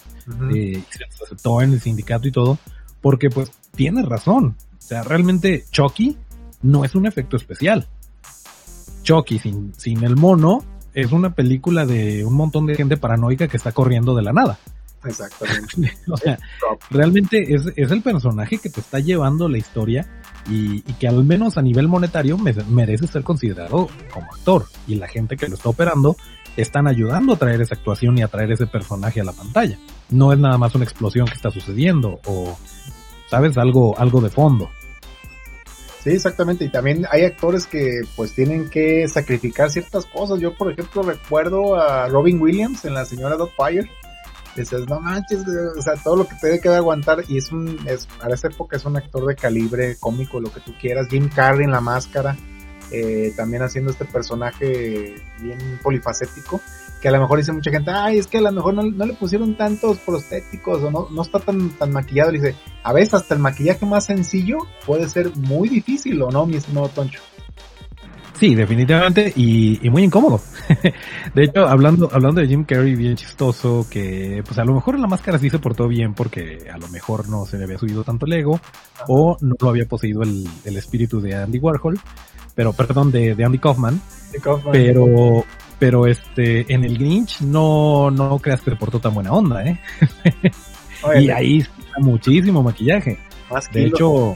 eh, 0.54 0.84
se 0.90 0.99
les 0.99 1.22
aceptó 1.22 1.62
en 1.62 1.74
el 1.74 1.82
sindicato 1.82 2.28
y 2.28 2.32
todo, 2.32 2.58
porque 3.02 3.30
pues 3.30 3.52
tiene 3.76 4.04
razón. 4.04 4.56
O 4.78 4.82
sea, 4.82 5.04
realmente 5.04 5.66
Chucky 5.70 6.18
no 6.62 6.86
es 6.86 6.95
un 6.95 7.06
efecto 7.06 7.36
especial. 7.36 7.88
Chucky 9.04 9.40
sin, 9.40 9.74
sin 9.78 10.04
el 10.04 10.16
mono 10.16 10.64
es 10.94 11.12
una 11.12 11.36
película 11.36 11.86
de 11.86 12.26
un 12.26 12.34
montón 12.34 12.66
de 12.66 12.76
gente 12.76 12.98
paranoica 12.98 13.48
que 13.48 13.58
está 13.58 13.72
corriendo 13.72 14.16
de 14.16 14.24
la 14.24 14.34
nada. 14.34 14.60
Exactamente. 15.08 15.98
o 16.08 16.18
sea, 16.18 16.38
realmente 16.90 17.54
es, 17.54 17.64
es, 17.76 17.92
el 17.92 18.02
personaje 18.02 18.58
que 18.58 18.70
te 18.70 18.80
está 18.80 19.00
llevando 19.00 19.48
la 19.48 19.58
historia 19.58 20.08
y, 20.50 20.78
y 20.78 20.94
que 20.94 21.08
al 21.08 21.24
menos 21.24 21.58
a 21.58 21.62
nivel 21.62 21.88
monetario 21.88 22.38
merece 22.38 23.08
ser 23.08 23.24
considerado 23.24 23.90
como 24.12 24.28
actor. 24.32 24.66
Y 24.88 24.96
la 24.96 25.08
gente 25.08 25.38
que 25.38 25.48
lo 25.48 25.56
está 25.56 25.70
operando 25.70 26.16
están 26.58 26.88
ayudando 26.88 27.34
a 27.34 27.38
traer 27.38 27.62
esa 27.62 27.76
actuación 27.76 28.18
y 28.18 28.24
a 28.24 28.28
traer 28.28 28.52
ese 28.52 28.68
personaje 28.68 29.22
a 29.22 29.24
la 29.24 29.34
pantalla. 29.34 29.78
No 30.10 30.34
es 30.34 30.40
nada 30.40 30.58
más 30.58 30.74
una 30.76 30.86
explosión 30.86 31.28
que 31.28 31.36
está 31.36 31.52
sucediendo 31.52 32.20
o, 32.26 32.58
sabes, 33.30 33.58
algo, 33.58 33.98
algo 33.98 34.22
de 34.22 34.30
fondo. 34.30 34.70
Sí, 36.04 36.12
exactamente. 36.12 36.66
Y 36.66 36.70
también 36.70 37.06
hay 37.12 37.26
actores 37.26 37.68
que 37.68 38.02
pues 38.16 38.34
tienen 38.34 38.70
que 38.70 39.08
sacrificar 39.08 39.70
ciertas 39.70 40.06
cosas. 40.06 40.40
Yo, 40.40 40.56
por 40.56 40.72
ejemplo, 40.72 41.04
recuerdo 41.04 41.76
a 41.76 42.08
Robin 42.08 42.42
Williams 42.42 42.86
en 42.86 42.94
La 42.94 43.06
Señora 43.06 43.36
Dogfire. 43.36 43.90
Dices, 44.58 44.88
no 44.88 45.00
manches, 45.00 45.46
o 45.78 45.82
sea, 45.82 45.94
todo 45.96 46.18
lo 46.18 46.28
que 46.28 46.36
te 46.36 46.60
que 46.60 46.70
aguantar. 46.70 47.24
Y 47.28 47.38
es 47.38 47.52
un, 47.52 47.80
es, 47.88 48.08
para 48.08 48.36
esa 48.36 48.48
época 48.48 48.78
es 48.78 48.86
un 48.86 48.98
actor 48.98 49.26
de 49.26 49.36
calibre 49.36 49.96
cómico, 50.00 50.40
lo 50.40 50.52
que 50.52 50.60
tú 50.60 50.74
quieras. 50.80 51.08
Jim 51.10 51.30
Carrey 51.34 51.66
en 51.66 51.72
La 51.72 51.82
Máscara. 51.82 52.36
Eh, 52.90 53.34
también 53.36 53.64
haciendo 53.64 53.92
este 53.92 54.06
personaje 54.06 55.16
bien 55.42 55.60
polifacético 55.84 56.62
que 57.02 57.10
a 57.10 57.12
lo 57.12 57.20
mejor 57.20 57.38
dice 57.38 57.52
mucha 57.52 57.72
gente, 57.72 57.92
ay, 57.92 58.18
es 58.18 58.28
que 58.28 58.40
a 58.40 58.42
lo 58.42 58.52
mejor 58.52 58.74
no, 58.74 58.84
le 58.84 59.14
pusieron 59.14 59.56
tantos 59.56 59.98
prostéticos 60.00 60.82
o 60.84 60.92
no, 60.92 61.08
no 61.12 61.22
está 61.22 61.40
tan, 61.40 61.70
tan 61.72 61.92
maquillado. 61.92 62.32
dice, 62.32 62.56
a 62.84 62.94
veces 62.94 63.16
hasta 63.16 63.36
el 63.36 63.40
maquillaje 63.40 63.86
más 63.86 64.06
sencillo 64.06 64.58
puede 64.86 65.08
ser 65.08 65.36
muy 65.36 65.70
difícil, 65.70 66.22
¿o 66.22 66.32
no, 66.32 66.46
mi 66.46 66.56
estimado 66.56 66.90
Toncho? 66.90 67.22
Sí, 68.40 68.54
definitivamente, 68.54 69.34
y, 69.36 69.80
muy 69.90 70.04
incómodo. 70.04 70.40
de 71.34 71.44
hecho, 71.44 71.68
hablando, 71.68 72.08
hablando 72.12 72.42
de 72.42 72.48
Jim 72.48 72.66
Carrey, 72.66 72.96
bien 72.96 73.16
chistoso, 73.16 73.88
que 73.90 74.44
pues 74.46 74.60
a 74.60 74.64
lo 74.64 74.76
mejor 74.76 74.96
en 74.96 75.02
la 75.02 75.08
máscara 75.08 75.40
sí 75.40 75.50
se 75.50 75.58
portó 75.58 75.88
bien 75.88 76.14
porque 76.14 76.68
a 76.72 76.78
lo 76.78 76.88
mejor 76.90 77.28
no 77.30 77.46
se 77.46 77.58
le 77.58 77.64
había 77.64 77.80
subido 77.80 78.04
tanto 78.04 78.28
el 78.28 78.34
ego, 78.34 78.60
o 79.08 79.38
no 79.42 79.56
lo 79.60 79.70
había 79.70 79.86
poseído 79.86 80.22
el, 80.22 80.48
el 80.66 80.78
espíritu 80.78 81.20
de 81.20 81.36
Andy 81.36 81.58
Warhol, 81.58 82.00
pero 82.54 82.74
perdón, 82.74 83.12
de, 83.12 83.34
de 83.34 83.44
Andy 83.44 83.58
Kaufman. 83.58 84.00
Kaufman. 84.42 84.72
Pero, 84.72 85.44
pero 85.80 86.06
este, 86.06 86.72
en 86.72 86.84
el 86.84 86.98
Grinch 86.98 87.42
no, 87.42 88.12
no 88.12 88.38
creas 88.38 88.62
que 88.62 88.72
se 88.72 88.78
portó 88.78 89.00
tan 89.00 89.16
buena 89.16 89.32
onda, 89.32 89.66
¿eh? 89.66 89.80
y 91.20 91.30
ahí 91.30 91.58
está 91.60 92.00
muchísimo 92.00 92.62
maquillaje. 92.62 93.20
de 93.72 93.86
hecho, 93.86 94.36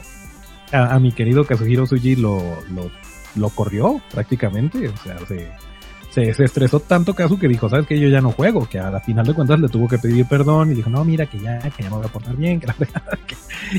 a, 0.72 0.98
mi 0.98 1.12
querido 1.12 1.44
Kazuhiro 1.44 1.86
Suji 1.86 2.16
lo, 2.16 2.38
lo, 2.70 2.90
lo 3.36 3.50
corrió 3.50 4.00
prácticamente, 4.10 4.88
o 4.88 4.96
sea, 4.96 5.18
se, 5.26 6.34
se, 6.34 6.44
estresó 6.44 6.80
tanto 6.80 7.14
Kazu 7.14 7.38
que 7.38 7.48
dijo, 7.48 7.68
sabes 7.68 7.86
que 7.86 7.98
yo 7.98 8.08
ya 8.08 8.20
no 8.20 8.32
juego, 8.32 8.68
que 8.68 8.78
a 8.78 8.90
la 8.90 9.00
final 9.00 9.26
de 9.26 9.34
cuentas 9.34 9.60
le 9.60 9.68
tuvo 9.68 9.88
que 9.88 9.98
pedir 9.98 10.26
perdón 10.26 10.70
y 10.72 10.74
dijo, 10.74 10.90
no, 10.90 11.04
mira 11.04 11.26
que 11.26 11.38
ya, 11.38 11.58
que 11.58 11.82
ya 11.82 11.90
me 11.90 11.96
voy 11.96 12.06
a 12.06 12.12
portar 12.12 12.36
bien, 12.36 12.60
que 12.60 12.66
la 12.66 12.76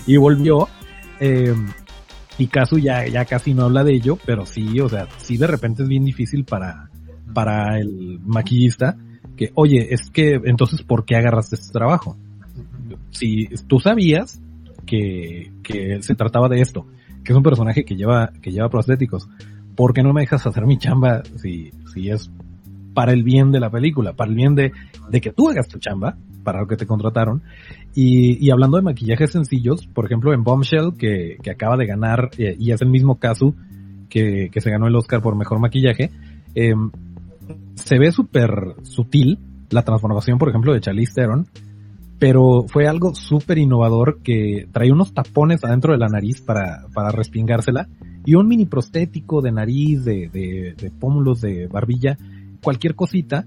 y 0.05 0.17
volvió. 0.17 0.67
Eh, 1.19 1.55
y 2.37 2.47
Kazu 2.47 2.79
ya, 2.79 3.05
ya 3.07 3.25
casi 3.25 3.53
no 3.53 3.65
habla 3.65 3.83
de 3.83 3.93
ello, 3.93 4.17
pero 4.25 4.45
sí, 4.45 4.79
o 4.79 4.89
sea, 4.89 5.07
sí 5.17 5.37
de 5.37 5.45
repente 5.45 5.83
es 5.83 5.89
bien 5.89 6.03
difícil 6.03 6.43
para, 6.45 6.89
para 7.33 7.79
el 7.79 8.19
maquillista 8.25 8.97
que, 9.35 9.51
oye, 9.55 9.93
es 9.93 10.09
que 10.09 10.39
entonces, 10.45 10.81
¿por 10.81 11.05
qué 11.05 11.15
agarraste 11.15 11.55
este 11.55 11.71
trabajo? 11.71 12.17
Si 13.11 13.47
tú 13.67 13.79
sabías 13.79 14.41
que, 14.85 15.51
que 15.63 16.01
se 16.01 16.15
trataba 16.15 16.49
de 16.49 16.61
esto, 16.61 16.87
que 17.23 17.33
es 17.33 17.37
un 17.37 17.43
personaje 17.43 17.83
que 17.83 17.95
lleva, 17.95 18.31
que 18.41 18.51
lleva 18.51 18.69
prostéticos, 18.69 19.27
¿por 19.75 19.93
qué 19.93 20.03
no 20.03 20.13
me 20.13 20.21
dejas 20.21 20.45
hacer 20.45 20.65
mi 20.65 20.77
chamba 20.77 21.23
si, 21.37 21.71
si 21.93 22.09
es 22.09 22.31
para 22.93 23.11
el 23.11 23.23
bien 23.23 23.51
de 23.51 23.59
la 23.59 23.69
película, 23.69 24.13
para 24.13 24.29
el 24.29 24.35
bien 24.35 24.55
de, 24.55 24.71
de 25.09 25.21
que 25.21 25.31
tú 25.31 25.49
hagas 25.49 25.67
tu 25.67 25.79
chamba, 25.79 26.15
para 26.43 26.61
lo 26.61 26.67
que 26.67 26.77
te 26.77 26.85
contrataron? 26.85 27.41
Y, 27.95 28.45
y 28.45 28.51
hablando 28.51 28.77
de 28.77 28.83
maquillajes 28.83 29.31
sencillos, 29.31 29.87
por 29.87 30.05
ejemplo 30.05 30.33
en 30.33 30.43
Bombshell, 30.43 30.93
que, 30.97 31.37
que 31.41 31.51
acaba 31.51 31.77
de 31.77 31.85
ganar, 31.85 32.29
eh, 32.37 32.55
y 32.59 32.71
es 32.71 32.81
el 32.81 32.89
mismo 32.89 33.19
caso 33.19 33.55
que, 34.09 34.49
que 34.51 34.61
se 34.61 34.69
ganó 34.69 34.87
el 34.87 34.95
Oscar 34.95 35.21
por 35.21 35.35
mejor 35.35 35.59
maquillaje, 35.59 36.11
eh, 36.55 36.73
se 37.75 37.97
ve 37.97 38.11
súper 38.11 38.75
sutil 38.83 39.39
la 39.69 39.83
transformación, 39.83 40.37
por 40.37 40.49
ejemplo, 40.49 40.73
de 40.73 40.81
Charlize 40.81 41.13
Theron, 41.15 41.47
pero 42.23 42.63
fue 42.69 42.87
algo 42.87 43.13
súper 43.13 43.57
innovador 43.57 44.21
que 44.23 44.65
traía 44.71 44.93
unos 44.93 45.13
tapones 45.13 45.61
adentro 45.65 45.91
de 45.91 45.99
la 45.99 46.07
nariz 46.07 46.39
para, 46.39 46.87
para 46.93 47.11
respingársela 47.11 47.89
y 48.23 48.35
un 48.35 48.47
mini 48.47 48.65
prostético 48.65 49.41
de 49.41 49.51
nariz, 49.51 50.05
de, 50.05 50.29
de, 50.29 50.91
pómulos, 50.91 51.41
de 51.41 51.67
barbilla, 51.67 52.17
cualquier 52.63 52.95
cosita, 52.95 53.45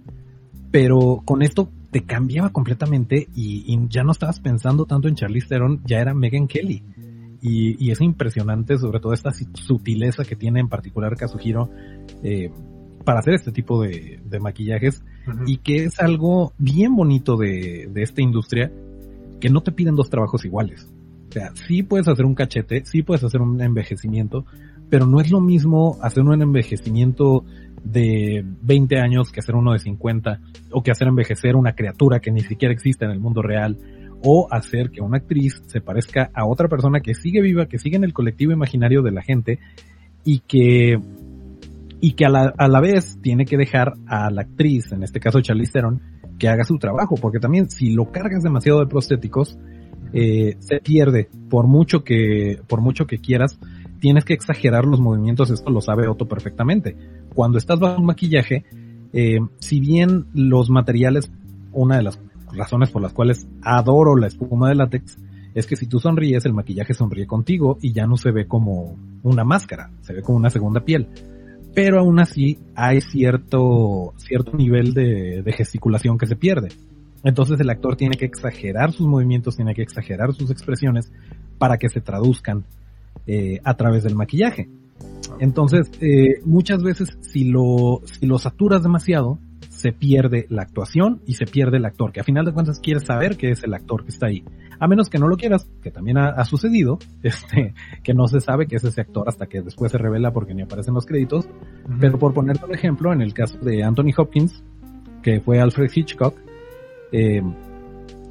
pero 0.70 1.22
con 1.24 1.40
esto 1.40 1.70
te 1.90 2.02
cambiaba 2.02 2.50
completamente 2.50 3.28
y, 3.34 3.78
ya 3.88 4.04
no 4.04 4.12
estabas 4.12 4.40
pensando 4.40 4.84
tanto 4.84 5.08
en 5.08 5.14
Charlize 5.14 5.48
Theron, 5.48 5.80
ya 5.86 6.00
era 6.00 6.12
Megan 6.12 6.46
Kelly. 6.46 6.82
Y, 7.40 7.90
es 7.90 8.02
impresionante 8.02 8.76
sobre 8.76 9.00
todo 9.00 9.14
esta 9.14 9.30
sutileza 9.54 10.22
que 10.22 10.36
tiene 10.36 10.60
en 10.60 10.68
particular 10.68 11.16
Kazuhiro 11.16 11.70
eh, 12.22 12.50
para 13.06 13.20
hacer 13.20 13.32
este 13.36 13.52
tipo 13.52 13.80
de 13.80 14.38
maquillajes 14.38 15.02
y 15.46 15.58
que 15.58 15.84
es 15.84 16.00
algo 16.00 16.52
bien 16.58 16.94
bonito 16.94 17.36
de, 17.36 17.88
de 17.92 18.02
esta 18.02 18.22
industria 18.22 18.70
que 19.40 19.48
no 19.48 19.60
te 19.62 19.72
piden 19.72 19.96
dos 19.96 20.10
trabajos 20.10 20.44
iguales. 20.44 20.88
O 21.28 21.32
sea, 21.32 21.52
sí 21.66 21.82
puedes 21.82 22.08
hacer 22.08 22.24
un 22.24 22.34
cachete, 22.34 22.84
sí 22.84 23.02
puedes 23.02 23.24
hacer 23.24 23.40
un 23.40 23.60
envejecimiento, 23.60 24.46
pero 24.88 25.06
no 25.06 25.20
es 25.20 25.30
lo 25.30 25.40
mismo 25.40 25.98
hacer 26.00 26.22
un 26.22 26.40
envejecimiento 26.40 27.44
de 27.84 28.44
20 28.62 28.98
años 28.98 29.30
que 29.30 29.40
hacer 29.40 29.54
uno 29.54 29.72
de 29.72 29.78
50, 29.78 30.40
o 30.72 30.82
que 30.82 30.90
hacer 30.90 31.08
envejecer 31.08 31.56
una 31.56 31.74
criatura 31.74 32.20
que 32.20 32.30
ni 32.30 32.40
siquiera 32.40 32.72
existe 32.72 33.04
en 33.04 33.10
el 33.10 33.20
mundo 33.20 33.42
real, 33.42 33.78
o 34.22 34.48
hacer 34.50 34.90
que 34.90 35.00
una 35.00 35.18
actriz 35.18 35.62
se 35.66 35.80
parezca 35.80 36.30
a 36.34 36.46
otra 36.46 36.68
persona 36.68 37.00
que 37.00 37.14
sigue 37.14 37.42
viva, 37.42 37.66
que 37.66 37.78
sigue 37.78 37.96
en 37.96 38.04
el 38.04 38.12
colectivo 38.12 38.52
imaginario 38.52 39.02
de 39.02 39.12
la 39.12 39.22
gente, 39.22 39.58
y 40.24 40.40
que, 40.40 40.98
y 42.00 42.12
que 42.12 42.26
a 42.26 42.28
la, 42.28 42.54
a 42.56 42.68
la 42.68 42.80
vez 42.80 43.18
tiene 43.22 43.44
que 43.44 43.56
dejar 43.56 43.94
a 44.06 44.30
la 44.30 44.42
actriz, 44.42 44.92
en 44.92 45.02
este 45.02 45.20
caso 45.20 45.40
Charlize 45.40 45.72
Theron, 45.72 46.00
que 46.38 46.48
haga 46.48 46.64
su 46.64 46.78
trabajo, 46.78 47.16
porque 47.20 47.38
también 47.38 47.70
si 47.70 47.92
lo 47.92 48.10
cargas 48.12 48.42
demasiado 48.42 48.80
de 48.80 48.86
prostéticos, 48.86 49.58
eh, 50.12 50.56
se 50.60 50.80
pierde, 50.80 51.28
por 51.50 51.66
mucho 51.66 52.04
que, 52.04 52.60
por 52.66 52.80
mucho 52.80 53.06
que 53.06 53.18
quieras, 53.18 53.58
tienes 54.00 54.24
que 54.24 54.34
exagerar 54.34 54.84
los 54.84 55.00
movimientos, 55.00 55.50
esto 55.50 55.70
lo 55.70 55.80
sabe 55.80 56.08
Otto 56.08 56.28
perfectamente. 56.28 56.96
Cuando 57.34 57.58
estás 57.58 57.78
bajo 57.80 58.00
un 58.00 58.06
maquillaje, 58.06 58.64
eh, 59.12 59.40
si 59.58 59.80
bien 59.80 60.26
los 60.34 60.70
materiales, 60.70 61.30
una 61.72 61.96
de 61.96 62.02
las 62.02 62.20
razones 62.52 62.90
por 62.90 63.02
las 63.02 63.12
cuales 63.12 63.46
adoro 63.62 64.16
la 64.16 64.26
espuma 64.26 64.68
de 64.68 64.76
látex, 64.76 65.18
es 65.54 65.66
que 65.66 65.76
si 65.76 65.86
tú 65.86 65.98
sonríes, 65.98 66.44
el 66.44 66.52
maquillaje 66.52 66.92
sonríe 66.92 67.26
contigo 67.26 67.78
y 67.80 67.92
ya 67.92 68.06
no 68.06 68.16
se 68.16 68.30
ve 68.30 68.46
como 68.46 68.96
una 69.22 69.42
máscara, 69.42 69.90
se 70.02 70.12
ve 70.12 70.22
como 70.22 70.36
una 70.36 70.50
segunda 70.50 70.80
piel. 70.80 71.08
Pero 71.76 72.00
aún 72.00 72.18
así 72.18 72.58
hay 72.74 73.02
cierto, 73.02 74.14
cierto 74.16 74.56
nivel 74.56 74.94
de, 74.94 75.44
gesticulación 75.54 76.16
que 76.16 76.26
se 76.26 76.34
pierde. 76.34 76.70
Entonces 77.22 77.60
el 77.60 77.68
actor 77.68 77.96
tiene 77.96 78.16
que 78.16 78.24
exagerar 78.24 78.92
sus 78.92 79.06
movimientos, 79.06 79.56
tiene 79.56 79.74
que 79.74 79.82
exagerar 79.82 80.32
sus 80.32 80.50
expresiones 80.50 81.12
para 81.58 81.76
que 81.76 81.90
se 81.90 82.00
traduzcan 82.00 82.64
eh, 83.26 83.60
a 83.62 83.74
través 83.74 84.04
del 84.04 84.14
maquillaje. 84.14 84.70
Entonces, 85.38 85.90
eh, 86.00 86.40
muchas 86.46 86.82
veces 86.82 87.18
si 87.20 87.44
lo, 87.44 88.00
si 88.04 88.24
lo 88.24 88.38
saturas 88.38 88.82
demasiado, 88.82 89.38
se 89.76 89.92
pierde 89.92 90.46
la 90.48 90.62
actuación 90.62 91.20
y 91.26 91.34
se 91.34 91.44
pierde 91.44 91.76
el 91.76 91.84
actor, 91.84 92.10
que 92.10 92.20
a 92.20 92.24
final 92.24 92.46
de 92.46 92.52
cuentas 92.52 92.80
quieres 92.80 93.04
saber 93.04 93.36
que 93.36 93.50
es 93.50 93.62
el 93.62 93.74
actor 93.74 94.04
que 94.04 94.10
está 94.10 94.26
ahí. 94.26 94.42
A 94.80 94.88
menos 94.88 95.10
que 95.10 95.18
no 95.18 95.28
lo 95.28 95.36
quieras, 95.36 95.70
que 95.82 95.90
también 95.90 96.16
ha, 96.16 96.28
ha 96.28 96.44
sucedido, 96.44 96.98
este, 97.22 97.74
que 98.02 98.14
no 98.14 98.26
se 98.26 98.40
sabe 98.40 98.66
que 98.66 98.76
es 98.76 98.84
ese 98.84 99.02
actor 99.02 99.28
hasta 99.28 99.46
que 99.46 99.60
después 99.60 99.92
se 99.92 99.98
revela 99.98 100.32
porque 100.32 100.54
ni 100.54 100.62
aparecen 100.62 100.94
los 100.94 101.04
créditos. 101.04 101.46
Uh 101.46 101.90
-huh. 101.90 101.98
Pero 102.00 102.18
por 102.18 102.32
poner 102.32 102.56
un 102.64 102.74
ejemplo, 102.74 103.12
en 103.12 103.20
el 103.20 103.34
caso 103.34 103.58
de 103.58 103.84
Anthony 103.84 104.12
Hopkins, 104.16 104.64
que 105.22 105.40
fue 105.40 105.60
Alfred 105.60 105.90
Hitchcock, 105.94 106.34
eh, 107.12 107.42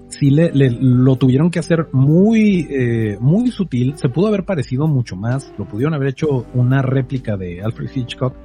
sí 0.09 0.31
le, 0.31 0.51
le, 0.51 0.71
lo 0.71 1.15
tuvieron 1.15 1.51
que 1.51 1.59
hacer 1.59 1.89
muy, 1.91 2.67
eh, 2.69 3.17
muy 3.19 3.51
sutil. 3.51 3.97
Se 3.97 4.09
pudo 4.09 4.27
haber 4.27 4.45
parecido 4.45 4.87
mucho 4.87 5.15
más. 5.15 5.53
Lo 5.57 5.67
pudieron 5.67 5.93
haber 5.93 6.09
hecho 6.09 6.45
una 6.53 6.81
réplica 6.81 7.37
de 7.37 7.61
Alfred 7.61 7.89
Hitchcock, 7.93 8.35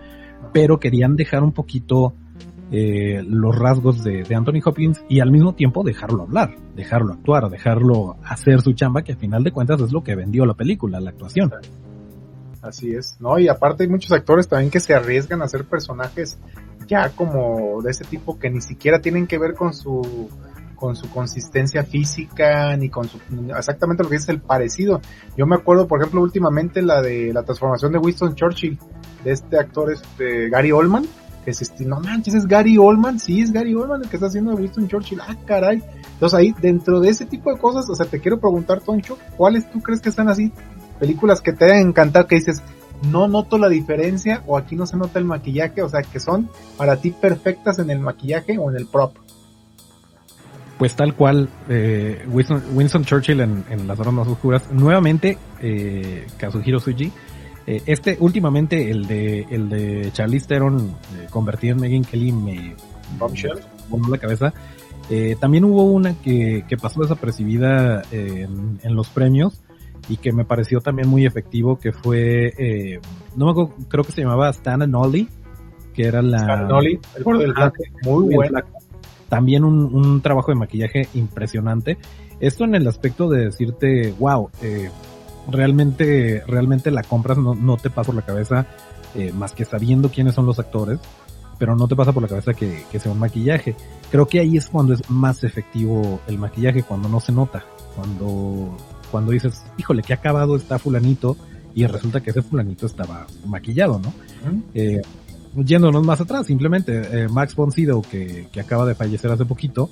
pero 0.52 0.78
querían 0.78 1.16
dejar 1.16 1.42
un 1.42 1.52
poquito 1.52 2.14
eh, 2.72 3.22
los 3.26 3.56
rasgos 3.56 4.04
de, 4.04 4.22
de, 4.22 4.34
Anthony 4.34 4.60
Hopkins 4.64 5.02
y 5.08 5.20
al 5.20 5.30
mismo 5.30 5.54
tiempo 5.54 5.82
dejarlo 5.82 6.22
hablar, 6.22 6.54
dejarlo 6.76 7.12
actuar, 7.12 7.50
dejarlo 7.50 8.16
hacer 8.24 8.60
su 8.60 8.72
chamba, 8.72 9.02
que 9.02 9.12
al 9.12 9.18
final 9.18 9.42
de 9.42 9.52
cuentas 9.52 9.80
es 9.80 9.92
lo 9.92 10.04
que 10.04 10.14
vendió 10.14 10.46
la 10.46 10.54
película, 10.54 11.00
la 11.00 11.10
actuación. 11.10 11.52
Así 12.62 12.94
es, 12.94 13.16
¿no? 13.20 13.38
Y 13.38 13.48
aparte 13.48 13.84
hay 13.84 13.88
muchos 13.88 14.12
actores 14.12 14.46
también 14.46 14.70
que 14.70 14.80
se 14.80 14.94
arriesgan 14.94 15.40
a 15.40 15.46
hacer 15.46 15.64
personajes 15.64 16.38
ya 16.86 17.10
como 17.10 17.80
de 17.82 17.90
ese 17.90 18.04
tipo 18.04 18.38
que 18.38 18.50
ni 18.50 18.60
siquiera 18.60 19.00
tienen 19.00 19.26
que 19.26 19.38
ver 19.38 19.54
con 19.54 19.72
su 19.72 20.28
con 20.74 20.96
su 20.96 21.10
consistencia 21.10 21.84
física 21.84 22.74
ni 22.76 22.88
con 22.88 23.06
su 23.06 23.18
exactamente 23.56 24.02
lo 24.02 24.08
que 24.08 24.16
es 24.16 24.28
el 24.28 24.40
parecido. 24.40 25.00
Yo 25.36 25.46
me 25.46 25.56
acuerdo, 25.56 25.86
por 25.86 26.00
ejemplo, 26.00 26.22
últimamente 26.22 26.82
la 26.82 27.02
de 27.02 27.32
la 27.32 27.42
transformación 27.42 27.92
de 27.92 27.98
Winston 27.98 28.34
Churchill 28.34 28.78
de 29.22 29.32
este 29.32 29.58
actor 29.58 29.92
este 29.92 30.48
Gary 30.48 30.72
Oldman, 30.72 31.06
que 31.44 31.50
es 31.50 31.62
este, 31.62 31.84
no 31.84 32.00
manches, 32.00 32.34
es 32.34 32.46
Gary 32.46 32.76
Oldman, 32.78 33.18
sí 33.18 33.40
es 33.40 33.52
Gary 33.52 33.74
Oldman 33.74 34.02
el 34.02 34.08
que 34.08 34.16
está 34.16 34.26
haciendo 34.26 34.54
Winston 34.54 34.88
Churchill, 34.88 35.20
ah 35.20 35.36
caray. 35.46 35.82
Entonces 36.12 36.38
ahí 36.38 36.54
dentro 36.60 37.00
de 37.00 37.08
ese 37.08 37.26
tipo 37.26 37.52
de 37.52 37.58
cosas, 37.58 37.88
o 37.88 37.94
sea, 37.94 38.06
te 38.06 38.20
quiero 38.20 38.38
preguntar, 38.38 38.80
Toncho, 38.80 39.18
¿cuáles 39.36 39.70
tú 39.70 39.80
crees 39.80 40.00
que 40.00 40.08
están 40.08 40.28
así 40.28 40.52
películas 40.98 41.40
que 41.40 41.52
te 41.52 41.64
deben 41.64 41.88
encantar 41.88 42.26
que 42.26 42.36
dices, 42.36 42.62
no 43.10 43.26
noto 43.26 43.56
la 43.56 43.68
diferencia 43.68 44.42
o 44.46 44.58
aquí 44.58 44.76
no 44.76 44.86
se 44.86 44.96
nota 44.96 45.18
el 45.18 45.24
maquillaje, 45.24 45.82
o 45.82 45.88
sea, 45.88 46.02
que 46.02 46.20
son 46.20 46.50
para 46.76 46.96
ti 46.96 47.10
perfectas 47.10 47.78
en 47.78 47.90
el 47.90 48.00
maquillaje 48.00 48.58
o 48.58 48.70
en 48.70 48.76
el 48.76 48.86
prop? 48.86 49.14
pues 50.80 50.94
tal 50.94 51.14
cual 51.14 51.50
eh, 51.68 52.26
Winston, 52.32 53.04
Churchill 53.04 53.40
en, 53.40 53.64
en, 53.68 53.86
las 53.86 54.00
horas 54.00 54.14
más 54.14 54.26
oscuras 54.26 54.72
nuevamente 54.72 55.36
eh, 55.60 56.26
Kazuhiro 56.38 56.80
Suji 56.80 57.12
eh, 57.66 57.82
este 57.86 58.16
últimamente 58.20 58.90
el 58.90 59.06
de 59.06 59.46
el 59.50 59.68
de 59.68 60.10
Charlize 60.12 60.46
Theron 60.46 60.78
eh, 60.78 61.26
convertido 61.30 61.74
en 61.74 61.80
Megan 61.80 62.04
Kelly 62.04 62.32
me 62.32 62.74
voló 63.88 64.08
la 64.08 64.18
cabeza. 64.18 64.52
Eh, 65.08 65.36
también 65.40 65.64
hubo 65.64 65.82
una 65.82 66.14
que, 66.14 66.64
que 66.68 66.76
pasó 66.76 67.02
desapercibida 67.02 68.02
en, 68.12 68.78
en, 68.82 68.94
los 68.94 69.08
premios 69.08 69.60
y 70.08 70.18
que 70.18 70.32
me 70.32 70.44
pareció 70.44 70.80
también 70.80 71.08
muy 71.08 71.26
efectivo 71.26 71.80
que 71.80 71.90
fue 71.90 73.00
no 73.34 73.46
me 73.46 73.50
acuerdo 73.50 73.74
creo 73.88 74.04
que 74.04 74.12
se 74.12 74.22
llamaba 74.22 74.50
Stan 74.50 74.82
and 74.82 74.94
Ollie 74.94 75.26
que 75.94 76.06
era 76.06 76.22
la 76.22 76.38
Stan 76.38 76.72
Ollie, 76.72 77.00
el 77.16 77.24
gordo 77.24 77.40
del 77.40 77.54
ah, 77.56 77.72
muy 78.04 78.34
bueno. 78.34 78.60
también 79.28 79.64
un, 79.64 79.94
un, 79.94 80.20
trabajo 80.20 80.52
de 80.52 80.58
maquillaje 80.58 81.08
impresionante. 81.14 81.98
Esto 82.40 82.64
en 82.64 82.74
el 82.74 82.86
aspecto 82.86 83.28
de 83.28 83.46
decirte, 83.46 84.14
wow, 84.18 84.50
eh, 84.62 84.90
realmente, 85.50 86.42
realmente 86.46 86.90
la 86.90 87.02
compras, 87.02 87.38
no, 87.38 87.54
no 87.54 87.76
te 87.76 87.90
pasa 87.90 88.06
por 88.06 88.14
la 88.14 88.22
cabeza 88.22 88.66
eh, 89.14 89.32
más 89.32 89.52
que 89.52 89.64
sabiendo 89.64 90.10
quiénes 90.10 90.34
son 90.34 90.46
los 90.46 90.58
actores, 90.58 90.98
pero 91.58 91.76
no 91.76 91.88
te 91.88 91.96
pasa 91.96 92.12
por 92.12 92.22
la 92.22 92.28
cabeza 92.28 92.54
que, 92.54 92.84
que, 92.90 92.98
sea 92.98 93.12
un 93.12 93.18
maquillaje. 93.18 93.74
Creo 94.10 94.26
que 94.26 94.40
ahí 94.40 94.56
es 94.56 94.66
cuando 94.66 94.94
es 94.94 95.08
más 95.10 95.44
efectivo 95.44 96.20
el 96.26 96.38
maquillaje, 96.38 96.82
cuando 96.82 97.08
no 97.08 97.20
se 97.20 97.32
nota, 97.32 97.64
cuando, 97.96 98.76
cuando 99.10 99.32
dices, 99.32 99.62
híjole, 99.76 100.02
que 100.02 100.14
acabado 100.14 100.56
está 100.56 100.78
fulanito, 100.78 101.36
y 101.74 101.86
resulta 101.86 102.20
que 102.20 102.30
ese 102.30 102.42
fulanito 102.42 102.86
estaba 102.86 103.26
maquillado, 103.46 103.98
¿no? 103.98 104.12
Eh, 104.74 105.00
yéndonos 105.56 106.04
más 106.04 106.20
atrás, 106.20 106.46
simplemente 106.46 107.22
eh, 107.24 107.28
Max 107.28 107.54
von 107.54 107.72
Sydow, 107.72 108.02
que, 108.02 108.48
que, 108.52 108.60
acaba 108.60 108.86
de 108.86 108.94
fallecer 108.94 109.30
hace 109.30 109.44
poquito, 109.44 109.90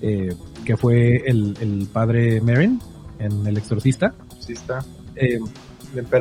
eh, 0.00 0.34
que 0.64 0.76
fue 0.76 1.22
el, 1.26 1.56
el, 1.60 1.88
padre 1.92 2.40
Merrin 2.40 2.80
en 3.18 3.46
El 3.46 3.56
Exorcista. 3.56 4.14
Eh, 5.16 5.38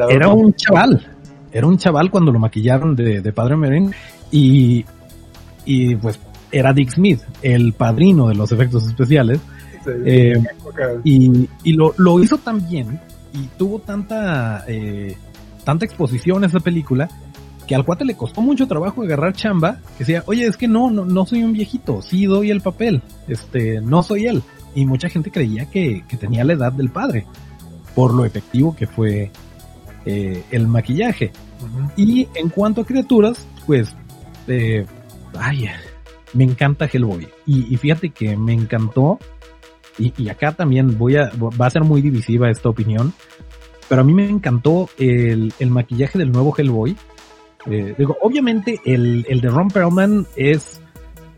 era 0.09 0.29
un 0.29 0.53
chaval, 0.53 1.07
era 1.51 1.67
un 1.67 1.77
chaval 1.77 2.11
cuando 2.11 2.31
lo 2.31 2.39
maquillaron 2.39 2.95
de, 2.95 3.21
de 3.21 3.33
padre 3.33 3.55
Merrin 3.55 3.93
y, 4.31 4.85
y 5.65 5.95
pues 5.95 6.19
era 6.51 6.73
Dick 6.73 6.91
Smith, 6.91 7.21
el 7.41 7.73
padrino 7.73 8.27
de 8.27 8.35
los 8.35 8.51
efectos 8.51 8.85
especiales. 8.85 9.39
Sí, 9.83 9.91
eh, 10.05 10.43
y, 11.03 11.49
y 11.63 11.73
lo, 11.73 11.93
lo, 11.97 12.21
hizo 12.21 12.37
tan 12.37 12.67
bien 12.69 12.99
y 13.33 13.47
tuvo 13.57 13.79
tanta, 13.79 14.63
eh, 14.67 15.15
tanta 15.63 15.85
exposición 15.85 16.43
esa 16.43 16.59
película 16.59 17.09
que 17.65 17.73
al 17.73 17.85
cuate 17.85 18.05
le 18.05 18.15
costó 18.15 18.41
mucho 18.41 18.67
trabajo 18.67 19.01
agarrar 19.01 19.33
chamba, 19.33 19.79
que 19.97 19.99
decía, 19.99 20.23
oye, 20.27 20.45
es 20.45 20.57
que 20.57 20.67
no, 20.67 20.91
no, 20.91 21.05
no 21.05 21.25
soy 21.25 21.43
un 21.43 21.53
viejito, 21.53 22.01
sí 22.01 22.25
doy 22.25 22.51
el 22.51 22.61
papel, 22.61 23.01
este, 23.27 23.81
no 23.81 24.03
soy 24.03 24.27
él. 24.27 24.43
Y 24.75 24.85
mucha 24.85 25.09
gente 25.09 25.31
creía 25.31 25.65
que, 25.65 26.03
que 26.07 26.17
tenía 26.17 26.43
la 26.43 26.53
edad 26.53 26.71
del 26.73 26.89
padre, 26.89 27.25
por 27.95 28.13
lo 28.13 28.25
efectivo 28.25 28.75
que 28.75 28.87
fue 28.87 29.31
eh, 30.05 30.43
el 30.51 30.67
maquillaje. 30.67 31.31
Uh 31.61 31.65
-huh. 31.65 31.91
Y 31.95 32.27
en 32.35 32.49
cuanto 32.49 32.81
a 32.81 32.85
criaturas, 32.85 33.45
pues, 33.65 33.95
eh, 34.47 34.85
ay, 35.37 35.69
me 36.33 36.43
encanta 36.43 36.89
Hellboy. 36.91 37.27
Y, 37.45 37.73
y, 37.73 37.77
fíjate 37.77 38.09
que 38.09 38.35
me 38.37 38.53
encantó, 38.53 39.19
y, 39.97 40.13
y 40.17 40.29
acá 40.29 40.53
también 40.53 40.97
voy 40.97 41.17
a, 41.17 41.31
va 41.39 41.65
a 41.65 41.69
ser 41.69 41.83
muy 41.83 42.01
divisiva 42.01 42.49
esta 42.49 42.69
opinión, 42.69 43.13
pero 43.89 44.01
a 44.01 44.03
mí 44.03 44.13
me 44.13 44.27
encantó 44.29 44.89
el, 44.97 45.53
el 45.59 45.69
maquillaje 45.69 46.17
del 46.17 46.31
nuevo 46.31 46.53
Hellboy, 46.57 46.95
eh, 47.67 47.93
digo, 47.97 48.17
obviamente 48.21 48.79
el, 48.85 49.25
el, 49.29 49.39
de 49.39 49.49
Ron 49.49 49.67
Perlman 49.67 50.25
es 50.35 50.81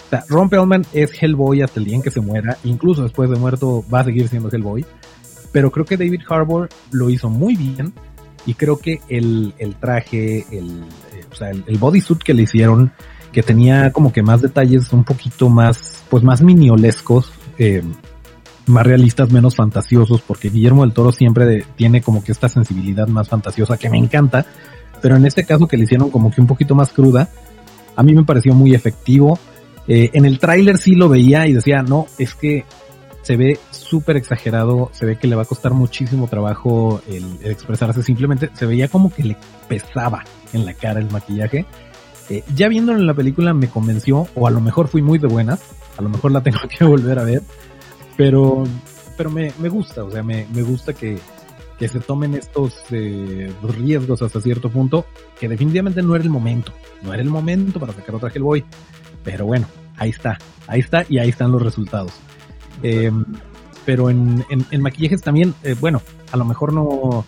sea, 0.10 0.24
Ron 0.30 0.50
Perlman 0.50 0.86
es 0.94 1.12
Hellboy 1.22 1.62
hasta 1.62 1.80
el 1.80 1.86
día 1.86 1.96
en 1.96 2.02
que 2.02 2.12
se 2.12 2.22
muera, 2.22 2.58
incluso 2.64 3.04
después 3.04 3.30
de 3.30 3.38
muerto 3.38 3.84
va 3.94 4.02
a 4.02 4.04
seguir 4.04 4.28
siendo 4.28 4.50
Hellboy, 4.50 4.86
pero 5.54 5.72
creo 5.72 5.86
que 5.86 5.96
David 5.96 6.22
Harbour 6.28 6.68
lo 6.92 7.10
hizo 7.10 7.30
muy 7.30 7.56
bien 7.56 7.94
y 8.46 8.56
creo 8.56 8.78
que 8.78 9.00
el, 9.08 9.54
el 9.58 9.76
traje, 9.76 10.46
el, 10.52 10.84
eh, 11.14 11.24
o 11.32 11.36
sea, 11.36 11.52
el, 11.52 11.78
bodysuit 11.78 12.22
que 12.22 12.34
le 12.34 12.42
hicieron, 12.42 12.92
que 13.32 13.44
tenía 13.44 13.94
como 13.94 14.12
que 14.12 14.22
más 14.22 14.42
detalles 14.42 14.92
un 14.92 15.06
poquito 15.06 15.48
más, 15.48 16.04
pues 16.10 16.24
más 16.24 16.42
miniolescos, 16.42 17.32
eh, 17.58 17.84
más 18.66 18.86
realistas, 18.86 19.32
menos 19.32 19.56
fantasiosos, 19.56 20.22
porque 20.22 20.50
Guillermo 20.50 20.82
del 20.82 20.94
Toro 20.94 21.12
siempre 21.12 21.66
tiene 21.78 22.02
como 22.02 22.24
que 22.24 22.34
esta 22.34 22.50
sensibilidad 22.50 23.08
más 23.08 23.30
fantasiosa 23.30 23.78
que 23.78 23.90
me 23.90 23.98
encanta, 23.98 24.46
pero 25.02 25.16
en 25.16 25.26
este 25.26 25.46
caso 25.46 25.68
que 25.68 25.78
le 25.78 25.84
hicieron 25.84 26.10
como 26.10 26.32
que 26.32 26.42
un 26.42 26.48
poquito 26.48 26.76
más 26.76 26.92
cruda, 26.92 27.30
a 27.96 28.04
mí 28.04 28.14
me 28.14 28.24
pareció 28.24 28.54
muy 28.54 28.74
efectivo. 28.74 29.38
Eh, 29.88 30.10
en 30.14 30.26
el 30.26 30.40
tráiler 30.40 30.78
sí 30.78 30.96
lo 30.96 31.10
veía 31.10 31.46
y 31.46 31.54
decía, 31.54 31.84
no, 31.84 32.08
es 32.18 32.34
que 32.34 32.66
se 33.24 33.38
ve 33.38 33.60
súper 33.72 34.18
exagerado, 34.18 34.90
se 34.94 35.06
ve 35.06 35.18
que 35.18 35.28
le 35.28 35.36
va 35.36 35.44
a 35.44 35.46
costar 35.46 35.74
muchísimo 35.74 36.28
trabajo 36.28 37.02
el, 37.08 37.40
expresarse, 37.44 38.04
simplemente 38.04 38.50
se 38.54 38.66
veía 38.66 38.90
como 38.90 39.12
que 39.12 39.24
le 39.24 39.38
pesaba 39.68 40.24
en 40.52 40.66
la 40.66 40.74
cara 40.74 41.00
el 41.00 41.10
maquillaje. 41.10 41.66
Eh, 42.30 42.44
ya 42.54 42.68
viéndolo 42.68 43.00
en 43.00 43.08
la 43.08 43.14
película 43.14 43.54
me 43.54 43.70
convenció, 43.70 44.28
o 44.36 44.48
a 44.48 44.52
lo 44.52 44.62
mejor 44.62 44.88
fui 44.88 45.02
muy 45.02 45.20
de 45.20 45.28
buenas, 45.28 45.62
a 45.98 46.02
lo 46.02 46.10
mejor 46.10 46.32
la 46.32 46.42
tengo 46.42 46.60
que 46.70 46.84
volver 46.84 47.18
a 47.18 47.24
ver, 47.24 47.42
pero, 48.18 48.64
pero 49.18 49.32
me, 49.32 49.54
me 49.58 49.70
gusta, 49.70 50.04
o 50.04 50.12
sea, 50.12 50.22
me, 50.22 50.46
me 50.54 50.62
gusta 50.62 50.94
que, 50.94 51.18
que 51.80 51.88
se 51.88 52.02
tomen 52.02 52.34
estos 52.34 52.74
eh, 52.92 53.52
riesgos 53.64 54.22
hasta 54.22 54.42
cierto 54.42 54.70
punto, 54.70 55.06
que 55.40 55.48
definitivamente 55.48 56.02
no 56.02 56.14
era 56.16 56.24
el 56.24 56.30
momento, 56.30 56.74
no 57.02 57.14
era 57.14 57.24
el 57.24 57.30
momento 57.30 57.80
para 57.80 57.94
sacar 57.94 58.16
otra 58.16 58.30
Hellboy, 58.30 58.66
pero 59.24 59.46
bueno, 59.46 59.66
ahí 59.98 60.10
está, 60.10 60.38
ahí 60.68 60.82
está 60.82 61.06
y 61.08 61.20
ahí 61.20 61.30
están 61.30 61.52
los 61.52 61.62
resultados. 61.62 62.12
Eh, 62.84 63.12
pero 63.86 64.10
en, 64.10 64.46
en, 64.50 64.82
maquillajes 64.82 65.22
también, 65.22 65.54
eh, 65.64 65.76
bueno, 65.80 66.02
a 66.32 66.38
lo 66.38 66.46
mejor 66.46 66.72
no, 66.72 67.26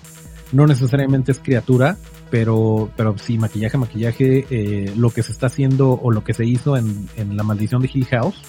no 0.51 0.67
necesariamente 0.67 1.31
es 1.31 1.39
criatura, 1.39 1.97
pero, 2.29 2.89
pero 2.95 3.17
sí, 3.17 3.37
maquillaje, 3.37 3.77
maquillaje, 3.77 4.45
eh, 4.49 4.93
lo 4.95 5.09
que 5.09 5.23
se 5.23 5.31
está 5.31 5.47
haciendo 5.47 5.91
o 5.91 6.11
lo 6.11 6.23
que 6.23 6.33
se 6.33 6.45
hizo 6.45 6.77
en, 6.77 7.09
en 7.17 7.35
La 7.35 7.43
Maldición 7.43 7.81
de 7.81 7.89
Hill 7.93 8.05
House, 8.05 8.41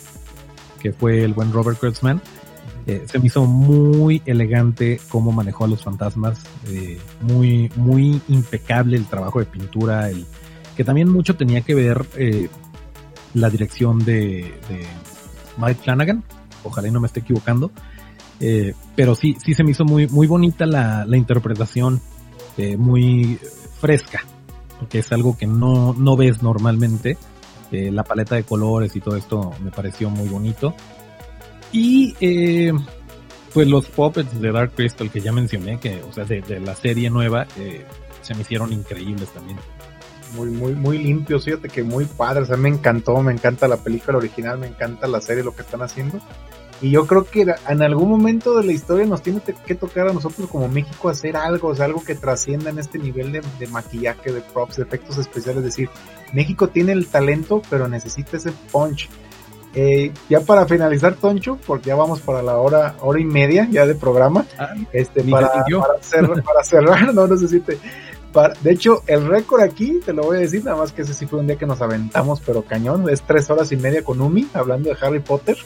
que 0.81 0.93
fue 0.93 1.25
el 1.25 1.33
buen 1.33 1.53
Robert 1.53 1.79
Kurtzman, 1.79 2.21
se 2.87 3.19
me 3.19 3.27
hizo 3.27 3.45
muy 3.47 4.23
elegante 4.27 5.01
cómo 5.09 5.33
manejó 5.33 5.65
a 5.65 5.69
los 5.69 5.83
fantasmas, 5.83 6.39
muy, 7.21 7.69
muy 7.75 8.23
impecable 8.29 8.97
el 8.97 9.07
trabajo 9.07 9.41
de 9.41 9.47
pintura, 9.47 10.09
el, 10.09 10.25
que 10.77 10.85
también 10.85 11.11
mucho 11.11 11.35
tenía 11.35 11.63
que 11.63 11.75
ver 11.75 12.07
la 13.35 13.51
dirección 13.51 14.05
de, 14.05 14.55
Mike 15.59 15.81
Flanagan, 15.83 16.23
ojalá 16.67 16.89
y 16.89 16.91
no 16.91 17.01
me 17.01 17.07
esté 17.07 17.21
equivocando, 17.21 17.71
eh, 18.41 18.75
pero 18.95 19.15
sí, 19.15 19.37
sí 19.43 19.55
se 19.55 19.65
me 19.65 19.71
hizo 19.71 19.85
muy, 19.85 20.07
muy 20.09 20.27
bonita 20.27 20.67
la, 20.67 21.05
la 21.07 21.17
interpretación, 21.17 22.01
eh, 22.59 22.77
muy 22.77 23.39
fresca, 23.81 24.25
porque 24.79 24.99
es 24.99 25.13
algo 25.13 25.37
que 25.37 25.47
no, 25.47 25.95
no 25.95 26.17
ves 26.17 26.43
normalmente, 26.43 27.17
eh, 27.73 27.91
la 27.91 28.05
paleta 28.05 28.37
de 28.37 28.45
colores 28.45 28.95
y 28.95 29.01
todo 29.01 29.17
esto 29.17 29.53
me 29.63 29.71
pareció 29.71 30.11
muy 30.11 30.29
bonito. 30.29 30.75
Y 31.73 32.15
pues 33.53 33.67
los 33.67 33.87
puppets 33.87 34.41
de 34.41 34.53
Dark 34.53 34.73
Crystal 34.75 35.11
que 35.11 35.21
ya 35.21 35.33
mencioné, 35.33 35.79
que, 35.81 36.03
o 36.03 36.13
sea, 36.13 36.25
de, 36.25 36.61
la 36.61 36.75
serie 36.75 37.11
nueva, 37.11 37.47
se 38.23 38.35
me 38.35 38.43
hicieron 38.43 38.73
increíbles 38.73 39.29
también. 39.31 39.59
Muy, 40.35 40.49
muy, 40.51 40.75
muy 40.75 40.99
limpios, 40.99 41.45
fíjate 41.45 41.69
que 41.69 41.83
muy 41.83 42.05
padre, 42.05 42.43
o 42.43 42.47
sea, 42.47 42.57
me 42.57 42.69
encantó, 42.69 43.21
me 43.21 43.33
encanta 43.33 43.69
la 43.69 43.79
película 43.79 44.19
original, 44.19 44.59
me 44.59 44.69
encanta 44.69 45.07
la 45.07 45.21
serie, 45.21 45.43
lo 45.43 45.55
que 45.55 45.63
están 45.63 45.83
haciendo. 45.83 46.21
Y 46.81 46.91
yo 46.91 47.07
creo 47.07 47.25
que 47.25 47.47
en 47.69 47.83
algún 47.83 48.11
momento 48.11 48.57
de 48.57 48.65
la 48.65 48.73
historia 48.73 49.07
nos 49.07 49.23
tiene 49.23 49.41
que 49.41 49.75
tocar 49.75 50.09
a 50.09 50.13
nosotros 50.13 50.49
como 50.51 50.69
México 50.69 51.09
hacer 51.09 51.37
algo, 51.37 51.69
o 51.69 51.75
sea, 51.75 51.87
algo 51.87 52.05
que 52.05 52.15
trascienda 52.15 52.71
en 52.71 52.79
este 52.79 52.99
nivel 52.99 53.33
de, 53.33 53.43
de 53.59 53.67
maquillaje, 53.69 54.33
de 54.33 54.43
props, 54.43 54.77
de 54.77 54.83
efectos 54.83 55.17
especiales. 55.19 55.59
Es 55.59 55.65
decir, 55.65 55.89
México 56.33 56.69
tiene 56.69 56.93
el 56.93 57.07
talento, 57.07 57.63
pero 57.71 57.89
necesita 57.89 58.37
ese 58.37 58.53
punch. 58.71 59.09
Eh, 59.79 60.11
ya 60.31 60.41
para 60.41 60.65
finalizar, 60.65 61.17
Toncho, 61.17 61.59
porque 61.67 61.89
ya 61.89 61.97
vamos 61.97 62.21
para 62.23 62.41
la 62.43 62.57
hora, 62.57 62.97
hora 63.01 63.21
y 63.21 63.25
media 63.25 63.69
ya 63.71 63.87
de 63.87 63.95
programa. 63.95 64.47
Ah, 64.59 64.75
este, 64.91 65.23
para, 65.23 65.51
para, 65.51 66.03
cerrar, 66.03 66.43
para 66.45 66.65
cerrar, 66.65 67.15
no 67.15 67.27
necesite. 67.27 67.79
Para, 68.33 68.55
de 68.55 68.73
hecho, 68.73 69.03
el 69.07 69.27
récord 69.27 69.61
aquí, 69.61 70.01
te 70.05 70.15
lo 70.15 70.23
voy 70.23 70.39
a 70.39 70.41
decir, 70.41 70.65
nada 70.65 70.79
más 70.79 70.93
que 70.93 71.03
ese 71.03 71.13
sí 71.13 71.27
fue 71.27 71.41
un 71.41 71.47
día 71.47 71.57
que 71.57 71.67
nos 71.67 71.83
aventamos, 71.83 72.41
pero 72.45 72.63
cañón, 72.63 73.09
es 73.11 73.21
tres 73.21 73.51
horas 73.51 73.71
y 73.71 73.77
media 73.77 74.03
con 74.03 74.19
Umi, 74.23 74.49
hablando 74.55 74.89
de 74.89 74.97
Harry 74.99 75.21
Potter. 75.21 75.59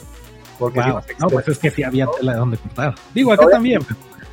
Porque 0.61 0.79
wow. 0.79 1.01
no, 1.17 1.27
pues 1.27 1.47
es 1.47 1.57
que 1.57 1.71
sí 1.71 1.81
había 1.81 2.05
tela 2.05 2.33
de 2.33 2.37
donde 2.37 2.57
cortar. 2.57 2.93
Digo, 3.15 3.33
acá 3.33 3.47
también. 3.49 3.81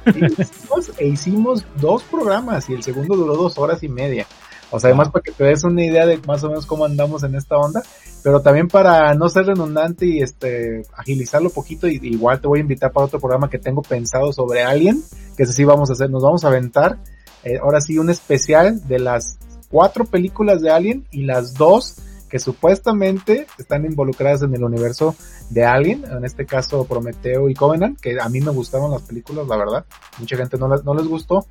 Hicimos, 0.39 0.91
e 0.99 1.07
hicimos 1.07 1.67
dos 1.77 2.03
programas 2.03 2.69
y 2.69 2.75
el 2.75 2.83
segundo 2.83 3.17
duró 3.17 3.35
dos 3.35 3.57
horas 3.57 3.83
y 3.83 3.89
media. 3.89 4.27
O 4.71 4.79
sea, 4.79 4.89
además 4.89 5.09
para 5.09 5.23
que 5.23 5.33
te 5.33 5.45
des 5.45 5.65
una 5.65 5.83
idea 5.83 6.05
de 6.05 6.19
más 6.27 6.45
o 6.45 6.49
menos 6.49 6.67
cómo 6.67 6.85
andamos 6.85 7.23
en 7.23 7.35
esta 7.35 7.57
onda, 7.57 7.83
pero 8.23 8.43
también 8.43 8.69
para 8.69 9.15
no 9.15 9.31
ser 9.31 9.47
redundante 9.47 10.05
y 10.05 10.21
este 10.21 10.83
agilizarlo 10.95 11.49
poquito, 11.49 11.89
y, 11.89 11.99
igual 12.03 12.43
te 12.43 12.47
voy 12.47 12.59
a 12.59 12.63
invitar 12.63 12.93
para 12.93 13.07
otro 13.07 13.21
programa 13.21 13.49
que 13.49 13.59
tengo 13.59 13.81
pensado 13.81 14.31
sobre 14.35 14.63
Alien, 14.63 15.03
que 15.35 15.45
ese 15.45 15.55
sí 15.55 15.65
vamos 15.65 15.89
a 15.89 15.95
hacer, 15.95 16.11
nos 16.11 16.23
vamos 16.23 16.45
a 16.45 16.49
aventar, 16.49 16.99
eh, 17.43 17.59
ahora 17.63 17.81
sí 17.81 17.97
un 17.97 18.11
especial 18.11 18.87
de 18.87 18.99
las 18.99 19.39
cuatro 19.71 20.05
películas 20.05 20.61
de 20.61 20.71
Alien 20.71 21.07
y 21.11 21.25
las 21.25 21.55
dos 21.55 21.97
que 22.29 22.39
supuestamente 22.39 23.47
están 23.59 23.85
involucradas 23.85 24.43
en 24.43 24.55
el 24.55 24.63
universo 24.63 25.15
de 25.51 25.65
Alien, 25.65 26.05
en 26.05 26.25
este 26.25 26.47
caso 26.47 26.85
Prometeo 26.85 27.49
y 27.49 27.55
Covenant, 27.55 28.01
que 28.01 28.21
a 28.21 28.29
mí 28.29 28.41
me 28.41 28.51
gustaron 28.51 28.91
las 28.91 29.03
películas, 29.03 29.47
la 29.47 29.57
verdad, 29.57 29.85
mucha 30.19 30.37
gente 30.37 30.59
no, 30.59 30.69
no 30.69 30.95
les 30.95 31.07
gustó, 31.07 31.47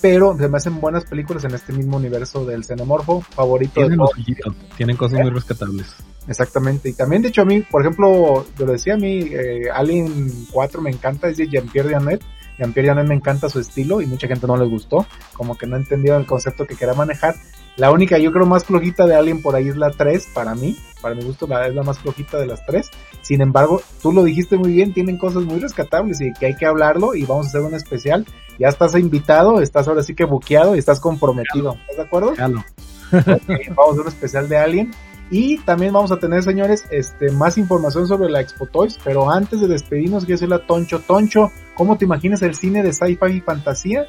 pero 0.00 0.36
se 0.36 0.48
me 0.48 0.56
hacen 0.56 0.80
buenas 0.80 1.04
películas 1.04 1.44
en 1.44 1.54
este 1.54 1.72
mismo 1.72 1.96
universo 1.96 2.44
del 2.44 2.64
xenomorfo 2.64 3.20
favorito 3.20 3.74
tienen 3.74 3.98
de. 3.98 4.34
Tienen 4.76 4.96
cosas 4.96 5.20
muy 5.20 5.30
rescatables. 5.30 5.94
Exactamente, 6.28 6.88
y 6.88 6.92
también 6.92 7.22
de 7.22 7.28
hecho 7.28 7.42
a 7.42 7.44
mí, 7.44 7.62
por 7.62 7.82
ejemplo, 7.82 8.44
yo 8.56 8.66
lo 8.66 8.72
decía 8.72 8.94
a 8.94 8.96
mí, 8.96 9.28
eh, 9.30 9.70
Alien 9.72 10.30
4 10.52 10.80
me 10.80 10.90
encanta, 10.90 11.28
es 11.28 11.36
de 11.36 11.48
Jean-Pierre 11.48 11.90
Janet, 11.90 12.22
Jean-Pierre 12.62 12.88
Janet 12.88 13.06
me 13.08 13.14
encanta 13.14 13.48
su 13.48 13.58
estilo 13.58 14.00
y 14.00 14.06
mucha 14.06 14.28
gente 14.28 14.46
no 14.46 14.56
le 14.56 14.66
gustó, 14.66 15.04
como 15.34 15.58
que 15.58 15.66
no 15.66 15.76
entendieron 15.76 16.20
el 16.20 16.26
concepto 16.26 16.66
que 16.66 16.76
quería 16.76 16.94
manejar. 16.94 17.34
La 17.76 17.90
única, 17.90 18.18
yo 18.18 18.32
creo, 18.32 18.46
más 18.46 18.64
flojita 18.64 19.06
de 19.06 19.16
Alien 19.16 19.42
por 19.42 19.56
ahí 19.56 19.68
es 19.68 19.76
la 19.76 19.90
3, 19.90 20.28
para 20.34 20.54
mí, 20.54 20.76
para 21.00 21.14
mi 21.14 21.24
gusto 21.24 21.46
la, 21.46 21.66
es 21.66 21.74
la 21.74 21.82
más 21.82 21.98
flojita 21.98 22.38
de 22.38 22.46
las 22.46 22.64
3. 22.66 22.88
Sin 23.22 23.40
embargo, 23.40 23.82
tú 24.02 24.12
lo 24.12 24.24
dijiste 24.24 24.56
muy 24.56 24.72
bien, 24.72 24.92
tienen 24.92 25.18
cosas 25.18 25.42
muy 25.44 25.58
rescatables 25.58 26.20
y 26.20 26.32
que 26.34 26.46
hay 26.46 26.54
que 26.54 26.66
hablarlo 26.66 27.14
y 27.14 27.24
vamos 27.24 27.46
a 27.46 27.48
hacer 27.48 27.62
un 27.62 27.74
especial. 27.74 28.26
Ya 28.58 28.68
estás 28.68 28.94
invitado, 28.94 29.60
estás 29.60 29.88
ahora 29.88 30.02
sí 30.02 30.14
que 30.14 30.24
buqueado 30.24 30.76
y 30.76 30.78
estás 30.78 31.00
comprometido. 31.00 31.76
¿Estás 31.80 31.96
de 31.96 32.02
acuerdo? 32.02 32.34
Claro. 32.34 32.64
Okay, 33.12 33.68
vamos 33.74 33.88
a 33.88 33.92
hacer 33.92 34.00
un 34.02 34.08
especial 34.08 34.48
de 34.48 34.56
Alien. 34.56 34.90
Y 35.30 35.56
también 35.60 35.94
vamos 35.94 36.12
a 36.12 36.18
tener, 36.18 36.42
señores, 36.42 36.84
este, 36.90 37.30
más 37.30 37.56
información 37.56 38.06
sobre 38.06 38.28
la 38.28 38.42
Expo 38.42 38.66
Toys. 38.66 38.98
Pero 39.02 39.30
antes 39.30 39.62
de 39.62 39.66
despedirnos, 39.66 40.24
quiero 40.24 40.36
decirle 40.36 40.56
a 40.56 40.66
Toncho, 40.66 41.00
Toncho, 41.00 41.50
¿cómo 41.74 41.96
te 41.96 42.04
imaginas 42.04 42.42
el 42.42 42.54
cine 42.54 42.82
de 42.82 42.92
sci-fi 42.92 43.36
y 43.36 43.40
fantasía? 43.40 44.06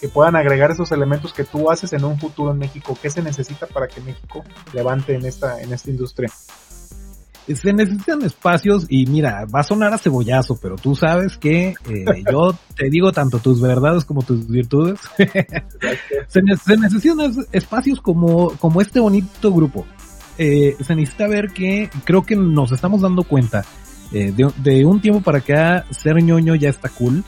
Que 0.00 0.08
puedan 0.08 0.36
agregar 0.36 0.70
esos 0.70 0.92
elementos 0.92 1.32
que 1.32 1.44
tú 1.44 1.70
haces 1.70 1.92
en 1.92 2.04
un 2.04 2.18
futuro 2.18 2.52
en 2.52 2.58
México. 2.58 2.96
¿Qué 3.00 3.10
se 3.10 3.22
necesita 3.22 3.66
para 3.66 3.86
que 3.86 4.00
México 4.00 4.42
levante 4.72 5.14
en 5.14 5.26
esta, 5.26 5.60
en 5.60 5.72
esta 5.72 5.90
industria? 5.90 6.30
se 7.54 7.72
necesitan 7.72 8.22
espacios 8.22 8.86
y 8.88 9.06
mira, 9.06 9.44
va 9.52 9.60
a 9.60 9.64
sonar 9.64 9.92
a 9.92 9.98
cebollazo, 9.98 10.58
pero 10.60 10.76
tú 10.76 10.94
sabes 10.94 11.36
que 11.36 11.74
eh, 11.88 12.04
yo 12.30 12.54
te 12.76 12.90
digo 12.90 13.12
tanto 13.12 13.38
tus 13.38 13.60
verdades 13.60 14.04
como 14.04 14.22
tus 14.22 14.46
virtudes. 14.46 15.00
se, 16.28 16.40
se, 16.56 16.76
necesitan 16.76 17.18
espacios 17.52 18.00
como, 18.00 18.50
como 18.58 18.80
este 18.80 19.00
bonito 19.00 19.52
grupo. 19.52 19.86
Eh, 20.38 20.76
se 20.80 20.94
necesita 20.94 21.26
ver 21.26 21.48
que 21.52 21.90
creo 22.04 22.22
que 22.22 22.36
nos 22.36 22.72
estamos 22.72 23.02
dando 23.02 23.24
cuenta 23.24 23.64
eh, 24.12 24.32
de, 24.32 24.84
un 24.84 25.00
tiempo 25.00 25.20
para 25.20 25.38
acá 25.38 25.84
ser 25.90 26.22
ñoño 26.22 26.54
ya 26.54 26.68
está 26.68 26.88
cool. 26.88 27.24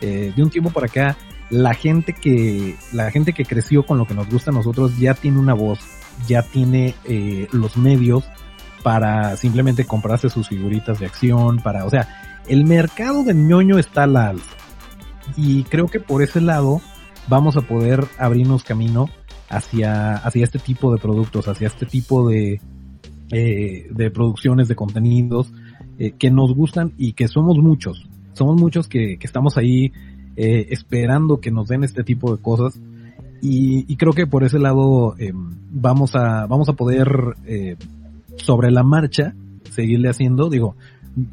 de 0.00 0.34
un 0.38 0.50
tiempo 0.50 0.70
para 0.70 0.86
acá 0.86 1.16
la 1.50 1.74
gente 1.74 2.12
que 2.12 2.76
la 2.92 3.10
gente 3.10 3.32
que 3.32 3.44
creció 3.44 3.84
con 3.84 3.98
lo 3.98 4.06
que 4.06 4.14
nos 4.14 4.28
gusta 4.28 4.50
a 4.50 4.54
nosotros 4.54 4.98
ya 4.98 5.14
tiene 5.14 5.38
una 5.38 5.54
voz, 5.54 5.80
ya 6.28 6.42
tiene 6.42 6.94
los 7.52 7.76
medios 7.76 8.24
para 8.82 9.36
simplemente 9.36 9.84
comprarse 9.84 10.28
sus 10.30 10.48
figuritas 10.48 10.98
de 11.00 11.06
acción, 11.06 11.58
para, 11.58 11.84
o 11.84 11.90
sea, 11.90 12.40
el 12.48 12.64
mercado 12.64 13.24
del 13.24 13.46
ñoño 13.46 13.78
está 13.78 14.04
al 14.04 14.16
alza. 14.16 14.56
Y 15.36 15.64
creo 15.64 15.86
que 15.86 16.00
por 16.00 16.22
ese 16.22 16.40
lado 16.40 16.80
vamos 17.28 17.56
a 17.56 17.62
poder 17.62 18.06
abrirnos 18.18 18.64
camino 18.64 19.08
hacia, 19.48 20.14
hacia 20.16 20.44
este 20.44 20.58
tipo 20.58 20.92
de 20.92 21.00
productos, 21.00 21.48
hacia 21.48 21.66
este 21.66 21.86
tipo 21.86 22.28
de, 22.28 22.60
eh, 23.30 23.88
de 23.90 24.10
producciones 24.10 24.68
de 24.68 24.76
contenidos 24.76 25.52
eh, 26.00 26.12
que 26.18 26.30
nos 26.30 26.52
gustan 26.54 26.92
y 26.98 27.12
que 27.12 27.28
somos 27.28 27.58
muchos. 27.58 28.08
Somos 28.32 28.60
muchos 28.60 28.88
que, 28.88 29.18
que 29.18 29.26
estamos 29.26 29.56
ahí 29.56 29.92
eh, 30.34 30.68
esperando 30.70 31.40
que 31.40 31.50
nos 31.50 31.68
den 31.68 31.84
este 31.84 32.02
tipo 32.02 32.34
de 32.34 32.42
cosas. 32.42 32.80
Y, 33.42 33.84
y 33.86 33.96
creo 33.96 34.12
que 34.12 34.26
por 34.26 34.42
ese 34.42 34.58
lado 34.58 35.14
eh, 35.18 35.32
vamos 35.34 36.14
a 36.14 36.46
vamos 36.46 36.68
a 36.68 36.72
poder 36.72 37.36
eh, 37.46 37.76
sobre 38.36 38.70
la 38.70 38.82
marcha 38.82 39.34
seguirle 39.70 40.08
haciendo. 40.08 40.48
Digo, 40.48 40.74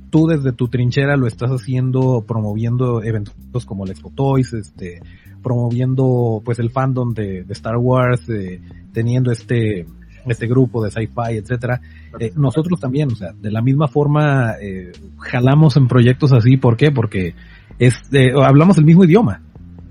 tú 0.09 0.27
desde 0.27 0.51
tu 0.51 0.67
trinchera 0.67 1.15
lo 1.15 1.27
estás 1.27 1.51
haciendo 1.51 2.25
promoviendo 2.27 3.01
eventos 3.01 3.65
como 3.65 3.85
el 3.85 3.91
Expo 3.91 4.11
Toys, 4.13 4.53
este, 4.53 5.01
promoviendo 5.41 6.41
pues 6.43 6.59
el 6.59 6.71
fandom 6.71 7.13
de, 7.13 7.45
Star 7.49 7.77
Wars, 7.77 8.27
eh, 8.29 8.61
teniendo 8.91 9.31
este 9.31 9.85
este 10.31 10.47
grupo 10.47 10.83
de 10.83 10.91
sci-fi, 10.91 11.37
etcétera. 11.37 11.81
Eh, 12.19 12.31
nosotros 12.35 12.79
también, 12.79 13.11
o 13.11 13.15
sea, 13.15 13.33
de 13.33 13.51
la 13.51 13.61
misma 13.61 13.87
forma 13.87 14.53
eh, 14.61 14.91
jalamos 15.17 15.77
en 15.77 15.87
proyectos 15.87 16.33
así, 16.33 16.57
¿por 16.57 16.77
qué? 16.77 16.91
Porque 16.91 17.35
es, 17.79 17.95
hablamos 18.43 18.77
el 18.77 18.85
mismo 18.85 19.03
idioma. 19.03 19.41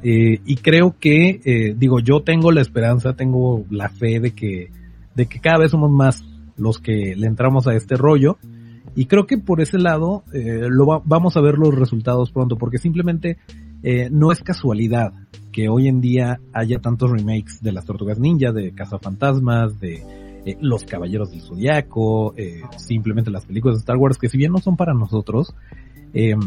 y 0.03 0.57
creo 0.57 0.95
que, 1.01 1.75
digo, 1.77 2.01
yo 2.01 2.21
tengo 2.21 2.53
la 2.53 2.61
esperanza, 2.61 3.15
tengo 3.15 3.65
la 3.71 3.89
fe 3.89 4.21
de 4.21 4.33
que, 4.33 4.71
de 5.15 5.27
que 5.27 5.41
cada 5.41 5.59
vez 5.59 5.71
somos 5.73 5.91
más 5.91 6.25
los 6.57 6.79
que 6.79 7.15
le 7.17 7.27
entramos 7.27 7.67
a 7.67 7.75
este 7.75 7.97
rollo. 7.97 8.39
Y 8.95 9.07
creo 9.07 9.27
que 9.27 9.37
por 9.37 9.61
ese 9.61 9.79
lado 9.79 10.23
lo 10.33 11.03
vamos 11.05 11.37
a 11.37 11.41
ver 11.41 11.59
los 11.59 11.75
resultados 11.75 12.31
pronto, 12.31 12.57
porque 12.57 12.79
simplemente 12.79 13.39
no 14.11 14.31
es 14.31 14.43
casualidad 14.43 15.13
que 15.57 15.71
hoy 15.71 15.89
en 15.89 16.03
día 16.03 16.39
haya 16.53 16.81
tantos 16.81 17.11
remakes 17.11 17.63
de 17.63 17.73
las 17.73 17.87
Tortugas 17.87 18.19
Ninja, 18.19 18.53
de 18.53 18.73
Cazafantasmas, 18.73 19.81
de 19.81 20.03
eh, 20.47 20.57
Los 20.61 20.85
Caballeros 20.85 21.31
del 21.33 21.43
Zodiaco, 21.43 22.33
eh, 22.37 22.63
simplemente 22.77 23.31
las 23.31 23.45
películas 23.45 23.77
de 23.77 23.81
Star 23.81 23.97
Wars, 23.97 24.17
que 24.17 24.29
si 24.29 24.39
bien 24.39 24.53
no 24.53 24.59
son 24.59 24.77
para 24.77 24.95
nosotros, 24.95 25.55
em, 26.15 26.41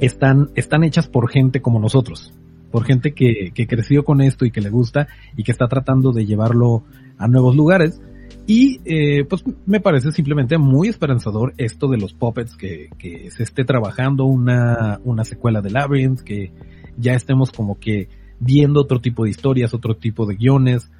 están, 0.00 0.50
están 0.54 0.82
hechas 0.82 1.08
por 1.08 1.30
gente 1.30 1.60
como 1.60 1.78
nosotros, 1.78 2.34
por 2.70 2.84
gente 2.84 3.12
que, 3.12 3.52
que 3.54 3.66
creció 3.66 4.04
con 4.04 4.22
esto 4.22 4.44
y 4.46 4.50
que 4.50 4.62
le 4.62 4.70
gusta 4.70 5.08
y 5.36 5.44
que 5.44 5.52
está 5.52 5.68
tratando 5.68 6.12
de 6.12 6.24
llevarlo 6.24 6.84
a 7.18 7.28
nuevos 7.28 7.54
lugares. 7.54 8.00
Y 8.46 8.80
eh, 8.84 9.24
pues 9.24 9.44
me 9.66 9.80
parece 9.80 10.10
simplemente 10.10 10.58
muy 10.58 10.88
esperanzador 10.88 11.54
esto 11.58 11.88
de 11.88 11.98
los 11.98 12.12
puppets, 12.12 12.56
que, 12.56 12.88
que 12.98 13.30
se 13.30 13.42
esté 13.42 13.64
trabajando 13.64 14.24
una, 14.24 15.00
una 15.04 15.24
secuela 15.24 15.60
de 15.60 15.70
Labyrinth, 15.70 16.20
que 16.22 16.50
ya 16.96 17.12
estemos 17.12 17.52
como 17.52 17.78
que 17.78 18.08
viendo 18.40 18.80
otro 18.80 19.00
tipo 19.00 19.24
de 19.24 19.30
historias, 19.30 19.74
otro 19.74 19.96
tipo 19.96 20.26
de 20.26 20.34
guiones. 20.34 20.90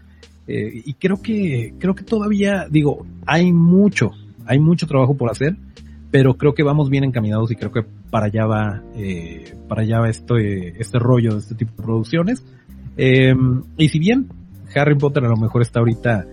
Eh, 0.46 0.82
y 0.84 0.94
creo 0.94 1.20
que, 1.22 1.74
creo 1.78 1.94
que 1.94 2.04
todavía, 2.04 2.66
digo, 2.70 3.06
hay 3.26 3.52
mucho, 3.52 4.12
hay 4.46 4.58
mucho 4.58 4.86
trabajo 4.86 5.16
por 5.16 5.30
hacer, 5.30 5.56
pero 6.10 6.34
creo 6.34 6.54
que 6.54 6.62
vamos 6.62 6.90
bien 6.90 7.04
encaminados 7.04 7.50
y 7.50 7.56
creo 7.56 7.72
que 7.72 7.84
para 8.10 8.26
allá 8.26 8.46
va, 8.46 8.82
eh, 8.96 9.54
para 9.68 9.82
allá 9.82 10.00
va 10.00 10.08
este, 10.08 10.80
este 10.80 10.98
rollo 10.98 11.32
de 11.32 11.38
este 11.38 11.54
tipo 11.54 11.72
de 11.76 11.82
producciones. 11.82 12.44
Em, 12.96 13.62
y 13.78 13.88
si 13.88 13.98
bien 13.98 14.28
Harry 14.74 14.96
Potter 14.96 15.24
a 15.24 15.28
lo 15.28 15.36
mejor 15.36 15.62
está 15.62 15.78
ahorita 15.78 16.26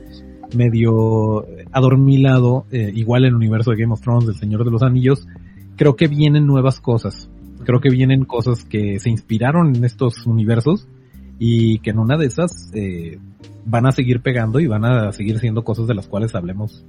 medio 0.56 1.45
adormilado, 1.72 2.65
eh, 2.72 2.91
igual 2.95 3.23
en 3.23 3.30
el 3.30 3.36
universo 3.36 3.72
de 3.72 3.77
Game 3.77 3.94
of 3.94 4.02
Thrones, 4.02 4.26
del 4.26 4.36
Señor 4.36 4.65
de 4.65 4.72
los 4.72 4.81
Anillos, 4.81 5.27
creo 5.77 5.95
que 5.95 6.07
vienen 6.07 6.45
nuevas 6.45 6.80
cosas 6.81 7.30
creo 7.64 7.81
que 7.81 7.90
vienen 7.90 8.26
cosas 8.26 8.64
que 8.64 8.99
se 8.99 9.10
inspiraron 9.10 9.76
en 9.76 9.84
estos 9.84 10.26
universos 10.26 10.88
y 11.39 11.79
que 11.79 11.89
en 11.91 11.99
una 11.99 12.17
de 12.17 12.27
esas 12.27 12.69
eh, 12.73 13.17
van 13.65 13.87
a 13.87 13.91
seguir 13.91 14.21
pegando 14.21 14.59
y 14.59 14.67
van 14.67 14.85
a 14.85 15.11
seguir 15.13 15.39
siendo 15.39 15.63
cosas 15.63 15.87
de 15.87 15.95
las 15.95 16.07
cuales 16.07 16.35
hablemos 16.35 16.85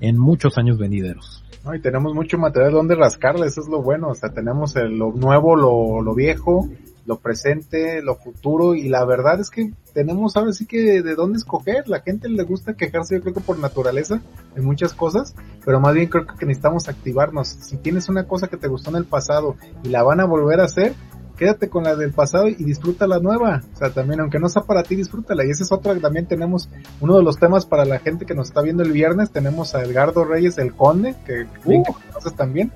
en 0.00 0.18
muchos 0.18 0.58
años 0.58 0.76
venideros. 0.76 1.44
y 1.74 1.80
tenemos 1.80 2.12
mucho 2.12 2.36
material 2.36 2.72
donde 2.72 2.96
rascarle, 2.96 3.46
eso 3.46 3.60
es 3.60 3.68
lo 3.68 3.80
bueno, 3.80 4.08
o 4.08 4.14
sea, 4.14 4.30
tenemos 4.30 4.74
lo 4.74 5.12
nuevo, 5.12 5.56
lo, 5.56 6.02
lo 6.02 6.14
viejo, 6.14 6.68
lo 7.06 7.18
presente, 7.18 8.02
lo 8.02 8.16
futuro 8.16 8.74
y 8.74 8.88
la 8.88 9.04
verdad 9.04 9.40
es 9.40 9.50
que 9.50 9.72
tenemos 9.92 10.36
ahora 10.36 10.52
sí 10.52 10.66
que 10.66 11.02
de 11.02 11.14
dónde 11.14 11.38
escoger. 11.38 11.88
La 11.88 12.00
gente 12.00 12.28
le 12.28 12.42
gusta 12.44 12.74
quejarse 12.74 13.16
yo 13.16 13.22
creo 13.22 13.34
que 13.34 13.40
por 13.40 13.58
naturaleza 13.58 14.20
en 14.56 14.64
muchas 14.64 14.94
cosas, 14.94 15.34
pero 15.64 15.80
más 15.80 15.94
bien 15.94 16.08
creo 16.08 16.26
que 16.26 16.46
necesitamos 16.46 16.88
activarnos. 16.88 17.48
Si 17.48 17.76
tienes 17.76 18.08
una 18.08 18.26
cosa 18.26 18.48
que 18.48 18.56
te 18.56 18.68
gustó 18.68 18.90
en 18.90 18.96
el 18.96 19.04
pasado 19.04 19.56
y 19.82 19.88
la 19.88 20.02
van 20.02 20.20
a 20.20 20.24
volver 20.24 20.60
a 20.60 20.64
hacer, 20.64 20.94
quédate 21.36 21.68
con 21.68 21.84
la 21.84 21.96
del 21.96 22.12
pasado 22.12 22.48
y 22.48 22.62
disfruta 22.64 23.06
la 23.06 23.18
nueva. 23.18 23.62
O 23.74 23.76
sea, 23.76 23.90
también 23.90 24.20
aunque 24.20 24.38
no 24.38 24.48
sea 24.48 24.62
para 24.62 24.82
ti, 24.82 24.96
disfrútala. 24.96 25.44
Y 25.44 25.50
ese 25.50 25.64
es 25.64 25.72
otro 25.72 25.94
que 25.94 26.00
también 26.00 26.26
tenemos, 26.26 26.68
uno 27.00 27.16
de 27.16 27.22
los 27.22 27.38
temas 27.38 27.66
para 27.66 27.84
la 27.84 27.98
gente 27.98 28.26
que 28.26 28.34
nos 28.34 28.48
está 28.48 28.62
viendo 28.62 28.82
el 28.82 28.92
viernes, 28.92 29.30
tenemos 29.30 29.74
a 29.74 29.82
Edgardo 29.82 30.24
Reyes, 30.24 30.58
el 30.58 30.74
conde, 30.74 31.14
que, 31.26 31.46
uh. 31.64 31.82
que 31.82 31.92
conoces 31.92 32.34
también. 32.34 32.72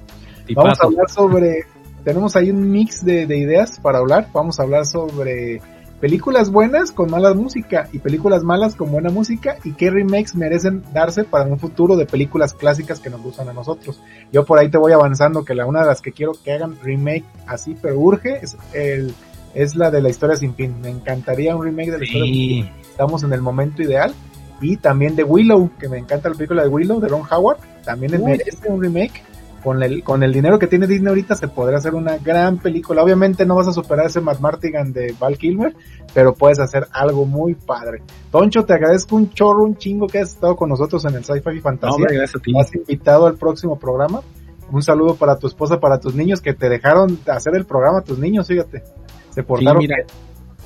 Vamos 0.54 0.80
a 0.80 0.86
hablar 0.86 1.10
sobre 1.10 1.66
tenemos 2.08 2.36
ahí 2.36 2.50
un 2.50 2.70
mix 2.70 3.04
de, 3.04 3.24
ideas 3.24 3.78
para 3.80 3.98
hablar. 3.98 4.28
Vamos 4.32 4.58
a 4.58 4.62
hablar 4.62 4.86
sobre 4.86 5.60
películas 6.00 6.50
buenas 6.50 6.92
con 6.92 7.10
mala 7.10 7.34
música 7.34 7.88
y 7.92 7.98
películas 7.98 8.42
malas 8.44 8.76
con 8.76 8.90
buena 8.90 9.10
música 9.10 9.56
y 9.64 9.72
qué 9.72 9.90
remakes 9.90 10.34
merecen 10.34 10.82
darse 10.92 11.24
para 11.24 11.44
un 11.46 11.58
futuro 11.58 11.96
de 11.96 12.06
películas 12.06 12.54
clásicas 12.54 13.00
que 13.00 13.10
nos 13.10 13.22
gustan 13.22 13.48
a 13.48 13.52
nosotros. 13.52 14.00
Yo 14.32 14.44
por 14.44 14.58
ahí 14.58 14.70
te 14.70 14.78
voy 14.78 14.92
avanzando 14.92 15.44
que 15.44 15.54
la 15.54 15.66
una 15.66 15.80
de 15.80 15.86
las 15.86 16.00
que 16.00 16.12
quiero 16.12 16.32
que 16.32 16.52
hagan 16.52 16.78
remake 16.82 17.24
así, 17.46 17.76
pero 17.80 17.98
urge, 17.98 18.38
es 18.42 18.56
el 18.72 19.14
es 19.54 19.74
la 19.74 19.90
de 19.90 20.02
la 20.02 20.10
historia 20.10 20.36
sin 20.36 20.54
fin. 20.54 20.80
Me 20.80 20.90
encantaría 20.90 21.56
un 21.56 21.64
remake 21.64 21.90
de 21.90 21.98
la 21.98 22.04
historia 22.04 22.26
sin 22.26 22.64
fin. 22.64 22.72
Estamos 22.82 23.22
en 23.22 23.32
el 23.32 23.42
momento 23.42 23.82
ideal. 23.82 24.14
Y 24.60 24.76
también 24.76 25.14
de 25.14 25.22
Willow, 25.22 25.70
que 25.78 25.88
me 25.88 25.98
encanta 25.98 26.28
la 26.28 26.34
película 26.34 26.62
de 26.62 26.68
Willow 26.68 27.00
de 27.00 27.08
Ron 27.08 27.22
Howard. 27.30 27.58
También 27.84 28.14
es 28.14 28.20
merece 28.20 28.68
un 28.68 28.82
remake 28.82 29.22
con 29.62 29.82
el, 29.82 30.02
con 30.02 30.22
el 30.22 30.32
dinero 30.32 30.58
que 30.58 30.66
tiene 30.66 30.86
Disney 30.86 31.08
ahorita 31.08 31.34
se 31.34 31.48
podría 31.48 31.78
hacer 31.78 31.94
una 31.94 32.18
gran 32.18 32.58
película. 32.58 33.02
Obviamente 33.02 33.44
no 33.44 33.56
vas 33.56 33.68
a 33.68 33.72
superar 33.72 34.06
ese 34.06 34.20
Matt 34.20 34.40
Martigan 34.40 34.92
de 34.92 35.14
Val 35.18 35.36
Kilmer, 35.36 35.74
pero 36.14 36.34
puedes 36.34 36.58
hacer 36.58 36.86
algo 36.92 37.24
muy 37.24 37.54
padre. 37.54 38.02
Toncho, 38.30 38.64
te 38.64 38.74
agradezco 38.74 39.16
un 39.16 39.30
chorro, 39.30 39.64
un 39.64 39.76
chingo 39.76 40.06
que 40.06 40.18
has 40.18 40.32
estado 40.32 40.56
con 40.56 40.68
nosotros 40.68 41.04
en 41.04 41.14
el 41.14 41.24
Sci-Fi 41.24 41.60
Fantasía. 41.60 42.06
No, 42.08 42.14
gracias 42.14 42.36
a 42.36 42.38
ti. 42.40 42.52
Has 42.58 42.74
invitado 42.74 43.26
al 43.26 43.36
próximo 43.36 43.78
programa. 43.78 44.20
Un 44.70 44.82
saludo 44.82 45.14
para 45.14 45.38
tu 45.38 45.46
esposa, 45.46 45.80
para 45.80 45.98
tus 45.98 46.14
niños 46.14 46.40
que 46.40 46.52
te 46.52 46.68
dejaron 46.68 47.18
hacer 47.26 47.54
el 47.56 47.64
programa, 47.64 48.02
tus 48.02 48.18
niños, 48.18 48.46
fíjate. 48.46 48.82
Se 49.30 49.42
portaron. 49.42 49.82
Sí, 49.82 49.88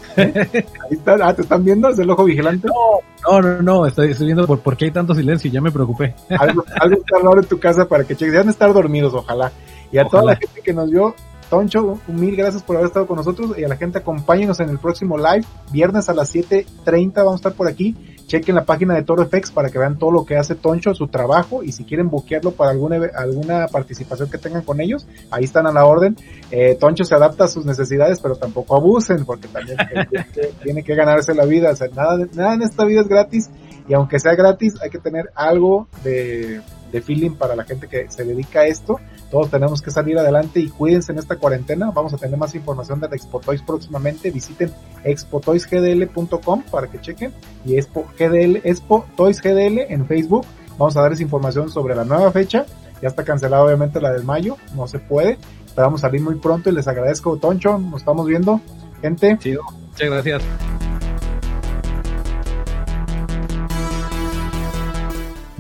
Ahí 0.17 0.65
está, 0.91 1.17
ah, 1.23 1.35
¿te 1.35 1.43
están 1.43 1.65
viendo? 1.65 1.89
¿Es 1.89 1.99
el 1.99 2.11
ojo 2.11 2.25
vigilante? 2.25 2.69
No, 2.69 3.41
no, 3.41 3.63
no, 3.63 3.87
estoy, 3.87 4.15
viendo 4.15 4.47
por, 4.47 4.61
por, 4.61 4.77
qué 4.77 4.87
hay 4.87 4.91
tanto 4.91 5.15
silencio, 5.15 5.51
ya 5.51 5.61
me 5.61 5.71
preocupé. 5.71 6.15
algo, 6.39 6.65
algo 6.81 6.97
está 6.97 7.19
raro 7.19 7.41
en 7.41 7.47
tu 7.47 7.59
casa 7.59 7.87
para 7.87 8.05
que 8.05 8.17
cheques, 8.17 8.33
ya 8.33 8.41
van 8.41 8.49
a 8.49 8.53
estar 8.53 8.73
dormidos, 8.73 9.15
ojalá. 9.15 9.53
Y 9.91 9.99
a 9.99 10.05
toda 10.05 10.25
la 10.25 10.37
gente 10.37 10.61
que 10.63 10.73
nos 10.73 10.91
vio, 10.91 11.15
Toncho, 11.53 12.01
mil 12.07 12.35
gracias 12.35 12.63
por 12.63 12.77
haber 12.77 12.87
estado 12.87 13.07
con 13.07 13.17
nosotros 13.17 13.59
y 13.59 13.65
a 13.65 13.69
la 13.69 13.77
gente 13.77 13.99
acompáñenos 13.99 14.59
en 14.61 14.71
el 14.71 14.79
próximo 14.79 15.19
live, 15.19 15.45
viernes 15.71 16.09
a 16.09 16.15
las 16.15 16.35
7.30 16.35 17.13
vamos 17.17 17.35
a 17.35 17.37
estar 17.37 17.53
por 17.53 17.69
aquí 17.69 17.95
chequen 18.33 18.55
la 18.55 18.65
página 18.65 18.95
de 18.95 19.03
Toro 19.03 19.27
FX 19.27 19.51
para 19.51 19.69
que 19.69 19.79
vean 19.79 19.99
todo 19.99 20.11
lo 20.11 20.25
que 20.25 20.37
hace 20.37 20.55
Toncho, 20.55 20.95
su 20.95 21.09
trabajo, 21.09 21.63
y 21.63 21.73
si 21.73 21.85
quieren 21.85 22.09
buquearlo 22.09 22.53
para 22.53 22.71
alguna, 22.71 22.97
alguna 23.15 23.67
participación 23.69 24.31
que 24.31 24.39
tengan 24.39 24.63
con 24.63 24.81
ellos, 24.81 25.07
ahí 25.31 25.45
están 25.45 25.67
a 25.67 25.73
la 25.73 25.85
orden. 25.85 26.17
Eh, 26.51 26.77
Toncho 26.81 27.05
se 27.05 27.15
adapta 27.15 27.45
a 27.45 27.49
sus 27.49 27.67
necesidades, 27.67 28.21
pero 28.23 28.37
tampoco 28.37 28.75
abusen, 28.75 29.27
porque 29.27 29.49
también 29.49 29.77
tiene, 30.63 30.83
que, 30.83 30.95
ganarse 30.95 31.35
la 31.35 31.45
vida. 31.45 31.73
O 31.73 31.77
sea, 31.77 31.89
nada, 31.89 32.27
nada 32.35 32.55
en 32.55 32.63
esta 32.63 32.87
vida 32.87 33.03
es 33.03 33.09
gratis, 33.09 33.51
y 33.89 33.95
aunque 33.95 34.19
sea 34.19 34.35
gratis, 34.35 34.75
hay 34.83 34.91
que 34.91 34.99
tener 34.99 35.31
algo 35.35 35.89
de, 36.05 36.61
de 36.91 37.03
feeling 37.03 37.33
para 37.33 37.57
la 37.57 37.65
gente 37.65 37.89
que 37.89 38.11
se 38.11 38.25
dedica 38.25 38.61
a 38.61 38.67
esto 38.67 38.99
todos 39.33 39.49
tenemos 39.49 39.81
que 39.81 39.91
salir 39.91 40.19
adelante 40.19 40.61
y 40.61 40.69
cuídense 40.69 41.11
en 41.11 41.19
esta 41.19 41.37
cuarentena. 41.37 41.91
Vamos 41.91 42.13
a 42.13 42.19
tener 42.19 42.37
más 42.37 42.55
información 42.55 43.01
de 43.01 43.07
Expo 43.07 43.41
Toys 43.41 43.63
próximamente. 43.63 44.31
Visiten 44.31 44.71
expotoysgdl.com 45.05 46.63
para 46.71 46.89
que 46.89 47.01
chequen 47.01 47.33
y 47.65 47.79
Expo 47.79 48.05
GDL, 48.19 48.61
Expo 48.63 49.07
Toys 49.17 49.41
GDL 49.41 49.91
en 49.91 50.07
Facebook. 50.07 50.45
Vamos 50.77 50.99
a 50.99 51.01
darles 51.01 51.23
información 51.23 51.71
sobre 51.71 51.95
la 51.95 52.05
nueva 52.05 52.31
fecha. 52.31 52.67
Ya 53.01 53.09
está 53.09 53.25
cancelada 53.25 53.65
obviamente 53.65 54.03
la 54.03 54.13
del 54.13 54.25
mayo, 54.25 54.59
no 54.77 54.87
se 54.87 54.99
puede. 54.99 55.39
Esperamos 55.65 56.03
salir 56.03 56.21
muy 56.21 56.35
pronto 56.35 56.69
y 56.69 56.75
les 56.75 56.87
agradezco, 56.87 57.39
Toncho. 57.39 57.79
Nos 57.79 58.03
estamos 58.03 58.27
viendo, 58.27 58.61
gente. 59.01 59.39
Chido. 59.39 59.63
Muchas 59.93 60.11
gracias. 60.11 60.92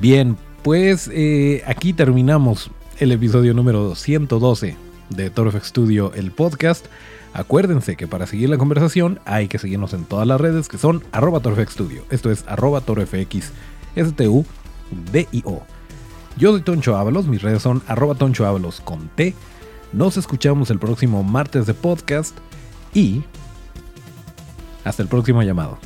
Bien, 0.03 0.37
pues 0.65 1.09
eh, 1.13 1.63
aquí 1.65 1.93
terminamos 1.93 2.73
el 2.99 3.13
episodio 3.13 3.55
número 3.55 3.95
112 3.95 4.75
de 5.11 5.31
ToroFX 5.31 5.69
Studio, 5.69 6.13
el 6.17 6.33
podcast. 6.33 6.87
Acuérdense 7.35 7.95
que 7.95 8.09
para 8.09 8.27
seguir 8.27 8.49
la 8.49 8.59
conversación 8.59 9.21
hay 9.27 9.47
que 9.47 9.61
seguirnos 9.61 9.95
en 9.95 10.05
todas 10.05 10.27
las 10.27 10.41
redes 10.41 10.67
que 10.67 10.77
son 10.77 11.05
arroba 11.13 11.39
Studio. 11.39 12.03
Esto 12.11 12.33
es 12.33 12.45
arroba 12.49 12.81
torofx, 12.81 13.53
S-T-U, 13.95 14.45
D-I-O. 15.13 15.63
Yo 16.37 16.51
soy 16.51 16.63
Toncho 16.63 16.97
Ábalos, 16.97 17.29
mis 17.29 17.43
redes 17.43 17.63
son 17.63 17.81
arroba 17.87 18.17
Toncho 18.17 18.45
Ábalos 18.45 18.81
con 18.81 19.09
T. 19.11 19.37
Nos 19.93 20.17
escuchamos 20.17 20.71
el 20.71 20.81
próximo 20.81 21.23
martes 21.23 21.67
de 21.67 21.75
podcast 21.75 22.37
y 22.93 23.23
hasta 24.83 25.05
el 25.05 25.09
próximo 25.09 25.45
llamado. 25.45 25.79